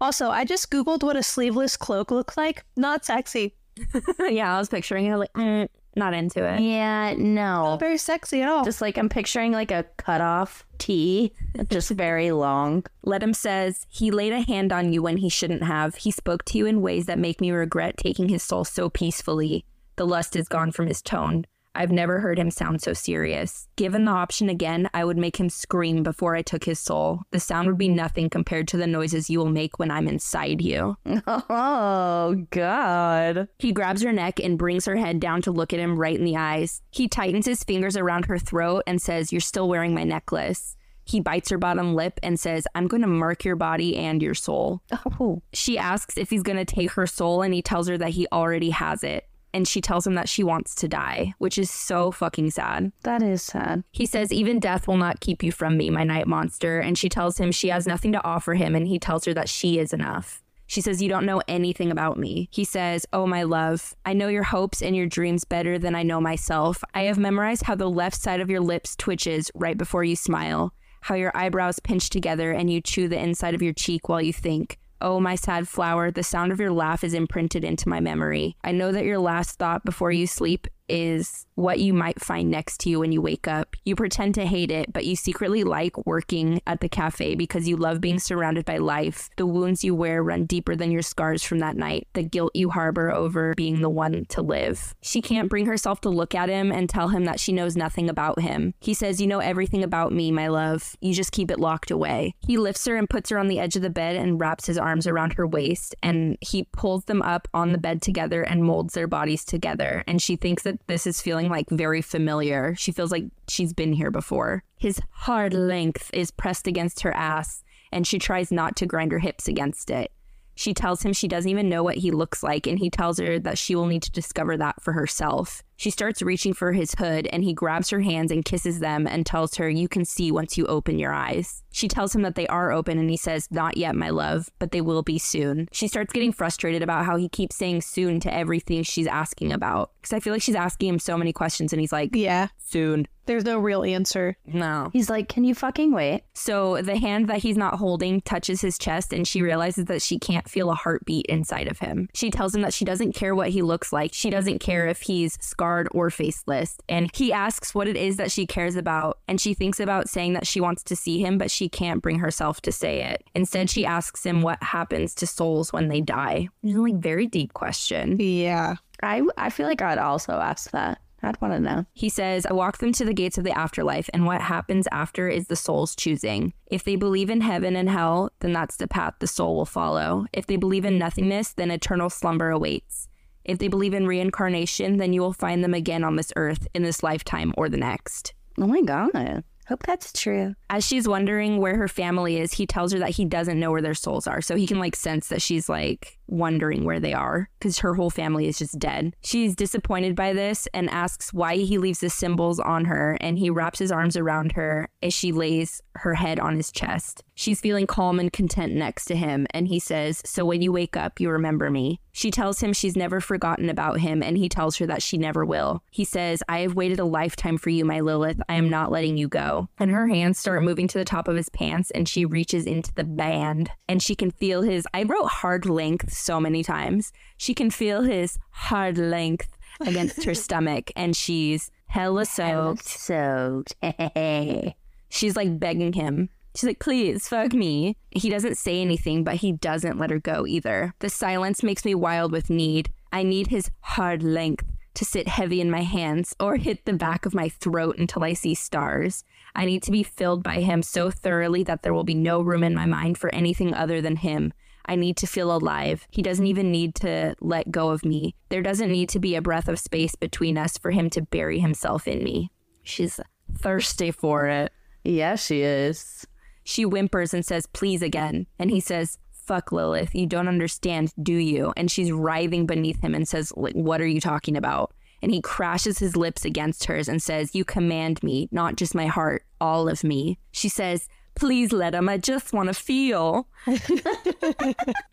Also, 0.00 0.30
I 0.30 0.44
just 0.44 0.70
Googled 0.70 1.02
what 1.02 1.16
a 1.16 1.22
sleeveless 1.22 1.76
cloak 1.76 2.10
looked 2.10 2.36
like. 2.36 2.64
Not 2.76 3.04
sexy. 3.04 3.54
yeah, 4.18 4.54
I 4.54 4.58
was 4.58 4.68
picturing 4.68 5.06
it 5.06 5.16
like, 5.16 5.32
mm, 5.34 5.68
not 5.96 6.14
into 6.14 6.44
it. 6.44 6.60
Yeah, 6.60 7.14
no. 7.16 7.64
Not 7.64 7.80
very 7.80 7.98
sexy 7.98 8.42
at 8.42 8.48
all. 8.48 8.64
Just 8.64 8.80
like 8.80 8.96
I'm 8.96 9.08
picturing 9.08 9.52
like 9.52 9.70
a 9.70 9.84
cutoff 9.96 10.66
T, 10.78 11.32
just 11.68 11.90
very 11.90 12.32
long. 12.32 12.84
Ledum 13.04 13.34
says, 13.34 13.86
He 13.88 14.10
laid 14.10 14.32
a 14.32 14.40
hand 14.40 14.72
on 14.72 14.92
you 14.92 15.02
when 15.02 15.18
he 15.18 15.28
shouldn't 15.28 15.62
have. 15.62 15.96
He 15.96 16.10
spoke 16.10 16.44
to 16.46 16.58
you 16.58 16.66
in 16.66 16.82
ways 16.82 17.06
that 17.06 17.18
make 17.18 17.40
me 17.40 17.50
regret 17.50 17.96
taking 17.96 18.28
his 18.28 18.42
soul 18.42 18.64
so 18.64 18.88
peacefully. 18.88 19.64
The 19.96 20.06
lust 20.06 20.34
is 20.36 20.48
gone 20.48 20.72
from 20.72 20.86
his 20.86 21.02
tone. 21.02 21.44
I've 21.74 21.92
never 21.92 22.20
heard 22.20 22.38
him 22.38 22.50
sound 22.50 22.82
so 22.82 22.92
serious. 22.92 23.68
Given 23.76 24.04
the 24.04 24.12
option 24.12 24.48
again, 24.48 24.90
I 24.92 25.04
would 25.04 25.16
make 25.16 25.38
him 25.38 25.48
scream 25.48 26.02
before 26.02 26.36
I 26.36 26.42
took 26.42 26.64
his 26.64 26.78
soul. 26.78 27.22
The 27.30 27.40
sound 27.40 27.68
would 27.68 27.78
be 27.78 27.86
mm-hmm. 27.86 27.96
nothing 27.96 28.30
compared 28.30 28.68
to 28.68 28.76
the 28.76 28.86
noises 28.86 29.30
you 29.30 29.38
will 29.38 29.50
make 29.50 29.78
when 29.78 29.90
I'm 29.90 30.08
inside 30.08 30.60
you. 30.60 30.96
Oh, 31.54 32.46
God. 32.50 33.48
He 33.58 33.72
grabs 33.72 34.02
her 34.02 34.12
neck 34.12 34.38
and 34.40 34.58
brings 34.58 34.84
her 34.86 34.96
head 34.96 35.20
down 35.20 35.42
to 35.42 35.52
look 35.52 35.72
at 35.72 35.80
him 35.80 35.96
right 35.96 36.16
in 36.16 36.24
the 36.24 36.36
eyes. 36.36 36.82
He 36.90 37.08
tightens 37.08 37.46
his 37.46 37.64
fingers 37.64 37.96
around 37.96 38.26
her 38.26 38.38
throat 38.38 38.82
and 38.86 39.00
says, 39.00 39.32
You're 39.32 39.40
still 39.40 39.68
wearing 39.68 39.94
my 39.94 40.04
necklace. 40.04 40.76
He 41.04 41.20
bites 41.20 41.50
her 41.50 41.58
bottom 41.58 41.94
lip 41.94 42.20
and 42.22 42.38
says, 42.38 42.66
I'm 42.74 42.86
going 42.86 43.02
to 43.02 43.08
mark 43.08 43.44
your 43.44 43.56
body 43.56 43.96
and 43.96 44.22
your 44.22 44.34
soul. 44.34 44.82
Oh, 45.20 45.42
She 45.52 45.78
asks 45.78 46.16
if 46.16 46.30
he's 46.30 46.42
going 46.42 46.58
to 46.58 46.64
take 46.64 46.92
her 46.92 47.06
soul, 47.06 47.42
and 47.42 47.52
he 47.52 47.62
tells 47.62 47.88
her 47.88 47.98
that 47.98 48.10
he 48.10 48.26
already 48.32 48.70
has 48.70 49.02
it. 49.02 49.26
And 49.54 49.68
she 49.68 49.80
tells 49.80 50.06
him 50.06 50.14
that 50.14 50.28
she 50.28 50.42
wants 50.42 50.74
to 50.76 50.88
die, 50.88 51.34
which 51.38 51.58
is 51.58 51.70
so 51.70 52.10
fucking 52.10 52.50
sad. 52.50 52.92
that 53.02 53.22
is 53.22 53.42
sad. 53.42 53.84
He 53.90 54.06
says, 54.06 54.32
Even 54.32 54.58
death 54.60 54.88
will 54.88 54.96
not 54.96 55.20
keep 55.20 55.42
you 55.42 55.52
from 55.52 55.76
me, 55.76 55.90
my 55.90 56.04
night 56.04 56.26
monster. 56.26 56.80
And 56.80 56.96
she 56.96 57.08
tells 57.08 57.38
him 57.38 57.52
she 57.52 57.68
has 57.68 57.86
nothing 57.86 58.12
to 58.12 58.24
offer 58.24 58.54
him, 58.54 58.74
and 58.74 58.88
he 58.88 58.98
tells 58.98 59.24
her 59.26 59.34
that 59.34 59.48
she 59.48 59.78
is 59.78 59.92
enough. 59.92 60.42
She 60.66 60.80
says, 60.80 61.02
You 61.02 61.08
don't 61.10 61.26
know 61.26 61.42
anything 61.48 61.90
about 61.90 62.16
me. 62.16 62.48
He 62.50 62.64
says, 62.64 63.04
Oh, 63.12 63.26
my 63.26 63.42
love, 63.42 63.94
I 64.06 64.14
know 64.14 64.28
your 64.28 64.42
hopes 64.42 64.80
and 64.80 64.96
your 64.96 65.06
dreams 65.06 65.44
better 65.44 65.78
than 65.78 65.94
I 65.94 66.02
know 66.02 66.18
myself. 66.18 66.82
I 66.94 67.02
have 67.02 67.18
memorized 67.18 67.64
how 67.64 67.74
the 67.74 67.90
left 67.90 68.16
side 68.18 68.40
of 68.40 68.48
your 68.48 68.60
lips 68.60 68.96
twitches 68.96 69.50
right 69.54 69.76
before 69.76 70.02
you 70.02 70.16
smile, 70.16 70.72
how 71.02 71.14
your 71.14 71.36
eyebrows 71.36 71.78
pinch 71.78 72.08
together 72.08 72.52
and 72.52 72.70
you 72.70 72.80
chew 72.80 73.06
the 73.06 73.22
inside 73.22 73.54
of 73.54 73.60
your 73.60 73.74
cheek 73.74 74.08
while 74.08 74.22
you 74.22 74.32
think. 74.32 74.78
Oh, 75.04 75.18
my 75.18 75.34
sad 75.34 75.66
flower, 75.66 76.12
the 76.12 76.22
sound 76.22 76.52
of 76.52 76.60
your 76.60 76.70
laugh 76.70 77.02
is 77.02 77.12
imprinted 77.12 77.64
into 77.64 77.88
my 77.88 77.98
memory. 77.98 78.56
I 78.62 78.70
know 78.70 78.92
that 78.92 79.04
your 79.04 79.18
last 79.18 79.58
thought 79.58 79.84
before 79.84 80.12
you 80.12 80.28
sleep 80.28 80.68
is 80.92 81.46
what 81.54 81.80
you 81.80 81.94
might 81.94 82.20
find 82.20 82.50
next 82.50 82.78
to 82.78 82.90
you 82.90 83.00
when 83.00 83.12
you 83.12 83.22
wake 83.22 83.48
up. 83.48 83.76
You 83.84 83.96
pretend 83.96 84.34
to 84.34 84.46
hate 84.46 84.70
it, 84.70 84.92
but 84.92 85.06
you 85.06 85.16
secretly 85.16 85.64
like 85.64 86.06
working 86.06 86.60
at 86.66 86.80
the 86.80 86.88
cafe 86.88 87.34
because 87.34 87.66
you 87.66 87.76
love 87.76 88.00
being 88.00 88.18
surrounded 88.18 88.64
by 88.64 88.76
life. 88.76 89.30
The 89.36 89.46
wounds 89.46 89.82
you 89.82 89.94
wear 89.94 90.22
run 90.22 90.44
deeper 90.44 90.76
than 90.76 90.90
your 90.90 91.02
scars 91.02 91.42
from 91.42 91.60
that 91.60 91.76
night, 91.76 92.08
the 92.12 92.22
guilt 92.22 92.52
you 92.54 92.70
harbor 92.70 93.10
over 93.10 93.54
being 93.54 93.80
the 93.80 93.88
one 93.88 94.26
to 94.26 94.42
live. 94.42 94.94
She 95.00 95.22
can't 95.22 95.48
bring 95.48 95.66
herself 95.66 96.00
to 96.02 96.10
look 96.10 96.34
at 96.34 96.48
him 96.48 96.70
and 96.70 96.88
tell 96.88 97.08
him 97.08 97.24
that 97.24 97.40
she 97.40 97.52
knows 97.52 97.76
nothing 97.76 98.10
about 98.10 98.40
him. 98.40 98.74
He 98.80 98.92
says, 98.92 99.20
You 99.20 99.26
know 99.26 99.38
everything 99.38 99.82
about 99.82 100.12
me, 100.12 100.30
my 100.30 100.48
love. 100.48 100.94
You 101.00 101.14
just 101.14 101.32
keep 101.32 101.50
it 101.50 101.58
locked 101.58 101.90
away. 101.90 102.34
He 102.46 102.58
lifts 102.58 102.84
her 102.86 102.96
and 102.96 103.08
puts 103.08 103.30
her 103.30 103.38
on 103.38 103.48
the 103.48 103.58
edge 103.58 103.76
of 103.76 103.82
the 103.82 103.90
bed 103.90 104.16
and 104.16 104.38
wraps 104.38 104.66
his 104.66 104.78
arms 104.78 105.06
around 105.06 105.34
her 105.34 105.46
waist, 105.46 105.94
and 106.02 106.36
he 106.40 106.64
pulls 106.64 107.04
them 107.04 107.22
up 107.22 107.48
on 107.54 107.72
the 107.72 107.78
bed 107.78 108.02
together 108.02 108.42
and 108.42 108.64
molds 108.64 108.94
their 108.94 109.06
bodies 109.06 109.44
together. 109.44 110.04
And 110.06 110.20
she 110.20 110.36
thinks 110.36 110.62
that 110.64 110.81
this 110.86 111.06
is 111.06 111.20
feeling 111.20 111.48
like 111.48 111.68
very 111.70 112.02
familiar. 112.02 112.74
She 112.76 112.92
feels 112.92 113.12
like 113.12 113.24
she's 113.48 113.72
been 113.72 113.92
here 113.92 114.10
before. 114.10 114.64
His 114.76 115.00
hard 115.10 115.54
length 115.54 116.10
is 116.12 116.30
pressed 116.30 116.66
against 116.66 117.00
her 117.00 117.14
ass, 117.14 117.62
and 117.90 118.06
she 118.06 118.18
tries 118.18 118.50
not 118.50 118.76
to 118.76 118.86
grind 118.86 119.12
her 119.12 119.18
hips 119.18 119.48
against 119.48 119.90
it. 119.90 120.12
She 120.54 120.74
tells 120.74 121.02
him 121.02 121.12
she 121.12 121.28
doesn't 121.28 121.50
even 121.50 121.68
know 121.68 121.82
what 121.82 121.96
he 121.96 122.10
looks 122.10 122.42
like, 122.42 122.66
and 122.66 122.78
he 122.78 122.90
tells 122.90 123.18
her 123.18 123.38
that 123.38 123.58
she 123.58 123.74
will 123.74 123.86
need 123.86 124.02
to 124.02 124.12
discover 124.12 124.56
that 124.56 124.82
for 124.82 124.92
herself. 124.92 125.62
She 125.82 125.90
starts 125.90 126.22
reaching 126.22 126.54
for 126.54 126.70
his 126.70 126.94
hood, 126.94 127.26
and 127.32 127.42
he 127.42 127.52
grabs 127.52 127.90
her 127.90 127.98
hands 127.98 128.30
and 128.30 128.44
kisses 128.44 128.78
them 128.78 129.04
and 129.04 129.26
tells 129.26 129.56
her, 129.56 129.68
You 129.68 129.88
can 129.88 130.04
see 130.04 130.30
once 130.30 130.56
you 130.56 130.64
open 130.66 130.96
your 130.96 131.12
eyes. 131.12 131.64
She 131.72 131.88
tells 131.88 132.14
him 132.14 132.22
that 132.22 132.36
they 132.36 132.46
are 132.46 132.70
open, 132.70 132.98
and 132.98 133.10
he 133.10 133.16
says, 133.16 133.48
Not 133.50 133.76
yet, 133.76 133.96
my 133.96 134.10
love, 134.10 134.48
but 134.60 134.70
they 134.70 134.80
will 134.80 135.02
be 135.02 135.18
soon. 135.18 135.68
She 135.72 135.88
starts 135.88 136.12
getting 136.12 136.30
frustrated 136.30 136.84
about 136.84 137.04
how 137.04 137.16
he 137.16 137.28
keeps 137.28 137.56
saying 137.56 137.80
soon 137.80 138.20
to 138.20 138.32
everything 138.32 138.84
she's 138.84 139.08
asking 139.08 139.52
about. 139.52 139.90
Because 140.00 140.12
I 140.12 140.20
feel 140.20 140.32
like 140.32 140.42
she's 140.42 140.54
asking 140.54 140.88
him 140.88 140.98
so 141.00 141.18
many 141.18 141.32
questions, 141.32 141.72
and 141.72 141.80
he's 141.80 141.90
like, 141.90 142.14
Yeah. 142.14 142.46
Soon. 142.58 143.08
There's 143.26 143.44
no 143.44 143.58
real 143.60 143.84
answer. 143.84 144.36
No. 144.46 144.90
He's 144.92 145.08
like, 145.10 145.28
Can 145.28 145.42
you 145.42 145.54
fucking 145.54 145.92
wait? 145.92 146.22
So 146.34 146.80
the 146.82 146.96
hand 146.96 147.28
that 147.28 147.38
he's 147.38 147.56
not 147.56 147.74
holding 147.74 148.20
touches 148.20 148.60
his 148.60 148.78
chest, 148.78 149.12
and 149.12 149.26
she 149.26 149.42
realizes 149.42 149.86
that 149.86 150.02
she 150.02 150.18
can't 150.18 150.48
feel 150.48 150.70
a 150.70 150.74
heartbeat 150.74 151.26
inside 151.26 151.66
of 151.66 151.80
him. 151.80 152.08
She 152.14 152.30
tells 152.30 152.54
him 152.54 152.62
that 152.62 152.74
she 152.74 152.84
doesn't 152.84 153.14
care 153.14 153.34
what 153.34 153.50
he 153.50 153.62
looks 153.62 153.92
like. 153.92 154.12
She 154.12 154.30
doesn't 154.30 154.60
care 154.60 154.86
if 154.86 155.02
he's 155.02 155.38
scarred 155.40 155.71
or 155.92 156.10
faceless. 156.10 156.78
And 156.88 157.10
he 157.14 157.32
asks 157.32 157.74
what 157.74 157.88
it 157.88 157.96
is 157.96 158.16
that 158.16 158.30
she 158.30 158.46
cares 158.46 158.76
about, 158.76 159.18
and 159.28 159.40
she 159.40 159.54
thinks 159.54 159.80
about 159.80 160.08
saying 160.08 160.34
that 160.34 160.46
she 160.46 160.60
wants 160.60 160.82
to 160.84 160.96
see 160.96 161.18
him, 161.20 161.38
but 161.38 161.50
she 161.50 161.68
can't 161.68 162.02
bring 162.02 162.18
herself 162.18 162.60
to 162.62 162.72
say 162.72 163.02
it. 163.02 163.24
Instead, 163.34 163.70
she 163.70 163.86
asks 163.86 164.24
him 164.24 164.42
what 164.42 164.62
happens 164.62 165.14
to 165.16 165.26
souls 165.26 165.72
when 165.72 165.88
they 165.88 166.00
die. 166.00 166.48
It's 166.62 166.74
a 166.74 166.80
like 166.80 166.96
very 166.96 167.26
deep 167.26 167.54
question. 167.54 168.16
Yeah. 168.20 168.76
I, 169.02 169.22
I 169.36 169.50
feel 169.50 169.66
like 169.66 169.82
I'd 169.82 169.98
also 169.98 170.32
ask 170.32 170.70
that. 170.72 171.00
I'd 171.24 171.40
want 171.40 171.54
to 171.54 171.60
know. 171.60 171.86
He 171.92 172.08
says, 172.08 172.46
I 172.46 172.52
walk 172.52 172.78
them 172.78 172.92
to 172.94 173.04
the 173.04 173.14
gates 173.14 173.38
of 173.38 173.44
the 173.44 173.56
afterlife, 173.56 174.10
and 174.12 174.26
what 174.26 174.40
happens 174.40 174.88
after 174.90 175.28
is 175.28 175.46
the 175.46 175.54
soul's 175.54 175.94
choosing. 175.94 176.52
If 176.66 176.82
they 176.82 176.96
believe 176.96 177.30
in 177.30 177.42
heaven 177.42 177.76
and 177.76 177.88
hell, 177.88 178.30
then 178.40 178.52
that's 178.52 178.76
the 178.76 178.88
path 178.88 179.14
the 179.20 179.28
soul 179.28 179.54
will 179.54 179.64
follow. 179.64 180.26
If 180.32 180.46
they 180.46 180.56
believe 180.56 180.84
in 180.84 180.98
nothingness, 180.98 181.52
then 181.52 181.70
eternal 181.70 182.10
slumber 182.10 182.50
awaits. 182.50 183.08
If 183.44 183.58
they 183.58 183.68
believe 183.68 183.94
in 183.94 184.06
reincarnation, 184.06 184.98
then 184.98 185.12
you 185.12 185.20
will 185.20 185.32
find 185.32 185.62
them 185.62 185.74
again 185.74 186.04
on 186.04 186.16
this 186.16 186.32
earth 186.36 186.66
in 186.74 186.82
this 186.82 187.02
lifetime 187.02 187.52
or 187.56 187.68
the 187.68 187.76
next. 187.76 188.34
Oh 188.58 188.66
my 188.66 188.82
God. 188.82 189.44
Hope 189.68 189.84
that's 189.84 190.12
true. 190.12 190.54
As 190.70 190.84
she's 190.84 191.06
wondering 191.06 191.58
where 191.58 191.76
her 191.76 191.88
family 191.88 192.38
is, 192.38 192.52
he 192.52 192.66
tells 192.66 192.92
her 192.92 192.98
that 192.98 193.10
he 193.10 193.24
doesn't 193.24 193.60
know 193.60 193.70
where 193.70 193.80
their 193.82 193.94
souls 193.94 194.26
are. 194.26 194.40
So 194.42 194.56
he 194.56 194.66
can 194.66 194.78
like 194.78 194.96
sense 194.96 195.28
that 195.28 195.40
she's 195.40 195.68
like 195.68 196.18
wondering 196.26 196.84
where 196.84 197.00
they 197.00 197.12
are 197.12 197.48
because 197.58 197.78
her 197.78 197.94
whole 197.94 198.10
family 198.10 198.48
is 198.48 198.58
just 198.58 198.78
dead. 198.78 199.14
She's 199.22 199.54
disappointed 199.54 200.16
by 200.16 200.32
this 200.32 200.66
and 200.74 200.90
asks 200.90 201.32
why 201.32 201.56
he 201.56 201.78
leaves 201.78 202.00
the 202.00 202.10
symbols 202.10 202.58
on 202.58 202.86
her. 202.86 203.16
And 203.20 203.38
he 203.38 203.50
wraps 203.50 203.78
his 203.78 203.92
arms 203.92 204.16
around 204.16 204.52
her 204.52 204.88
as 205.02 205.14
she 205.14 205.32
lays 205.32 205.82
her 205.96 206.14
head 206.14 206.38
on 206.38 206.56
his 206.56 206.72
chest. 206.72 207.22
She's 207.34 207.60
feeling 207.60 207.86
calm 207.86 208.20
and 208.20 208.32
content 208.32 208.74
next 208.74 209.06
to 209.06 209.16
him. 209.16 209.46
And 209.50 209.68
he 209.68 209.78
says, 209.78 210.22
So 210.24 210.44
when 210.44 210.62
you 210.62 210.72
wake 210.72 210.96
up, 210.96 211.20
you 211.20 211.30
remember 211.30 211.70
me. 211.70 212.00
She 212.12 212.30
tells 212.30 212.60
him 212.60 212.74
she's 212.74 212.94
never 212.94 213.20
forgotten 213.20 213.70
about 213.70 213.98
him, 214.00 214.22
and 214.22 214.36
he 214.36 214.48
tells 214.48 214.76
her 214.76 214.86
that 214.86 215.02
she 215.02 215.16
never 215.16 215.46
will. 215.46 215.82
He 215.90 216.04
says, 216.04 216.42
I 216.46 216.58
have 216.58 216.74
waited 216.74 217.00
a 217.00 217.06
lifetime 217.06 217.56
for 217.56 217.70
you, 217.70 217.86
my 217.86 218.00
Lilith. 218.00 218.38
I 218.50 218.54
am 218.56 218.68
not 218.68 218.92
letting 218.92 219.16
you 219.16 219.28
go. 219.28 219.68
And 219.78 219.90
her 219.90 220.08
hands 220.08 220.38
start 220.38 220.62
moving 220.62 220.86
to 220.88 220.98
the 220.98 221.06
top 221.06 221.26
of 221.26 221.36
his 221.36 221.48
pants, 221.48 221.90
and 221.90 222.06
she 222.06 222.26
reaches 222.26 222.66
into 222.66 222.92
the 222.94 223.04
band, 223.04 223.70
and 223.88 224.02
she 224.02 224.14
can 224.14 224.30
feel 224.30 224.60
his. 224.60 224.86
I 224.92 225.04
wrote 225.04 225.28
hard 225.28 225.64
length 225.64 226.12
so 226.22 226.40
many 226.40 226.62
times. 226.62 227.12
She 227.36 227.54
can 227.54 227.70
feel 227.70 228.02
his 228.02 228.38
hard 228.50 228.98
length 228.98 229.56
against 229.80 230.24
her 230.24 230.34
stomach, 230.46 230.90
and 230.96 231.16
she's 231.16 231.70
hella 231.86 232.24
soaked. 232.24 232.86
So, 232.86 233.64
She's 235.08 235.36
like 235.36 235.58
begging 235.58 235.92
him. 235.92 236.30
She's 236.54 236.68
like, 236.68 236.78
please, 236.78 237.28
fuck 237.28 237.52
me. 237.52 237.96
He 238.10 238.30
doesn't 238.30 238.56
say 238.56 238.80
anything, 238.80 239.24
but 239.24 239.36
he 239.36 239.52
doesn't 239.52 239.98
let 239.98 240.10
her 240.10 240.18
go 240.18 240.46
either. 240.46 240.94
The 241.00 241.10
silence 241.10 241.62
makes 241.62 241.84
me 241.84 241.94
wild 241.94 242.32
with 242.32 242.50
need. 242.50 242.90
I 243.10 243.22
need 243.22 243.48
his 243.48 243.70
hard 243.80 244.22
length 244.22 244.64
to 244.94 245.04
sit 245.04 245.28
heavy 245.28 245.60
in 245.60 245.70
my 245.70 245.82
hands 245.82 246.34
or 246.38 246.56
hit 246.56 246.84
the 246.84 246.92
back 246.92 247.24
of 247.24 247.34
my 247.34 247.48
throat 247.48 247.98
until 247.98 248.24
I 248.24 248.34
see 248.34 248.54
stars. 248.54 249.24
I 249.54 249.64
need 249.64 249.82
to 249.84 249.90
be 249.90 250.02
filled 250.02 250.42
by 250.42 250.60
him 250.60 250.82
so 250.82 251.10
thoroughly 251.10 251.62
that 251.64 251.82
there 251.82 251.94
will 251.94 252.04
be 252.04 252.14
no 252.14 252.40
room 252.40 252.62
in 252.62 252.74
my 252.74 252.86
mind 252.86 253.18
for 253.18 253.34
anything 253.34 253.74
other 253.74 254.00
than 254.00 254.16
him. 254.16 254.52
I 254.86 254.96
need 254.96 255.16
to 255.18 255.26
feel 255.26 255.54
alive. 255.54 256.06
He 256.10 256.22
doesn't 256.22 256.46
even 256.46 256.70
need 256.70 256.94
to 256.96 257.34
let 257.40 257.70
go 257.70 257.90
of 257.90 258.04
me. 258.04 258.34
There 258.48 258.62
doesn't 258.62 258.90
need 258.90 259.08
to 259.10 259.18
be 259.18 259.34
a 259.34 259.42
breath 259.42 259.68
of 259.68 259.78
space 259.78 260.14
between 260.14 260.58
us 260.58 260.76
for 260.78 260.90
him 260.90 261.10
to 261.10 261.22
bury 261.22 261.58
himself 261.58 262.08
in 262.08 262.22
me. 262.22 262.50
She's 262.82 263.20
thirsty 263.58 264.10
for 264.10 264.46
it. 264.46 264.72
yeah, 265.04 265.36
she 265.36 265.62
is. 265.62 266.26
She 266.64 266.84
whimpers 266.84 267.34
and 267.34 267.44
says, 267.44 267.66
please 267.66 268.02
again. 268.02 268.46
And 268.58 268.70
he 268.70 268.80
says, 268.80 269.18
fuck 269.30 269.72
Lilith, 269.72 270.14
you 270.14 270.26
don't 270.26 270.48
understand, 270.48 271.12
do 271.22 271.34
you? 271.34 271.72
And 271.76 271.90
she's 271.90 272.12
writhing 272.12 272.66
beneath 272.66 273.00
him 273.02 273.14
and 273.14 273.26
says, 273.26 273.52
like, 273.56 273.74
what 273.74 274.00
are 274.00 274.06
you 274.06 274.20
talking 274.20 274.56
about? 274.56 274.94
And 275.22 275.32
he 275.32 275.40
crashes 275.40 275.98
his 275.98 276.16
lips 276.16 276.44
against 276.44 276.84
hers 276.84 277.08
and 277.08 277.22
says, 277.22 277.54
You 277.54 277.64
command 277.64 278.20
me, 278.24 278.48
not 278.50 278.74
just 278.74 278.92
my 278.92 279.06
heart, 279.06 279.44
all 279.60 279.88
of 279.88 280.02
me. 280.02 280.38
She 280.50 280.68
says, 280.68 281.08
Please 281.34 281.70
Ledum, 281.70 282.08
I 282.08 282.18
just 282.18 282.52
want 282.52 282.68
to 282.68 282.74
feel. 282.74 283.48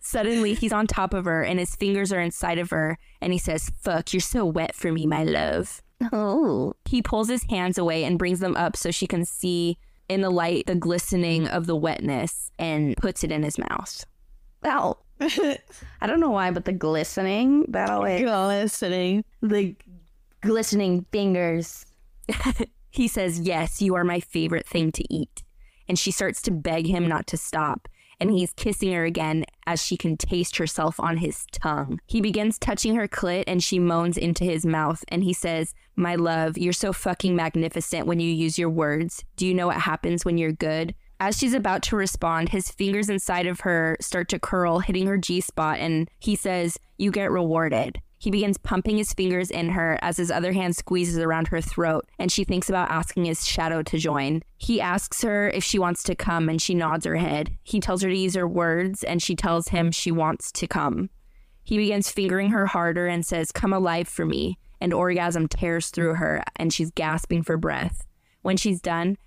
Suddenly, 0.01 0.53
he's 0.53 0.73
on 0.73 0.87
top 0.87 1.13
of 1.13 1.25
her 1.25 1.43
and 1.43 1.59
his 1.59 1.75
fingers 1.75 2.11
are 2.11 2.19
inside 2.19 2.57
of 2.59 2.69
her. 2.71 2.97
And 3.21 3.33
he 3.33 3.39
says, 3.39 3.71
Fuck, 3.81 4.13
you're 4.13 4.19
so 4.21 4.45
wet 4.45 4.75
for 4.75 4.91
me, 4.91 5.05
my 5.05 5.23
love. 5.23 5.81
Oh, 6.13 6.73
He 6.85 7.01
pulls 7.01 7.27
his 7.29 7.43
hands 7.49 7.77
away 7.77 8.03
and 8.05 8.17
brings 8.17 8.39
them 8.39 8.55
up 8.55 8.77
so 8.77 8.89
she 8.91 9.05
can 9.07 9.25
see 9.25 9.77
in 10.07 10.21
the 10.21 10.29
light 10.29 10.65
the 10.65 10.75
glistening 10.75 11.47
of 11.47 11.65
the 11.65 11.75
wetness 11.75 12.51
and 12.57 12.95
puts 12.97 13.23
it 13.23 13.31
in 13.31 13.43
his 13.43 13.57
mouth. 13.57 14.05
ow. 14.65 14.97
I 15.21 16.07
don't 16.07 16.21
know 16.21 16.29
why, 16.31 16.49
but 16.51 16.63
the 16.63 16.71
glistening, 16.71 17.65
that 17.69 17.89
always, 17.91 18.23
Listening. 18.23 19.25
the 19.41 19.75
glistening 20.41 21.05
fingers. 21.11 21.85
He 22.89 23.07
says, 23.09 23.41
Yes, 23.41 23.81
you 23.81 23.95
are 23.95 24.05
my 24.05 24.21
favorite 24.21 24.65
thing 24.65 24.91
to 24.93 25.03
eat. 25.13 25.43
And 25.89 25.99
she 25.99 26.11
starts 26.11 26.41
to 26.43 26.51
beg 26.51 26.85
him 26.87 27.07
not 27.07 27.27
to 27.27 27.37
stop. 27.37 27.89
and 28.19 28.31
he's 28.31 28.51
kissing 28.53 28.91
her 28.91 29.05
again 29.05 29.45
as 29.65 29.81
she 29.81 29.95
can 29.95 30.17
taste 30.17 30.57
herself 30.57 30.99
on 30.99 31.17
his 31.17 31.45
tongue. 31.53 31.99
He 32.05 32.19
begins 32.21 32.59
touching 32.59 32.95
her 32.95 33.07
clit 33.07 33.45
and 33.47 33.63
she 33.63 33.79
moans 33.79 34.17
into 34.17 34.43
his 34.43 34.65
mouth 34.65 35.03
and 35.07 35.23
he 35.23 35.33
says, 35.33 35.73
My 35.95 36.15
love, 36.15 36.57
you're 36.57 36.73
so 36.73 36.91
fucking 36.91 37.35
magnificent 37.35 38.07
when 38.07 38.19
you 38.19 38.29
use 38.31 38.59
your 38.59 38.69
words. 38.69 39.23
Do 39.37 39.47
you 39.47 39.53
know 39.53 39.67
what 39.67 39.77
happens 39.77 40.25
when 40.25 40.37
you're 40.37 40.51
good? 40.51 40.93
As 41.21 41.37
she's 41.37 41.53
about 41.53 41.81
to 41.83 41.95
respond, 41.97 42.49
his 42.49 42.69
fingers 42.69 43.09
inside 43.09 43.45
of 43.45 43.61
her 43.61 43.97
start 43.99 44.29
to 44.29 44.39
curl, 44.39 44.79
hitting 44.79 45.05
her 45.07 45.17
G 45.17 45.41
spot, 45.41 45.79
and 45.79 46.09
he 46.19 46.35
says, 46.35 46.77
You 46.97 47.11
get 47.11 47.29
rewarded. 47.31 48.01
He 48.19 48.31
begins 48.31 48.57
pumping 48.57 48.97
his 48.97 49.13
fingers 49.13 49.49
in 49.49 49.69
her 49.69 49.97
as 50.01 50.17
his 50.17 50.29
other 50.29 50.51
hand 50.51 50.75
squeezes 50.75 51.17
around 51.17 51.47
her 51.47 51.61
throat, 51.61 52.05
and 52.19 52.29
she 52.29 52.43
thinks 52.43 52.67
about 52.69 52.91
asking 52.91 53.23
his 53.23 53.47
shadow 53.47 53.81
to 53.81 53.97
join. 53.97 54.43
He 54.57 54.81
asks 54.81 55.21
her 55.21 55.49
if 55.49 55.63
she 55.63 55.79
wants 55.79 56.03
to 56.03 56.15
come, 56.15 56.49
and 56.49 56.61
she 56.61 56.75
nods 56.75 57.05
her 57.05 57.15
head. 57.15 57.57
He 57.63 57.79
tells 57.79 58.01
her 58.01 58.09
to 58.09 58.17
use 58.17 58.35
her 58.35 58.47
words, 58.47 59.05
and 59.05 59.23
she 59.23 59.37
tells 59.37 59.69
him 59.69 59.91
she 59.91 60.11
wants 60.11 60.51
to 60.51 60.67
come. 60.67 61.09
He 61.63 61.77
begins 61.77 62.11
fingering 62.11 62.49
her 62.49 62.65
harder 62.65 63.07
and 63.07 63.25
says, 63.25 63.53
Come 63.53 63.71
alive 63.71 64.07
for 64.07 64.25
me. 64.25 64.57
And 64.81 64.93
orgasm 64.93 65.47
tears 65.47 65.89
through 65.89 66.15
her, 66.15 66.43
and 66.57 66.73
she's 66.73 66.91
gasping 66.91 67.43
for 67.43 67.57
breath. 67.57 68.05
When 68.41 68.57
she's 68.57 68.81
done, 68.81 69.17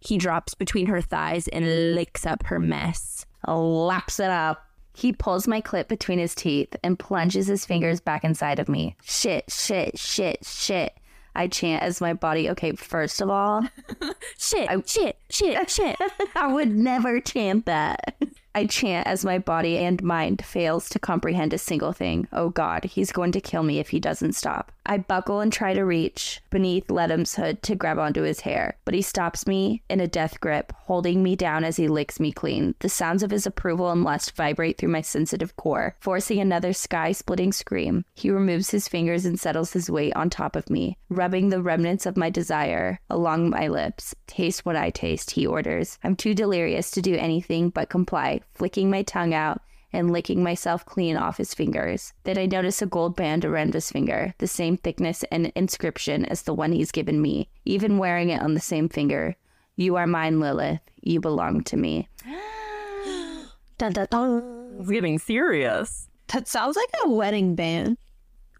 he 0.00 0.18
drops 0.18 0.54
between 0.54 0.86
her 0.86 1.00
thighs 1.00 1.46
and 1.48 1.94
licks 1.94 2.26
up 2.26 2.44
her 2.46 2.58
mess. 2.58 3.26
Laps 3.46 4.18
it 4.18 4.30
up. 4.30 4.64
He 4.92 5.12
pulls 5.12 5.48
my 5.48 5.60
clit 5.60 5.88
between 5.88 6.18
his 6.18 6.34
teeth 6.34 6.74
and 6.82 6.98
plunges 6.98 7.46
his 7.46 7.64
fingers 7.64 8.00
back 8.00 8.24
inside 8.24 8.58
of 8.58 8.68
me. 8.68 8.96
Shit, 9.02 9.50
shit, 9.50 9.98
shit, 9.98 10.44
shit. 10.44 10.94
I 11.34 11.46
chant 11.46 11.82
as 11.82 12.00
my 12.00 12.12
body. 12.12 12.50
Okay, 12.50 12.72
first 12.72 13.20
of 13.20 13.30
all, 13.30 13.62
Shit, 14.38 14.68
shit, 14.88 15.16
shit, 15.30 15.70
shit. 15.70 15.96
I 16.34 16.52
would 16.52 16.74
never 16.74 17.20
chant 17.20 17.66
that. 17.66 18.16
I 18.52 18.66
chant 18.66 19.06
as 19.06 19.24
my 19.24 19.38
body 19.38 19.78
and 19.78 20.02
mind 20.02 20.44
fails 20.44 20.88
to 20.90 20.98
comprehend 20.98 21.52
a 21.52 21.58
single 21.58 21.92
thing. 21.92 22.26
Oh 22.32 22.48
God, 22.48 22.84
he's 22.84 23.12
going 23.12 23.30
to 23.32 23.40
kill 23.40 23.62
me 23.62 23.78
if 23.78 23.90
he 23.90 24.00
doesn't 24.00 24.34
stop. 24.34 24.72
I 24.84 24.98
buckle 24.98 25.38
and 25.38 25.52
try 25.52 25.72
to 25.74 25.84
reach 25.84 26.40
beneath 26.50 26.90
Ledum's 26.90 27.36
hood 27.36 27.62
to 27.62 27.76
grab 27.76 27.98
onto 27.98 28.22
his 28.22 28.40
hair, 28.40 28.76
but 28.84 28.94
he 28.94 29.02
stops 29.02 29.46
me 29.46 29.82
in 29.88 30.00
a 30.00 30.08
death 30.08 30.40
grip, 30.40 30.72
holding 30.76 31.22
me 31.22 31.36
down 31.36 31.62
as 31.62 31.76
he 31.76 31.86
licks 31.86 32.18
me 32.18 32.32
clean. 32.32 32.74
The 32.80 32.88
sounds 32.88 33.22
of 33.22 33.30
his 33.30 33.46
approval 33.46 33.90
and 33.92 34.02
lust 34.02 34.34
vibrate 34.34 34.78
through 34.78 34.88
my 34.88 35.02
sensitive 35.02 35.54
core, 35.54 35.94
forcing 36.00 36.40
another 36.40 36.72
sky 36.72 37.12
splitting 37.12 37.52
scream. 37.52 38.04
He 38.14 38.30
removes 38.30 38.70
his 38.70 38.88
fingers 38.88 39.24
and 39.24 39.38
settles 39.38 39.72
his 39.72 39.90
weight 39.90 40.16
on 40.16 40.28
top 40.28 40.56
of 40.56 40.68
me, 40.70 40.98
rubbing 41.08 41.50
the 41.50 41.62
remnants 41.62 42.04
of 42.04 42.16
my 42.16 42.30
desire 42.30 42.98
along 43.08 43.50
my 43.50 43.68
lips. 43.68 44.12
Taste 44.26 44.66
what 44.66 44.74
I 44.76 44.90
taste, 44.90 45.32
he 45.32 45.46
orders. 45.46 45.98
I'm 46.02 46.16
too 46.16 46.34
delirious 46.34 46.90
to 46.92 47.02
do 47.02 47.14
anything 47.14 47.70
but 47.70 47.90
comply, 47.90 48.39
flicking 48.52 48.90
my 48.90 49.02
tongue 49.02 49.34
out 49.34 49.60
and 49.92 50.12
licking 50.12 50.42
myself 50.42 50.84
clean 50.84 51.16
off 51.16 51.38
his 51.38 51.54
fingers. 51.54 52.12
Then 52.24 52.38
I 52.38 52.46
notice 52.46 52.80
a 52.80 52.86
gold 52.86 53.16
band 53.16 53.44
around 53.44 53.74
his 53.74 53.90
finger, 53.90 54.34
the 54.38 54.46
same 54.46 54.76
thickness 54.76 55.24
and 55.32 55.52
inscription 55.54 56.24
as 56.24 56.42
the 56.42 56.54
one 56.54 56.72
he's 56.72 56.92
given 56.92 57.20
me, 57.20 57.48
even 57.64 57.98
wearing 57.98 58.30
it 58.30 58.40
on 58.40 58.54
the 58.54 58.60
same 58.60 58.88
finger. 58.88 59.36
You 59.76 59.96
are 59.96 60.06
mine, 60.06 60.40
Lilith. 60.40 60.80
You 61.02 61.20
belong 61.20 61.64
to 61.64 61.76
me. 61.76 62.08
Dun, 63.78 63.92
dun, 63.92 64.06
dun. 64.10 64.76
It's 64.78 64.90
getting 64.90 65.18
serious. 65.18 66.08
That 66.28 66.46
sounds 66.46 66.76
like 66.76 66.90
a 67.02 67.08
wedding 67.08 67.54
band. 67.54 67.96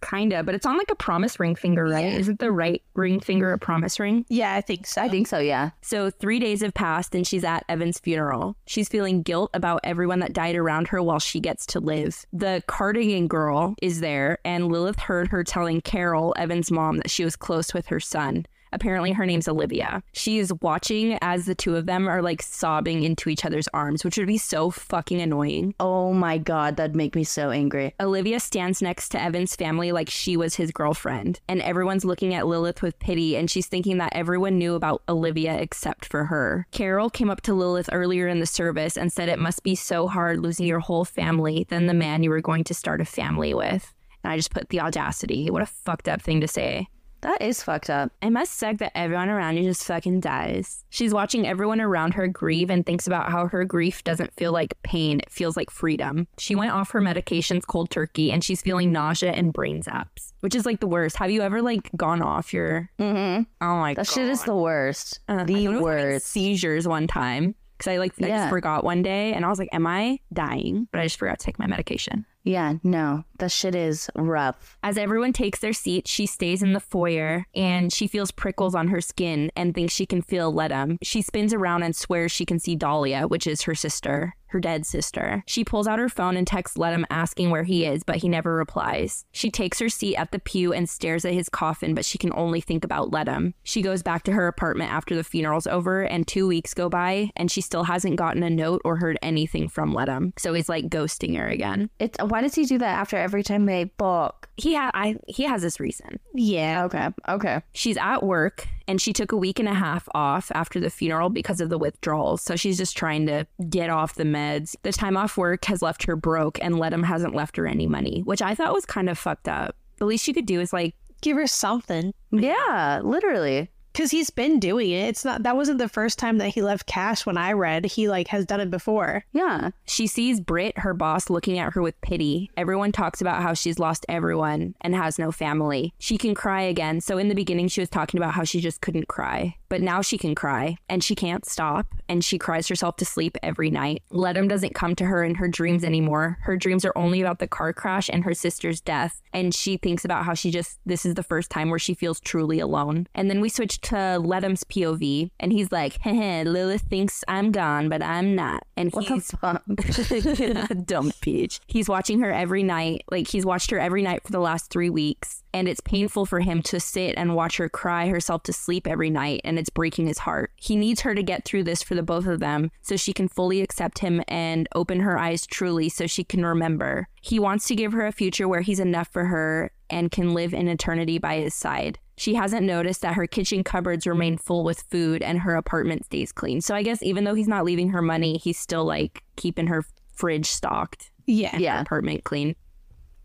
Kinda, 0.01 0.43
but 0.43 0.55
it's 0.55 0.67
on 0.67 0.79
like 0.79 0.91
a 0.91 0.95
promise 0.95 1.39
ring 1.39 1.55
finger, 1.55 1.85
right? 1.85 2.05
Isn't 2.05 2.41
the 2.41 2.53
right 2.53 2.83
ring 2.95 3.21
finger 3.21 3.53
a 3.53 3.59
promise 3.59 4.01
ring? 4.01 4.25
Yeah, 4.29 4.55
I 4.55 4.61
think 4.61 4.87
so. 4.87 5.03
I 5.03 5.09
think 5.09 5.27
so, 5.27 5.39
yeah. 5.39 5.71
So, 5.83 6.11
three 6.11 6.39
days 6.39 6.63
have 6.63 6.75
passed 6.75 7.15
and 7.15 7.27
she's 7.27 7.45
at 7.45 7.65
Evan's 7.69 7.99
funeral. 7.99 8.57
She's 8.67 8.89
feeling 8.89 9.23
guilt 9.23 9.51
about 9.55 9.81
everyone 9.85 10.21
that 10.21 10.33
died 10.33 10.57
around 10.57 10.89
her 10.89 11.03
while 11.03 11.19
she 11.19 11.41
gets 11.41 11.67
to 11.67 11.81
live. 11.81 12.25
The 12.33 12.63
cardigan 12.67 13.29
girl 13.29 13.75
is 13.83 14.01
there, 14.01 14.39
and 14.45 14.71
Lilith 14.71 14.99
heard 14.99 15.29
her 15.29 15.45
telling 15.45 15.81
Carol, 15.81 16.35
Evan's 16.37 16.71
mom, 16.71 16.99
that 16.99 17.11
she 17.11 17.25
was 17.25 17.37
close 17.37 17.75
with 17.75 17.87
her 17.87 18.01
son. 18.01 18.47
Apparently, 18.73 19.13
her 19.13 19.27
name's 19.27 19.49
Olivia. 19.49 20.03
She 20.13 20.39
is 20.39 20.53
watching 20.61 21.19
as 21.23 21.47
the 21.47 21.55
two 21.55 21.77
of 21.77 21.87
them 21.87 22.09
are 22.09 22.23
like 22.23 22.43
sobbing 22.43 23.03
into 23.03 23.29
each 23.29 23.45
other's 23.45 23.69
arms, 23.75 24.05
which 24.05 24.17
would 24.17 24.27
be 24.27 24.39
so 24.39 24.71
fucking 24.71 25.21
annoying. 25.21 25.75
Oh 25.81 26.13
my 26.13 26.39
God, 26.39 26.77
that'd 26.77 26.97
make 26.97 27.15
me 27.15 27.25
so 27.25 27.51
angry. 27.51 27.95
Olivia 28.01 28.41
stands 28.41 28.83
next 28.83 29.11
to 29.11 29.23
Evan's 29.23 29.57
family 29.57 29.93
like 29.93 30.09
she 30.09 30.37
was 30.37 30.55
his 30.55 30.71
girlfriend, 30.71 31.41
and 31.49 31.61
everyone's 31.63 32.05
looking 32.05 32.35
at 32.35 32.47
Lilith 32.47 32.83
with 32.83 32.99
pity, 32.99 33.37
and 33.37 33.51
she's 33.51 33.67
thinking 33.67 33.99
that 33.99 34.13
everyone 34.15 34.59
knew 34.59 34.75
about 34.75 35.03
Olivia 35.09 35.55
except 35.55 36.05
for 36.05 36.25
her. 36.25 36.67
Carol 36.71 37.11
came 37.11 37.31
up 37.31 37.41
to 37.43 37.55
Lilith 37.55 37.89
earlier 37.93 38.29
in 38.29 38.41
the 38.41 38.47
service 38.47 38.97
and 38.97 39.13
said 39.13 39.29
it 39.29 39.39
must 39.39 39.63
be 39.63 39.75
so 39.75 40.07
hard 40.07 40.41
losing 40.41 40.67
your 40.67 40.81
whole 40.81 41.05
family 41.05 41.67
than 41.69 41.87
the 41.87 41.95
man 41.95 42.23
you 42.23 42.31
were 42.31 42.41
going 42.41 42.65
to 42.65 42.75
start 42.75 43.01
a 43.01 43.05
family 43.05 43.55
with. 43.55 43.93
And 44.23 44.33
I 44.33 44.37
just 44.37 44.53
put 44.53 44.69
the 44.69 44.81
audacity. 44.81 45.51
What 45.51 45.63
a 45.63 45.67
fucked 45.67 46.09
up 46.09 46.21
thing 46.21 46.41
to 46.41 46.49
say. 46.49 46.89
That 47.23 47.43
is 47.43 47.63
fucked 47.63 47.91
up. 47.91 48.13
It 48.23 48.31
must 48.31 48.55
suck 48.55 48.79
that 48.79 48.97
everyone 48.97 49.29
around 49.29 49.57
you 49.59 49.65
just 49.65 49.85
fucking 49.85 50.21
dies. 50.21 50.85
She's 50.89 51.13
watching 51.13 51.47
everyone 51.47 51.81
around 51.81 52.15
her 52.15 52.27
grieve 52.27 52.71
and 52.71 52.85
thinks 52.87 53.07
about 53.07 53.31
how 53.31 53.47
her 53.49 53.65
grief 53.65 54.03
doesn't 54.05 54.33
feel 54.35 54.53
like 54.53 54.75
pain, 54.83 55.21
it 55.21 55.31
feels 55.31 55.57
like 55.57 55.71
freedom. 55.71 56.27
She 56.39 56.55
went 56.55 56.73
off 56.73 56.91
her 56.93 57.01
medications 57.01 57.67
cold 57.67 57.91
turkey 57.91 58.33
and 58.33 58.43
she's 58.43 58.63
feeling 58.63 58.91
nausea 58.91 59.33
and 59.33 59.53
brain 59.53 59.83
zaps, 59.83 60.33
which 60.41 60.55
is 60.55 60.65
like 60.65 60.81
the 60.81 60.87
worst. 60.87 61.17
Have 61.19 61.31
you 61.31 61.43
ever 61.43 61.61
like 61.61 61.91
gone 61.97 62.23
off 62.23 62.55
your. 62.55 62.89
Mm-hmm. 62.99 63.43
Oh 63.61 63.77
my 63.77 63.95
That 63.95 64.07
god. 64.07 64.13
shit 64.15 64.29
is 64.29 64.43
the 64.45 64.57
worst. 64.57 65.21
Uh, 65.29 65.41
I 65.41 65.45
the 65.45 65.69
worst. 65.69 66.27
Seizures 66.27 66.89
one 66.89 67.07
time. 67.07 67.55
Because 67.77 67.93
I 67.93 67.97
like 67.97 68.13
I 68.23 68.29
just 68.29 68.51
forgot 68.51 68.85
one 68.85 69.03
day 69.03 69.33
and 69.33 69.45
I 69.45 69.49
was 69.49 69.59
like, 69.59 69.71
Am 69.73 69.87
I 69.87 70.19
dying? 70.33 70.87
But 70.93 71.01
I 71.01 71.05
just 71.05 71.19
forgot 71.19 71.39
to 71.39 71.45
take 71.47 71.59
my 71.59 71.67
medication. 71.67 72.27
Yeah, 72.43 72.75
no, 72.83 73.25
that 73.39 73.53
shit 73.53 73.75
is 73.75 74.09
rough. 74.15 74.79
As 74.83 74.97
everyone 74.97 75.33
takes 75.33 75.59
their 75.59 75.73
seat, 75.73 76.09
she 76.09 76.27
stays 76.27 76.63
in 76.63 76.73
the 76.73 76.81
foyer 76.81 77.47
and 77.55 77.93
she 77.93 78.07
feels 78.07 78.31
prickles 78.31 78.75
on 78.75 78.89
her 78.89 79.01
skin 79.01 79.51
and 79.55 79.75
thinks 79.75 79.95
she 79.95 80.07
can 80.07 80.23
feel 80.23 80.53
Ledum. 80.53 80.99
She 81.03 81.21
spins 81.21 81.53
around 81.53 81.83
and 81.83 81.95
swears 81.95 82.33
she 82.33 82.47
can 82.47 82.59
see 82.59 82.77
Dahlia, 82.77 83.27
which 83.27 83.47
is 83.47 83.63
her 83.63 83.75
sister, 83.75 84.35
her 84.51 84.61
dead 84.61 84.87
sister. 84.87 85.43
She 85.47 85.65
pulls 85.65 85.87
out 85.87 85.99
her 85.99 86.09
phone 86.09 86.37
and 86.37 86.47
texts 86.47 86.77
Ledum 86.77 87.05
asking 87.11 87.51
where 87.51 87.65
he 87.65 87.85
is, 87.85 88.03
but 88.03 88.17
he 88.17 88.29
never 88.29 88.55
replies. 88.55 89.25
She 89.33 89.51
takes 89.51 89.79
her 89.79 89.89
seat 89.89 90.17
at 90.17 90.33
the 90.33 90.39
pew 90.39 90.73
and 90.73 90.89
stares 90.89 91.25
at 91.25 91.33
his 91.33 91.49
coffin, 91.49 91.95
but 91.95 92.05
she 92.05 92.19
can 92.19 92.33
only 92.35 92.61
think 92.61 92.85
about 92.85 93.11
Ledum. 93.11 93.55
She 93.63 93.83
goes 93.83 94.03
back 94.03 94.23
to 94.25 94.33
her 94.33 94.47
apartment 94.47 94.93
after 94.93 95.15
the 95.15 95.25
funeral's 95.25 95.67
over, 95.67 96.03
and 96.03 96.27
two 96.27 96.47
weeks 96.47 96.75
go 96.75 96.89
by, 96.89 97.31
and 97.37 97.51
she 97.51 97.61
still 97.61 97.85
hasn't 97.85 98.17
gotten 98.17 98.43
a 98.43 98.51
note 98.51 98.83
or 98.85 98.97
heard 98.97 99.19
anything 99.23 99.69
from 99.69 99.93
Ledum. 99.93 100.33
So 100.39 100.55
he's 100.55 100.69
like 100.69 100.89
ghosting 100.89 101.37
her 101.37 101.49
again. 101.49 101.91
It's 101.99 102.19
why 102.23 102.41
does 102.43 102.55
he 102.55 102.65
do 102.65 102.79
that 102.79 102.99
after 102.99 103.17
every 103.17 103.43
time 103.43 103.67
they 103.67 103.85
book? 103.85 104.49
He 104.57 104.75
ha- 104.75 104.91
I 104.95 105.17
he 105.27 105.45
has 105.45 105.63
this 105.63 105.81
reason. 105.81 106.19
Yeah. 106.35 106.85
Okay, 106.85 107.09
okay. 107.29 107.63
She's 107.73 107.97
at 107.97 108.23
work 108.23 108.67
and 108.89 109.01
she 109.01 109.13
took 109.13 109.33
a 109.33 109.37
week 109.37 109.59
and 109.59 109.69
a 109.69 109.75
half 109.75 110.09
off 110.15 110.51
after 110.55 110.81
the 110.81 110.91
funeral 110.91 111.31
because 111.31 111.61
of 111.61 111.71
the 111.71 111.79
withdrawals. 111.79 112.43
So 112.43 112.57
she's 112.57 112.77
just 112.77 112.97
trying 112.97 113.27
to 113.27 113.47
get 113.69 113.91
off 113.91 114.15
the 114.15 114.25
meds. 114.25 114.77
The 114.83 114.93
time 114.93 115.17
off 115.17 115.37
work 115.37 115.65
has 115.67 115.83
left 115.83 116.05
her 116.05 116.17
broke 116.17 116.59
and 116.63 116.77
Ledum 116.77 117.05
hasn't 117.05 117.35
left 117.35 117.57
her 117.57 117.67
any 117.67 117.87
money, 117.87 118.23
which 118.25 118.43
I 118.43 118.55
thought 118.55 118.73
was 118.73 118.87
kind 118.87 119.09
of 119.09 119.19
fucked 119.19 119.49
up. 119.49 119.77
The 119.99 120.07
least 120.07 120.25
she 120.25 120.33
could 120.33 120.47
do 120.47 120.61
is 120.61 120.73
like, 120.73 120.95
Give 121.21 121.37
her 121.37 121.47
something. 121.47 122.13
Yeah, 122.31 123.01
literally. 123.05 123.71
Cause 124.01 124.11
he's 124.11 124.31
been 124.31 124.59
doing 124.59 124.93
it. 124.93 125.11
It's 125.11 125.27
not 125.27 125.43
that 125.43 125.57
wasn't 125.57 125.77
the 125.77 125.87
first 125.87 126.19
time 126.19 126.39
that 126.39 126.49
he 126.49 126.63
left 126.63 126.87
cash 126.87 127.27
when 127.27 127.37
I 127.37 127.53
read. 127.53 127.85
He 127.85 128.09
like 128.09 128.29
has 128.29 128.47
done 128.47 128.59
it 128.59 128.71
before. 128.71 129.27
Yeah. 129.35 129.73
she 129.85 130.07
sees 130.07 130.41
Britt, 130.41 130.79
her 130.79 130.95
boss, 130.95 131.29
looking 131.29 131.59
at 131.59 131.75
her 131.75 131.83
with 131.83 132.01
pity. 132.01 132.51
Everyone 132.57 132.93
talks 132.93 133.21
about 133.21 133.43
how 133.43 133.53
she's 133.53 133.79
lost 133.79 134.07
everyone 134.09 134.75
and 134.81 134.95
has 134.95 135.19
no 135.19 135.31
family. 135.31 135.93
She 135.99 136.17
can 136.17 136.35
cry 136.35 136.63
again. 136.63 137.03
So 137.03 137.19
in 137.19 137.29
the 137.29 137.35
beginning, 137.35 137.69
she 137.69 137.83
was 137.83 137.91
talking 137.91 138.19
about 138.19 138.33
how 138.33 138.43
she 138.43 138.63
just 138.63 138.81
couldn't 138.81 139.09
cry. 139.09 139.57
But 139.71 139.81
now 139.81 140.03
she 140.03 140.19
can 140.19 140.35
cry 140.35 140.77
and 140.89 141.03
she 141.03 141.15
can't 141.15 141.47
stop 141.47 141.95
and 142.09 142.25
she 142.25 142.39
cries 142.39 142.69
herself 142.69 142.97
to 142.97 143.05
sleep 143.05 143.39
every 143.43 143.71
night. 143.71 144.03
Ledum 144.11 144.49
doesn't 144.49 144.75
come 144.75 144.97
to 144.97 145.07
her 145.07 145.23
in 145.23 145.37
her 145.37 145.49
dreams 145.49 145.85
anymore. 145.85 146.39
Her 146.43 146.57
dreams 146.57 146.85
are 146.85 146.93
only 146.97 147.23
about 147.23 147.39
the 147.39 147.47
car 147.47 147.73
crash 147.73 148.11
and 148.11 148.25
her 148.25 148.35
sister's 148.35 148.81
death. 148.81 149.23
And 149.33 149.55
she 149.55 149.77
thinks 149.77 150.05
about 150.05 150.25
how 150.25 150.35
she 150.35 150.51
just, 150.51 150.81
this 150.85 151.07
is 151.07 151.15
the 151.15 151.23
first 151.23 151.51
time 151.51 151.71
where 151.71 151.79
she 151.79 151.95
feels 151.95 152.19
truly 152.19 152.59
alone. 152.59 153.07
And 153.15 153.31
then 153.31 153.41
we 153.41 153.49
switch 153.49 153.81
to 153.83 154.19
Ledum's 154.21 154.65
POV 154.65 155.31
and 155.39 155.53
he's 155.53 155.71
like, 155.71 156.01
Heh, 156.01 156.43
Lilith 156.43 156.83
thinks 156.83 157.23
I'm 157.29 157.53
gone, 157.53 157.89
but 157.89 158.03
I'm 158.03 158.35
not. 158.35 158.65
And 158.77 158.93
What 158.93 159.05
he's 159.05 159.29
the 159.29 160.83
dumb 160.87 161.13
peach. 161.21 161.61
He's 161.69 161.89
watching 161.89 162.19
her 162.21 162.33
every 162.33 162.65
night. 162.65 163.05
Like 163.09 163.29
he's 163.29 163.47
watched 163.47 163.71
her 163.71 163.79
every 163.79 164.03
night 164.03 164.25
for 164.25 164.33
the 164.33 164.41
last 164.41 164.71
three 164.71 164.91
weeks. 164.91 165.45
And 165.53 165.69
it's 165.69 165.81
painful 165.81 166.27
for 166.27 166.41
him 166.41 166.63
to 166.63 166.79
sit 166.81 167.15
and 167.17 167.35
watch 167.35 167.57
her 167.57 167.69
cry 167.69 168.09
herself 168.09 168.43
to 168.45 168.53
sleep 168.53 168.87
every 168.87 169.11
night. 169.11 169.41
And 169.45 169.59
it's 169.59 169.71
breaking 169.71 170.07
his 170.07 170.19
heart. 170.19 170.53
He 170.57 170.77
needs 170.77 171.01
her 171.01 171.15
to 171.15 171.23
get 171.23 171.45
through 171.45 171.65
this 171.65 171.83
for 171.83 171.95
the 171.95 172.03
both 172.03 172.27
of 172.27 172.41
them 172.41 172.71
so 172.83 172.97
she 172.97 173.13
can 173.13 173.29
fully 173.29 173.61
accept 173.61 173.99
him 173.99 174.23
and 174.29 174.69
open 174.75 175.01
her 175.01 175.19
eyes 175.19 175.47
truly 175.47 175.89
so 175.89 176.07
she 176.07 176.25
can 176.25 176.45
remember. 176.45 177.09
He 177.21 177.39
wants 177.39 177.67
to 177.69 177.75
give 177.75 177.93
her 177.93 178.07
a 178.07 178.13
future 178.13 178.47
where 178.49 178.61
he's 178.61 178.81
enough 178.81 179.09
for 179.09 179.25
her 179.27 179.73
and 179.89 180.11
can 180.11 180.35
live 180.35 180.55
in 180.55 180.69
eternity 180.69 181.19
by 181.19 181.37
his 181.37 181.55
side. 181.55 181.99
She 182.17 182.35
hasn't 182.35 182.67
noticed 182.67 183.01
that 183.03 183.15
her 183.15 183.27
kitchen 183.27 183.65
cupboards 183.65 184.07
remain 184.07 184.37
full 184.37 184.63
with 184.63 184.83
food 184.91 185.23
and 185.23 185.41
her 185.41 185.57
apartment 185.57 186.05
stays 186.05 186.33
clean. 186.33 186.61
So 186.61 186.75
I 186.75 186.83
guess 186.83 187.03
even 187.03 187.25
though 187.25 187.35
he's 187.35 187.49
not 187.49 187.65
leaving 187.65 187.89
her 187.91 188.03
money, 188.03 188.37
he's 188.37 188.59
still 188.59 188.85
like 188.85 189.23
keeping 189.37 189.69
her 189.69 189.85
fridge 190.15 190.47
stocked, 190.47 191.11
Yeah. 191.27 191.57
Yeah, 191.57 191.81
apartment 191.81 192.25
clean. 192.25 192.55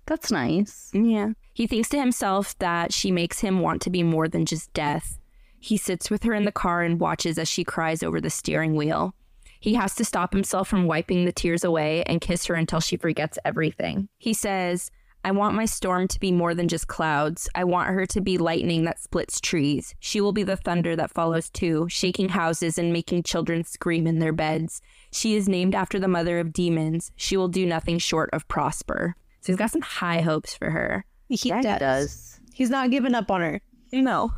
That's 0.06 0.32
nice. 0.32 0.92
Yeah. 0.94 1.30
He 1.54 1.68
thinks 1.68 1.90
to 1.90 2.00
himself 2.00 2.58
that 2.60 2.94
she 2.94 3.12
makes 3.12 3.40
him 3.40 3.60
want 3.60 3.82
to 3.84 3.90
be 3.90 4.04
more 4.04 4.28
than 4.28 4.46
just 4.46 4.74
death. 4.74 5.20
He 5.60 5.78
sits 5.78 6.12
with 6.12 6.24
her 6.24 6.34
in 6.34 6.46
the 6.46 6.52
car 6.52 6.84
and 6.84 7.00
watches 7.00 7.38
as 7.40 7.48
she 7.48 7.64
cries 7.64 8.04
over 8.04 8.22
the 8.22 8.30
steering 8.30 8.76
wheel. 8.76 9.16
He 9.60 9.74
has 9.74 9.96
to 9.96 10.06
stop 10.06 10.32
himself 10.32 10.68
from 10.68 10.86
wiping 10.86 11.26
the 11.26 11.32
tears 11.32 11.64
away 11.64 12.04
and 12.04 12.22
kiss 12.22 12.46
her 12.46 12.56
until 12.56 12.80
she 12.80 12.98
forgets 12.98 13.40
everything. 13.44 14.10
He 14.20 14.34
says, 14.34 14.92
I 15.24 15.32
want 15.32 15.56
my 15.56 15.66
storm 15.66 16.08
to 16.10 16.20
be 16.20 16.32
more 16.32 16.54
than 16.54 16.68
just 16.68 16.88
clouds. 16.88 17.50
I 17.56 17.64
want 17.64 17.90
her 17.90 18.06
to 18.06 18.22
be 18.22 18.38
lightning 18.38 18.84
that 18.84 19.00
splits 19.00 19.42
trees. 19.42 19.96
She 20.00 20.22
will 20.22 20.34
be 20.34 20.44
the 20.44 20.56
thunder 20.56 20.96
that 20.96 21.10
follows 21.10 21.50
too, 21.50 21.88
shaking 21.90 22.30
houses 22.30 22.78
and 22.78 22.94
making 22.94 23.24
children 23.24 23.64
scream 23.64 24.06
in 24.06 24.20
their 24.20 24.34
beds. 24.34 24.84
She 25.12 25.36
is 25.36 25.50
named 25.50 25.74
after 25.74 25.98
the 25.98 26.08
mother 26.08 26.38
of 26.38 26.54
demons. 26.54 27.12
She 27.16 27.38
will 27.38 27.48
do 27.48 27.66
nothing 27.66 27.98
short 27.98 28.30
of 28.34 28.48
prosper. 28.48 29.16
So 29.46 29.54
he's 29.54 29.60
got 29.60 29.70
some 29.70 29.82
high 29.82 30.22
hopes 30.22 30.56
for 30.56 30.72
her. 30.72 31.06
He 31.30 31.50
Yeah, 31.50 31.62
does. 31.62 31.80
does. 31.80 32.40
He's 32.52 32.72
not 32.72 32.90
giving 32.90 33.14
up 33.14 33.30
on 33.30 33.42
her. 33.42 33.62
No. 33.94 34.34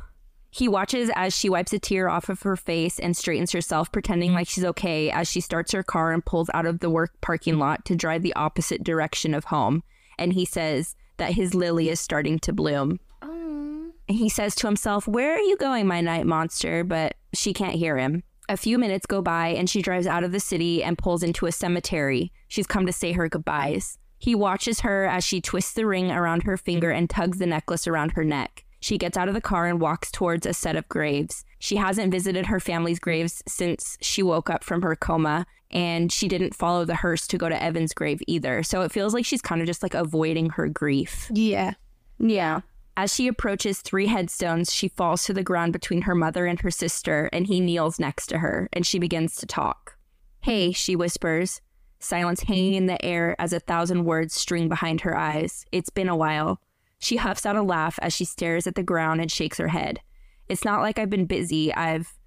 He 0.50 0.68
watches 0.68 1.10
as 1.16 1.34
she 1.34 1.50
wipes 1.50 1.72
a 1.72 1.80
tear 1.80 2.10
off 2.10 2.28
of 2.28 2.42
her 2.42 2.58
face 2.58 3.00
and 3.00 3.16
straightens 3.16 3.54
herself, 3.54 3.90
pretending 3.90 4.32
mm-hmm. 4.32 4.40
like 4.40 4.50
she's 4.50 4.66
okay 4.66 5.10
as 5.10 5.30
she 5.30 5.40
starts 5.40 5.72
her 5.72 5.82
car 5.82 6.12
and 6.12 6.26
pulls 6.26 6.50
out 6.54 6.66
of 6.66 6.82
the 6.82 6.90
work 6.90 7.14
parking 7.22 7.58
lot 7.58 7.86
to 7.86 7.96
drive 7.96 8.22
the 8.22 8.36
opposite 8.36 8.84
direction 8.84 9.34
of 9.34 9.46
home. 9.46 9.82
And 10.20 10.34
he 10.34 10.44
says 10.44 10.98
that 11.16 11.36
his 11.36 11.56
lily 11.56 11.88
is 11.88 12.02
starting 12.02 12.38
to 12.40 12.52
bloom. 12.52 13.00
And 13.22 13.94
he 14.18 14.28
says 14.28 14.56
to 14.56 14.68
himself, 14.68 15.08
Where 15.08 15.32
are 15.32 15.40
you 15.40 15.56
going, 15.56 15.88
my 15.88 16.02
night 16.02 16.26
monster? 16.26 16.84
But 16.84 17.16
she 17.34 17.54
can't 17.54 17.76
hear 17.76 17.96
him. 17.96 18.24
A 18.50 18.58
few 18.58 18.78
minutes 18.78 19.06
go 19.06 19.22
by 19.22 19.50
and 19.50 19.70
she 19.70 19.82
drives 19.82 20.06
out 20.06 20.26
of 20.26 20.34
the 20.34 20.42
city 20.42 20.84
and 20.84 20.98
pulls 20.98 21.24
into 21.24 21.46
a 21.46 21.52
cemetery. 21.54 22.34
She's 22.50 22.68
come 22.68 22.86
to 22.86 22.92
say 22.92 23.14
her 23.14 23.30
goodbyes. 23.30 23.98
He 24.18 24.36
watches 24.36 24.82
her 24.82 25.06
as 25.06 25.24
she 25.24 25.42
twists 25.42 25.74
the 25.74 25.86
ring 25.86 26.12
around 26.12 26.44
her 26.44 26.58
finger 26.58 26.92
and 26.92 27.10
tugs 27.10 27.38
the 27.38 27.46
necklace 27.46 27.88
around 27.88 28.12
her 28.12 28.24
neck. 28.24 28.64
She 28.80 28.98
gets 28.98 29.18
out 29.18 29.28
of 29.28 29.34
the 29.34 29.42
car 29.42 29.68
and 29.68 29.82
walks 29.82 30.12
towards 30.12 30.46
a 30.46 30.54
set 30.54 30.76
of 30.76 30.88
graves. 30.90 31.44
She 31.60 31.78
hasn't 31.78 32.12
visited 32.12 32.46
her 32.46 32.60
family's 32.60 33.00
graves 33.00 33.44
since 33.48 33.98
she 34.02 34.22
woke 34.22 34.50
up 34.50 34.64
from 34.64 34.84
her 34.84 34.96
coma, 34.96 35.46
and 35.72 36.12
she 36.12 36.28
didn't 36.28 36.56
follow 36.56 36.86
the 36.86 36.96
hearse 36.96 37.28
to 37.28 37.38
go 37.38 37.50
to 37.50 37.62
Evan's 37.62 37.94
grave 37.94 38.22
either. 38.28 38.64
So 38.64 38.82
it 38.82 38.92
feels 38.92 39.14
like 39.14 39.26
she's 39.26 39.42
kind 39.42 39.62
of 39.62 39.68
just 39.68 39.84
like 39.84 39.94
avoiding 39.94 40.52
her 40.52 40.68
grief. 40.68 41.30
Yeah. 41.34 41.74
Yeah. 42.20 42.62
As 42.96 43.14
she 43.14 43.28
approaches 43.28 43.82
three 43.82 44.08
headstones, 44.08 44.74
she 44.74 44.88
falls 44.88 45.24
to 45.26 45.34
the 45.34 45.44
ground 45.44 45.74
between 45.74 46.04
her 46.04 46.16
mother 46.16 46.46
and 46.46 46.60
her 46.62 46.72
sister, 46.72 47.30
and 47.32 47.48
he 47.48 47.60
kneels 47.60 48.00
next 48.00 48.28
to 48.28 48.40
her, 48.40 48.70
and 48.74 48.86
she 48.86 48.98
begins 48.98 49.36
to 49.38 49.46
talk. 49.46 49.98
Hey, 50.42 50.72
she 50.72 50.96
whispers, 50.96 51.62
silence 52.00 52.42
hanging 52.42 52.74
in 52.74 52.86
the 52.86 53.04
air 53.04 53.36
as 53.40 53.54
a 53.54 53.60
thousand 53.60 54.06
words 54.06 54.34
string 54.34 54.70
behind 54.70 55.02
her 55.02 55.18
eyes. 55.18 55.66
It's 55.72 55.90
been 55.90 56.10
a 56.10 56.16
while. 56.16 56.62
She 57.00 57.18
huffs 57.18 57.46
out 57.46 57.56
a 57.56 57.62
laugh 57.62 58.00
as 58.02 58.14
she 58.14 58.26
stares 58.26 58.68
at 58.68 58.76
the 58.76 58.84
ground 58.84 59.22
and 59.22 59.32
shakes 59.32 59.58
her 59.58 59.68
head. 59.70 60.02
It's 60.48 60.66
not 60.66 60.82
like 60.82 60.98
I've 60.98 61.10
been 61.10 61.26
busy. 61.26 61.74
I've. 61.74 62.18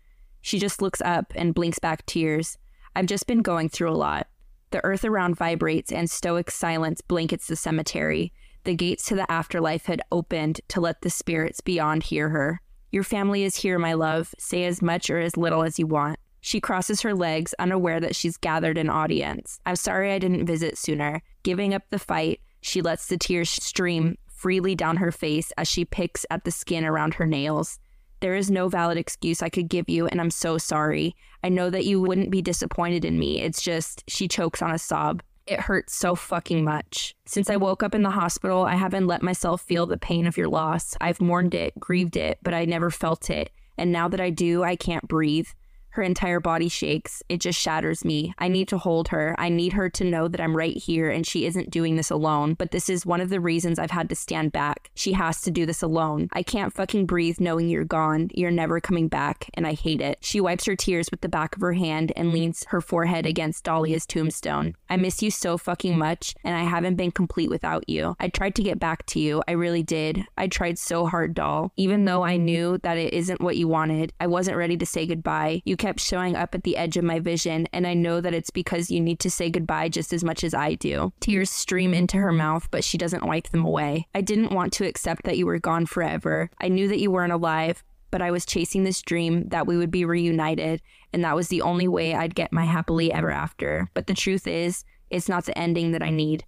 She 0.40 0.58
just 0.58 0.80
looks 0.80 1.00
up 1.02 1.32
and 1.34 1.54
blinks 1.54 1.78
back 1.78 2.06
tears. 2.06 2.56
I've 2.94 3.06
just 3.06 3.26
been 3.26 3.42
going 3.42 3.68
through 3.68 3.90
a 3.90 3.92
lot. 3.92 4.26
The 4.70 4.84
earth 4.84 5.04
around 5.04 5.36
vibrates 5.36 5.92
and 5.92 6.08
stoic 6.08 6.50
silence 6.50 7.00
blankets 7.00 7.46
the 7.46 7.56
cemetery. 7.56 8.32
The 8.64 8.74
gates 8.74 9.04
to 9.06 9.14
the 9.14 9.30
afterlife 9.30 9.86
had 9.86 10.02
opened 10.12 10.60
to 10.68 10.80
let 10.80 11.02
the 11.02 11.10
spirits 11.10 11.60
beyond 11.60 12.04
hear 12.04 12.28
her. 12.28 12.60
Your 12.92 13.02
family 13.02 13.44
is 13.44 13.56
here, 13.56 13.78
my 13.78 13.94
love. 13.94 14.34
Say 14.38 14.64
as 14.64 14.82
much 14.82 15.10
or 15.10 15.18
as 15.18 15.36
little 15.36 15.62
as 15.62 15.78
you 15.78 15.86
want. 15.86 16.18
She 16.40 16.60
crosses 16.60 17.02
her 17.02 17.14
legs, 17.14 17.54
unaware 17.58 18.00
that 18.00 18.16
she's 18.16 18.36
gathered 18.36 18.78
an 18.78 18.88
audience. 18.88 19.60
I'm 19.66 19.76
sorry 19.76 20.12
I 20.12 20.18
didn't 20.18 20.46
visit 20.46 20.78
sooner. 20.78 21.22
Giving 21.42 21.74
up 21.74 21.82
the 21.90 21.98
fight, 21.98 22.40
she 22.60 22.82
lets 22.82 23.06
the 23.06 23.18
tears 23.18 23.50
stream 23.50 24.16
freely 24.28 24.74
down 24.74 24.96
her 24.96 25.12
face 25.12 25.52
as 25.58 25.68
she 25.68 25.84
picks 25.84 26.24
at 26.30 26.44
the 26.44 26.50
skin 26.50 26.84
around 26.84 27.14
her 27.14 27.26
nails. 27.26 27.78
There 28.20 28.34
is 28.34 28.50
no 28.50 28.68
valid 28.68 28.98
excuse 28.98 29.42
I 29.42 29.48
could 29.48 29.68
give 29.68 29.88
you, 29.88 30.06
and 30.06 30.20
I'm 30.20 30.30
so 30.30 30.58
sorry. 30.58 31.14
I 31.42 31.48
know 31.48 31.70
that 31.70 31.86
you 31.86 32.00
wouldn't 32.00 32.30
be 32.30 32.42
disappointed 32.42 33.04
in 33.04 33.18
me. 33.18 33.40
It's 33.40 33.62
just, 33.62 34.04
she 34.08 34.28
chokes 34.28 34.60
on 34.62 34.70
a 34.70 34.78
sob. 34.78 35.22
It 35.46 35.60
hurts 35.60 35.94
so 35.94 36.14
fucking 36.14 36.64
much. 36.64 37.14
Since 37.26 37.50
I 37.50 37.56
woke 37.56 37.82
up 37.82 37.94
in 37.94 38.02
the 38.02 38.10
hospital, 38.10 38.62
I 38.62 38.76
haven't 38.76 39.06
let 39.06 39.22
myself 39.22 39.62
feel 39.62 39.86
the 39.86 39.96
pain 39.96 40.26
of 40.26 40.36
your 40.36 40.48
loss. 40.48 40.96
I've 41.00 41.20
mourned 41.20 41.54
it, 41.54 41.78
grieved 41.80 42.16
it, 42.16 42.38
but 42.42 42.54
I 42.54 42.66
never 42.66 42.90
felt 42.90 43.30
it. 43.30 43.50
And 43.76 43.90
now 43.90 44.06
that 44.08 44.20
I 44.20 44.30
do, 44.30 44.62
I 44.62 44.76
can't 44.76 45.08
breathe. 45.08 45.48
Her 45.92 46.02
entire 46.02 46.40
body 46.40 46.68
shakes. 46.68 47.22
It 47.28 47.40
just 47.40 47.58
shatters 47.58 48.04
me. 48.04 48.34
I 48.38 48.48
need 48.48 48.68
to 48.68 48.78
hold 48.78 49.08
her. 49.08 49.34
I 49.38 49.48
need 49.48 49.72
her 49.72 49.88
to 49.90 50.04
know 50.04 50.28
that 50.28 50.40
I'm 50.40 50.56
right 50.56 50.76
here 50.76 51.10
and 51.10 51.26
she 51.26 51.46
isn't 51.46 51.70
doing 51.70 51.96
this 51.96 52.10
alone. 52.10 52.54
But 52.54 52.70
this 52.70 52.88
is 52.88 53.06
one 53.06 53.20
of 53.20 53.28
the 53.28 53.40
reasons 53.40 53.78
I've 53.78 53.90
had 53.90 54.08
to 54.08 54.14
stand 54.14 54.52
back. 54.52 54.90
She 54.94 55.12
has 55.12 55.40
to 55.42 55.50
do 55.50 55.66
this 55.66 55.82
alone. 55.82 56.28
I 56.32 56.42
can't 56.42 56.72
fucking 56.72 57.06
breathe 57.06 57.40
knowing 57.40 57.68
you're 57.68 57.84
gone. 57.84 58.30
You're 58.34 58.50
never 58.50 58.80
coming 58.80 59.08
back, 59.08 59.50
and 59.54 59.66
I 59.66 59.72
hate 59.72 60.00
it. 60.00 60.18
She 60.20 60.40
wipes 60.40 60.66
her 60.66 60.76
tears 60.76 61.10
with 61.10 61.20
the 61.20 61.28
back 61.28 61.56
of 61.56 61.62
her 61.62 61.72
hand 61.72 62.12
and 62.16 62.32
leans 62.32 62.64
her 62.68 62.80
forehead 62.80 63.26
against 63.26 63.64
Dahlia's 63.64 64.06
tombstone. 64.06 64.74
I 64.88 64.96
miss 64.96 65.22
you 65.22 65.30
so 65.30 65.58
fucking 65.58 65.98
much, 65.98 66.34
and 66.44 66.56
I 66.56 66.64
haven't 66.64 66.96
been 66.96 67.10
complete 67.10 67.50
without 67.50 67.88
you. 67.88 68.16
I 68.20 68.28
tried 68.28 68.54
to 68.56 68.62
get 68.62 68.78
back 68.78 69.06
to 69.06 69.20
you. 69.20 69.42
I 69.48 69.52
really 69.52 69.82
did. 69.82 70.24
I 70.36 70.46
tried 70.46 70.78
so 70.78 71.06
hard, 71.06 71.34
doll. 71.34 71.72
Even 71.76 72.04
though 72.04 72.22
I 72.22 72.36
knew 72.36 72.78
that 72.78 72.98
it 72.98 73.12
isn't 73.12 73.40
what 73.40 73.56
you 73.56 73.68
wanted, 73.68 74.12
I 74.20 74.26
wasn't 74.26 74.56
ready 74.56 74.76
to 74.76 74.86
say 74.86 75.06
goodbye. 75.06 75.62
You 75.64 75.76
kept 75.80 75.98
showing 75.98 76.36
up 76.36 76.54
at 76.54 76.62
the 76.62 76.76
edge 76.76 76.98
of 76.98 77.04
my 77.04 77.18
vision, 77.18 77.66
and 77.72 77.86
I 77.86 77.94
know 77.94 78.20
that 78.20 78.34
it's 78.34 78.50
because 78.50 78.90
you 78.90 79.00
need 79.00 79.18
to 79.20 79.30
say 79.30 79.48
goodbye 79.48 79.88
just 79.88 80.12
as 80.12 80.22
much 80.22 80.44
as 80.44 80.52
I 80.52 80.74
do. 80.74 81.10
Tears 81.20 81.48
stream 81.48 81.94
into 81.94 82.18
her 82.18 82.32
mouth, 82.32 82.68
but 82.70 82.84
she 82.84 82.98
doesn't 82.98 83.26
wipe 83.26 83.48
them 83.48 83.64
away. 83.64 84.06
I 84.14 84.20
didn't 84.20 84.52
want 84.52 84.74
to 84.74 84.86
accept 84.86 85.24
that 85.24 85.38
you 85.38 85.46
were 85.46 85.58
gone 85.58 85.86
forever. 85.86 86.50
I 86.60 86.68
knew 86.68 86.86
that 86.88 87.00
you 87.00 87.10
weren't 87.10 87.32
alive, 87.32 87.82
but 88.10 88.20
I 88.20 88.30
was 88.30 88.44
chasing 88.44 88.84
this 88.84 89.00
dream 89.00 89.48
that 89.48 89.66
we 89.66 89.78
would 89.78 89.90
be 89.90 90.04
reunited, 90.04 90.82
and 91.14 91.24
that 91.24 91.34
was 91.34 91.48
the 91.48 91.62
only 91.62 91.88
way 91.88 92.14
I'd 92.14 92.34
get 92.34 92.52
my 92.52 92.66
happily 92.66 93.10
ever 93.10 93.30
after. 93.30 93.88
But 93.94 94.06
the 94.06 94.14
truth 94.14 94.46
is, 94.46 94.84
it's 95.08 95.30
not 95.30 95.46
the 95.46 95.56
ending 95.56 95.92
that 95.92 96.02
I 96.02 96.10
need. 96.10 96.44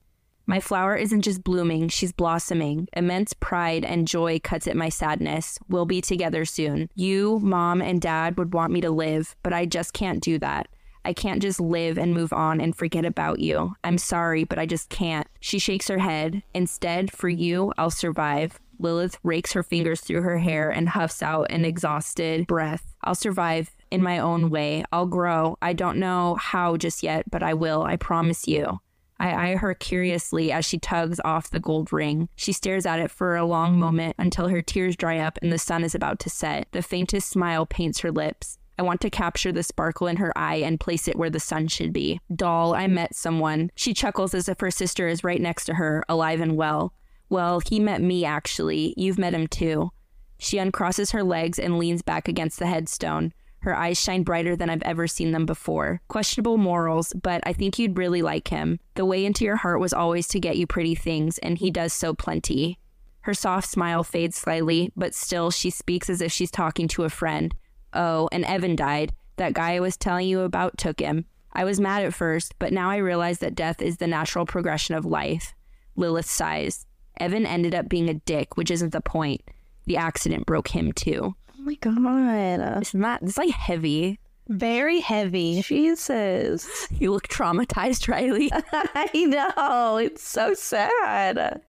My 0.46 0.60
flower 0.60 0.96
isn't 0.96 1.22
just 1.22 1.44
blooming, 1.44 1.88
she's 1.88 2.12
blossoming. 2.12 2.88
Immense 2.94 3.32
pride 3.32 3.84
and 3.84 4.08
joy 4.08 4.40
cuts 4.40 4.66
at 4.66 4.76
my 4.76 4.88
sadness. 4.88 5.58
We'll 5.68 5.86
be 5.86 6.00
together 6.00 6.44
soon. 6.44 6.88
You, 6.94 7.38
mom, 7.40 7.80
and 7.80 8.00
dad 8.00 8.36
would 8.38 8.52
want 8.52 8.72
me 8.72 8.80
to 8.80 8.90
live, 8.90 9.36
but 9.42 9.52
I 9.52 9.66
just 9.66 9.92
can't 9.92 10.22
do 10.22 10.38
that. 10.40 10.68
I 11.04 11.12
can't 11.12 11.42
just 11.42 11.60
live 11.60 11.98
and 11.98 12.14
move 12.14 12.32
on 12.32 12.60
and 12.60 12.76
forget 12.76 13.04
about 13.04 13.40
you. 13.40 13.74
I'm 13.82 13.98
sorry, 13.98 14.44
but 14.44 14.58
I 14.58 14.66
just 14.66 14.88
can't. 14.88 15.26
She 15.40 15.58
shakes 15.58 15.88
her 15.88 15.98
head. 15.98 16.42
Instead, 16.54 17.12
for 17.12 17.28
you, 17.28 17.72
I'll 17.76 17.90
survive. 17.90 18.60
Lilith 18.78 19.18
rakes 19.22 19.52
her 19.52 19.62
fingers 19.62 20.00
through 20.00 20.22
her 20.22 20.38
hair 20.38 20.70
and 20.70 20.88
huffs 20.88 21.22
out 21.22 21.50
an 21.50 21.64
exhausted 21.64 22.46
breath. 22.46 22.94
I'll 23.02 23.14
survive 23.14 23.70
in 23.90 24.02
my 24.02 24.18
own 24.18 24.50
way. 24.50 24.84
I'll 24.92 25.06
grow. 25.06 25.56
I 25.62 25.72
don't 25.72 25.98
know 25.98 26.36
how 26.36 26.76
just 26.76 27.02
yet, 27.02 27.30
but 27.30 27.42
I 27.42 27.54
will. 27.54 27.82
I 27.82 27.96
promise 27.96 28.48
you. 28.48 28.80
I 29.22 29.52
eye 29.52 29.56
her 29.56 29.72
curiously 29.72 30.50
as 30.50 30.64
she 30.64 30.78
tugs 30.78 31.20
off 31.24 31.48
the 31.48 31.60
gold 31.60 31.92
ring. 31.92 32.28
She 32.34 32.52
stares 32.52 32.84
at 32.84 32.98
it 32.98 33.08
for 33.08 33.36
a 33.36 33.44
long 33.44 33.78
moment 33.78 34.16
until 34.18 34.48
her 34.48 34.60
tears 34.60 34.96
dry 34.96 35.18
up 35.18 35.38
and 35.40 35.52
the 35.52 35.60
sun 35.60 35.84
is 35.84 35.94
about 35.94 36.18
to 36.20 36.30
set. 36.30 36.66
The 36.72 36.82
faintest 36.82 37.28
smile 37.28 37.64
paints 37.64 38.00
her 38.00 38.10
lips. 38.10 38.58
I 38.80 38.82
want 38.82 39.00
to 39.02 39.10
capture 39.10 39.52
the 39.52 39.62
sparkle 39.62 40.08
in 40.08 40.16
her 40.16 40.36
eye 40.36 40.56
and 40.56 40.80
place 40.80 41.06
it 41.06 41.14
where 41.14 41.30
the 41.30 41.38
sun 41.38 41.68
should 41.68 41.92
be. 41.92 42.18
Doll, 42.34 42.74
I 42.74 42.88
met 42.88 43.14
someone. 43.14 43.70
She 43.76 43.94
chuckles 43.94 44.34
as 44.34 44.48
if 44.48 44.58
her 44.58 44.72
sister 44.72 45.06
is 45.06 45.22
right 45.22 45.40
next 45.40 45.66
to 45.66 45.74
her, 45.74 46.02
alive 46.08 46.40
and 46.40 46.56
well. 46.56 46.92
Well, 47.28 47.60
he 47.60 47.78
met 47.78 48.02
me, 48.02 48.24
actually. 48.24 48.92
You've 48.96 49.20
met 49.20 49.34
him 49.34 49.46
too. 49.46 49.92
She 50.38 50.56
uncrosses 50.56 51.12
her 51.12 51.22
legs 51.22 51.60
and 51.60 51.78
leans 51.78 52.02
back 52.02 52.26
against 52.26 52.58
the 52.58 52.66
headstone. 52.66 53.32
Her 53.62 53.76
eyes 53.76 54.00
shine 54.00 54.24
brighter 54.24 54.56
than 54.56 54.68
I've 54.68 54.82
ever 54.82 55.06
seen 55.06 55.30
them 55.30 55.46
before. 55.46 56.00
Questionable 56.08 56.58
morals, 56.58 57.12
but 57.14 57.40
I 57.46 57.52
think 57.52 57.78
you'd 57.78 57.96
really 57.96 58.20
like 58.20 58.48
him. 58.48 58.80
The 58.94 59.04
way 59.04 59.24
into 59.24 59.44
your 59.44 59.56
heart 59.56 59.78
was 59.78 59.92
always 59.92 60.26
to 60.28 60.40
get 60.40 60.56
you 60.56 60.66
pretty 60.66 60.96
things, 60.96 61.38
and 61.38 61.58
he 61.58 61.70
does 61.70 61.92
so 61.92 62.12
plenty. 62.12 62.78
Her 63.20 63.34
soft 63.34 63.68
smile 63.68 64.02
fades 64.02 64.36
slightly, 64.36 64.90
but 64.96 65.14
still 65.14 65.52
she 65.52 65.70
speaks 65.70 66.10
as 66.10 66.20
if 66.20 66.32
she's 66.32 66.50
talking 66.50 66.88
to 66.88 67.04
a 67.04 67.08
friend. 67.08 67.54
Oh, 67.92 68.28
and 68.32 68.44
Evan 68.44 68.74
died. 68.74 69.12
That 69.36 69.52
guy 69.52 69.74
I 69.74 69.80
was 69.80 69.96
telling 69.96 70.26
you 70.26 70.40
about 70.40 70.76
took 70.76 70.98
him. 70.98 71.26
I 71.52 71.64
was 71.64 71.78
mad 71.78 72.04
at 72.04 72.14
first, 72.14 72.54
but 72.58 72.72
now 72.72 72.90
I 72.90 72.96
realize 72.96 73.38
that 73.38 73.54
death 73.54 73.80
is 73.80 73.98
the 73.98 74.08
natural 74.08 74.44
progression 74.44 74.96
of 74.96 75.04
life. 75.04 75.54
Lilith 75.94 76.26
sighs. 76.26 76.86
Evan 77.20 77.46
ended 77.46 77.76
up 77.76 77.88
being 77.88 78.08
a 78.08 78.14
dick, 78.14 78.56
which 78.56 78.70
isn't 78.72 78.90
the 78.90 79.00
point. 79.00 79.42
The 79.86 79.98
accident 79.98 80.46
broke 80.46 80.68
him 80.68 80.92
too. 80.92 81.36
Oh 81.62 81.64
my 81.64 81.74
god. 81.76 82.82
Isn't 82.82 83.00
that 83.00 83.22
it's 83.22 83.38
like 83.38 83.50
heavy? 83.50 84.18
Very 84.48 84.98
heavy. 84.98 85.62
Jesus. 85.62 86.68
You 86.98 87.12
look 87.12 87.28
traumatized, 87.28 88.08
Riley. 88.08 88.50
I 88.72 89.10
know. 89.14 89.96
It's 89.96 90.26
so 90.26 90.54
sad. 90.54 91.62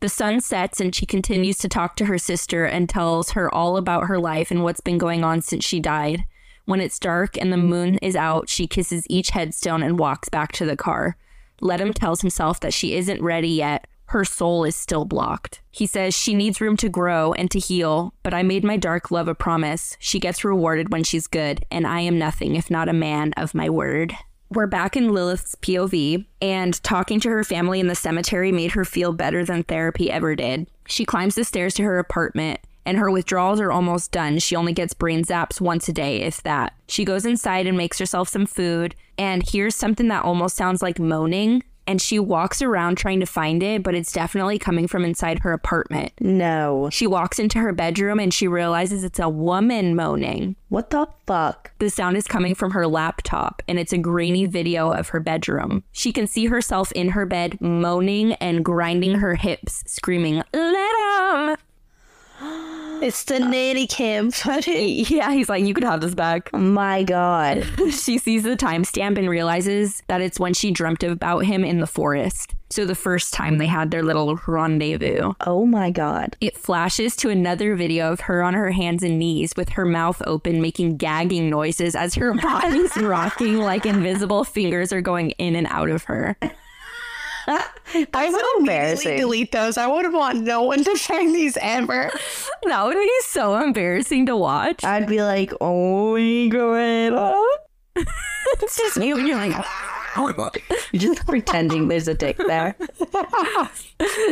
The 0.00 0.08
sun 0.08 0.40
sets 0.40 0.80
and 0.80 0.94
she 0.94 1.06
continues 1.06 1.56
to 1.58 1.68
talk 1.68 1.96
to 1.96 2.06
her 2.06 2.18
sister 2.18 2.64
and 2.66 2.88
tells 2.88 3.30
her 3.30 3.52
all 3.54 3.76
about 3.76 4.08
her 4.08 4.18
life 4.18 4.50
and 4.50 4.62
what's 4.62 4.80
been 4.80 4.98
going 4.98 5.24
on 5.24 5.40
since 5.40 5.64
she 5.64 5.80
died. 5.80 6.24
When 6.66 6.80
it's 6.80 6.98
dark 6.98 7.38
and 7.38 7.52
the 7.52 7.56
moon 7.56 7.96
is 7.98 8.16
out, 8.16 8.48
she 8.48 8.66
kisses 8.66 9.06
each 9.08 9.30
headstone 9.30 9.82
and 9.82 9.98
walks 9.98 10.28
back 10.28 10.52
to 10.52 10.66
the 10.66 10.76
car. 10.76 11.16
Ledum 11.62 11.94
tells 11.94 12.20
himself 12.20 12.60
that 12.60 12.74
she 12.74 12.94
isn't 12.94 13.22
ready 13.22 13.48
yet. 13.48 13.86
Her 14.10 14.24
soul 14.24 14.64
is 14.64 14.74
still 14.74 15.04
blocked. 15.04 15.60
He 15.70 15.86
says 15.86 16.16
she 16.16 16.34
needs 16.34 16.60
room 16.60 16.76
to 16.78 16.88
grow 16.88 17.32
and 17.32 17.48
to 17.52 17.60
heal, 17.60 18.12
but 18.24 18.34
I 18.34 18.42
made 18.42 18.64
my 18.64 18.76
dark 18.76 19.12
love 19.12 19.28
a 19.28 19.36
promise. 19.36 19.96
She 20.00 20.18
gets 20.18 20.42
rewarded 20.44 20.90
when 20.90 21.04
she's 21.04 21.28
good, 21.28 21.64
and 21.70 21.86
I 21.86 22.00
am 22.00 22.18
nothing 22.18 22.56
if 22.56 22.72
not 22.72 22.88
a 22.88 22.92
man 22.92 23.32
of 23.36 23.54
my 23.54 23.70
word. 23.70 24.16
We're 24.48 24.66
back 24.66 24.96
in 24.96 25.12
Lilith's 25.12 25.54
POV, 25.54 26.26
and 26.42 26.82
talking 26.82 27.20
to 27.20 27.28
her 27.28 27.44
family 27.44 27.78
in 27.78 27.86
the 27.86 27.94
cemetery 27.94 28.50
made 28.50 28.72
her 28.72 28.84
feel 28.84 29.12
better 29.12 29.44
than 29.44 29.62
therapy 29.62 30.10
ever 30.10 30.34
did. 30.34 30.68
She 30.88 31.04
climbs 31.04 31.36
the 31.36 31.44
stairs 31.44 31.74
to 31.74 31.84
her 31.84 32.00
apartment, 32.00 32.58
and 32.84 32.98
her 32.98 33.12
withdrawals 33.12 33.60
are 33.60 33.70
almost 33.70 34.10
done. 34.10 34.40
She 34.40 34.56
only 34.56 34.72
gets 34.72 34.92
brain 34.92 35.24
zaps 35.24 35.60
once 35.60 35.88
a 35.88 35.92
day, 35.92 36.22
if 36.22 36.42
that. 36.42 36.74
She 36.88 37.04
goes 37.04 37.24
inside 37.24 37.68
and 37.68 37.76
makes 37.76 38.00
herself 38.00 38.28
some 38.28 38.46
food, 38.46 38.96
and 39.16 39.48
hears 39.48 39.76
something 39.76 40.08
that 40.08 40.24
almost 40.24 40.56
sounds 40.56 40.82
like 40.82 40.98
moaning. 40.98 41.62
And 41.90 42.00
she 42.00 42.20
walks 42.20 42.62
around 42.62 42.98
trying 42.98 43.18
to 43.18 43.26
find 43.26 43.64
it, 43.64 43.82
but 43.82 43.96
it's 43.96 44.12
definitely 44.12 44.60
coming 44.60 44.86
from 44.86 45.04
inside 45.04 45.40
her 45.40 45.52
apartment. 45.52 46.12
No. 46.20 46.88
She 46.92 47.04
walks 47.04 47.40
into 47.40 47.58
her 47.58 47.72
bedroom 47.72 48.20
and 48.20 48.32
she 48.32 48.46
realizes 48.46 49.02
it's 49.02 49.18
a 49.18 49.28
woman 49.28 49.96
moaning. 49.96 50.54
What 50.68 50.90
the 50.90 51.08
fuck? 51.26 51.72
The 51.80 51.90
sound 51.90 52.16
is 52.16 52.28
coming 52.28 52.54
from 52.54 52.70
her 52.70 52.86
laptop, 52.86 53.60
and 53.66 53.76
it's 53.76 53.92
a 53.92 53.98
grainy 53.98 54.46
video 54.46 54.92
of 54.92 55.08
her 55.08 55.18
bedroom. 55.18 55.82
She 55.90 56.12
can 56.12 56.28
see 56.28 56.46
herself 56.46 56.92
in 56.92 57.08
her 57.08 57.26
bed 57.26 57.60
moaning 57.60 58.34
and 58.34 58.64
grinding 58.64 59.16
her 59.16 59.34
hips, 59.34 59.82
screaming, 59.88 60.44
Let 60.52 61.56
him! 62.38 62.79
It's 63.02 63.24
the 63.24 63.40
nanny 63.40 63.86
cam 63.86 64.30
footage. 64.30 65.10
Yeah, 65.10 65.32
he's 65.32 65.48
like, 65.48 65.64
You 65.64 65.72
could 65.72 65.84
have 65.84 66.02
this 66.02 66.14
back. 66.14 66.52
My 66.52 67.02
God. 67.02 67.64
she 67.90 68.18
sees 68.18 68.42
the 68.42 68.56
timestamp 68.56 69.16
and 69.16 69.28
realizes 69.28 70.02
that 70.08 70.20
it's 70.20 70.38
when 70.38 70.52
she 70.52 70.70
dreamt 70.70 71.02
about 71.02 71.40
him 71.40 71.64
in 71.64 71.80
the 71.80 71.86
forest. 71.86 72.54
So 72.68 72.84
the 72.84 72.94
first 72.94 73.32
time 73.32 73.58
they 73.58 73.66
had 73.66 73.90
their 73.90 74.02
little 74.02 74.38
rendezvous. 74.46 75.32
Oh 75.46 75.66
my 75.66 75.90
God. 75.90 76.36
It 76.40 76.56
flashes 76.56 77.16
to 77.16 77.30
another 77.30 77.74
video 77.74 78.12
of 78.12 78.20
her 78.20 78.42
on 78.42 78.54
her 78.54 78.70
hands 78.70 79.02
and 79.02 79.18
knees 79.18 79.54
with 79.56 79.70
her 79.70 79.86
mouth 79.86 80.22
open, 80.26 80.60
making 80.60 80.98
gagging 80.98 81.48
noises 81.50 81.96
as 81.96 82.14
her 82.14 82.34
body's 82.42 82.96
rocking 82.98 83.58
like 83.58 83.86
invisible 83.86 84.44
fingers 84.44 84.92
are 84.92 85.00
going 85.00 85.30
in 85.32 85.56
and 85.56 85.66
out 85.68 85.88
of 85.88 86.04
her. 86.04 86.36
I 88.14 88.30
would 88.30 88.44
embarrassing. 88.60 89.16
delete 89.18 89.52
those. 89.52 89.76
I 89.76 89.86
wouldn't 89.86 90.14
want 90.14 90.40
no 90.42 90.62
one 90.62 90.84
to 90.84 90.96
find 90.96 91.34
these 91.34 91.56
ever. 91.60 92.10
That 92.62 92.84
would 92.84 92.94
be 92.94 93.10
so 93.22 93.56
embarrassing 93.56 94.26
to 94.26 94.36
watch. 94.36 94.84
I'd 94.84 95.06
be 95.08 95.22
like, 95.22 95.52
oh 95.60 96.12
my 96.14 96.48
God. 96.48 97.34
It's 98.62 98.76
just 98.76 98.96
you 98.98 99.16
and 99.16 99.26
you're 99.26 99.36
like, 99.36 99.64
You're 100.92 101.14
just 101.14 101.26
pretending 101.26 101.88
there's 101.88 102.06
a 102.06 102.14
dick 102.14 102.36
there. 102.36 102.76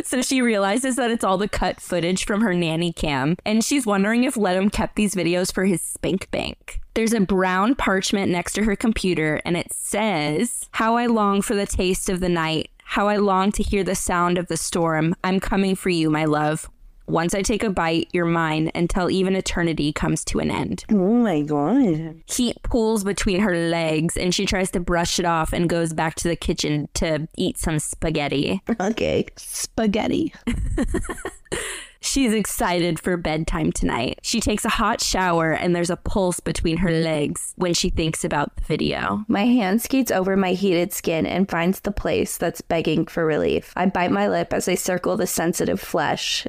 So 0.03 0.21
she 0.21 0.41
realizes 0.41 0.95
that 0.95 1.11
it's 1.11 1.23
all 1.23 1.37
the 1.37 1.47
cut 1.49 1.79
footage 1.81 2.25
from 2.25 2.41
her 2.41 2.53
nanny 2.53 2.91
cam, 2.93 3.35
and 3.45 3.63
she's 3.63 3.85
wondering 3.85 4.23
if 4.23 4.35
Ledum 4.35 4.71
kept 4.71 4.95
these 4.95 5.15
videos 5.15 5.53
for 5.53 5.65
his 5.65 5.81
spank 5.81 6.29
bank. 6.31 6.79
There's 6.95 7.13
a 7.13 7.21
brown 7.21 7.75
parchment 7.75 8.31
next 8.31 8.53
to 8.53 8.63
her 8.63 8.75
computer, 8.75 9.41
and 9.45 9.55
it 9.57 9.71
says, 9.73 10.67
How 10.71 10.95
I 10.97 11.05
long 11.07 11.41
for 11.41 11.55
the 11.55 11.65
taste 11.65 12.09
of 12.09 12.19
the 12.19 12.29
night, 12.29 12.69
how 12.89 13.07
I 13.07 13.17
long 13.17 13.51
to 13.51 13.61
hear 13.61 13.83
the 13.83 13.93
sound 13.93 14.39
of 14.39 14.47
the 14.47 14.57
storm. 14.57 15.15
I'm 15.23 15.39
coming 15.39 15.75
for 15.75 15.89
you, 15.91 16.09
my 16.09 16.25
love. 16.25 16.67
Once 17.05 17.35
I 17.35 17.43
take 17.43 17.63
a 17.63 17.69
bite, 17.69 18.09
you're 18.13 18.25
mine 18.25 18.71
until 18.73 19.11
even 19.11 19.35
eternity 19.35 19.93
comes 19.93 20.25
to 20.25 20.39
an 20.39 20.49
end. 20.49 20.85
Oh 20.89 20.95
my 20.95 21.43
God. 21.43 22.23
Heat 22.25 22.57
pools 22.63 23.03
between 23.03 23.41
her 23.41 23.55
legs, 23.55 24.17
and 24.17 24.33
she 24.33 24.43
tries 24.47 24.71
to 24.71 24.79
brush 24.79 25.19
it 25.19 25.25
off 25.25 25.53
and 25.53 25.69
goes 25.69 25.93
back 25.93 26.15
to 26.15 26.27
the 26.27 26.35
kitchen 26.35 26.89
to 26.95 27.27
eat 27.37 27.59
some 27.59 27.77
spaghetti. 27.77 28.59
Okay. 28.79 29.27
Spaghetti. 29.35 30.33
She's 32.01 32.33
excited 32.33 32.99
for 32.99 33.17
bedtime 33.17 33.71
tonight. 33.71 34.19
She 34.23 34.39
takes 34.39 34.65
a 34.65 34.69
hot 34.69 35.01
shower 35.01 35.51
and 35.51 35.75
there's 35.75 35.89
a 35.89 35.97
pulse 35.97 36.39
between 36.39 36.77
her 36.77 36.91
legs 36.91 37.53
when 37.55 37.73
she 37.73 37.89
thinks 37.89 38.23
about 38.23 38.55
the 38.55 38.63
video. 38.63 39.25
My 39.27 39.45
hand 39.45 39.81
skates 39.81 40.11
over 40.11 40.37
my 40.37 40.53
heated 40.53 40.93
skin 40.93 41.25
and 41.25 41.49
finds 41.49 41.81
the 41.81 41.91
place 41.91 42.37
that's 42.37 42.61
begging 42.61 43.05
for 43.05 43.25
relief. 43.25 43.73
I 43.75 43.85
bite 43.87 44.11
my 44.11 44.27
lip 44.27 44.53
as 44.53 44.67
I 44.69 44.75
circle 44.75 45.17
the 45.17 45.27
sensitive 45.27 45.79
flesh. 45.79 46.47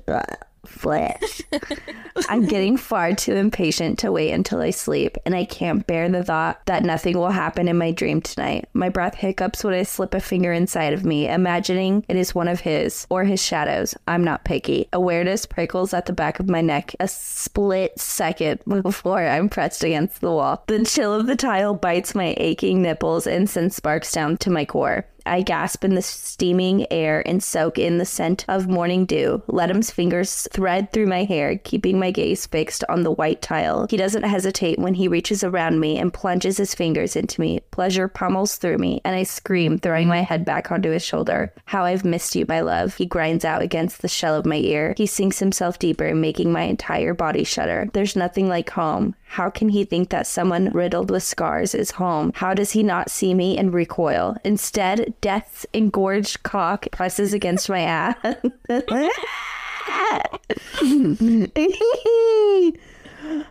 Flesh. 0.70 1.42
I'm 2.28 2.46
getting 2.46 2.76
far 2.78 3.12
too 3.12 3.34
impatient 3.34 3.98
to 4.00 4.12
wait 4.12 4.32
until 4.32 4.60
I 4.60 4.70
sleep, 4.70 5.16
and 5.26 5.34
I 5.34 5.44
can't 5.44 5.86
bear 5.86 6.08
the 6.08 6.24
thought 6.24 6.64
that 6.66 6.84
nothing 6.84 7.18
will 7.18 7.30
happen 7.30 7.68
in 7.68 7.76
my 7.76 7.90
dream 7.90 8.20
tonight. 8.20 8.68
My 8.72 8.88
breath 8.88 9.16
hiccups 9.16 9.64
when 9.64 9.74
I 9.74 9.82
slip 9.82 10.14
a 10.14 10.20
finger 10.20 10.52
inside 10.52 10.92
of 10.92 11.04
me, 11.04 11.28
imagining 11.28 12.04
it 12.08 12.16
is 12.16 12.34
one 12.34 12.48
of 12.48 12.60
his 12.60 13.06
or 13.10 13.24
his 13.24 13.42
shadows. 13.42 13.94
I'm 14.06 14.24
not 14.24 14.44
picky. 14.44 14.88
Awareness 14.92 15.44
prickles 15.44 15.92
at 15.92 16.06
the 16.06 16.12
back 16.12 16.40
of 16.40 16.48
my 16.48 16.60
neck 16.60 16.94
a 17.00 17.08
split 17.08 17.98
second 17.98 18.60
before 18.82 19.26
I'm 19.26 19.48
pressed 19.48 19.84
against 19.84 20.20
the 20.20 20.30
wall. 20.30 20.62
The 20.66 20.84
chill 20.84 21.12
of 21.12 21.26
the 21.26 21.36
tile 21.36 21.74
bites 21.74 22.14
my 22.14 22.34
aching 22.38 22.80
nipples 22.82 23.26
and 23.26 23.50
sends 23.50 23.76
sparks 23.76 24.12
down 24.12 24.36
to 24.38 24.50
my 24.50 24.64
core. 24.64 25.06
I 25.26 25.42
gasp 25.42 25.84
in 25.84 25.94
the 25.94 26.02
steaming 26.02 26.86
air 26.90 27.22
and 27.26 27.42
soak 27.42 27.78
in 27.78 27.98
the 27.98 28.04
scent 28.04 28.44
of 28.48 28.68
morning 28.68 29.04
dew. 29.06 29.42
Ledum's 29.46 29.90
fingers 29.90 30.48
thread 30.52 30.92
through 30.92 31.06
my 31.06 31.24
hair, 31.24 31.58
keeping 31.58 31.98
my 31.98 32.10
gaze 32.10 32.46
fixed 32.46 32.84
on 32.88 33.02
the 33.02 33.10
white 33.10 33.42
tile. 33.42 33.86
He 33.90 33.96
doesn't 33.96 34.22
hesitate 34.22 34.78
when 34.78 34.94
he 34.94 35.08
reaches 35.08 35.44
around 35.44 35.80
me 35.80 35.98
and 35.98 36.12
plunges 36.12 36.56
his 36.56 36.74
fingers 36.74 37.16
into 37.16 37.40
me. 37.40 37.60
Pleasure 37.70 38.08
pummels 38.08 38.56
through 38.56 38.78
me, 38.78 39.00
and 39.04 39.14
I 39.14 39.22
scream, 39.22 39.78
throwing 39.78 40.08
my 40.08 40.22
head 40.22 40.44
back 40.44 40.70
onto 40.72 40.90
his 40.90 41.04
shoulder. 41.04 41.52
How 41.66 41.84
I've 41.84 42.04
missed 42.04 42.34
you, 42.34 42.44
my 42.48 42.60
love. 42.60 42.94
He 42.96 43.06
grinds 43.06 43.44
out 43.44 43.62
against 43.62 44.02
the 44.02 44.08
shell 44.08 44.34
of 44.34 44.46
my 44.46 44.56
ear. 44.56 44.94
He 44.96 45.06
sinks 45.06 45.38
himself 45.38 45.78
deeper, 45.78 46.14
making 46.14 46.52
my 46.52 46.62
entire 46.62 47.14
body 47.14 47.44
shudder. 47.44 47.88
There's 47.92 48.16
nothing 48.16 48.48
like 48.48 48.70
home. 48.70 49.14
How 49.30 49.48
can 49.48 49.68
he 49.68 49.84
think 49.84 50.08
that 50.08 50.26
someone 50.26 50.70
riddled 50.70 51.08
with 51.08 51.22
scars 51.22 51.72
is 51.72 51.92
home? 51.92 52.32
How 52.34 52.52
does 52.52 52.72
he 52.72 52.82
not 52.82 53.12
see 53.12 53.32
me 53.32 53.56
and 53.56 53.72
recoil? 53.72 54.36
Instead, 54.44 55.14
death's 55.20 55.64
engorged 55.72 56.42
cock 56.42 56.88
presses 56.90 57.32
against 57.32 57.68
my 57.68 57.82
ass. 57.82 58.16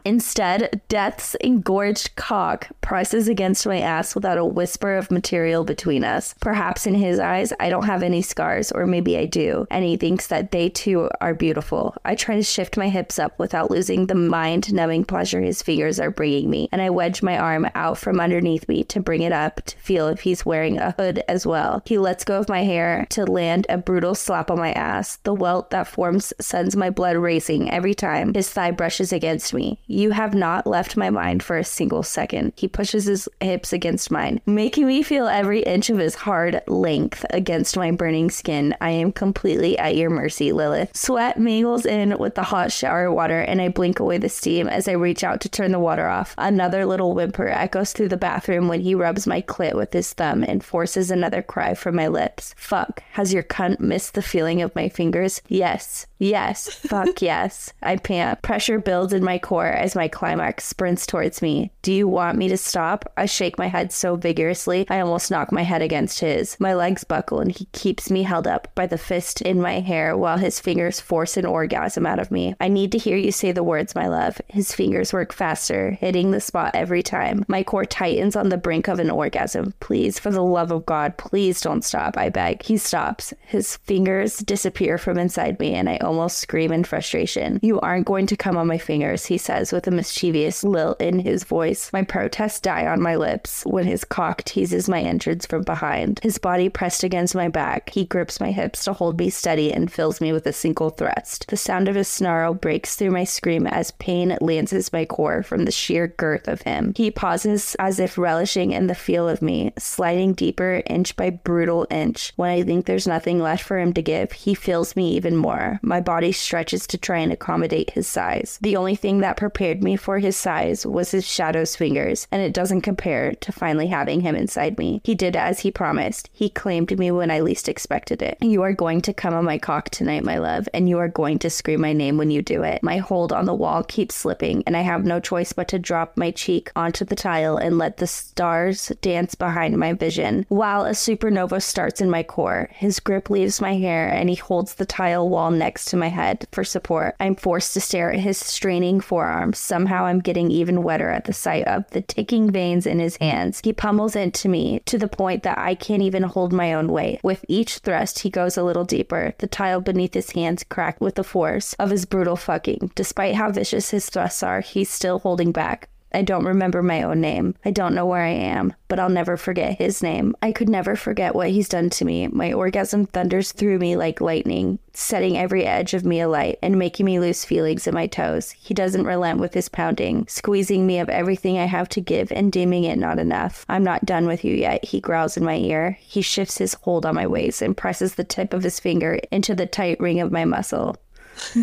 Instead, 0.05 0.81
death's 0.89 1.35
engorged 1.35 2.15
cock 2.15 2.67
presses 2.81 3.27
against 3.27 3.65
my 3.65 3.80
ass 3.80 4.15
without 4.15 4.38
a 4.38 4.45
whisper 4.45 4.95
of 4.95 5.11
material 5.11 5.63
between 5.63 6.03
us. 6.03 6.34
Perhaps 6.41 6.88
in 6.88 6.95
his 6.95 7.19
eyes, 7.19 7.53
I 7.59 7.69
don't 7.69 7.85
have 7.85 8.03
any 8.03 8.21
scars, 8.21 8.71
or 8.71 8.85
maybe 8.88 9.17
I 9.17 9.26
do, 9.26 9.67
and 9.69 9.85
he 9.85 9.97
thinks 9.97 10.27
that 10.27 10.51
they 10.51 10.69
too 10.69 11.09
are 11.21 11.34
beautiful. 11.34 11.95
I 12.05 12.15
try 12.15 12.35
to 12.35 12.43
shift 12.43 12.77
my 12.77 12.89
hips 12.89 13.19
up 13.19 13.38
without 13.38 13.71
losing 13.71 14.07
the 14.07 14.15
mind 14.15 14.73
numbing 14.73 15.05
pleasure 15.05 15.41
his 15.41 15.61
fingers 15.61 15.99
are 15.99 16.11
bringing 16.11 16.49
me, 16.49 16.69
and 16.71 16.81
I 16.81 16.89
wedge 16.89 17.21
my 17.21 17.38
arm 17.38 17.67
out 17.76 17.97
from 17.97 18.19
underneath 18.19 18.67
me 18.67 18.84
to 18.85 18.99
bring 18.99 19.21
it 19.21 19.31
up 19.31 19.61
to 19.65 19.77
feel 19.77 20.07
if 20.07 20.21
he's 20.21 20.45
wearing 20.45 20.77
a 20.77 20.91
hood 20.91 21.23
as 21.27 21.45
well. 21.45 21.81
He 21.85 21.97
lets 21.97 22.23
go 22.23 22.39
of 22.39 22.49
my 22.49 22.63
hair 22.63 23.05
to 23.11 23.26
land 23.26 23.65
a 23.69 23.77
brutal 23.77 24.15
slap 24.15 24.49
on 24.49 24.57
my 24.57 24.71
ass. 24.73 25.17
The 25.17 25.34
welt 25.34 25.69
that 25.71 25.88
forms 25.88 26.34
sends 26.39 26.76
my 26.76 26.89
blood 26.89 27.17
racing 27.17 27.69
every 27.71 27.93
time 27.93 28.34
his 28.34 28.49
thigh 28.49 28.71
brushes 28.71 29.13
against 29.13 29.53
me. 29.53 29.80
You 29.91 30.11
have 30.11 30.35
not 30.35 30.67
left 30.67 30.95
my 30.95 31.09
mind 31.09 31.41
for 31.41 31.57
a 31.57 31.63
single 31.63 32.03
second. 32.03 32.53
He 32.55 32.67
pushes 32.67 33.05
his 33.05 33.27
hips 33.41 33.73
against 33.73 34.11
mine, 34.11 34.39
making 34.45 34.85
me 34.85 35.01
feel 35.01 35.27
every 35.27 35.63
inch 35.63 35.89
of 35.89 35.97
his 35.97 36.13
hard 36.13 36.61
length 36.67 37.25
against 37.31 37.75
my 37.75 37.89
burning 37.89 38.29
skin. 38.29 38.75
I 38.81 38.91
am 38.91 39.11
completely 39.11 39.79
at 39.79 39.95
your 39.95 40.11
mercy, 40.11 40.51
Lilith. 40.51 40.95
Sweat 40.95 41.39
mingles 41.39 41.87
in 41.87 42.15
with 42.19 42.35
the 42.35 42.43
hot 42.43 42.71
shower 42.71 43.11
water, 43.11 43.39
and 43.39 43.59
I 43.59 43.69
blink 43.69 43.99
away 43.99 44.19
the 44.19 44.29
steam 44.29 44.67
as 44.67 44.87
I 44.87 44.91
reach 44.91 45.23
out 45.23 45.41
to 45.41 45.49
turn 45.49 45.71
the 45.71 45.79
water 45.79 46.07
off. 46.07 46.35
Another 46.37 46.85
little 46.85 47.15
whimper 47.15 47.47
echoes 47.47 47.91
through 47.91 48.09
the 48.09 48.15
bathroom 48.15 48.67
when 48.67 48.81
he 48.81 48.93
rubs 48.93 49.25
my 49.25 49.41
clit 49.41 49.73
with 49.73 49.91
his 49.91 50.13
thumb 50.13 50.43
and 50.43 50.63
forces 50.63 51.09
another 51.09 51.41
cry 51.41 51.73
from 51.73 51.95
my 51.95 52.07
lips. 52.07 52.53
Fuck, 52.55 53.01
has 53.13 53.33
your 53.33 53.41
cunt 53.41 53.79
missed 53.79 54.13
the 54.13 54.21
feeling 54.21 54.61
of 54.61 54.75
my 54.75 54.87
fingers? 54.87 55.41
Yes. 55.47 56.05
Yes, 56.19 56.69
fuck 56.69 57.21
yes. 57.21 57.71
I 57.81 57.95
pant. 57.95 58.41
Pressure 58.41 58.79
builds 58.79 59.13
in 59.13 59.23
my 59.23 59.39
core 59.39 59.67
as 59.67 59.95
my 59.95 60.09
climax 60.09 60.65
sprints 60.65 61.07
towards 61.07 61.41
me. 61.41 61.71
Do 61.81 61.93
you 61.93 62.07
want 62.07 62.37
me 62.37 62.49
to 62.49 62.57
stop? 62.57 63.11
I 63.15 63.25
shake 63.25 63.57
my 63.57 63.67
head 63.67 63.93
so 63.93 64.17
vigorously 64.17 64.85
I 64.89 64.99
almost 64.99 65.31
knock 65.31 65.51
my 65.51 65.63
head 65.63 65.81
against 65.81 66.19
his. 66.19 66.59
My 66.59 66.73
legs 66.73 67.05
buckle 67.05 67.39
and 67.39 67.51
he 67.51 67.65
keeps 67.71 68.11
me 68.11 68.23
held 68.23 68.47
up 68.47 68.67
by 68.75 68.85
the 68.85 68.97
fist 68.97 69.41
in 69.41 69.61
my 69.61 69.79
hair 69.79 70.17
while 70.17 70.37
his 70.37 70.59
fingers 70.59 70.99
force 70.99 71.37
an 71.37 71.45
orgasm 71.45 72.05
out 72.05 72.19
of 72.19 72.31
me. 72.31 72.53
I 72.59 72.67
need 72.67 72.91
to 72.91 72.97
hear 72.97 73.15
you 73.15 73.31
say 73.31 73.53
the 73.53 73.63
words, 73.63 73.95
my 73.95 74.07
love. 74.07 74.41
His 74.47 74.73
fingers 74.73 75.13
work 75.13 75.31
faster, 75.31 75.91
hitting 75.91 76.31
the 76.31 76.41
spot 76.41 76.75
every 76.75 77.01
time. 77.01 77.45
My 77.47 77.63
core 77.63 77.85
tightens 77.85 78.35
on 78.35 78.49
the 78.49 78.57
brink 78.57 78.89
of 78.89 78.99
an 78.99 79.09
orgasm. 79.09 79.73
Please, 79.79 80.19
for 80.19 80.31
the 80.31 80.43
love 80.43 80.71
of 80.71 80.85
God, 80.85 81.17
please 81.17 81.61
don't 81.61 81.83
stop, 81.83 82.17
I 82.17 82.27
beg. 82.27 82.63
He 82.63 82.77
stops. 82.77 83.33
His 83.45 83.77
fingers 83.77 84.39
disappear 84.39 84.97
from 84.97 85.17
inside 85.17 85.59
me 85.59 85.73
and 85.75 85.87
I 85.87 85.97
almost 86.10 86.40
scream 86.40 86.72
in 86.72 86.84
frustration. 86.84 87.60
You 87.61 87.80
aren't 87.81 88.07
going 88.07 88.26
to 88.27 88.36
come 88.36 88.57
on 88.57 88.65
my 88.65 88.80
fingers, 88.80 89.27
he 89.27 89.38
says 89.38 89.72
with 89.72 89.86
a 89.86 89.91
mischievous 89.91 90.64
lilt 90.64 90.99
in 90.99 91.19
his 91.19 91.44
voice. 91.44 91.94
My 91.94 92.02
protests 92.02 92.60
die 92.60 92.88
on 92.88 92.99
my 92.99 93.15
lips 93.15 93.64
when 93.64 93.86
his 93.86 94.03
cock 94.03 94.44
teases 94.44 94.90
my 94.90 95.02
entrance 95.02 95.45
from 95.45 95.61
behind. 95.61 96.19
His 96.23 96.40
body 96.40 96.68
pressed 96.68 97.03
against 97.03 97.36
my 97.36 97.48
back, 97.48 97.91
he 97.91 98.06
grips 98.06 98.40
my 98.40 98.52
hips 98.52 98.86
to 98.86 98.94
hold 98.94 99.19
me 99.19 99.30
steady 99.30 99.72
and 99.72 99.91
fills 99.91 100.19
me 100.19 100.34
with 100.34 100.48
a 100.48 100.52
single 100.52 100.90
thrust. 100.90 101.45
The 101.48 101.57
sound 101.57 101.88
of 101.88 101.94
his 101.94 102.07
snarl 102.07 102.56
breaks 102.56 102.95
through 102.95 103.11
my 103.11 103.23
scream 103.23 103.68
as 103.68 103.91
pain 103.91 104.36
lances 104.41 104.91
my 104.91 105.06
core 105.06 105.44
from 105.44 105.65
the 105.65 105.72
sheer 105.72 106.07
girth 106.07 106.48
of 106.48 106.64
him. 106.64 106.94
He 106.98 107.11
pauses 107.11 107.76
as 107.77 107.99
if 107.99 108.18
relishing 108.18 108.72
in 108.72 108.88
the 108.88 108.95
feel 108.95 109.30
of 109.30 109.44
me, 109.44 109.73
sliding 109.77 110.34
deeper 110.34 110.81
inch 110.88 111.15
by 111.15 111.30
brutal 111.30 111.86
inch. 111.91 112.34
When 112.36 112.49
I 112.49 112.64
think 112.64 112.88
there's 112.88 113.07
nothing 113.07 113.40
left 113.40 113.64
for 113.64 113.77
him 113.77 113.94
to 113.94 114.02
give, 114.02 114.31
he 114.31 114.56
fills 114.56 114.95
me 114.95 115.11
even 115.11 115.36
more. 115.36 115.80
My 115.84 115.98
body 116.01 116.31
stretches 116.31 116.88
to 116.88 116.97
try 116.97 117.19
and 117.19 117.31
accommodate 117.31 117.91
his 117.91 118.07
size. 118.07 118.57
The 118.61 118.76
only 118.76 118.95
thing 118.95 119.19
that 119.19 119.38
prepared 119.38 119.84
me 119.84 119.95
for 119.95 120.19
his 120.19 120.35
size 120.38 120.85
was 120.85 121.11
his 121.11 121.27
shadow's 121.27 121.76
fingers, 121.76 122.27
and 122.31 122.41
it 122.41 122.53
doesn't 122.53 122.81
compare 122.81 123.34
to 123.34 123.51
finally 123.51 123.88
having 123.88 124.21
him 124.21 124.35
inside 124.35 124.77
me. 124.77 125.01
He 125.03 125.15
did 125.15 125.35
as 125.35 125.59
he 125.59 125.71
promised. 125.71 126.30
He 126.31 126.49
claimed 126.49 126.97
me 126.97 127.11
when 127.11 127.31
I 127.31 127.39
least 127.39 127.69
expected 127.69 128.21
it. 128.21 128.38
You 128.41 128.61
are 128.63 128.73
going 128.73 129.01
to 129.01 129.13
come 129.13 129.34
on 129.34 129.45
my 129.45 129.57
cock 129.57 129.89
tonight, 129.89 130.23
my 130.23 130.38
love, 130.38 130.67
and 130.73 130.89
you 130.89 130.97
are 130.99 131.07
going 131.07 131.39
to 131.39 131.49
scream 131.49 131.81
my 131.81 131.93
name 131.93 132.17
when 132.17 132.31
you 132.31 132.41
do 132.41 132.63
it. 132.63 132.84
My 132.84 132.97
hold 132.97 133.31
on 133.31 133.45
the 133.45 133.53
wall 133.53 133.84
keeps 133.84 134.15
slipping, 134.15 134.63
and 134.65 134.76
I 134.76 134.81
have 134.81 135.05
no 135.05 135.19
choice 135.19 135.53
but 135.53 135.67
to 135.69 135.80
drop 135.80 136.17
my 136.17 136.31
cheek 136.31 136.71
onto 136.76 137.05
the 137.05 137.15
tile 137.15 137.57
and 137.57 137.77
let 137.77 137.97
the 137.97 138.07
stars 138.07 138.91
dance 139.01 139.35
behind 139.35 139.77
my 139.77 139.93
vision. 139.93 140.45
While 140.49 140.85
a 140.85 140.91
supernova 140.91 141.61
starts 141.61 142.01
in 142.01 142.09
my 142.09 142.23
core, 142.23 142.69
his 142.73 142.99
grip 142.99 143.30
leaves 143.30 143.61
my 143.61 143.76
hair 143.76 144.07
and 144.07 144.30
he 144.30 144.35
holds 144.35 144.76
the 144.76 144.85
tile 144.85 145.27
wall 145.27 145.51
next 145.51 145.85
to 145.89 145.97
my 145.97 146.09
head 146.09 146.47
for 146.51 146.63
support. 146.63 147.15
I'm 147.19 147.35
forced 147.35 147.73
to 147.73 147.81
stare 147.81 148.11
at 148.11 148.19
his 148.19 148.37
straining 148.37 148.99
forearms. 148.99 149.59
Somehow 149.59 150.05
I'm 150.05 150.19
getting 150.19 150.49
even 150.51 150.83
wetter 150.83 151.09
at 151.09 151.25
the 151.25 151.33
sight 151.33 151.67
of 151.67 151.89
the 151.91 152.01
ticking 152.01 152.51
veins 152.51 152.85
in 152.85 152.99
his 152.99 153.17
hands. 153.17 153.61
He 153.63 153.73
pummels 153.73 154.15
into 154.15 154.49
me 154.49 154.81
to 154.85 154.97
the 154.97 155.07
point 155.07 155.43
that 155.43 155.57
I 155.57 155.75
can't 155.75 156.01
even 156.01 156.23
hold 156.23 156.53
my 156.53 156.73
own 156.73 156.91
weight. 156.91 157.19
With 157.23 157.45
each 157.47 157.79
thrust, 157.79 158.19
he 158.19 158.29
goes 158.29 158.57
a 158.57 158.63
little 158.63 158.85
deeper. 158.85 159.33
The 159.37 159.47
tile 159.47 159.81
beneath 159.81 160.13
his 160.13 160.31
hands 160.31 160.63
crack 160.63 160.99
with 161.01 161.15
the 161.15 161.23
force 161.23 161.73
of 161.73 161.89
his 161.89 162.05
brutal 162.05 162.35
fucking. 162.35 162.91
Despite 162.95 163.35
how 163.35 163.51
vicious 163.51 163.89
his 163.89 164.09
thrusts 164.09 164.43
are, 164.43 164.61
he's 164.61 164.89
still 164.89 165.19
holding 165.19 165.51
back. 165.51 165.89
I 166.11 166.23
don't 166.23 166.45
remember 166.45 166.81
my 166.81 167.03
own 167.03 167.22
name. 167.22 167.56
I 167.64 167.72
don't 167.72 167.94
know 167.94 168.06
where 168.06 168.23
I 168.23 168.30
am, 168.30 168.73
but 168.88 168.99
I'll 168.99 169.10
never 169.10 169.38
forget 169.38 169.77
his 169.77 170.02
name. 170.02 170.36
I 170.41 170.52
could 170.52 170.69
never 170.69 170.95
forget 170.95 171.36
what 171.36 171.49
he's 171.49 171.69
done 171.69 171.90
to 171.91 172.06
me. 172.06 172.27
My 172.27 172.52
orgasm 172.52 173.06
thunders 173.06 173.52
through 173.52 173.77
me 173.77 173.95
like 173.95 174.19
lightning, 174.19 174.80
setting 174.94 175.38
every 175.38 175.65
edge 175.65 175.94
of 175.94 176.06
me 176.06 176.19
alight 176.19 176.57
and 176.64 176.80
making 176.80 177.06
me 177.06 177.19
lose 177.19 177.45
feelings 177.45 177.86
in 177.86 177.94
my 177.94 178.07
toes. 178.07 178.52
He 178.52 178.73
doesn't 178.73 179.06
relent 179.06 179.40
with 179.40 179.53
his 179.53 179.69
pounding, 179.69 180.26
squeezing 180.27 180.88
me 180.88 180.99
of 180.99 181.10
everything 181.10 181.60
I 181.60 181.65
have 181.65 181.90
to 181.90 182.02
give 182.02 182.31
and 182.31 182.52
deeming 182.52 182.86
it 182.86 182.98
not 182.98 183.19
enough. 183.19 183.65
I'm 183.69 183.84
not 183.84 184.06
done 184.06 184.26
with 184.26 184.44
you 184.44 184.56
yet, 184.56 184.84
he 184.86 184.99
growls 184.99 185.38
in 185.38 185.45
my 185.45 185.57
ear. 185.57 185.98
He 186.02 186.22
shifts 186.22 186.57
his 186.57 186.73
hold 186.73 187.06
on 187.06 187.15
my 187.15 187.27
waist 187.27 187.61
and 187.61 187.77
presses 187.77 188.15
the 188.15 188.23
tip 188.23 188.53
of 188.53 188.64
his 188.64 188.80
finger 188.80 189.19
into 189.31 189.53
the 189.53 189.68
tight 189.68 189.99
ring 189.99 190.19
of 190.19 190.31
my 190.31 190.45
muscle. 190.45 190.98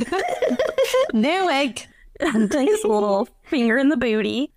New 1.13 1.47
egg. 2.21 2.53
Nice 2.53 2.85
little 2.85 3.29
finger 3.45 3.77
in 3.79 3.89
the 3.89 3.97
booty. 3.97 4.51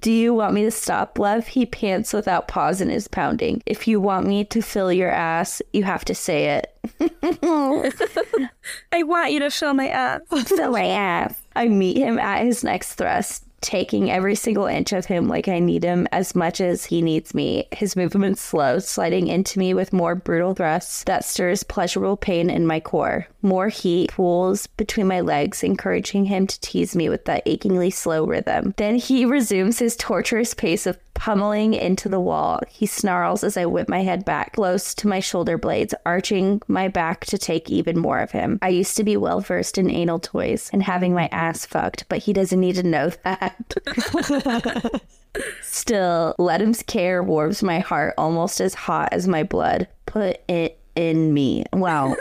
Do 0.00 0.10
you 0.10 0.34
want 0.34 0.54
me 0.54 0.64
to 0.64 0.70
stop, 0.72 1.16
love? 1.18 1.46
He 1.46 1.64
pants 1.64 2.12
without 2.12 2.48
pause 2.48 2.80
and 2.80 2.90
is 2.90 3.06
pounding. 3.06 3.62
If 3.66 3.86
you 3.86 4.00
want 4.00 4.26
me 4.26 4.44
to 4.46 4.60
fill 4.60 4.92
your 4.92 5.10
ass, 5.10 5.62
you 5.72 5.84
have 5.84 6.04
to 6.06 6.14
say 6.14 6.60
it. 6.60 6.76
I 8.92 9.02
want 9.04 9.30
you 9.30 9.38
to 9.38 9.50
fill 9.50 9.74
my 9.74 9.88
ass. 9.88 10.20
Fill 10.46 10.72
my 10.72 10.86
ass. 10.86 11.40
I 11.54 11.68
meet 11.68 11.96
him 11.96 12.18
at 12.18 12.44
his 12.44 12.64
next 12.64 12.94
thrust, 12.94 13.44
taking 13.62 14.10
every 14.10 14.34
single 14.34 14.66
inch 14.66 14.92
of 14.92 15.06
him 15.06 15.28
like 15.28 15.48
I 15.48 15.58
need 15.58 15.84
him 15.84 16.06
as 16.12 16.34
much 16.34 16.60
as 16.60 16.84
he 16.84 17.00
needs 17.00 17.34
me. 17.34 17.68
His 17.72 17.96
movements 17.96 18.42
slow, 18.42 18.78
sliding 18.78 19.28
into 19.28 19.58
me 19.58 19.72
with 19.72 19.92
more 19.92 20.14
brutal 20.14 20.54
thrusts 20.54 21.04
that 21.04 21.24
stirs 21.24 21.62
pleasurable 21.62 22.16
pain 22.16 22.50
in 22.50 22.66
my 22.66 22.80
core. 22.80 23.26
More 23.40 23.68
heat 23.68 24.10
pools 24.10 24.66
between 24.66 25.06
my 25.06 25.20
legs, 25.20 25.62
encouraging 25.62 26.26
him 26.26 26.46
to 26.46 26.60
tease 26.60 26.94
me 26.94 27.08
with 27.08 27.24
that 27.24 27.42
achingly 27.46 27.90
slow 27.90 28.24
rhythm. 28.26 28.74
Then 28.76 28.96
he 28.96 29.24
resumes 29.24 29.78
his 29.78 29.96
torturous 29.96 30.54
pace 30.54 30.86
of 30.86 30.98
pummeling 31.14 31.74
into 31.74 32.08
the 32.08 32.20
wall. 32.20 32.60
He 32.68 32.86
snarls 32.86 33.44
as 33.44 33.56
I 33.56 33.66
whip 33.66 33.88
my 33.88 34.02
head 34.02 34.24
back 34.24 34.54
close 34.54 34.94
to 34.96 35.08
my 35.08 35.20
shoulder 35.20 35.58
blades, 35.58 35.94
arching 36.04 36.60
my 36.68 36.88
back 36.88 37.24
to 37.26 37.38
take 37.38 37.70
even 37.70 37.98
more 37.98 38.20
of 38.20 38.32
him. 38.32 38.58
I 38.62 38.68
used 38.68 38.96
to 38.96 39.04
be 39.04 39.16
well 39.16 39.40
versed 39.40 39.78
in 39.78 39.90
anal 39.90 40.18
toys 40.18 40.70
and 40.72 40.82
having 40.82 41.14
my 41.14 41.28
ass 41.32 41.64
fucked, 41.64 42.06
but 42.08 42.18
he 42.18 42.32
doesn't 42.32 42.60
need 42.60 42.76
to 42.76 42.82
know 42.82 43.10
that. 43.24 45.02
Still, 45.62 46.34
Ledum's 46.38 46.82
care 46.82 47.22
warms 47.22 47.62
my 47.62 47.78
heart 47.78 48.14
almost 48.18 48.60
as 48.60 48.74
hot 48.74 49.08
as 49.12 49.26
my 49.26 49.42
blood. 49.42 49.88
Put 50.06 50.40
it 50.48 50.78
in 50.94 51.32
me. 51.34 51.64
Wow. 51.72 52.16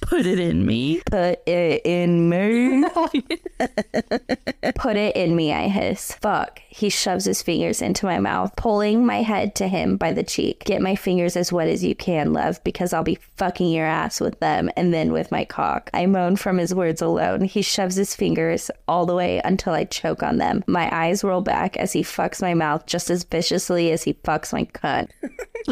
Put 0.00 0.26
it 0.26 0.38
in 0.38 0.66
me. 0.66 1.00
Put 1.06 1.40
it 1.46 1.82
in 1.84 2.28
me. 2.28 2.84
Put 4.74 4.96
it 4.96 5.16
in 5.16 5.36
me, 5.36 5.52
I 5.52 5.68
hiss. 5.68 6.12
Fuck. 6.20 6.60
He 6.68 6.88
shoves 6.88 7.24
his 7.24 7.42
fingers 7.42 7.82
into 7.82 8.06
my 8.06 8.18
mouth, 8.18 8.54
pulling 8.56 9.04
my 9.04 9.22
head 9.22 9.54
to 9.56 9.68
him 9.68 9.96
by 9.96 10.12
the 10.12 10.22
cheek. 10.22 10.64
Get 10.64 10.82
my 10.82 10.94
fingers 10.94 11.36
as 11.36 11.52
wet 11.52 11.68
as 11.68 11.84
you 11.84 11.94
can, 11.94 12.32
love, 12.32 12.62
because 12.64 12.92
I'll 12.92 13.02
be 13.02 13.18
fucking 13.36 13.70
your 13.70 13.86
ass 13.86 14.20
with 14.20 14.38
them 14.40 14.70
and 14.76 14.94
then 14.94 15.12
with 15.12 15.30
my 15.30 15.44
cock. 15.44 15.90
I 15.92 16.06
moan 16.06 16.36
from 16.36 16.58
his 16.58 16.74
words 16.74 17.02
alone. 17.02 17.42
He 17.42 17.62
shoves 17.62 17.96
his 17.96 18.14
fingers 18.14 18.70
all 18.88 19.06
the 19.06 19.14
way 19.14 19.40
until 19.44 19.72
I 19.72 19.84
choke 19.84 20.22
on 20.22 20.38
them. 20.38 20.64
My 20.66 20.88
eyes 20.94 21.24
roll 21.24 21.40
back 21.40 21.76
as 21.76 21.92
he 21.92 22.02
fucks 22.02 22.42
my 22.42 22.54
mouth 22.54 22.86
just 22.86 23.10
as 23.10 23.24
viciously 23.24 23.90
as 23.92 24.04
he 24.04 24.14
fucks 24.14 24.52
my 24.52 24.64
cunt. 24.64 25.10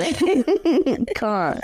Cunt. 1.16 1.60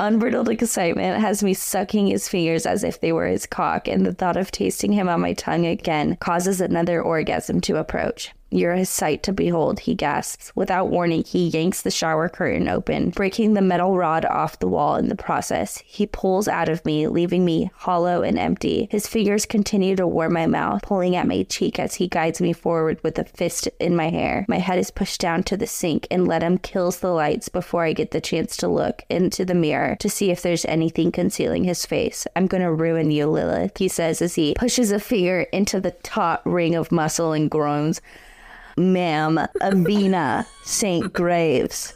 Unbridled 0.00 0.48
excitement 0.48 1.20
has 1.20 1.42
me 1.42 1.54
sucking 1.54 2.08
his 2.08 2.28
fingers 2.28 2.66
as 2.66 2.84
if 2.84 3.00
they 3.00 3.12
were 3.12 3.26
his 3.26 3.46
cock, 3.46 3.88
and 3.88 4.04
the 4.04 4.12
thought 4.12 4.36
of 4.36 4.50
tasting 4.50 4.92
him 4.92 5.08
on 5.08 5.20
my 5.20 5.32
tongue 5.32 5.66
again 5.66 6.16
causes 6.16 6.60
another 6.60 7.00
orgasm 7.00 7.60
to 7.62 7.76
approach. 7.76 8.32
You're 8.52 8.72
a 8.72 8.84
sight 8.84 9.22
to 9.22 9.32
behold, 9.32 9.80
he 9.80 9.94
gasps. 9.94 10.52
Without 10.54 10.90
warning, 10.90 11.24
he 11.24 11.48
yanks 11.48 11.80
the 11.80 11.90
shower 11.90 12.28
curtain 12.28 12.68
open, 12.68 13.08
breaking 13.08 13.54
the 13.54 13.62
metal 13.62 13.96
rod 13.96 14.26
off 14.26 14.58
the 14.58 14.68
wall 14.68 14.96
in 14.96 15.08
the 15.08 15.16
process. 15.16 15.82
He 15.86 16.06
pulls 16.06 16.48
out 16.48 16.68
of 16.68 16.84
me, 16.84 17.06
leaving 17.06 17.46
me 17.46 17.70
hollow 17.74 18.20
and 18.20 18.38
empty. 18.38 18.88
His 18.90 19.06
fingers 19.06 19.46
continue 19.46 19.96
to 19.96 20.06
warm 20.06 20.34
my 20.34 20.46
mouth, 20.46 20.82
pulling 20.82 21.16
at 21.16 21.26
my 21.26 21.44
cheek 21.44 21.78
as 21.78 21.94
he 21.94 22.08
guides 22.08 22.42
me 22.42 22.52
forward 22.52 23.02
with 23.02 23.18
a 23.18 23.24
fist 23.24 23.68
in 23.80 23.96
my 23.96 24.10
hair. 24.10 24.44
My 24.48 24.58
head 24.58 24.78
is 24.78 24.90
pushed 24.90 25.22
down 25.22 25.44
to 25.44 25.56
the 25.56 25.66
sink, 25.66 26.06
and 26.10 26.28
Ledum 26.28 26.58
kills 26.58 26.98
the 26.98 27.08
lights 27.08 27.48
before 27.48 27.84
I 27.84 27.94
get 27.94 28.10
the 28.10 28.20
chance 28.20 28.54
to 28.58 28.68
look 28.68 29.02
into 29.08 29.46
the 29.46 29.54
mirror 29.54 29.96
to 30.00 30.10
see 30.10 30.30
if 30.30 30.42
there's 30.42 30.66
anything 30.66 31.10
concealing 31.10 31.64
his 31.64 31.86
face. 31.86 32.26
I'm 32.36 32.48
gonna 32.48 32.70
ruin 32.70 33.10
you, 33.10 33.28
Lilith, 33.28 33.78
he 33.78 33.88
says 33.88 34.20
as 34.20 34.34
he 34.34 34.52
pushes 34.58 34.92
a 34.92 35.00
finger 35.00 35.46
into 35.54 35.80
the 35.80 35.92
taut 36.02 36.42
ring 36.44 36.74
of 36.74 36.92
muscle 36.92 37.32
and 37.32 37.50
groans. 37.50 38.02
Ma'am, 38.76 39.38
Avina 39.60 40.46
St. 40.64 41.12
Graves. 41.12 41.94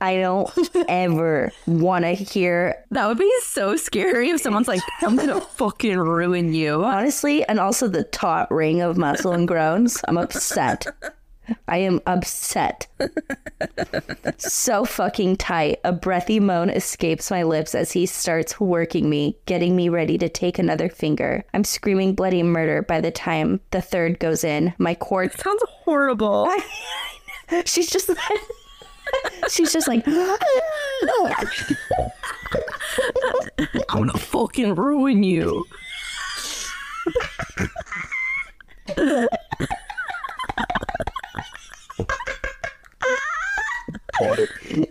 I 0.00 0.16
don't 0.16 0.50
ever 0.88 1.50
want 1.66 2.04
to 2.04 2.12
hear, 2.12 2.84
That 2.92 3.06
would 3.08 3.18
be 3.18 3.30
so 3.42 3.76
scary 3.76 4.30
if 4.30 4.40
someone's 4.40 4.68
like, 4.68 4.80
I'm 5.02 5.16
gonna 5.16 5.40
fucking 5.40 5.98
ruin 5.98 6.54
you. 6.54 6.84
honestly, 6.84 7.44
and 7.46 7.58
also 7.58 7.88
the 7.88 8.04
taut 8.04 8.50
ring 8.50 8.80
of 8.80 8.96
muscle 8.96 9.32
and 9.32 9.46
groans. 9.48 10.00
I'm 10.06 10.16
upset. 10.16 10.86
I 11.68 11.78
am 11.78 12.00
upset. 12.06 12.86
so 14.38 14.84
fucking 14.84 15.36
tight. 15.36 15.80
A 15.84 15.92
breathy 15.92 16.40
moan 16.40 16.70
escapes 16.70 17.30
my 17.30 17.42
lips 17.42 17.74
as 17.74 17.92
he 17.92 18.06
starts 18.06 18.60
working 18.60 19.08
me, 19.08 19.36
getting 19.46 19.76
me 19.76 19.88
ready 19.88 20.18
to 20.18 20.28
take 20.28 20.58
another 20.58 20.88
finger. 20.88 21.44
I'm 21.54 21.64
screaming 21.64 22.14
bloody 22.14 22.42
murder 22.42 22.82
by 22.82 23.00
the 23.00 23.10
time 23.10 23.60
the 23.70 23.80
third 23.80 24.18
goes 24.18 24.44
in. 24.44 24.74
My 24.78 24.94
cord 24.94 25.32
Sounds 25.32 25.62
horrible. 25.84 26.52
She's 27.64 27.88
just 27.88 28.10
she's 29.48 29.72
just 29.72 29.88
like 29.88 30.04
I'm 30.06 30.36
gonna 33.88 34.12
fucking 34.12 34.74
ruin 34.74 35.22
you. 35.22 35.66
I'm 44.20 44.86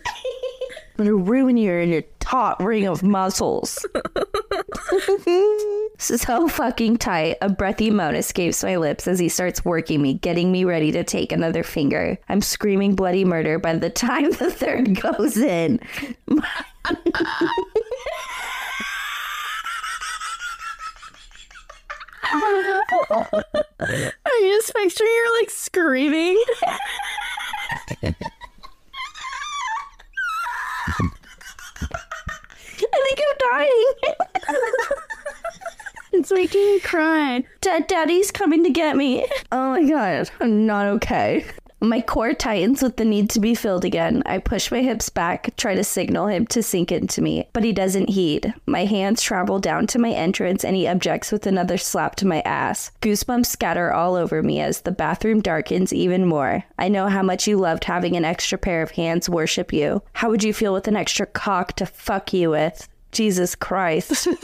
gonna 0.98 1.16
ruin 1.16 1.58
you 1.58 1.74
in 1.74 1.90
your 1.90 2.04
taut 2.20 2.62
ring 2.62 2.88
of 2.88 3.04
muscles. 3.04 3.86
so 6.00 6.48
fucking 6.48 6.98
tight. 6.98 7.38
A 7.42 7.50
breathy 7.50 7.92
moan 7.92 8.16
escapes 8.16 8.64
my 8.64 8.78
lips 8.78 9.08
as 9.08 9.20
he 9.20 9.30
starts 9.30 9.64
working 9.64 10.02
me, 10.02 10.16
getting 10.16 10.52
me 10.52 10.64
ready 10.64 10.92
to 10.92 11.04
take 11.04 11.32
another 11.32 11.64
finger. 11.64 12.18
I'm 12.30 12.42
screaming 12.42 12.96
bloody 12.96 13.26
murder 13.26 13.60
by 13.60 13.76
the 13.76 13.90
time 13.90 14.32
the 14.32 14.52
third 14.52 15.00
goes 15.00 15.38
in. 15.38 15.80
I 23.80 24.40
just 24.42 24.74
picture 24.74 25.06
you're 25.06 25.40
like 25.40 25.50
screaming. 25.50 26.44
I 32.80 33.02
think 33.06 33.20
I'm 33.20 33.26
dying. 33.52 33.94
It's 36.14 36.32
making 36.32 36.62
me 36.62 36.80
cry. 36.80 37.44
Dad, 37.62 37.86
Daddy's 37.88 38.32
coming 38.32 38.64
to 38.64 38.70
get 38.70 38.96
me. 38.96 39.28
Oh 39.52 39.72
my 39.72 39.88
god, 39.88 40.30
I'm 40.40 40.66
not 40.66 40.88
okay. 40.88 41.46
My 41.80 42.02
core 42.02 42.34
tightens 42.34 42.82
with 42.82 42.98
the 42.98 43.06
need 43.06 43.30
to 43.32 43.40
be 43.40 43.54
filled 43.54 43.86
again. 43.86 44.24
I 44.26 44.40
push 44.40 44.72
my 44.72 44.82
hips 44.82 45.10
back, 45.10 45.56
try 45.58 45.76
to 45.76 45.84
signal 45.84 46.26
him 46.26 46.48
to 46.48 46.64
sink 46.64 46.92
into 46.92 47.22
me, 47.22 47.48
but 47.54 47.64
he 47.64 47.72
doesn't 47.72 48.10
heed. 48.10 48.52
My 48.66 48.86
hands 48.86 49.22
travel 49.22 49.60
down 49.60 49.86
to 49.88 50.00
my 50.00 50.10
entrance 50.10 50.66
and 50.66 50.76
he 50.76 50.88
objects 50.88 51.32
with 51.32 51.46
another 51.46 51.78
slap 51.78 52.16
to 52.16 52.26
my 52.26 52.40
ass. 52.42 52.90
Goosebumps 53.02 53.46
scatter 53.46 53.94
all 53.94 54.16
over 54.16 54.42
me 54.42 54.60
as 54.60 54.82
the 54.82 54.92
bathroom 54.92 55.40
darkens 55.40 55.94
even 55.94 56.26
more. 56.26 56.64
I 56.80 56.88
know 56.88 57.10
how 57.10 57.22
much 57.22 57.48
you 57.48 57.58
loved 57.58 57.84
having 57.84 58.16
an 58.16 58.26
extra 58.26 58.58
pair 58.58 58.82
of 58.82 58.92
hands 58.92 59.30
worship 59.30 59.72
you. 59.72 60.02
How 60.14 60.32
would 60.32 60.44
you 60.44 60.54
feel 60.54 60.74
with 60.74 60.88
an 60.88 60.96
extra 60.96 61.28
cock 61.28 61.74
to 61.74 61.86
fuck 61.86 62.34
you 62.34 62.50
with? 62.50 62.90
Jesus 63.18 63.56
Christ. 63.56 64.28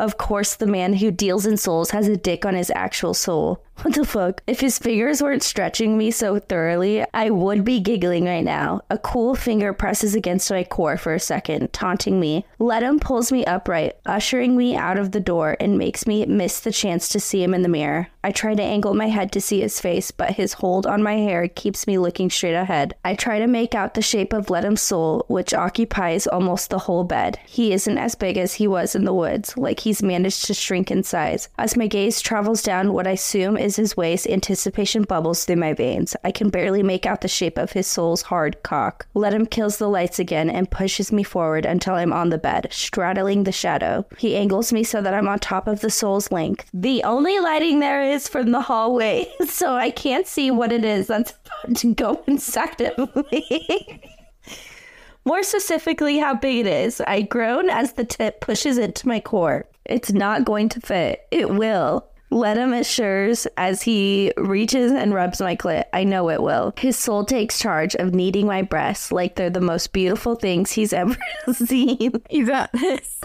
Of 0.00 0.16
course, 0.16 0.54
the 0.54 0.66
man 0.66 0.94
who 0.94 1.10
deals 1.10 1.44
in 1.44 1.58
souls 1.58 1.90
has 1.90 2.08
a 2.08 2.16
dick 2.16 2.46
on 2.46 2.54
his 2.54 2.72
actual 2.74 3.12
soul. 3.12 3.62
What 3.82 3.94
the 3.94 4.04
fuck? 4.04 4.42
If 4.46 4.60
his 4.60 4.78
fingers 4.78 5.22
weren't 5.22 5.42
stretching 5.42 5.96
me 5.96 6.10
so 6.10 6.38
thoroughly, 6.38 7.02
I 7.14 7.30
would 7.30 7.64
be 7.64 7.80
giggling 7.80 8.26
right 8.26 8.44
now. 8.44 8.82
A 8.90 8.98
cool 8.98 9.34
finger 9.34 9.72
presses 9.72 10.14
against 10.14 10.50
my 10.50 10.64
core 10.64 10.98
for 10.98 11.14
a 11.14 11.18
second, 11.18 11.72
taunting 11.72 12.20
me. 12.20 12.44
Ledum 12.58 13.00
pulls 13.00 13.32
me 13.32 13.42
upright, 13.46 13.96
ushering 14.04 14.54
me 14.54 14.76
out 14.76 14.98
of 14.98 15.12
the 15.12 15.20
door, 15.20 15.56
and 15.58 15.78
makes 15.78 16.06
me 16.06 16.26
miss 16.26 16.60
the 16.60 16.72
chance 16.72 17.08
to 17.08 17.18
see 17.18 17.42
him 17.42 17.54
in 17.54 17.62
the 17.62 17.70
mirror. 17.70 18.08
I 18.22 18.32
try 18.32 18.54
to 18.54 18.62
angle 18.62 18.92
my 18.92 19.08
head 19.08 19.32
to 19.32 19.40
see 19.40 19.62
his 19.62 19.80
face, 19.80 20.10
but 20.10 20.32
his 20.32 20.52
hold 20.52 20.86
on 20.86 21.02
my 21.02 21.14
hair 21.14 21.48
keeps 21.48 21.86
me 21.86 21.96
looking 21.96 22.28
straight 22.28 22.54
ahead. 22.54 22.94
I 23.02 23.14
try 23.14 23.38
to 23.38 23.46
make 23.46 23.74
out 23.74 23.94
the 23.94 24.02
shape 24.02 24.34
of 24.34 24.50
Ledum's 24.50 24.82
soul, 24.82 25.24
which 25.28 25.54
occupies 25.54 26.26
almost 26.26 26.68
the 26.68 26.80
whole 26.80 27.04
bed. 27.04 27.38
He 27.46 27.72
isn't 27.72 27.96
as 27.96 28.14
big 28.14 28.36
as 28.36 28.54
he 28.54 28.68
was 28.68 28.94
in 28.94 29.04
the 29.04 29.14
woods, 29.14 29.56
like 29.56 29.80
he's 29.80 30.02
managed 30.02 30.44
to 30.44 30.54
shrink 30.54 30.90
in 30.90 31.02
size. 31.02 31.48
As 31.56 31.78
my 31.78 31.86
gaze 31.86 32.20
travels 32.20 32.62
down 32.62 32.92
what 32.92 33.06
I 33.06 33.12
assume 33.12 33.56
is 33.56 33.69
his 33.76 33.96
waist, 33.96 34.26
anticipation 34.26 35.02
bubbles 35.02 35.44
through 35.44 35.56
my 35.56 35.72
veins. 35.72 36.16
I 36.24 36.30
can 36.30 36.50
barely 36.50 36.82
make 36.82 37.06
out 37.06 37.20
the 37.20 37.28
shape 37.28 37.58
of 37.58 37.72
his 37.72 37.86
soul's 37.86 38.22
hard 38.22 38.62
cock. 38.62 39.06
Ledum 39.14 39.46
kills 39.50 39.78
the 39.78 39.88
lights 39.88 40.18
again 40.18 40.50
and 40.50 40.70
pushes 40.70 41.12
me 41.12 41.22
forward 41.22 41.64
until 41.64 41.94
I'm 41.94 42.12
on 42.12 42.30
the 42.30 42.38
bed, 42.38 42.68
straddling 42.70 43.44
the 43.44 43.52
shadow. 43.52 44.06
He 44.18 44.36
angles 44.36 44.72
me 44.72 44.84
so 44.84 45.02
that 45.02 45.14
I'm 45.14 45.28
on 45.28 45.38
top 45.38 45.66
of 45.66 45.80
the 45.80 45.90
soul's 45.90 46.30
length. 46.30 46.68
The 46.72 47.02
only 47.04 47.38
lighting 47.40 47.80
there 47.80 48.02
is 48.02 48.28
from 48.28 48.52
the 48.52 48.60
hallway, 48.60 49.30
so 49.46 49.74
I 49.74 49.90
can't 49.90 50.26
see 50.26 50.50
what 50.50 50.72
it 50.72 50.84
is 50.84 51.06
that's 51.06 51.32
about 51.32 51.76
to 51.76 51.94
go 51.94 52.22
inside 52.26 52.80
of 52.80 53.30
me. 53.30 54.02
More 55.24 55.42
specifically, 55.42 56.18
how 56.18 56.34
big 56.34 56.66
it 56.66 56.66
is. 56.66 57.00
I 57.02 57.22
groan 57.22 57.68
as 57.68 57.92
the 57.92 58.04
tip 58.04 58.40
pushes 58.40 58.78
into 58.78 59.06
my 59.06 59.20
core. 59.20 59.66
It's 59.84 60.12
not 60.12 60.44
going 60.44 60.68
to 60.70 60.80
fit. 60.80 61.26
It 61.30 61.50
will. 61.50 62.06
Ledum 62.30 62.78
assures 62.78 63.46
as 63.56 63.82
he 63.82 64.32
reaches 64.36 64.92
and 64.92 65.12
rubs 65.12 65.40
my 65.40 65.56
clit. 65.56 65.84
I 65.92 66.04
know 66.04 66.30
it 66.30 66.42
will. 66.42 66.72
His 66.78 66.96
soul 66.96 67.24
takes 67.24 67.58
charge 67.58 67.96
of 67.96 68.14
kneading 68.14 68.46
my 68.46 68.62
breasts 68.62 69.10
like 69.10 69.34
they're 69.34 69.50
the 69.50 69.60
most 69.60 69.92
beautiful 69.92 70.36
things 70.36 70.70
he's 70.70 70.92
ever 71.00 71.16
seen. 71.52 72.22
You 72.30 72.46
got 72.46 72.70
this. 72.72 73.18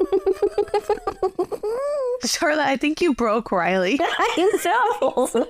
Charlotte, 2.25 2.65
I 2.67 2.77
think 2.77 3.01
you 3.01 3.13
broke 3.13 3.51
Riley. 3.51 3.99
I 4.01 4.59
know. 4.63 5.47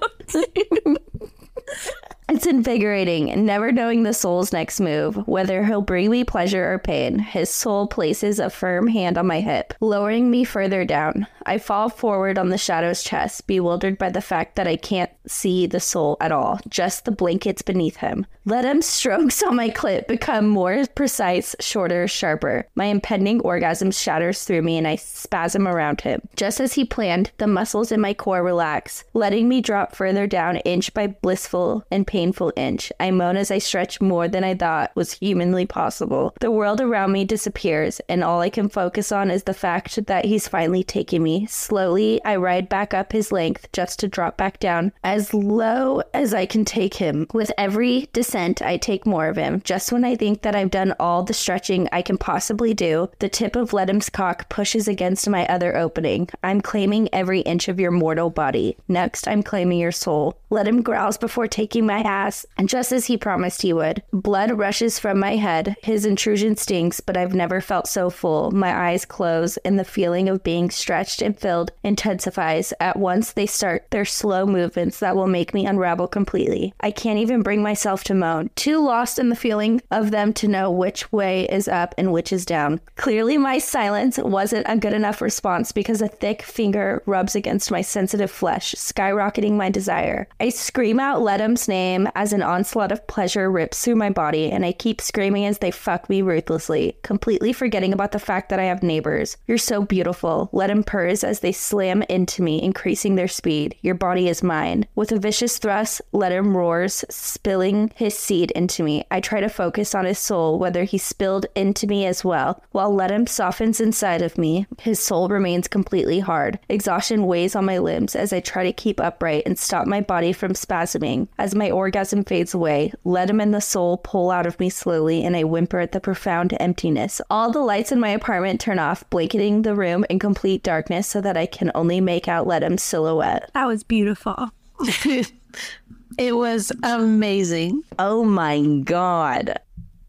It's 2.27 2.47
invigorating, 2.47 3.45
never 3.45 3.72
knowing 3.72 4.02
the 4.02 4.14
soul's 4.14 4.52
next 4.52 4.80
move, 4.80 5.27
whether 5.27 5.64
he'll 5.64 5.81
bring 5.81 6.10
me 6.10 6.23
pleasure 6.23 6.73
or 6.73 6.80
pain. 6.80 7.19
His 7.19 7.52
soul 7.52 7.85
places 7.85 8.39
a 8.39 8.49
firm 8.49 8.88
hand 8.88 9.19
on 9.19 9.27
my 9.27 9.41
hip, 9.41 9.76
lowering 9.80 10.31
me 10.31 10.43
further 10.43 10.85
down. 10.85 11.27
I 11.45 11.60
fall 11.60 11.88
forward 11.88 12.39
on 12.39 12.49
the 12.49 12.57
shadow's 12.57 13.03
chest, 13.03 13.45
bewildered 13.45 13.99
by 13.99 14.10
the 14.10 14.22
fact 14.22 14.56
that 14.56 14.68
I 14.68 14.76
can't 14.76 15.11
see 15.27 15.68
the 15.68 15.80
soul 15.80 16.18
at 16.19 16.31
all, 16.31 16.60
just 16.68 17.06
the 17.06 17.11
blankets 17.11 17.61
beneath 17.61 17.97
him. 17.97 18.26
Ledum 18.47 18.84
strokes 18.84 19.41
on 19.41 19.55
my 19.55 19.72
clit 19.72 20.05
become 20.05 20.47
more 20.47 20.85
precise, 20.93 21.55
shorter, 21.59 22.07
sharper. 22.07 22.67
My 22.76 22.85
impending 22.85 23.41
orgasm 23.41 23.89
shatters 23.89 24.43
through 24.43 24.61
me 24.61 24.77
and 24.77 24.88
I 24.88 24.97
spasm 24.97 25.67
around 25.67 26.01
him. 26.01 26.22
Just 26.35 26.59
as 26.59 26.73
he 26.73 26.85
planned, 26.85 27.31
the 27.39 27.47
muscles 27.47 27.91
in 27.91 27.99
my 27.99 28.13
core 28.13 28.43
relax, 28.43 29.03
letting 29.15 29.49
me 29.49 29.61
drop 29.61 29.95
further 29.95 30.27
down 30.27 30.57
inch 30.57 30.93
by 30.93 31.07
blissful 31.07 31.85
and 31.89 32.05
painful 32.05 32.53
inch. 32.55 32.91
I 32.99 33.09
moan 33.09 33.35
as 33.35 33.49
I 33.49 33.57
stretch 33.57 33.99
more 33.99 34.27
than 34.27 34.43
I 34.43 34.53
thought 34.53 34.95
was 34.95 35.13
humanly 35.13 35.65
possible. 35.65 36.35
The 36.39 36.51
world 36.51 36.80
around 36.80 37.13
me 37.13 37.26
disappears, 37.26 37.99
and 38.07 38.23
all 38.23 38.41
I 38.41 38.51
can 38.51 38.69
focus 38.69 39.11
on 39.11 39.31
is 39.31 39.43
the 39.43 39.55
fact 39.55 40.05
that 40.05 40.26
he's 40.26 40.47
finally 40.47 40.84
taking 40.84 41.23
me. 41.23 41.47
Slowly, 41.47 42.23
I 42.23 42.35
ride 42.35 42.69
back 42.69 42.93
up 42.93 43.11
his 43.11 43.31
length 43.31 43.72
just 43.73 43.97
to 44.01 44.07
drop 44.07 44.38
back 44.38 44.59
down 44.59 44.91
as 45.03 45.34
low 45.34 46.03
as 46.13 46.31
I 46.31 46.45
can 46.45 46.63
take 46.63 46.93
him. 46.93 47.26
With 47.34 47.51
every 47.57 48.07
descent, 48.13 48.35
I 48.36 48.78
take 48.78 49.06
more 49.06 49.28
of 49.28 49.38
him. 49.38 49.62
Just 49.64 49.91
when 49.91 50.03
I 50.03 50.16
think 50.16 50.41
that 50.41 50.56
I've 50.56 50.72
done 50.72 50.94
all 50.99 51.24
the 51.24 51.34
stretching 51.34 51.88
I 51.91 52.02
can 52.02 52.18
possibly 52.18 52.74
do, 52.74 53.10
the 53.20 53.30
tip 53.30 53.56
of 53.56 53.72
Ledum's 53.72 54.10
cock 54.10 54.49
pushes 54.49 54.88
against 54.88 55.30
my 55.30 55.45
other 55.48 55.76
opening. 55.78 56.28
I'm 56.44 56.60
claiming 56.60 57.07
every 57.14 57.40
inch 57.41 57.70
of 57.70 57.80
your 57.80 57.91
mortal 57.91 58.30
body. 58.30 58.76
Next, 58.90 59.28
I'm 59.28 59.41
claiming 59.41 59.80
your 59.80 59.94
soul. 59.94 60.38
Ledum 60.49 60.84
growls 60.84 61.18
before 61.18 61.48
taking 61.48 61.86
my 61.86 61.99
ass, 61.99 62.45
and 62.57 62.68
just 62.68 62.91
as 62.91 63.06
he 63.06 63.18
promised 63.18 63.62
he 63.62 63.72
would. 63.72 64.03
Blood 64.12 64.52
rushes 64.52 64.99
from 64.99 65.20
my 65.20 65.38
head. 65.38 65.76
His 65.82 66.06
intrusion 66.06 66.57
stinks, 66.57 66.99
but 66.99 67.16
I've 67.16 67.34
never 67.34 67.62
felt 67.62 67.88
so 67.88 68.10
full. 68.10 68.52
My 68.52 68.90
eyes 68.90 69.06
close, 69.06 69.57
and 69.57 69.80
the 69.80 69.86
feeling 69.86 70.28
of 70.28 70.44
being 70.44 70.70
stretched 70.70 71.22
and 71.22 71.40
filled 71.40 71.72
intensifies. 71.84 72.74
At 72.80 72.98
once, 72.98 73.32
they 73.32 73.45
start 73.45 73.90
their 73.91 74.06
slow 74.06 74.45
movements 74.45 74.99
that 74.99 75.16
will 75.16 75.28
make 75.28 75.53
me 75.53 75.66
unravel 75.66 76.07
completely. 76.07 76.74
I 76.82 76.91
can't 76.91 77.20
even 77.20 77.41
bring 77.41 77.62
myself 77.62 78.03
to 78.06 78.14
moan, 78.26 78.49
too 78.56 78.84
lost 78.84 79.19
in 79.19 79.30
the 79.30 79.35
feeling 79.35 79.81
of 79.91 80.11
them 80.11 80.34
to 80.34 80.47
know 80.47 80.72
which 80.72 81.11
way 81.11 81.45
is 81.45 81.68
up 81.68 81.93
and 81.97 82.11
which 82.11 82.34
is 82.34 82.45
down. 82.45 82.81
Clearly, 82.95 83.38
my 83.38 83.57
silence 83.60 84.18
wasn't 84.18 84.65
a 84.68 84.77
good 84.77 84.93
enough 84.93 85.22
response 85.22 85.72
because 85.72 86.02
a 86.02 86.07
thick 86.07 86.41
finger 86.41 87.03
rubs 87.06 87.35
against 87.35 87.72
my 87.72 87.81
sensitive 87.81 88.31
flesh, 88.31 88.73
skyrocketing 88.76 89.53
my 89.53 89.69
desire. 89.69 90.27
I 90.39 90.49
scream 90.49 90.99
out 90.99 91.22
Ledum's 91.22 91.68
name 91.68 92.07
as 92.15 92.34
an 92.34 92.41
onslaught 92.41 92.91
of 92.91 93.06
pleasure 93.07 93.52
rips 93.52 93.84
through 93.84 93.95
my 93.95 94.10
body, 94.10 94.52
and 94.52 94.65
I 94.65 94.72
keep 94.72 95.02
screaming 95.02 95.45
as 95.45 95.60
they 95.60 95.72
fuck 95.72 96.10
me 96.10 96.22
ruthlessly, 96.22 96.97
completely 97.03 97.53
forgetting 97.53 97.93
about 97.93 98.11
the 98.11 98.19
fact 98.19 98.49
that 98.49 98.60
I 98.60 98.64
have 98.64 98.81
neighbors. 98.81 99.38
You're 99.47 99.57
so 99.57 99.84
beautiful. 99.84 100.49
Ledum 100.52 100.84
purrs 100.85 101.23
as 101.23 101.41
they 101.41 101.52
slam 101.52 102.03
into 102.10 102.41
me, 102.41 102.61
increasing 102.61 103.15
their 103.15 103.27
speed. 103.27 103.76
Your 103.81 103.95
body 103.95 104.27
is 104.27 104.41
mine. 104.41 104.88
With 104.95 105.11
a 105.11 105.19
vicious 105.19 105.57
thrust, 105.57 106.02
Ledum 106.11 106.56
roars, 106.56 107.06
spilling 107.10 107.91
his 107.95 108.15
seed 108.18 108.52
into 108.52 108.84
me. 108.84 109.04
I 109.12 109.20
try 109.20 109.40
to 109.40 109.50
focus 109.50 109.94
on 109.96 110.06
his 110.06 110.20
soul, 110.20 110.60
whether 110.60 110.84
he 110.84 110.98
spilled 110.98 111.46
into 111.56 111.88
me 111.88 112.06
as 112.06 112.24
well. 112.24 112.64
While 112.72 112.94
Ledum 112.94 113.28
softens 113.28 113.80
inside 113.80 114.22
of 114.22 114.38
me, 114.38 114.68
his 114.80 115.00
soul 115.00 115.28
remains 115.30 115.68
completely 115.68 116.20
hard. 116.20 116.60
Exhaustion 116.70 117.26
weighs 117.26 117.56
on 117.56 117.66
my 117.66 117.78
limbs 117.78 118.16
as 118.16 118.34
I 118.34 118.40
try 118.40 118.64
to 118.64 118.74
keep 118.74 119.00
upright 119.00 119.44
and 119.46 119.58
stop 119.58 119.88
my 119.88 120.02
body 120.02 120.34
from 120.34 120.54
spasming. 120.54 121.28
As 121.38 121.56
my 121.56 121.70
orgasm 121.72 122.24
fades 122.24 122.54
away, 122.54 122.94
Ledum 123.04 123.42
and 123.42 123.54
the 123.54 123.62
soul 123.62 123.98
pull 123.98 124.32
out 124.32 124.46
of 124.46 124.60
me 124.60 124.70
slowly, 124.70 125.24
and 125.24 125.36
I 125.36 125.44
whimper 125.44 125.80
at 125.80 125.92
the 125.92 126.00
profound 126.00 126.56
emptiness. 126.60 127.22
All 127.30 127.52
the 127.52 127.60
lights 127.60 127.92
in 127.92 128.00
my 128.00 128.10
apartment 128.10 128.60
turn 128.62 128.80
off, 128.80 129.10
blanketing 129.10 129.62
the 129.62 129.76
room 129.76 130.06
in 130.10 130.20
complete 130.20 130.64
darkness 130.64 131.08
so 131.08 131.22
that 131.22 131.38
I 131.38 131.46
can 131.46 131.72
only 131.76 132.02
make 132.02 132.28
out 132.28 132.48
Ledum's 132.48 132.84
silhouette. 132.84 133.50
That 133.54 133.68
was 133.68 133.84
beautiful. 133.84 134.50
It 136.18 136.36
was 136.36 136.72
amazing. 136.84 137.84
Oh 138.00 138.24
my 138.24 138.62
god. 138.84 139.60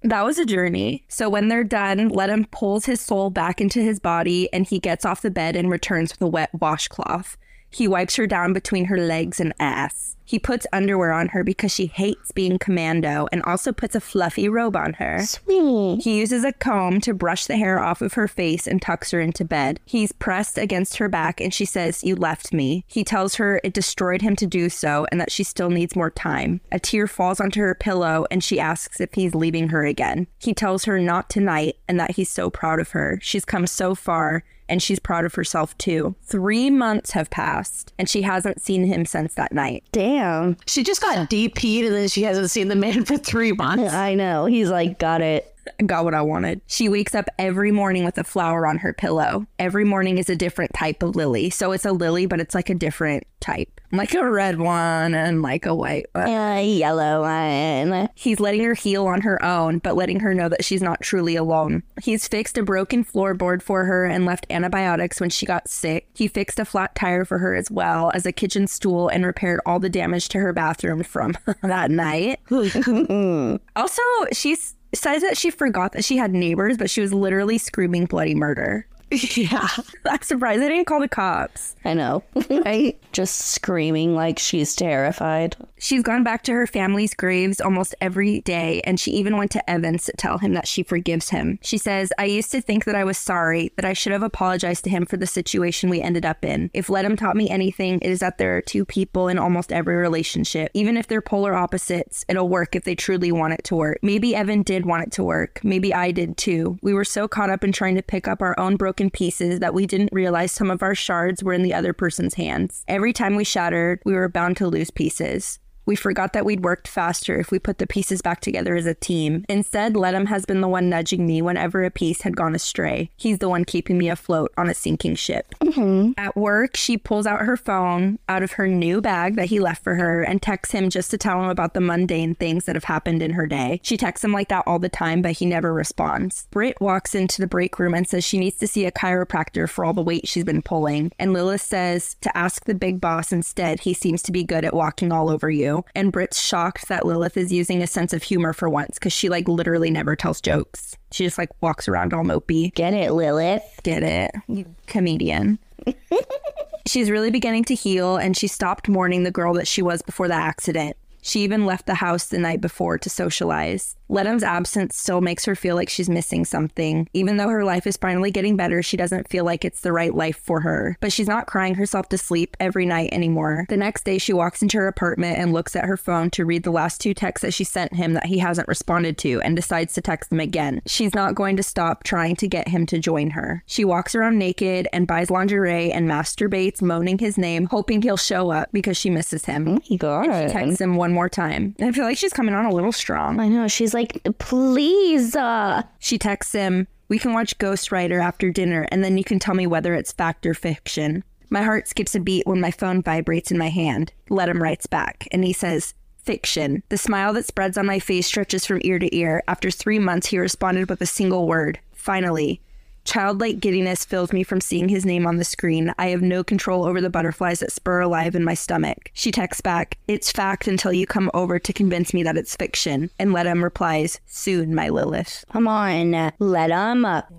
That 0.02 0.24
was 0.24 0.38
a 0.38 0.46
journey. 0.46 1.04
So 1.08 1.28
when 1.28 1.48
they're 1.48 1.64
done, 1.64 2.10
Ledum 2.10 2.48
pulls 2.50 2.84
his 2.84 3.00
soul 3.00 3.30
back 3.30 3.60
into 3.60 3.80
his 3.80 3.98
body 3.98 4.48
and 4.52 4.64
he 4.64 4.78
gets 4.78 5.04
off 5.04 5.22
the 5.22 5.30
bed 5.30 5.56
and 5.56 5.68
returns 5.68 6.12
with 6.12 6.22
a 6.22 6.28
wet 6.28 6.50
washcloth. 6.54 7.36
He 7.70 7.88
wipes 7.88 8.16
her 8.16 8.26
down 8.26 8.52
between 8.52 8.84
her 8.84 8.98
legs 8.98 9.40
and 9.40 9.52
ass. 9.58 10.15
He 10.26 10.38
puts 10.40 10.66
underwear 10.72 11.12
on 11.12 11.28
her 11.28 11.44
because 11.44 11.72
she 11.72 11.86
hates 11.86 12.32
being 12.32 12.58
commando 12.58 13.28
and 13.32 13.42
also 13.44 13.72
puts 13.72 13.94
a 13.94 14.00
fluffy 14.00 14.48
robe 14.48 14.76
on 14.76 14.94
her. 14.94 15.20
Sweet. 15.24 16.02
He 16.02 16.18
uses 16.18 16.44
a 16.44 16.52
comb 16.52 17.00
to 17.02 17.14
brush 17.14 17.46
the 17.46 17.56
hair 17.56 17.78
off 17.78 18.02
of 18.02 18.14
her 18.14 18.26
face 18.26 18.66
and 18.66 18.82
tucks 18.82 19.12
her 19.12 19.20
into 19.20 19.44
bed. 19.44 19.78
He's 19.84 20.10
pressed 20.10 20.58
against 20.58 20.96
her 20.98 21.08
back 21.08 21.40
and 21.40 21.54
she 21.54 21.64
says, 21.64 22.02
You 22.02 22.16
left 22.16 22.52
me. 22.52 22.84
He 22.88 23.04
tells 23.04 23.36
her 23.36 23.60
it 23.62 23.72
destroyed 23.72 24.20
him 24.20 24.34
to 24.36 24.46
do 24.46 24.68
so 24.68 25.06
and 25.12 25.20
that 25.20 25.30
she 25.30 25.44
still 25.44 25.70
needs 25.70 25.94
more 25.94 26.10
time. 26.10 26.60
A 26.72 26.80
tear 26.80 27.06
falls 27.06 27.40
onto 27.40 27.60
her 27.60 27.74
pillow 27.74 28.26
and 28.30 28.42
she 28.42 28.58
asks 28.58 29.00
if 29.00 29.14
he's 29.14 29.34
leaving 29.34 29.68
her 29.68 29.84
again. 29.84 30.26
He 30.38 30.52
tells 30.52 30.84
her 30.84 30.98
not 30.98 31.30
tonight 31.30 31.76
and 31.88 32.00
that 32.00 32.12
he's 32.12 32.30
so 32.30 32.50
proud 32.50 32.80
of 32.80 32.90
her. 32.90 33.20
She's 33.22 33.44
come 33.44 33.66
so 33.68 33.94
far 33.94 34.42
and 34.68 34.82
she's 34.82 34.98
proud 34.98 35.24
of 35.24 35.34
herself 35.34 35.76
too. 35.78 36.14
Three 36.22 36.70
months 36.70 37.12
have 37.12 37.30
passed 37.30 37.92
and 37.98 38.08
she 38.08 38.22
hasn't 38.22 38.60
seen 38.60 38.84
him 38.84 39.04
since 39.04 39.34
that 39.34 39.52
night. 39.52 39.84
Damn. 39.92 40.56
She 40.66 40.82
just 40.82 41.00
got 41.00 41.30
DP'd 41.30 41.84
and 41.86 41.94
then 41.94 42.08
she 42.08 42.22
hasn't 42.22 42.50
seen 42.50 42.68
the 42.68 42.76
man 42.76 43.04
for 43.06 43.16
three 43.18 43.52
months. 43.52 43.92
I 43.92 44.14
know. 44.14 44.46
He's 44.46 44.70
like, 44.70 44.98
got 44.98 45.20
it. 45.20 45.52
Got 45.84 46.04
what 46.04 46.14
I 46.14 46.22
wanted. 46.22 46.60
She 46.66 46.88
wakes 46.88 47.14
up 47.14 47.28
every 47.38 47.72
morning 47.72 48.04
with 48.04 48.18
a 48.18 48.24
flower 48.24 48.66
on 48.66 48.78
her 48.78 48.92
pillow. 48.92 49.46
Every 49.58 49.84
morning 49.84 50.16
is 50.16 50.30
a 50.30 50.36
different 50.36 50.72
type 50.74 51.02
of 51.02 51.16
lily. 51.16 51.50
So 51.50 51.72
it's 51.72 51.84
a 51.84 51.92
lily, 51.92 52.26
but 52.26 52.40
it's 52.40 52.54
like 52.54 52.70
a 52.70 52.74
different 52.74 53.26
type. 53.40 53.75
Like 53.96 54.14
a 54.14 54.28
red 54.28 54.58
one 54.58 55.14
and 55.14 55.42
like 55.42 55.66
a 55.66 55.74
white 55.74 56.06
one. 56.12 56.28
A 56.28 56.66
yellow 56.66 57.22
one. 57.22 58.08
He's 58.14 58.40
letting 58.40 58.62
her 58.64 58.74
heal 58.74 59.06
on 59.06 59.22
her 59.22 59.42
own, 59.44 59.78
but 59.78 59.96
letting 59.96 60.20
her 60.20 60.34
know 60.34 60.48
that 60.48 60.64
she's 60.64 60.82
not 60.82 61.00
truly 61.00 61.36
alone. 61.36 61.82
He's 62.02 62.28
fixed 62.28 62.58
a 62.58 62.62
broken 62.62 63.04
floorboard 63.04 63.62
for 63.62 63.84
her 63.84 64.04
and 64.04 64.26
left 64.26 64.46
antibiotics 64.50 65.20
when 65.20 65.30
she 65.30 65.46
got 65.46 65.68
sick. 65.68 66.08
He 66.14 66.28
fixed 66.28 66.58
a 66.58 66.64
flat 66.64 66.94
tire 66.94 67.24
for 67.24 67.38
her 67.38 67.54
as 67.54 67.70
well 67.70 68.10
as 68.14 68.26
a 68.26 68.32
kitchen 68.32 68.66
stool 68.66 69.08
and 69.08 69.24
repaired 69.24 69.60
all 69.66 69.78
the 69.78 69.88
damage 69.88 70.28
to 70.30 70.38
her 70.38 70.52
bathroom 70.52 71.02
from 71.02 71.34
that 71.62 71.90
night. 71.90 72.40
also, 73.76 74.02
she 74.32 74.56
says 74.94 75.22
that 75.22 75.36
she 75.36 75.50
forgot 75.50 75.92
that 75.92 76.04
she 76.04 76.16
had 76.16 76.32
neighbors, 76.32 76.76
but 76.76 76.90
she 76.90 77.00
was 77.00 77.12
literally 77.12 77.58
screaming 77.58 78.06
bloody 78.06 78.34
murder. 78.34 78.86
Yeah. 79.36 79.68
I'm 80.08 80.22
surprised 80.22 80.62
they 80.62 80.68
didn't 80.68 80.86
call 80.86 81.00
the 81.00 81.08
cops. 81.08 81.76
I 81.84 81.94
know. 81.94 82.22
right? 82.50 82.98
Just 83.12 83.36
screaming 83.36 84.14
like 84.14 84.38
she's 84.38 84.74
terrified. 84.74 85.56
She's 85.78 86.02
gone 86.02 86.24
back 86.24 86.42
to 86.44 86.52
her 86.52 86.66
family's 86.66 87.12
graves 87.14 87.60
almost 87.60 87.94
every 88.00 88.40
day, 88.40 88.80
and 88.84 88.98
she 88.98 89.10
even 89.12 89.36
went 89.36 89.50
to 89.52 89.70
Evans 89.70 90.04
to 90.06 90.12
tell 90.12 90.38
him 90.38 90.54
that 90.54 90.66
she 90.66 90.82
forgives 90.82 91.28
him. 91.30 91.58
She 91.62 91.76
says, 91.76 92.12
I 92.18 92.24
used 92.24 92.50
to 92.52 92.60
think 92.60 92.84
that 92.86 92.94
I 92.94 93.04
was 93.04 93.18
sorry, 93.18 93.72
that 93.76 93.84
I 93.84 93.92
should 93.92 94.12
have 94.12 94.22
apologized 94.22 94.84
to 94.84 94.90
him 94.90 95.04
for 95.04 95.16
the 95.16 95.26
situation 95.26 95.90
we 95.90 96.00
ended 96.00 96.24
up 96.24 96.44
in. 96.44 96.70
If 96.72 96.88
Ledum 96.88 97.16
taught 97.16 97.36
me 97.36 97.50
anything, 97.50 98.00
it 98.00 98.10
is 98.10 98.20
that 98.20 98.38
there 98.38 98.56
are 98.56 98.62
two 98.62 98.84
people 98.84 99.28
in 99.28 99.38
almost 99.38 99.72
every 99.72 99.96
relationship. 99.96 100.70
Even 100.74 100.96
if 100.96 101.06
they're 101.06 101.20
polar 101.20 101.54
opposites, 101.54 102.24
it'll 102.28 102.48
work 102.48 102.74
if 102.74 102.84
they 102.84 102.94
truly 102.94 103.30
want 103.32 103.52
it 103.52 103.64
to 103.64 103.76
work. 103.76 103.98
Maybe 104.02 104.34
Evan 104.34 104.62
did 104.62 104.86
want 104.86 105.04
it 105.04 105.12
to 105.12 105.24
work. 105.24 105.60
Maybe 105.62 105.92
I 105.92 106.10
did 106.10 106.36
too. 106.38 106.78
We 106.82 106.94
were 106.94 107.04
so 107.04 107.28
caught 107.28 107.50
up 107.50 107.62
in 107.62 107.72
trying 107.72 107.96
to 107.96 108.02
pick 108.02 108.26
up 108.26 108.40
our 108.40 108.58
own 108.58 108.76
broken 108.76 108.95
pieces 109.10 109.60
that 109.60 109.74
we 109.74 109.86
didn't 109.86 110.10
realize 110.12 110.52
some 110.52 110.70
of 110.70 110.82
our 110.82 110.94
shards 110.94 111.42
were 111.42 111.52
in 111.52 111.62
the 111.62 111.74
other 111.74 111.92
person's 111.92 112.34
hands. 112.34 112.84
Every 112.88 113.12
time 113.12 113.36
we 113.36 113.44
shattered, 113.44 114.00
we 114.04 114.14
were 114.14 114.28
bound 114.28 114.56
to 114.58 114.68
lose 114.68 114.90
pieces. 114.90 115.58
We 115.86 115.96
forgot 115.96 116.32
that 116.32 116.44
we'd 116.44 116.64
worked 116.64 116.88
faster 116.88 117.38
if 117.38 117.50
we 117.50 117.58
put 117.58 117.78
the 117.78 117.86
pieces 117.86 118.20
back 118.20 118.40
together 118.40 118.76
as 118.76 118.86
a 118.86 118.94
team. 118.94 119.44
Instead, 119.48 119.94
Ledum 119.94 120.26
has 120.26 120.44
been 120.44 120.60
the 120.60 120.68
one 120.68 120.90
nudging 120.90 121.26
me 121.26 121.40
whenever 121.40 121.84
a 121.84 121.90
piece 121.90 122.22
had 122.22 122.36
gone 122.36 122.54
astray. 122.54 123.10
He's 123.16 123.38
the 123.38 123.48
one 123.48 123.64
keeping 123.64 123.96
me 123.96 124.08
afloat 124.08 124.52
on 124.56 124.68
a 124.68 124.74
sinking 124.74 125.14
ship. 125.14 125.54
Mm-hmm. 125.60 126.12
At 126.18 126.36
work, 126.36 126.76
she 126.76 126.98
pulls 126.98 127.26
out 127.26 127.42
her 127.42 127.56
phone 127.56 128.18
out 128.28 128.42
of 128.42 128.52
her 128.52 128.66
new 128.66 129.00
bag 129.00 129.36
that 129.36 129.46
he 129.46 129.60
left 129.60 129.84
for 129.84 129.94
her 129.94 130.22
and 130.22 130.42
texts 130.42 130.74
him 130.74 130.90
just 130.90 131.10
to 131.12 131.18
tell 131.18 131.40
him 131.40 131.48
about 131.48 131.74
the 131.74 131.80
mundane 131.80 132.34
things 132.34 132.64
that 132.64 132.76
have 132.76 132.84
happened 132.84 133.22
in 133.22 133.32
her 133.32 133.46
day. 133.46 133.80
She 133.82 133.96
texts 133.96 134.24
him 134.24 134.32
like 134.32 134.48
that 134.48 134.64
all 134.66 134.78
the 134.78 134.88
time, 134.88 135.22
but 135.22 135.32
he 135.32 135.46
never 135.46 135.72
responds. 135.72 136.48
Britt 136.50 136.80
walks 136.80 137.14
into 137.14 137.40
the 137.40 137.46
break 137.46 137.78
room 137.78 137.94
and 137.94 138.08
says 138.08 138.24
she 138.24 138.38
needs 138.38 138.56
to 138.56 138.66
see 138.66 138.86
a 138.86 138.92
chiropractor 138.92 139.68
for 139.68 139.84
all 139.84 139.92
the 139.92 140.02
weight 140.02 140.26
she's 140.26 140.44
been 140.44 140.62
pulling. 140.62 141.12
And 141.18 141.32
Lilith 141.32 141.62
says 141.62 142.16
to 142.22 142.36
ask 142.36 142.64
the 142.64 142.74
big 142.74 143.00
boss 143.00 143.32
instead. 143.32 143.80
He 143.80 143.94
seems 143.94 144.22
to 144.22 144.32
be 144.32 144.42
good 144.42 144.64
at 144.64 144.74
walking 144.74 145.12
all 145.12 145.30
over 145.30 145.48
you. 145.48 145.75
And 145.94 146.12
Britt's 146.12 146.40
shocked 146.40 146.88
that 146.88 147.04
Lilith 147.04 147.36
is 147.36 147.52
using 147.52 147.82
a 147.82 147.86
sense 147.86 148.12
of 148.12 148.22
humor 148.22 148.52
for 148.52 148.68
once 148.68 148.98
because 148.98 149.12
she 149.12 149.28
like 149.28 149.48
literally 149.48 149.90
never 149.90 150.16
tells 150.16 150.40
jokes. 150.40 150.96
She 151.12 151.24
just 151.24 151.38
like 151.38 151.50
walks 151.60 151.88
around 151.88 152.14
all 152.14 152.24
mopey. 152.24 152.74
Get 152.74 152.94
it, 152.94 153.12
Lilith? 153.12 153.80
Get 153.82 154.02
it? 154.02 154.32
You 154.48 154.66
comedian. 154.86 155.58
She's 156.86 157.10
really 157.10 157.30
beginning 157.30 157.64
to 157.64 157.74
heal, 157.74 158.16
and 158.16 158.36
she 158.36 158.46
stopped 158.46 158.88
mourning 158.88 159.24
the 159.24 159.32
girl 159.32 159.54
that 159.54 159.66
she 159.66 159.82
was 159.82 160.02
before 160.02 160.28
the 160.28 160.34
accident. 160.34 160.96
She 161.20 161.40
even 161.40 161.66
left 161.66 161.86
the 161.86 161.94
house 161.94 162.28
the 162.28 162.38
night 162.38 162.60
before 162.60 162.98
to 162.98 163.10
socialize. 163.10 163.96
Ledum's 164.08 164.42
absence 164.42 164.96
still 164.96 165.20
makes 165.20 165.44
her 165.44 165.54
feel 165.54 165.74
like 165.74 165.88
she's 165.88 166.08
missing 166.08 166.44
something. 166.44 167.08
Even 167.12 167.36
though 167.36 167.48
her 167.48 167.64
life 167.64 167.86
is 167.86 167.96
finally 167.96 168.30
getting 168.30 168.56
better, 168.56 168.82
she 168.82 168.96
doesn't 168.96 169.28
feel 169.28 169.44
like 169.44 169.64
it's 169.64 169.80
the 169.80 169.92
right 169.92 170.14
life 170.14 170.38
for 170.38 170.60
her. 170.60 170.96
But 171.00 171.12
she's 171.12 171.28
not 171.28 171.46
crying 171.46 171.74
herself 171.74 172.08
to 172.10 172.18
sleep 172.18 172.56
every 172.60 172.86
night 172.86 173.10
anymore. 173.12 173.66
The 173.68 173.76
next 173.76 174.04
day, 174.04 174.18
she 174.18 174.32
walks 174.32 174.62
into 174.62 174.78
her 174.78 174.86
apartment 174.86 175.38
and 175.38 175.52
looks 175.52 175.74
at 175.74 175.84
her 175.84 175.96
phone 175.96 176.30
to 176.30 176.44
read 176.44 176.62
the 176.62 176.70
last 176.70 177.00
two 177.00 177.14
texts 177.14 177.42
that 177.42 177.54
she 177.54 177.64
sent 177.64 177.94
him 177.94 178.14
that 178.14 178.26
he 178.26 178.38
hasn't 178.38 178.68
responded 178.68 179.18
to 179.18 179.40
and 179.42 179.56
decides 179.56 179.94
to 179.94 180.00
text 180.00 180.30
them 180.30 180.40
again. 180.40 180.82
She's 180.86 181.14
not 181.14 181.34
going 181.34 181.56
to 181.56 181.62
stop 181.62 182.04
trying 182.04 182.36
to 182.36 182.48
get 182.48 182.68
him 182.68 182.86
to 182.86 182.98
join 182.98 183.30
her. 183.30 183.62
She 183.66 183.84
walks 183.84 184.14
around 184.14 184.38
naked 184.38 184.88
and 184.92 185.06
buys 185.06 185.30
lingerie 185.30 185.90
and 185.90 186.08
masturbates, 186.08 186.80
moaning 186.80 187.18
his 187.18 187.36
name, 187.36 187.66
hoping 187.66 188.02
he'll 188.02 188.16
show 188.16 188.50
up 188.50 188.68
because 188.72 188.96
she 188.96 189.10
misses 189.10 189.46
him. 189.46 189.68
Oh 189.68 189.82
My 189.90 189.96
God. 189.96 190.48
Texts 190.50 190.80
him 190.80 190.96
one 190.96 191.12
more 191.12 191.28
time. 191.28 191.74
I 191.80 191.90
feel 191.92 192.04
like 192.04 192.18
she's 192.18 192.32
coming 192.32 192.54
on 192.54 192.66
a 192.66 192.72
little 192.72 192.92
strong. 192.92 193.40
I 193.40 193.48
know. 193.48 193.66
She's 193.68 193.94
like, 193.96 194.22
please. 194.38 195.34
Uh. 195.34 195.82
She 195.98 196.18
texts 196.18 196.52
him, 196.52 196.86
We 197.08 197.18
can 197.18 197.32
watch 197.32 197.58
Ghost 197.58 197.90
Rider 197.90 198.20
after 198.20 198.50
dinner, 198.50 198.86
and 198.90 199.02
then 199.02 199.18
you 199.18 199.24
can 199.24 199.38
tell 199.38 199.54
me 199.54 199.66
whether 199.66 199.94
it's 199.94 200.12
fact 200.12 200.46
or 200.46 200.54
fiction. 200.54 201.24
My 201.48 201.62
heart 201.62 201.88
skips 201.88 202.14
a 202.14 202.20
beat 202.20 202.46
when 202.46 202.60
my 202.60 202.70
phone 202.70 203.02
vibrates 203.02 203.50
in 203.50 203.58
my 203.58 203.68
hand. 203.68 204.12
Ledum 204.30 204.60
writes 204.60 204.86
back, 204.86 205.26
and 205.32 205.44
he 205.44 205.52
says, 205.52 205.94
Fiction. 206.18 206.82
The 206.88 206.98
smile 206.98 207.32
that 207.34 207.46
spreads 207.46 207.78
on 207.78 207.86
my 207.86 208.00
face 208.00 208.26
stretches 208.26 208.66
from 208.66 208.80
ear 208.82 208.98
to 208.98 209.16
ear. 209.16 209.44
After 209.46 209.70
three 209.70 210.00
months, 210.00 210.26
he 210.26 210.38
responded 210.38 210.90
with 210.90 211.00
a 211.00 211.06
single 211.06 211.46
word 211.46 211.78
Finally. 212.06 212.60
Childlike 213.06 213.60
giddiness 213.60 214.04
fills 214.04 214.32
me 214.32 214.42
from 214.42 214.60
seeing 214.60 214.88
his 214.88 215.06
name 215.06 215.26
on 215.28 215.36
the 215.36 215.44
screen. 215.44 215.94
I 215.96 216.08
have 216.08 216.22
no 216.22 216.42
control 216.42 216.84
over 216.84 217.00
the 217.00 217.08
butterflies 217.08 217.60
that 217.60 217.70
spur 217.70 218.00
alive 218.00 218.34
in 218.34 218.42
my 218.42 218.54
stomach. 218.54 219.10
She 219.14 219.30
texts 219.30 219.60
back, 219.60 219.96
It's 220.08 220.32
fact 220.32 220.66
until 220.66 220.92
you 220.92 221.06
come 221.06 221.30
over 221.32 221.60
to 221.60 221.72
convince 221.72 222.12
me 222.12 222.24
that 222.24 222.36
it's 222.36 222.56
fiction. 222.56 223.10
And 223.18 223.30
Ledum 223.30 223.62
replies, 223.62 224.20
Soon, 224.26 224.74
my 224.74 224.88
Lillith. 224.88 225.44
Come 225.52 225.68
on. 225.68 226.32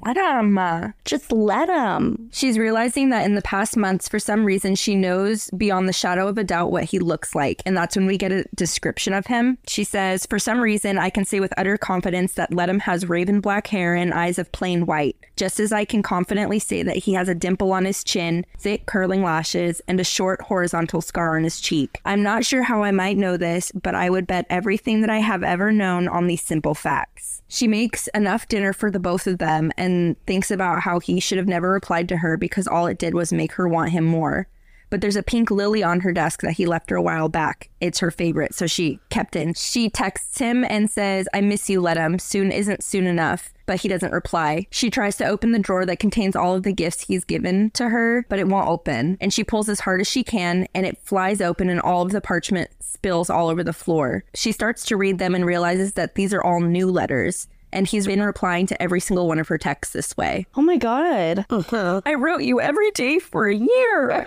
Let 0.06 0.16
him. 0.16 0.94
Just 1.04 1.34
let 1.34 1.68
him. 1.68 2.30
She's 2.32 2.58
realizing 2.58 3.10
that 3.10 3.26
in 3.26 3.36
the 3.36 3.42
past 3.42 3.76
months, 3.76 4.08
for 4.08 4.20
some 4.20 4.46
reason, 4.46 4.76
she 4.76 4.96
knows 4.96 5.50
beyond 5.52 5.90
the 5.90 5.94
shadow 5.94 6.30
of 6.30 6.38
a 6.38 6.46
doubt 6.46 6.72
what 6.72 6.86
he 6.86 7.00
looks 7.00 7.36
like. 7.36 7.62
And 7.66 7.76
that's 7.76 7.98
when 7.98 8.08
we 8.08 8.18
get 8.18 8.32
a 8.32 8.46
description 8.56 9.12
of 9.12 9.28
him. 9.28 9.58
She 9.68 9.84
says, 9.84 10.26
For 10.26 10.40
some 10.40 10.62
reason, 10.62 10.98
I 10.98 11.10
can 11.10 11.26
say 11.26 11.42
with 11.42 11.54
utter 11.58 11.78
confidence 11.78 12.34
that 12.34 12.52
Ledum 12.52 12.80
has 12.80 13.10
raven 13.10 13.42
black 13.42 13.68
hair 13.68 13.96
and 13.96 14.14
eyes 14.14 14.40
of 14.40 14.50
plain 14.54 14.86
white, 14.86 15.18
just 15.36 15.57
as 15.60 15.72
I 15.72 15.86
can 15.86 16.04
confidently 16.04 16.60
say 16.60 16.84
that 16.84 16.98
he 16.98 17.14
has 17.14 17.30
a 17.30 17.36
dimple 17.36 17.72
on 17.72 17.86
his 17.86 18.04
chin, 18.04 18.46
thick 18.58 18.86
curling 18.86 19.24
lashes, 19.24 19.82
and 19.88 20.00
a 20.00 20.04
short 20.04 20.42
horizontal 20.42 21.02
scar 21.02 21.38
on 21.38 21.44
his 21.44 21.60
cheek. 21.60 22.00
I'm 22.06 22.24
not 22.24 22.46
sure 22.46 22.64
how 22.64 22.84
I 22.84 22.92
might 22.92 23.18
know 23.18 23.38
this, 23.38 23.72
but 23.72 23.96
I 23.96 24.10
would 24.10 24.28
bet 24.28 24.46
everything 24.50 25.02
that 25.02 25.10
I 25.10 25.20
have 25.20 25.44
ever 25.44 25.72
known 25.72 26.08
on 26.08 26.28
these 26.28 26.42
simple 26.42 26.76
facts. 26.76 27.42
She 27.48 27.68
makes 27.68 28.08
enough 28.08 28.48
dinner 28.48 28.74
for 28.74 28.92
the 28.92 29.00
both 29.00 29.28
of 29.28 29.38
them 29.38 29.72
and 29.78 30.16
thinks 30.26 30.52
about 30.52 30.82
how 30.82 31.00
he 31.00 31.20
should 31.20 31.38
have 31.38 31.48
never 31.48 31.70
replied 31.72 32.10
to 32.10 32.18
her 32.18 32.38
because 32.38 32.68
all 32.68 32.88
it 32.88 32.98
did 32.98 33.14
was 33.14 33.32
make 33.32 33.54
her 33.54 33.68
want 33.68 33.92
him 33.92 34.04
more. 34.04 34.48
But 34.90 35.02
there's 35.02 35.16
a 35.18 35.24
pink 35.24 35.52
lily 35.52 35.84
on 35.84 36.00
her 36.02 36.14
desk 36.14 36.42
that 36.42 36.54
he 36.54 36.66
left 36.66 36.90
her 36.90 36.96
a 36.96 37.02
while 37.02 37.28
back. 37.28 37.70
It's 37.82 38.00
her 38.00 38.12
favorite, 38.12 38.54
so 38.54 38.68
she 38.68 39.00
kept 39.10 39.36
it. 39.36 39.58
She 39.58 39.90
texts 39.90 40.40
him 40.40 40.64
and 40.64 40.90
says, 40.90 41.28
I 41.34 41.42
miss 41.42 41.70
you, 41.70 41.82
Ledum. 41.82 42.20
Soon 42.20 42.52
isn't 42.52 42.84
soon 42.84 43.06
enough. 43.06 43.54
But 43.68 43.82
he 43.82 43.88
doesn't 43.88 44.14
reply. 44.14 44.66
She 44.72 44.90
tries 44.90 45.18
to 45.18 45.28
open 45.28 45.52
the 45.52 45.60
drawer 45.60 45.86
that 45.86 46.00
contains 46.00 46.36
all 46.36 46.56
of 46.56 46.64
the 46.64 46.74
gifts 46.74 47.02
he's 47.06 47.24
given 47.24 47.70
to 47.72 47.90
her, 47.90 48.26
but 48.30 48.40
it 48.40 48.48
won't 48.48 48.68
open. 48.70 49.18
And 49.22 49.32
she 49.32 49.44
pulls 49.44 49.70
as 49.70 49.82
hard 49.82 50.02
as 50.02 50.08
she 50.08 50.24
can, 50.24 50.68
and 50.74 50.86
it 50.86 50.98
flies 51.04 51.42
open, 51.42 51.70
and 51.70 51.80
all 51.82 52.02
of 52.02 52.12
the 52.12 52.22
parchment 52.22 52.72
spills 52.80 53.30
all 53.30 53.50
over 53.50 53.64
the 53.64 53.74
floor. 53.74 54.24
She 54.34 54.52
starts 54.52 54.86
to 54.86 54.98
read 54.98 55.20
them 55.20 55.36
and 55.36 55.46
realizes 55.46 55.94
that 55.94 56.16
these 56.16 56.34
are 56.34 56.44
all 56.44 56.62
new 56.62 56.90
letters. 56.90 57.48
And 57.74 57.86
he's 57.86 58.08
been 58.08 58.24
replying 58.24 58.66
to 58.68 58.82
every 58.82 59.02
single 59.02 59.28
one 59.28 59.40
of 59.40 59.50
her 59.50 59.58
texts 59.58 59.94
this 59.94 60.16
way. 60.16 60.48
Oh 60.56 60.62
my 60.62 60.78
God. 60.78 61.46
I 62.06 62.14
wrote 62.14 62.42
you 62.42 62.62
every 62.62 62.92
day 62.92 63.20
for 63.20 63.48
a 63.48 63.56
year. 63.56 64.26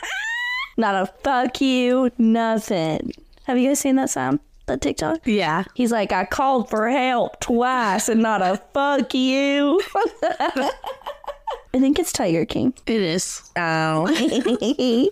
Not 0.76 0.94
a 0.96 1.06
fuck 1.22 1.60
you, 1.60 2.10
nothing. 2.18 3.12
Have 3.44 3.56
you 3.56 3.68
guys 3.68 3.78
seen 3.78 3.94
that 3.96 4.10
sound? 4.10 4.40
That 4.66 4.80
TikTok? 4.80 5.20
Yeah. 5.24 5.64
He's 5.74 5.92
like, 5.92 6.12
I 6.12 6.24
called 6.24 6.68
for 6.70 6.88
help 6.88 7.40
twice 7.40 8.08
and 8.08 8.22
not 8.22 8.42
a 8.42 8.60
fuck 8.72 9.14
you. 9.14 9.80
I 11.76 11.78
think 11.78 11.98
it's 11.98 12.10
Tiger 12.10 12.46
King. 12.46 12.72
It 12.86 13.02
is. 13.02 13.50
Oh. 13.54 14.06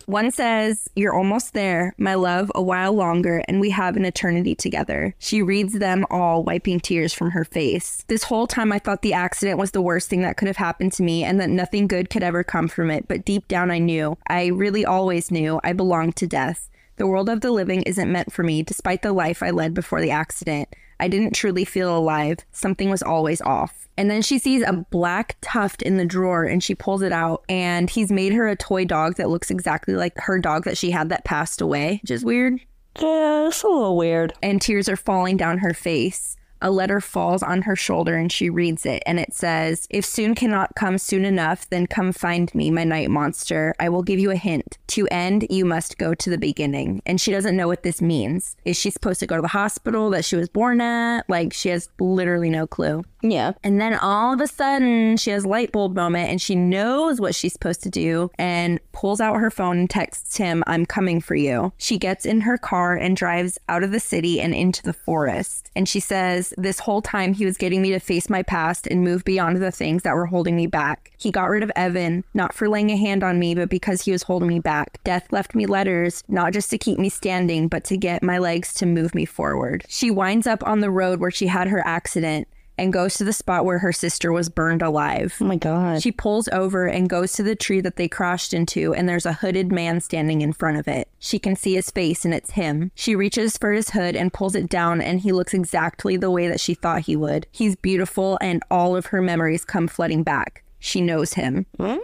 One 0.07 0.31
says, 0.31 0.89
You're 0.97 1.13
almost 1.13 1.53
there, 1.53 1.95
my 1.99 2.15
love, 2.15 2.51
a 2.55 2.63
while 2.63 2.95
longer, 2.95 3.43
and 3.47 3.61
we 3.61 3.69
have 3.69 3.97
an 3.97 4.07
eternity 4.07 4.55
together. 4.55 5.15
She 5.19 5.43
reads 5.43 5.75
them 5.75 6.07
all, 6.09 6.43
wiping 6.43 6.81
tears 6.81 7.13
from 7.13 7.33
her 7.33 7.45
face. 7.45 8.03
This 8.09 8.25
whole 8.25 8.47
time, 8.47 8.73
I 8.73 8.79
thought 8.79 9.03
the 9.03 9.13
accident 9.13 9.59
was 9.59 9.73
the 9.73 9.83
worst 9.83 10.09
thing 10.09 10.23
that 10.23 10.39
could 10.39 10.49
have 10.49 10.57
happened 10.57 10.93
to 10.95 11.03
me 11.03 11.23
and 11.23 11.39
that 11.39 11.51
nothing 11.51 11.87
good 11.87 12.09
could 12.09 12.23
ever 12.23 12.43
come 12.43 12.69
from 12.69 12.91
it. 12.91 13.09
But 13.09 13.27
deep 13.27 13.47
down, 13.47 13.71
I 13.71 13.79
knew. 13.79 14.17
I 14.29 14.47
really 14.47 14.87
always 14.87 15.31
knew 15.31 15.61
I 15.63 15.75
belonged 15.75 16.17
to 16.17 16.27
death. 16.27 16.71
The 16.97 17.07
world 17.07 17.29
of 17.29 17.41
the 17.41 17.51
living 17.51 17.83
isn't 17.83 18.13
meant 18.13 18.33
for 18.33 18.43
me, 18.43 18.63
despite 18.63 19.03
the 19.03 19.13
life 19.13 19.43
I 19.43 19.51
led 19.51 19.75
before 19.75 20.01
the 20.01 20.11
accident. 20.11 20.69
I 21.01 21.09
didn't 21.09 21.35
truly 21.35 21.65
feel 21.65 21.97
alive. 21.97 22.39
Something 22.53 22.89
was 22.89 23.03
always 23.03 23.41
off. 23.41 23.89
And 23.97 24.11
then 24.11 24.23
she 24.23 24.39
sees 24.39 24.63
a 24.63 24.85
black 24.91 25.37
tuft 25.41 25.83
in 25.83 25.97
the 25.97 26.05
drawer 26.05 26.45
and 26.45 26.63
she 26.63 26.75
pulls 26.75 27.03
it 27.03 27.13
out. 27.13 27.45
And 27.49 27.91
he's 27.91 28.13
made 28.13 28.33
her 28.33 28.47
a 28.49 28.57
toy 28.57 28.85
dog 28.85 29.17
that 29.17 29.29
looks 29.29 29.51
exactly 29.51 29.95
like 29.95 30.17
her 30.19 30.39
dog 30.39 30.65
that 30.65 30.79
she 30.79 30.91
had 30.91 31.09
that 31.09 31.25
passed 31.25 31.61
away, 31.61 32.01
which 32.03 32.11
is 32.11 32.25
weird. 32.25 32.61
Yeah, 33.01 33.49
it's 33.49 33.63
a 33.63 33.69
little 33.69 33.97
weird. 33.97 34.35
And 34.43 34.63
tears 34.63 34.89
are 34.89 34.97
falling 34.97 35.37
down 35.37 35.59
her 35.59 35.75
face. 35.75 36.37
A 36.65 36.71
letter 36.71 36.99
falls 36.99 37.43
on 37.43 37.63
her 37.63 37.77
shoulder 37.77 38.17
and 38.17 38.33
she 38.33 38.49
reads 38.49 38.87
it. 38.87 39.03
And 39.05 39.21
it 39.21 39.35
says, 39.35 39.87
If 39.91 40.05
soon 40.05 40.35
cannot 40.35 40.75
come 40.75 40.97
soon 40.97 41.27
enough, 41.27 41.69
then 41.69 41.87
come 41.87 42.11
find 42.11 42.53
me, 42.55 42.71
my 42.71 42.85
night 42.85 43.11
monster. 43.11 43.75
I 43.79 43.91
will 43.91 44.03
give 44.03 44.19
you 44.19 44.31
a 44.31 44.37
hint. 44.37 44.79
To 44.89 45.07
end, 45.09 45.47
you 45.51 45.67
must 45.67 45.99
go 45.99 46.15
to 46.15 46.31
the 46.31 46.39
beginning. 46.39 47.03
And 47.05 47.21
she 47.21 47.31
doesn't 47.31 47.57
know 47.57 47.69
what 47.69 47.83
this 47.83 48.01
means. 48.01 48.57
Is 48.65 48.79
she 48.79 48.91
supposed 48.91 49.21
to 49.21 49.27
go 49.27 49.37
to 49.37 49.43
the 49.43 49.49
hospital 49.49 50.09
that 50.11 50.25
she 50.25 50.37
was 50.37 50.49
born 50.49 50.81
at? 50.81 51.29
Like, 51.29 51.53
she 51.53 51.69
has 51.69 51.91
literally 52.01 52.49
no 52.49 52.67
clue. 52.67 53.05
Yeah. 53.25 53.53
And 53.63 53.81
then 53.81 53.95
all 53.95 54.35
of 54.35 54.41
a 54.41 54.47
sudden, 54.47 55.17
she 55.17 55.31
has 55.31 55.47
light 55.47 55.73
bulb 55.73 55.95
moment 55.95 56.31
and 56.31 56.41
she 56.41 56.55
knows 56.55 57.21
what 57.21 57.35
she's 57.35 57.55
supposed 57.55 57.83
to 57.83 57.91
do 57.91 58.31
and 58.39 58.81
pulls 58.93 59.21
out 59.21 59.37
her 59.37 59.51
phone 59.51 59.79
and 59.79 59.91
texts 59.91 60.37
him, 60.37 60.63
I'm 60.67 60.85
coming 60.85 61.21
for 61.21 61.35
you. 61.35 61.73
She 61.79 61.99
gets 61.99 62.27
in 62.27 62.43
her 62.43 62.59
car 62.59 62.97
and 62.97 63.17
drives 63.17 63.59
out 63.69 63.83
of 63.83 63.93
the 63.93 64.01
city 64.01 64.41
and 64.41 64.55
into 64.55 64.83
the 64.83 64.93
forest. 64.93 65.71
And 65.75 65.89
she 65.89 66.01
says, 66.01 66.54
This 66.57 66.81
whole 66.81 67.03
time, 67.03 67.35
he 67.35 67.45
was 67.45 67.57
getting 67.57 67.83
me 67.83 67.91
to 67.91 68.01
face 68.01 68.31
my 68.31 68.43
past 68.43 68.87
and 68.87 69.03
move 69.03 69.25
beyond 69.25 69.57
the 69.57 69.71
things 69.71 70.03
that 70.03 70.15
were 70.15 70.27
holding 70.27 70.57
me 70.57 70.67
back. 70.67 71.13
He 71.19 71.31
got 71.31 71.49
rid 71.49 71.63
of 71.63 71.73
Evan, 71.77 72.25
not 72.35 72.55
for 72.55 72.69
laying 72.69 72.91
a 72.91 72.97
hand 72.97 73.23
on 73.23 73.39
me, 73.39 73.55
but 73.55 73.69
because 73.69 74.03
he 74.03 74.13
was 74.13 74.25
holding 74.25 74.49
me 74.49 74.61
back. 74.61 75.03
Death 75.05 75.33
left 75.33 75.55
me 75.55 75.67
letters, 75.67 76.23
not 76.29 76.53
just 76.53 76.71
to 76.71 76.79
keep 76.79 76.99
me 76.99 77.09
standing, 77.09 77.69
but 77.69 77.85
to 77.85 77.97
get 77.97 78.23
my 78.23 78.39
legs 78.39 78.73
to 78.75 78.87
move 78.87 79.15
me 79.15 79.25
forward. 79.25 79.85
She 79.89 80.11
winds 80.11 80.47
up 80.47 80.67
on 80.67 80.81
the 80.81 80.91
road 80.91 81.21
where 81.21 81.31
she 81.31 81.47
had 81.47 81.69
her 81.69 81.85
accident 81.87 82.49
and 82.77 82.93
goes 82.93 83.15
to 83.15 83.25
the 83.25 83.33
spot 83.33 83.65
where 83.65 83.79
her 83.79 83.93
sister 83.93 84.33
was 84.33 84.49
burned 84.49 84.83
alive. 84.83 85.37
Oh 85.41 85.45
my 85.45 85.57
God. 85.57 86.03
She 86.03 86.13
pulls 86.13 86.49
over 86.49 86.87
and 86.87 87.09
goes 87.09 87.33
to 87.35 87.43
the 87.43 87.55
tree 87.55 87.81
that 87.81 87.97
they 87.97 88.09
crashed 88.09 88.53
into, 88.53 88.95
and 88.95 89.09
there's 89.09 89.27
a 89.27 89.35
hooded 89.35 89.73
man 89.73 90.01
standing 90.01 90.41
in 90.41 90.53
front 90.53 90.79
of 90.79 90.89
it. 90.89 91.09
She 91.19 91.39
can 91.39 91.57
see 91.57 91.75
his 91.75 91.91
face, 91.91 92.25
and 92.25 92.35
it's 92.35 92.53
him. 92.53 92.91
She 92.95 93.15
reaches 93.15 93.57
for 93.57 93.73
his 93.73 93.91
hood 93.91 94.17
and 94.17 94.33
pulls 94.33 94.55
it 94.55 94.69
down, 94.69 95.01
and 95.01 95.21
he 95.21 95.33
looks 95.33 95.55
exactly 95.55 96.17
the 96.17 96.31
way 96.31 96.49
that 96.49 96.61
she 96.61 96.75
thought 96.75 97.03
he 97.03 97.17
would. 97.17 97.47
He's 97.51 97.77
beautiful, 97.77 98.39
and 98.41 98.63
all 98.71 98.97
of 98.97 99.07
her 99.07 99.23
memories 99.23 99.65
come 99.65 99.89
flooding 99.89 100.23
back. 100.23 100.65
She 100.79 101.01
knows 101.01 101.35
him. 101.35 101.67
Mm. 101.79 101.99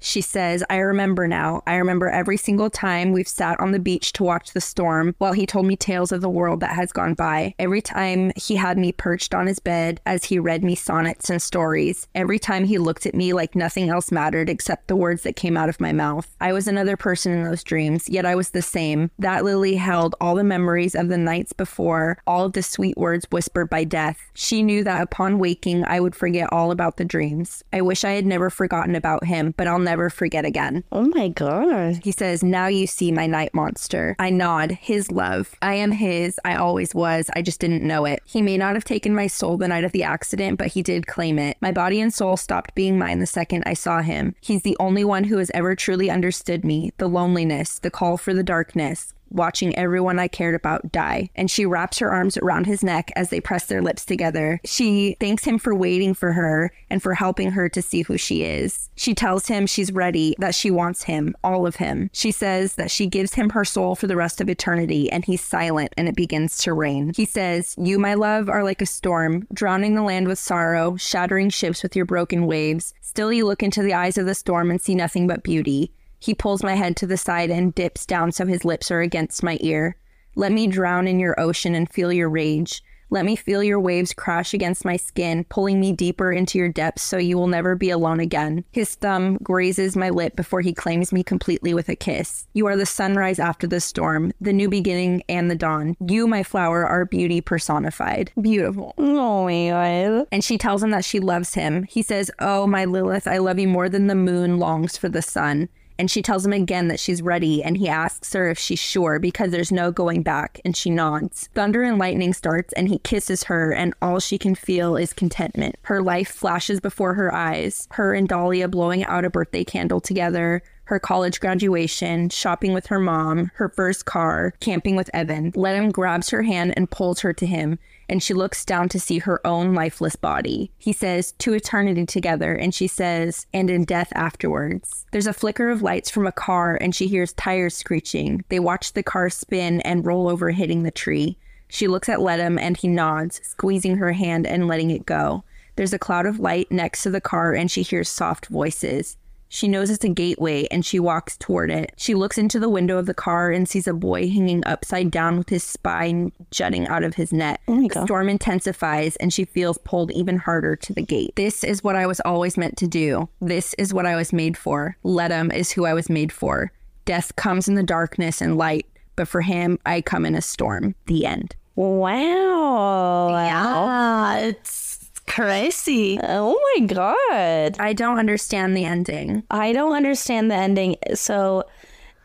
She 0.00 0.22
says, 0.22 0.64
I 0.70 0.78
remember 0.78 1.28
now. 1.28 1.62
I 1.66 1.76
remember 1.76 2.08
every 2.08 2.38
single 2.38 2.70
time 2.70 3.12
we've 3.12 3.28
sat 3.28 3.60
on 3.60 3.72
the 3.72 3.78
beach 3.78 4.12
to 4.14 4.24
watch 4.24 4.52
the 4.52 4.60
storm 4.60 5.14
while 5.18 5.34
he 5.34 5.46
told 5.46 5.66
me 5.66 5.76
tales 5.76 6.10
of 6.10 6.22
the 6.22 6.28
world 6.28 6.60
that 6.60 6.74
has 6.74 6.90
gone 6.90 7.14
by. 7.14 7.54
Every 7.58 7.82
time 7.82 8.32
he 8.34 8.56
had 8.56 8.78
me 8.78 8.92
perched 8.92 9.34
on 9.34 9.46
his 9.46 9.58
bed 9.58 10.00
as 10.06 10.24
he 10.24 10.38
read 10.38 10.64
me 10.64 10.74
sonnets 10.74 11.28
and 11.28 11.40
stories. 11.40 12.08
Every 12.14 12.38
time 12.38 12.64
he 12.64 12.78
looked 12.78 13.04
at 13.04 13.14
me 13.14 13.34
like 13.34 13.54
nothing 13.54 13.90
else 13.90 14.10
mattered 14.10 14.48
except 14.48 14.88
the 14.88 14.96
words 14.96 15.22
that 15.22 15.36
came 15.36 15.56
out 15.56 15.68
of 15.68 15.80
my 15.80 15.92
mouth. 15.92 16.34
I 16.40 16.54
was 16.54 16.66
another 16.66 16.96
person 16.96 17.32
in 17.32 17.44
those 17.44 17.62
dreams, 17.62 18.08
yet 18.08 18.24
I 18.24 18.34
was 18.34 18.50
the 18.50 18.62
same. 18.62 19.10
That 19.18 19.44
lily 19.44 19.76
held 19.76 20.14
all 20.20 20.34
the 20.34 20.44
memories 20.44 20.94
of 20.94 21.08
the 21.08 21.18
nights 21.18 21.52
before, 21.52 22.18
all 22.26 22.46
of 22.46 22.54
the 22.54 22.62
sweet 22.62 22.96
words 22.96 23.26
whispered 23.30 23.68
by 23.68 23.84
death. 23.84 24.18
She 24.32 24.62
knew 24.62 24.82
that 24.84 25.02
upon 25.02 25.38
waking, 25.38 25.84
I 25.84 26.00
would 26.00 26.16
forget 26.16 26.48
all 26.50 26.70
about 26.70 26.96
the 26.96 27.04
dreams. 27.04 27.62
I 27.72 27.82
wish 27.82 28.02
I 28.02 28.12
had 28.12 28.24
never 28.24 28.48
forgotten 28.48 28.94
about 28.94 29.26
him, 29.26 29.52
but 29.56 29.66
I'll 29.66 29.78
never 29.78 29.89
forget 30.10 30.44
again. 30.44 30.84
oh 30.92 31.06
my 31.14 31.28
God. 31.28 32.00
He 32.04 32.12
says, 32.12 32.42
Now 32.44 32.68
you 32.68 32.86
see 32.86 33.10
my 33.10 33.26
night 33.26 33.52
monster. 33.52 34.14
I 34.18 34.30
nod, 34.30 34.72
his 34.72 35.10
love. 35.10 35.54
I 35.60 35.74
am 35.74 35.90
his. 35.92 36.38
I 36.44 36.54
always 36.54 36.94
was. 36.94 37.28
I 37.34 37.42
just 37.42 37.60
didn't 37.60 37.82
know 37.82 38.04
it. 38.04 38.22
He 38.24 38.42
may 38.42 38.56
not 38.56 38.74
have 38.74 38.84
taken 38.84 39.14
my 39.14 39.26
soul 39.26 39.56
the 39.56 39.68
night 39.68 39.84
of 39.84 39.92
the 39.92 40.04
accident, 40.04 40.58
but 40.58 40.68
he 40.68 40.82
did 40.82 41.06
claim 41.06 41.38
it. 41.38 41.56
My 41.60 41.72
body 41.72 42.00
and 42.00 42.14
soul 42.14 42.36
stopped 42.36 42.74
being 42.74 42.98
mine 42.98 43.18
the 43.18 43.26
second 43.26 43.64
I 43.66 43.74
saw 43.74 44.00
him. 44.02 44.34
He's 44.40 44.62
the 44.62 44.76
only 44.78 45.04
one 45.04 45.24
who 45.24 45.38
has 45.38 45.50
ever 45.52 45.74
truly 45.74 46.10
understood 46.10 46.64
me 46.64 46.92
the 46.98 47.08
loneliness, 47.08 47.78
the 47.78 47.90
call 47.90 48.16
for 48.16 48.32
the 48.32 48.42
darkness. 48.44 49.14
Watching 49.30 49.76
everyone 49.76 50.18
I 50.18 50.28
cared 50.28 50.54
about 50.54 50.92
die. 50.92 51.30
And 51.34 51.50
she 51.50 51.66
wraps 51.66 51.98
her 51.98 52.10
arms 52.10 52.36
around 52.36 52.66
his 52.66 52.82
neck 52.82 53.10
as 53.16 53.30
they 53.30 53.40
press 53.40 53.66
their 53.66 53.82
lips 53.82 54.04
together. 54.04 54.60
She 54.64 55.16
thanks 55.20 55.44
him 55.44 55.58
for 55.58 55.74
waiting 55.74 56.14
for 56.14 56.32
her 56.32 56.72
and 56.88 57.02
for 57.02 57.14
helping 57.14 57.52
her 57.52 57.68
to 57.68 57.82
see 57.82 58.02
who 58.02 58.18
she 58.18 58.44
is. 58.44 58.90
She 58.96 59.14
tells 59.14 59.46
him 59.46 59.66
she's 59.66 59.92
ready, 59.92 60.34
that 60.38 60.54
she 60.54 60.70
wants 60.70 61.04
him, 61.04 61.34
all 61.42 61.66
of 61.66 61.76
him. 61.76 62.10
She 62.12 62.32
says 62.32 62.74
that 62.74 62.90
she 62.90 63.06
gives 63.06 63.34
him 63.34 63.50
her 63.50 63.64
soul 63.64 63.94
for 63.94 64.06
the 64.06 64.16
rest 64.16 64.40
of 64.40 64.48
eternity, 64.48 65.10
and 65.10 65.24
he's 65.24 65.42
silent 65.42 65.94
and 65.96 66.08
it 66.08 66.16
begins 66.16 66.58
to 66.58 66.72
rain. 66.72 67.12
He 67.14 67.24
says, 67.24 67.74
You, 67.78 67.98
my 67.98 68.14
love, 68.14 68.48
are 68.48 68.64
like 68.64 68.82
a 68.82 68.86
storm, 68.86 69.46
drowning 69.52 69.94
the 69.94 70.02
land 70.02 70.28
with 70.28 70.38
sorrow, 70.38 70.96
shattering 70.96 71.50
ships 71.50 71.82
with 71.82 71.96
your 71.96 72.04
broken 72.04 72.46
waves. 72.46 72.94
Still, 73.00 73.32
you 73.32 73.46
look 73.46 73.62
into 73.62 73.82
the 73.82 73.94
eyes 73.94 74.18
of 74.18 74.26
the 74.26 74.34
storm 74.34 74.70
and 74.70 74.80
see 74.80 74.94
nothing 74.94 75.26
but 75.26 75.42
beauty. 75.42 75.92
He 76.20 76.34
pulls 76.34 76.62
my 76.62 76.74
head 76.74 76.96
to 76.98 77.06
the 77.06 77.16
side 77.16 77.50
and 77.50 77.74
dips 77.74 78.06
down 78.06 78.30
so 78.30 78.46
his 78.46 78.64
lips 78.64 78.90
are 78.90 79.00
against 79.00 79.42
my 79.42 79.58
ear. 79.62 79.96
Let 80.36 80.52
me 80.52 80.66
drown 80.66 81.08
in 81.08 81.18
your 81.18 81.38
ocean 81.40 81.74
and 81.74 81.90
feel 81.90 82.12
your 82.12 82.28
rage. 82.28 82.82
Let 83.12 83.24
me 83.24 83.34
feel 83.34 83.64
your 83.64 83.80
waves 83.80 84.14
crash 84.14 84.54
against 84.54 84.84
my 84.84 84.96
skin, 84.96 85.44
pulling 85.48 85.80
me 85.80 85.92
deeper 85.92 86.30
into 86.30 86.58
your 86.58 86.68
depths 86.68 87.02
so 87.02 87.16
you 87.16 87.36
will 87.36 87.48
never 87.48 87.74
be 87.74 87.90
alone 87.90 88.20
again. 88.20 88.64
His 88.70 88.94
thumb 88.94 89.36
grazes 89.42 89.96
my 89.96 90.10
lip 90.10 90.36
before 90.36 90.60
he 90.60 90.72
claims 90.72 91.12
me 91.12 91.24
completely 91.24 91.74
with 91.74 91.88
a 91.88 91.96
kiss. 91.96 92.46
You 92.52 92.66
are 92.66 92.76
the 92.76 92.86
sunrise 92.86 93.40
after 93.40 93.66
the 93.66 93.80
storm, 93.80 94.32
the 94.40 94.52
new 94.52 94.68
beginning 94.68 95.24
and 95.28 95.50
the 95.50 95.56
dawn. 95.56 95.96
You, 96.06 96.28
my 96.28 96.44
flower, 96.44 96.86
are 96.86 97.04
beauty 97.04 97.40
personified. 97.40 98.30
Beautiful. 98.40 98.94
Oh 98.96 99.44
my 99.44 99.70
God. 99.70 100.28
And 100.30 100.44
she 100.44 100.56
tells 100.56 100.80
him 100.80 100.90
that 100.90 101.04
she 101.04 101.18
loves 101.18 101.54
him. 101.54 101.82
He 101.84 102.02
says, 102.02 102.30
Oh, 102.38 102.68
my 102.68 102.84
Lillith, 102.84 103.26
I 103.26 103.38
love 103.38 103.58
you 103.58 103.66
more 103.66 103.88
than 103.88 104.06
the 104.06 104.14
moon 104.14 104.58
longs 104.58 104.96
for 104.96 105.08
the 105.08 105.22
sun. 105.22 105.68
And 106.00 106.10
she 106.10 106.22
tells 106.22 106.46
him 106.46 106.54
again 106.54 106.88
that 106.88 106.98
she's 106.98 107.20
ready, 107.20 107.62
and 107.62 107.76
he 107.76 107.86
asks 107.86 108.32
her 108.32 108.48
if 108.48 108.58
she's 108.58 108.78
sure 108.78 109.18
because 109.18 109.50
there's 109.50 109.70
no 109.70 109.92
going 109.92 110.22
back, 110.22 110.58
and 110.64 110.74
she 110.74 110.88
nods. 110.88 111.50
Thunder 111.54 111.82
and 111.82 111.98
lightning 111.98 112.32
starts, 112.32 112.72
and 112.72 112.88
he 112.88 113.00
kisses 113.00 113.44
her, 113.44 113.70
and 113.74 113.92
all 114.00 114.18
she 114.18 114.38
can 114.38 114.54
feel 114.54 114.96
is 114.96 115.12
contentment. 115.12 115.76
Her 115.82 116.00
life 116.00 116.30
flashes 116.30 116.80
before 116.80 117.12
her 117.12 117.34
eyes. 117.34 117.86
Her 117.90 118.14
and 118.14 118.26
Dahlia 118.26 118.66
blowing 118.66 119.04
out 119.04 119.26
a 119.26 119.30
birthday 119.30 119.62
candle 119.62 120.00
together, 120.00 120.62
her 120.90 120.98
college 120.98 121.38
graduation, 121.38 122.28
shopping 122.28 122.72
with 122.72 122.88
her 122.88 122.98
mom, 122.98 123.52
her 123.54 123.68
first 123.68 124.06
car, 124.06 124.52
camping 124.58 124.96
with 124.96 125.08
Evan. 125.14 125.52
Ledum 125.52 125.92
grabs 125.92 126.30
her 126.30 126.42
hand 126.42 126.74
and 126.76 126.90
pulls 126.90 127.20
her 127.20 127.32
to 127.32 127.46
him, 127.46 127.78
and 128.08 128.20
she 128.20 128.34
looks 128.34 128.64
down 128.64 128.88
to 128.88 128.98
see 128.98 129.20
her 129.20 129.44
own 129.46 129.72
lifeless 129.72 130.16
body. 130.16 130.72
He 130.78 130.92
says, 130.92 131.30
To 131.38 131.54
eternity 131.54 132.06
together, 132.06 132.56
and 132.56 132.74
she 132.74 132.88
says, 132.88 133.46
And 133.54 133.70
in 133.70 133.84
death 133.84 134.12
afterwards. 134.16 135.06
There's 135.12 135.28
a 135.28 135.32
flicker 135.32 135.70
of 135.70 135.80
lights 135.80 136.10
from 136.10 136.26
a 136.26 136.32
car, 136.32 136.76
and 136.80 136.92
she 136.92 137.06
hears 137.06 137.34
tires 137.34 137.76
screeching. 137.76 138.44
They 138.48 138.58
watch 138.58 138.92
the 138.92 139.04
car 139.04 139.30
spin 139.30 139.80
and 139.82 140.04
roll 140.04 140.28
over, 140.28 140.50
hitting 140.50 140.82
the 140.82 140.90
tree. 140.90 141.38
She 141.68 141.86
looks 141.86 142.08
at 142.08 142.18
Ledum, 142.18 142.58
and 142.58 142.76
he 142.76 142.88
nods, 142.88 143.40
squeezing 143.44 143.98
her 143.98 144.10
hand 144.10 144.44
and 144.44 144.66
letting 144.66 144.90
it 144.90 145.06
go. 145.06 145.44
There's 145.76 145.92
a 145.92 146.00
cloud 146.00 146.26
of 146.26 146.40
light 146.40 146.72
next 146.72 147.04
to 147.04 147.10
the 147.10 147.20
car, 147.20 147.54
and 147.54 147.70
she 147.70 147.82
hears 147.82 148.08
soft 148.08 148.46
voices. 148.46 149.16
She 149.52 149.66
knows 149.66 149.90
it's 149.90 150.04
a 150.04 150.08
gateway 150.08 150.68
and 150.70 150.86
she 150.86 151.00
walks 151.00 151.36
toward 151.36 151.72
it. 151.72 151.92
She 151.96 152.14
looks 152.14 152.38
into 152.38 152.60
the 152.60 152.68
window 152.68 152.98
of 152.98 153.06
the 153.06 153.14
car 153.14 153.50
and 153.50 153.68
sees 153.68 153.88
a 153.88 153.92
boy 153.92 154.30
hanging 154.30 154.64
upside 154.64 155.10
down 155.10 155.38
with 155.38 155.48
his 155.48 155.64
spine 155.64 156.30
jutting 156.52 156.86
out 156.86 157.02
of 157.02 157.16
his 157.16 157.32
neck. 157.32 157.60
Oh 157.66 157.74
my 157.74 157.88
the 157.88 158.04
storm 158.04 158.28
intensifies 158.28 159.16
and 159.16 159.32
she 159.32 159.44
feels 159.44 159.76
pulled 159.78 160.12
even 160.12 160.38
harder 160.38 160.76
to 160.76 160.92
the 160.92 161.02
gate. 161.02 161.34
This 161.34 161.64
is 161.64 161.82
what 161.82 161.96
I 161.96 162.06
was 162.06 162.20
always 162.20 162.56
meant 162.56 162.76
to 162.76 162.86
do. 162.86 163.28
This 163.40 163.74
is 163.74 163.92
what 163.92 164.06
I 164.06 164.14
was 164.14 164.32
made 164.32 164.56
for. 164.56 164.96
Ledum 165.02 165.52
is 165.52 165.72
who 165.72 165.84
I 165.84 165.94
was 165.94 166.08
made 166.08 166.30
for. 166.30 166.70
Death 167.04 167.34
comes 167.34 167.66
in 167.66 167.74
the 167.74 167.82
darkness 167.82 168.40
and 168.40 168.56
light, 168.56 168.86
but 169.16 169.26
for 169.26 169.40
him, 169.40 169.80
I 169.84 170.00
come 170.00 170.24
in 170.24 170.36
a 170.36 170.42
storm. 170.42 170.94
The 171.06 171.26
end. 171.26 171.56
Wow. 171.74 173.30
Yeah, 173.30 174.36
it's 174.46 174.99
crazy. 175.30 176.18
Uh, 176.18 176.40
oh 176.40 176.60
my 176.74 176.86
God. 176.86 177.76
I 177.78 177.92
don't 177.92 178.18
understand 178.18 178.76
the 178.76 178.84
ending. 178.84 179.44
I 179.50 179.72
don't 179.72 179.94
understand 179.94 180.50
the 180.50 180.56
ending. 180.56 180.96
So 181.14 181.64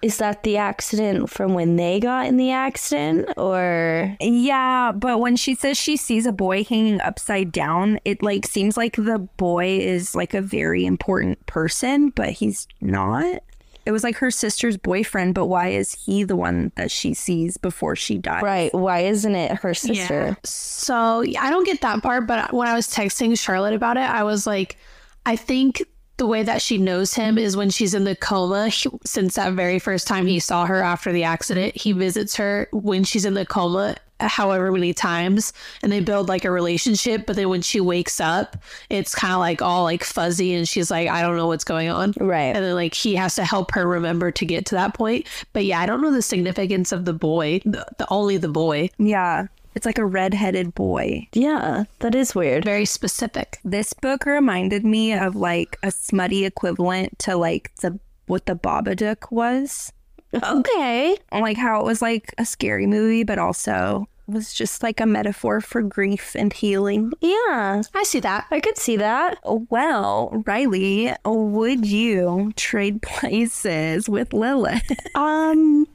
Is 0.01 0.17
that 0.17 0.43
the 0.43 0.57
accident 0.57 1.31
from 1.31 1.55
when 1.55 1.77
they 1.77 1.99
got 1.99 2.27
in 2.27 2.37
the 2.37 2.51
accident 2.51 3.29
or 3.37 4.15
Yeah, 4.19 4.91
but 4.91 5.19
when 5.19 5.35
she 5.35 5.55
says 5.55 5.77
she 5.77 5.97
sees 5.97 6.27
a 6.27 6.31
boy 6.31 6.63
hanging 6.63 7.01
upside 7.01 7.51
down, 7.51 7.99
it 8.05 8.21
like 8.21 8.45
seems 8.45 8.77
like 8.77 8.97
the 8.97 9.17
boy 9.37 9.79
is 9.79 10.13
like 10.13 10.35
a 10.35 10.41
very 10.41 10.85
important 10.85 11.43
person, 11.47 12.09
but 12.09 12.29
he's 12.29 12.67
not. 12.81 13.41
It 13.85 13.91
was 13.91 14.03
like 14.03 14.17
her 14.17 14.31
sister's 14.31 14.77
boyfriend, 14.77 15.35
but 15.35 15.45
why 15.45 15.69
is 15.69 15.93
he 15.93 16.23
the 16.23 16.35
one 16.35 16.71
that 16.75 16.89
she 16.91 17.13
sees 17.13 17.57
before 17.57 17.95
she 17.95 18.17
dies? 18.17 18.41
right? 18.41 18.73
Why 18.73 19.01
isn't 19.01 19.35
it 19.35 19.51
her 19.59 19.73
sister? 19.73 20.25
Yeah. 20.29 20.35
So 20.43 21.21
yeah, 21.21 21.43
I 21.43 21.49
don't 21.51 21.65
get 21.65 21.81
that 21.81 22.01
part, 22.01 22.25
but 22.27 22.51
when 22.53 22.67
I 22.67 22.73
was 22.73 22.87
texting 22.87 23.39
Charlotte 23.39 23.73
about 23.73 23.97
it, 23.97 24.09
I 24.09 24.23
was 24.23 24.47
like, 24.47 24.77
I 25.25 25.35
think 25.35 25.83
the 26.17 26.25
way 26.25 26.43
that 26.43 26.61
she 26.61 26.77
knows 26.77 27.13
him 27.13 27.37
is 27.37 27.57
when 27.57 27.69
she's 27.69 27.93
in 27.93 28.05
the 28.05 28.15
coma. 28.15 28.69
He- 28.69 28.89
since 29.03 29.35
that 29.35 29.53
very 29.53 29.79
first 29.79 30.07
time 30.07 30.25
he 30.27 30.39
saw 30.39 30.65
her 30.65 30.81
after 30.81 31.11
the 31.11 31.23
accident, 31.25 31.75
he 31.75 31.91
visits 31.91 32.37
her 32.37 32.67
when 32.71 33.03
she's 33.03 33.25
in 33.25 33.33
the 33.33 33.45
coma, 33.45 33.97
however 34.19 34.71
many 34.71 34.93
times, 34.93 35.53
and 35.83 35.91
they 35.91 35.99
build 35.99 36.29
like 36.29 36.45
a 36.45 36.51
relationship. 36.51 37.25
But 37.25 37.35
then 37.35 37.49
when 37.49 37.61
she 37.61 37.79
wakes 37.79 38.19
up, 38.19 38.57
it's 38.89 39.13
kind 39.13 39.33
of 39.33 39.39
like 39.39 39.61
all 39.61 39.83
like 39.83 40.03
fuzzy, 40.03 40.53
and 40.53 40.67
she's 40.67 40.89
like, 40.89 41.09
I 41.09 41.21
don't 41.21 41.37
know 41.37 41.47
what's 41.47 41.63
going 41.63 41.89
on. 41.89 42.13
Right. 42.19 42.55
And 42.55 42.63
then 42.63 42.75
like 42.75 42.93
he 42.93 43.15
has 43.15 43.35
to 43.35 43.45
help 43.45 43.71
her 43.73 43.87
remember 43.87 44.31
to 44.31 44.45
get 44.45 44.65
to 44.67 44.75
that 44.75 44.93
point. 44.93 45.27
But 45.53 45.65
yeah, 45.65 45.79
I 45.79 45.85
don't 45.85 46.01
know 46.01 46.11
the 46.11 46.21
significance 46.21 46.91
of 46.91 47.05
the 47.05 47.13
boy, 47.13 47.61
the, 47.65 47.85
the 47.97 48.07
only 48.09 48.37
the 48.37 48.49
boy. 48.49 48.89
Yeah. 48.97 49.47
It's 49.75 49.85
like 49.85 49.97
a 49.97 50.05
redheaded 50.05 50.73
boy. 50.73 51.27
Yeah, 51.33 51.83
that 51.99 52.15
is 52.15 52.33
weird. 52.33 52.63
Very 52.63 52.85
specific. 52.85 53.59
This 53.65 53.91
book 53.91 54.25
reminded 54.25 54.85
me 54.85 55.11
of 55.11 55.35
like 55.35 55.77
a 55.83 55.91
smutty 55.91 56.45
equivalent 56.45 57.19
to 57.19 57.35
like 57.35 57.75
the 57.81 57.99
what 58.27 58.45
the 58.45 58.55
Babadook 58.55 59.31
was. 59.31 59.91
Okay. 60.43 61.17
Like 61.31 61.57
how 61.57 61.79
it 61.79 61.85
was 61.85 62.01
like 62.01 62.33
a 62.37 62.45
scary 62.45 62.87
movie, 62.87 63.23
but 63.23 63.39
also 63.39 64.07
was 64.27 64.53
just 64.53 64.81
like 64.83 64.99
a 64.99 65.05
metaphor 65.05 65.61
for 65.61 65.81
grief 65.81 66.35
and 66.35 66.51
healing. 66.51 67.11
Yeah, 67.21 67.83
I 67.93 68.03
see 68.03 68.19
that. 68.21 68.47
I 68.51 68.59
could 68.59 68.77
see 68.77 68.97
that. 68.97 69.37
Well, 69.45 70.43
Riley, 70.45 71.13
would 71.23 71.85
you 71.85 72.51
trade 72.55 73.01
places 73.03 74.09
with 74.09 74.29
Lillith? 74.31 74.89
Um, 75.15 75.87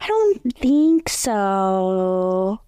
I 0.00 0.06
don't 0.06 0.56
think 0.58 1.08
so. 1.08 2.60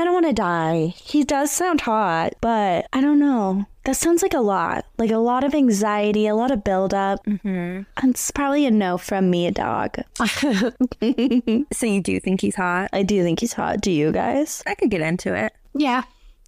I 0.00 0.04
don't 0.04 0.12
want 0.14 0.26
to 0.26 0.32
die. 0.32 0.94
He 0.96 1.24
does 1.24 1.50
sound 1.50 1.80
hot, 1.80 2.34
but 2.40 2.86
I 2.92 3.00
don't 3.00 3.18
know. 3.18 3.66
That 3.84 3.96
sounds 3.96 4.22
like 4.22 4.34
a 4.34 4.40
lot. 4.40 4.84
Like 4.96 5.10
a 5.10 5.18
lot 5.18 5.42
of 5.44 5.54
anxiety, 5.54 6.26
a 6.26 6.34
lot 6.36 6.50
of 6.52 6.62
buildup. 6.62 7.24
Mm-hmm. 7.24 8.08
It's 8.08 8.30
probably 8.30 8.66
a 8.66 8.70
no 8.70 8.96
from 8.98 9.28
me, 9.30 9.46
a 9.46 9.50
dog. 9.50 9.96
so 11.72 11.86
you 11.86 12.00
do 12.00 12.20
think 12.20 12.40
he's 12.42 12.54
hot? 12.54 12.90
I 12.92 13.02
do 13.02 13.22
think 13.22 13.40
he's 13.40 13.54
hot. 13.54 13.80
Do 13.80 13.90
you 13.90 14.12
guys? 14.12 14.62
I 14.66 14.74
could 14.74 14.90
get 14.90 15.00
into 15.00 15.34
it. 15.34 15.52
Yeah. 15.74 16.04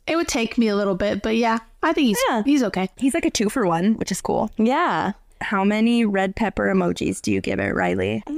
It 0.07 0.17
would 0.17 0.29
take 0.29 0.57
me 0.59 0.69
a 0.69 0.77
little 0.77 0.95
bit, 0.97 1.23
but 1.23 1.37
yeah, 1.37 1.59
I 1.83 1.93
think 1.93 2.09
he's 2.09 2.19
Yeah. 2.29 2.43
he's 2.45 2.63
okay. 2.65 2.89
He's 2.97 3.15
like 3.15 3.25
a 3.27 3.31
two 3.31 3.49
for 3.49 3.67
one, 3.67 3.95
which 3.95 4.13
is 4.13 4.21
cool. 4.21 4.51
Yeah. 4.59 5.13
How 5.41 5.65
many 5.65 6.05
red 6.05 6.37
pepper 6.37 6.67
emojis 6.73 7.21
do 7.23 7.33
you 7.33 7.41
give 7.41 7.59
it, 7.59 7.75
Riley? 7.75 8.23
I 8.27 8.31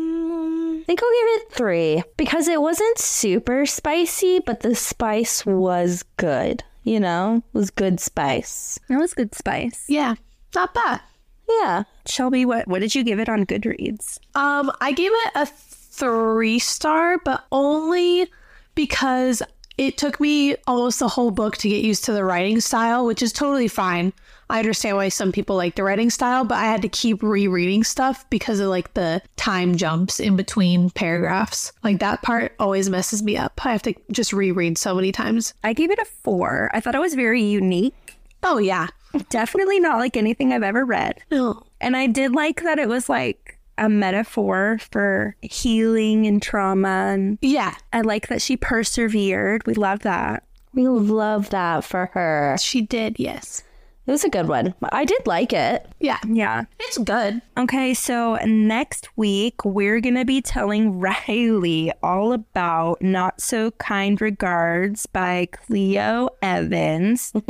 think 0.93 1.03
I'll 1.03 1.11
give 1.11 1.43
it 1.43 1.53
three 1.53 2.03
because 2.19 2.49
it 2.49 2.61
wasn't 2.61 2.99
super 2.99 3.65
spicy, 3.65 4.41
but 4.41 4.61
the 4.61 4.75
spice 4.75 5.47
was 5.47 6.05
good. 6.19 6.63
You 6.83 7.01
know, 7.01 7.37
it 7.37 7.57
was 7.57 7.71
good 7.71 7.99
spice. 7.99 8.79
That 8.89 8.99
was 8.99 9.15
good 9.15 9.35
spice. 9.35 9.85
Yeah. 9.89 10.17
Not 10.55 10.75
bad. 10.75 11.01
Yeah. 11.49 11.85
Shelby, 12.07 12.45
what 12.45 12.69
what 12.69 12.81
did 12.81 12.95
you 12.95 13.05
give 13.05 13.19
it 13.19 13.31
on 13.31 13.47
Goodreads? 13.47 14.19
Um, 14.35 14.71
I 14.83 14.93
gave 14.93 15.13
it 15.13 15.33
a 15.35 15.47
three 15.47 16.59
star, 16.59 17.19
but 17.25 17.47
only 17.51 18.31
because 18.75 19.43
it 19.79 19.97
took 19.97 20.21
me 20.21 20.57
almost 20.67 20.99
the 20.99 21.09
whole 21.09 21.31
book 21.31 21.57
to 21.59 21.71
get 21.71 21.83
used 21.83 22.05
to 22.05 22.13
the 22.13 22.25
writing 22.25 22.61
style, 22.61 23.07
which 23.07 23.23
is 23.23 23.33
totally 23.33 23.69
fine. 23.69 24.13
I 24.51 24.59
understand 24.59 24.97
why 24.97 25.09
some 25.09 25.33
people 25.33 25.57
like 25.57 25.77
the 25.77 25.83
writing 25.85 26.11
style, 26.11 26.45
but 26.45 26.57
I 26.59 26.65
had 26.65 26.83
to 26.83 26.89
keep 26.89 27.23
rereading 27.23 27.85
stuff 27.85 28.29
because 28.31 28.61
of 28.61 28.69
like 28.69 28.95
the 28.95 29.23
time 29.37 29.77
jumps 29.77 30.21
in 30.21 30.37
between 30.37 30.91
paragraphs. 30.91 31.73
Like 31.83 32.01
that 32.01 32.23
part 32.23 32.55
always 32.59 32.91
messes 32.91 33.23
me 33.23 33.37
up. 33.37 33.61
I 33.65 33.73
have 33.73 33.83
to 33.83 33.95
just 34.11 34.33
reread 34.33 34.77
so 34.77 34.95
many 34.95 35.13
times. 35.13 35.55
I 35.65 35.73
gave 35.73 35.91
it 35.91 35.99
a 35.99 36.05
four. 36.05 36.71
I 36.75 36.81
thought 36.81 36.95
it 36.95 37.01
was 37.01 37.15
very 37.15 37.43
unique. 37.43 38.19
Oh 38.43 38.59
yeah. 38.59 38.89
Definitely 39.31 39.79
not 39.81 39.99
like 39.99 40.17
anything 40.17 40.53
I've 40.53 40.63
ever 40.63 40.85
read. 40.85 41.21
No. 41.31 41.63
And 41.81 41.97
I 41.97 42.07
did 42.07 42.33
like 42.35 42.63
that 42.63 42.79
it 42.79 42.89
was 42.89 43.09
like 43.09 43.59
a 43.79 43.89
metaphor 43.89 44.79
for 44.91 45.35
healing 45.41 46.27
and 46.27 46.43
trauma. 46.43 46.89
And 47.15 47.39
Yeah. 47.41 47.75
I 47.93 48.03
like 48.03 48.29
that 48.29 48.43
she 48.43 48.57
persevered. 48.57 49.67
We 49.67 49.75
love 49.75 50.01
that. 50.01 50.45
We 50.75 50.89
love 50.89 51.51
that 51.51 51.85
for 51.85 52.07
her. 52.15 52.57
She 52.61 52.81
did, 52.81 53.19
yes. 53.19 53.63
It 54.05 54.11
was 54.11 54.25
a 54.25 54.29
good 54.29 54.49
one. 54.49 54.75
I 54.91 55.05
did 55.05 55.25
like 55.27 55.53
it. 55.53 55.87
Yeah. 56.01 56.19
Yeah. 56.27 56.65
It's 56.81 56.99
good. 56.99 57.41
Okay, 57.57 57.95
so 57.95 58.35
next 58.45 59.09
week 59.17 59.65
we're 59.65 60.01
going 60.01 60.17
to 60.17 60.25
be 60.25 60.43
telling 60.43 60.99
Riley 61.29 61.93
all 62.03 62.33
about 62.33 63.01
Not 63.01 63.41
So 63.41 63.71
Kind 63.73 64.21
Regards 64.21 65.07
by 65.07 65.47
Clio 65.53 66.31
Evans. 66.43 67.31
that 67.33 67.47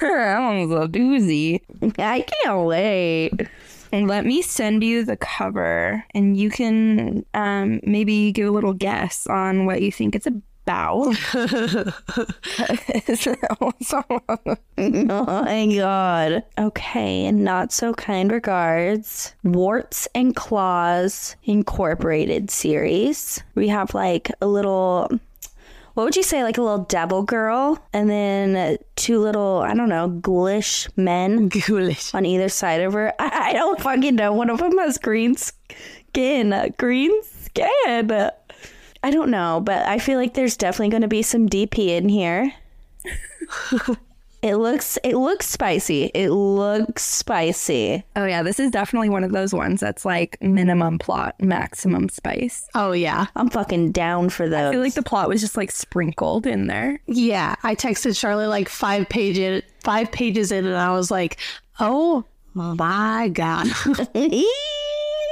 was 0.00 0.72
a 0.72 0.88
doozy. 0.88 1.60
I 1.96 2.22
can't 2.22 2.64
wait. 2.66 3.32
And 3.92 4.08
let 4.08 4.26
me 4.26 4.42
send 4.42 4.82
you 4.82 5.04
the 5.04 5.16
cover 5.16 6.04
and 6.12 6.36
you 6.36 6.50
can 6.50 7.24
um, 7.34 7.80
maybe 7.84 8.32
give 8.32 8.48
a 8.48 8.52
little 8.52 8.72
guess 8.72 9.26
on 9.28 9.64
what 9.66 9.80
you 9.80 9.92
think 9.92 10.16
it's 10.16 10.26
about. 10.26 10.42
Oh 14.78 15.42
my 15.44 15.74
god. 15.76 16.42
Okay, 16.58 17.26
and 17.26 17.44
not 17.44 17.72
so 17.72 17.92
kind 17.94 18.30
regards. 18.32 19.34
Warts 19.44 20.08
and 20.14 20.34
Claws 20.34 21.36
Incorporated 21.44 22.50
series. 22.50 23.42
We 23.54 23.68
have 23.68 23.94
like 23.94 24.30
a 24.40 24.46
little 24.46 25.10
what 25.94 26.04
would 26.04 26.16
you 26.16 26.22
say 26.22 26.42
like 26.44 26.56
a 26.56 26.62
little 26.62 26.84
devil 26.84 27.22
girl 27.24 27.78
and 27.92 28.08
then 28.08 28.78
two 28.96 29.18
little 29.20 29.58
I 29.58 29.74
don't 29.74 29.88
know 29.88 30.08
ghoulish 30.08 30.88
men 30.96 31.48
Ghoulish. 31.66 32.14
on 32.14 32.24
either 32.24 32.48
side 32.48 32.80
of 32.80 32.92
her. 32.92 33.12
I, 33.18 33.50
I 33.50 33.52
don't 33.52 33.80
fucking 33.80 34.14
know. 34.14 34.32
One 34.32 34.50
of 34.50 34.58
them 34.58 34.78
has 34.78 34.98
green 34.98 35.34
skin. 35.36 36.74
Green 36.78 37.10
skin. 37.24 38.30
I 39.02 39.10
don't 39.10 39.30
know, 39.30 39.60
but 39.64 39.86
I 39.86 39.98
feel 39.98 40.18
like 40.18 40.34
there's 40.34 40.56
definitely 40.56 40.90
going 40.90 41.02
to 41.02 41.08
be 41.08 41.22
some 41.22 41.48
DP 41.48 41.88
in 41.88 42.08
here. 42.08 42.52
it 44.42 44.56
looks 44.56 44.98
it 45.02 45.16
looks 45.16 45.48
spicy. 45.48 46.10
It 46.14 46.30
looks 46.30 47.02
spicy. 47.02 48.04
oh, 48.16 48.26
yeah, 48.26 48.42
this 48.42 48.60
is 48.60 48.70
definitely 48.70 49.08
one 49.08 49.24
of 49.24 49.32
those 49.32 49.54
ones 49.54 49.80
that's 49.80 50.04
like 50.04 50.36
minimum 50.42 50.98
plot, 50.98 51.34
maximum 51.40 52.08
spice. 52.08 52.68
Oh 52.74 52.92
yeah. 52.92 53.26
I'm 53.36 53.48
fucking 53.48 53.92
down 53.92 54.28
for 54.28 54.48
those. 54.48 54.68
I 54.68 54.72
feel 54.72 54.80
like 54.82 54.94
the 54.94 55.02
plot 55.02 55.28
was 55.28 55.40
just 55.40 55.56
like 55.56 55.70
sprinkled 55.70 56.46
in 56.46 56.66
there. 56.66 57.00
Yeah, 57.06 57.56
I 57.62 57.74
texted 57.74 58.18
Charlotte 58.18 58.48
like 58.48 58.68
five 58.68 59.08
pages 59.08 59.62
five 59.82 60.12
pages 60.12 60.52
in, 60.52 60.66
and 60.66 60.76
I 60.76 60.92
was 60.92 61.10
like, 61.10 61.38
"Oh 61.78 62.24
my 62.54 63.30
god!" 63.32 63.66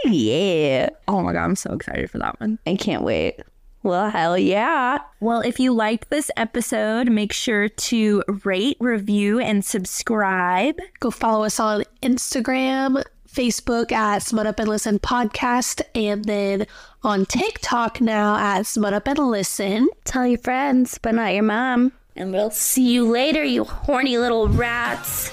yeah. 0.05 0.91
Oh 1.07 1.23
my 1.23 1.33
God, 1.33 1.45
I'm 1.45 1.57
so 1.57 1.73
excited 1.75 2.11
for 2.11 2.19
that 2.19 2.41
one. 2.41 2.59
I 2.67 2.77
can't 2.77 3.03
wait. 3.03 3.41
Well, 3.89 4.11
hell 4.11 4.37
yeah. 4.37 4.99
Well, 5.19 5.41
if 5.41 5.59
you 5.59 5.73
liked 5.73 6.11
this 6.11 6.31
episode, 6.37 7.11
make 7.11 7.33
sure 7.33 7.71
to 7.71 8.23
rate, 8.45 8.77
review, 8.81 9.41
and 9.41 9.65
subscribe. 9.65 10.79
Go 11.01 11.11
follow 11.11 11.47
us 11.47 11.59
on 11.59 11.85
Instagram, 12.03 13.03
Facebook 13.27 13.91
at 13.91 14.23
Smut 14.23 14.47
Up 14.47 14.59
and 14.59 14.69
Listen 14.69 14.99
Podcast, 14.99 15.81
and 15.95 16.23
then 16.27 16.67
on 17.03 17.25
TikTok 17.25 18.03
now 18.03 18.37
at 18.37 18.67
Smut 18.67 18.93
Up 18.93 19.09
and 19.09 19.19
Listen. 19.19 19.89
Tell 20.05 20.27
your 20.27 20.37
friends, 20.37 20.99
but 20.99 21.15
not 21.15 21.33
your 21.33 21.45
mom. 21.45 21.93
And 22.15 22.31
we'll 22.31 22.51
see 22.51 22.93
you 22.93 23.09
later, 23.09 23.43
you 23.43 23.65
horny 23.65 24.19
little 24.19 24.49
rats. 24.49 25.33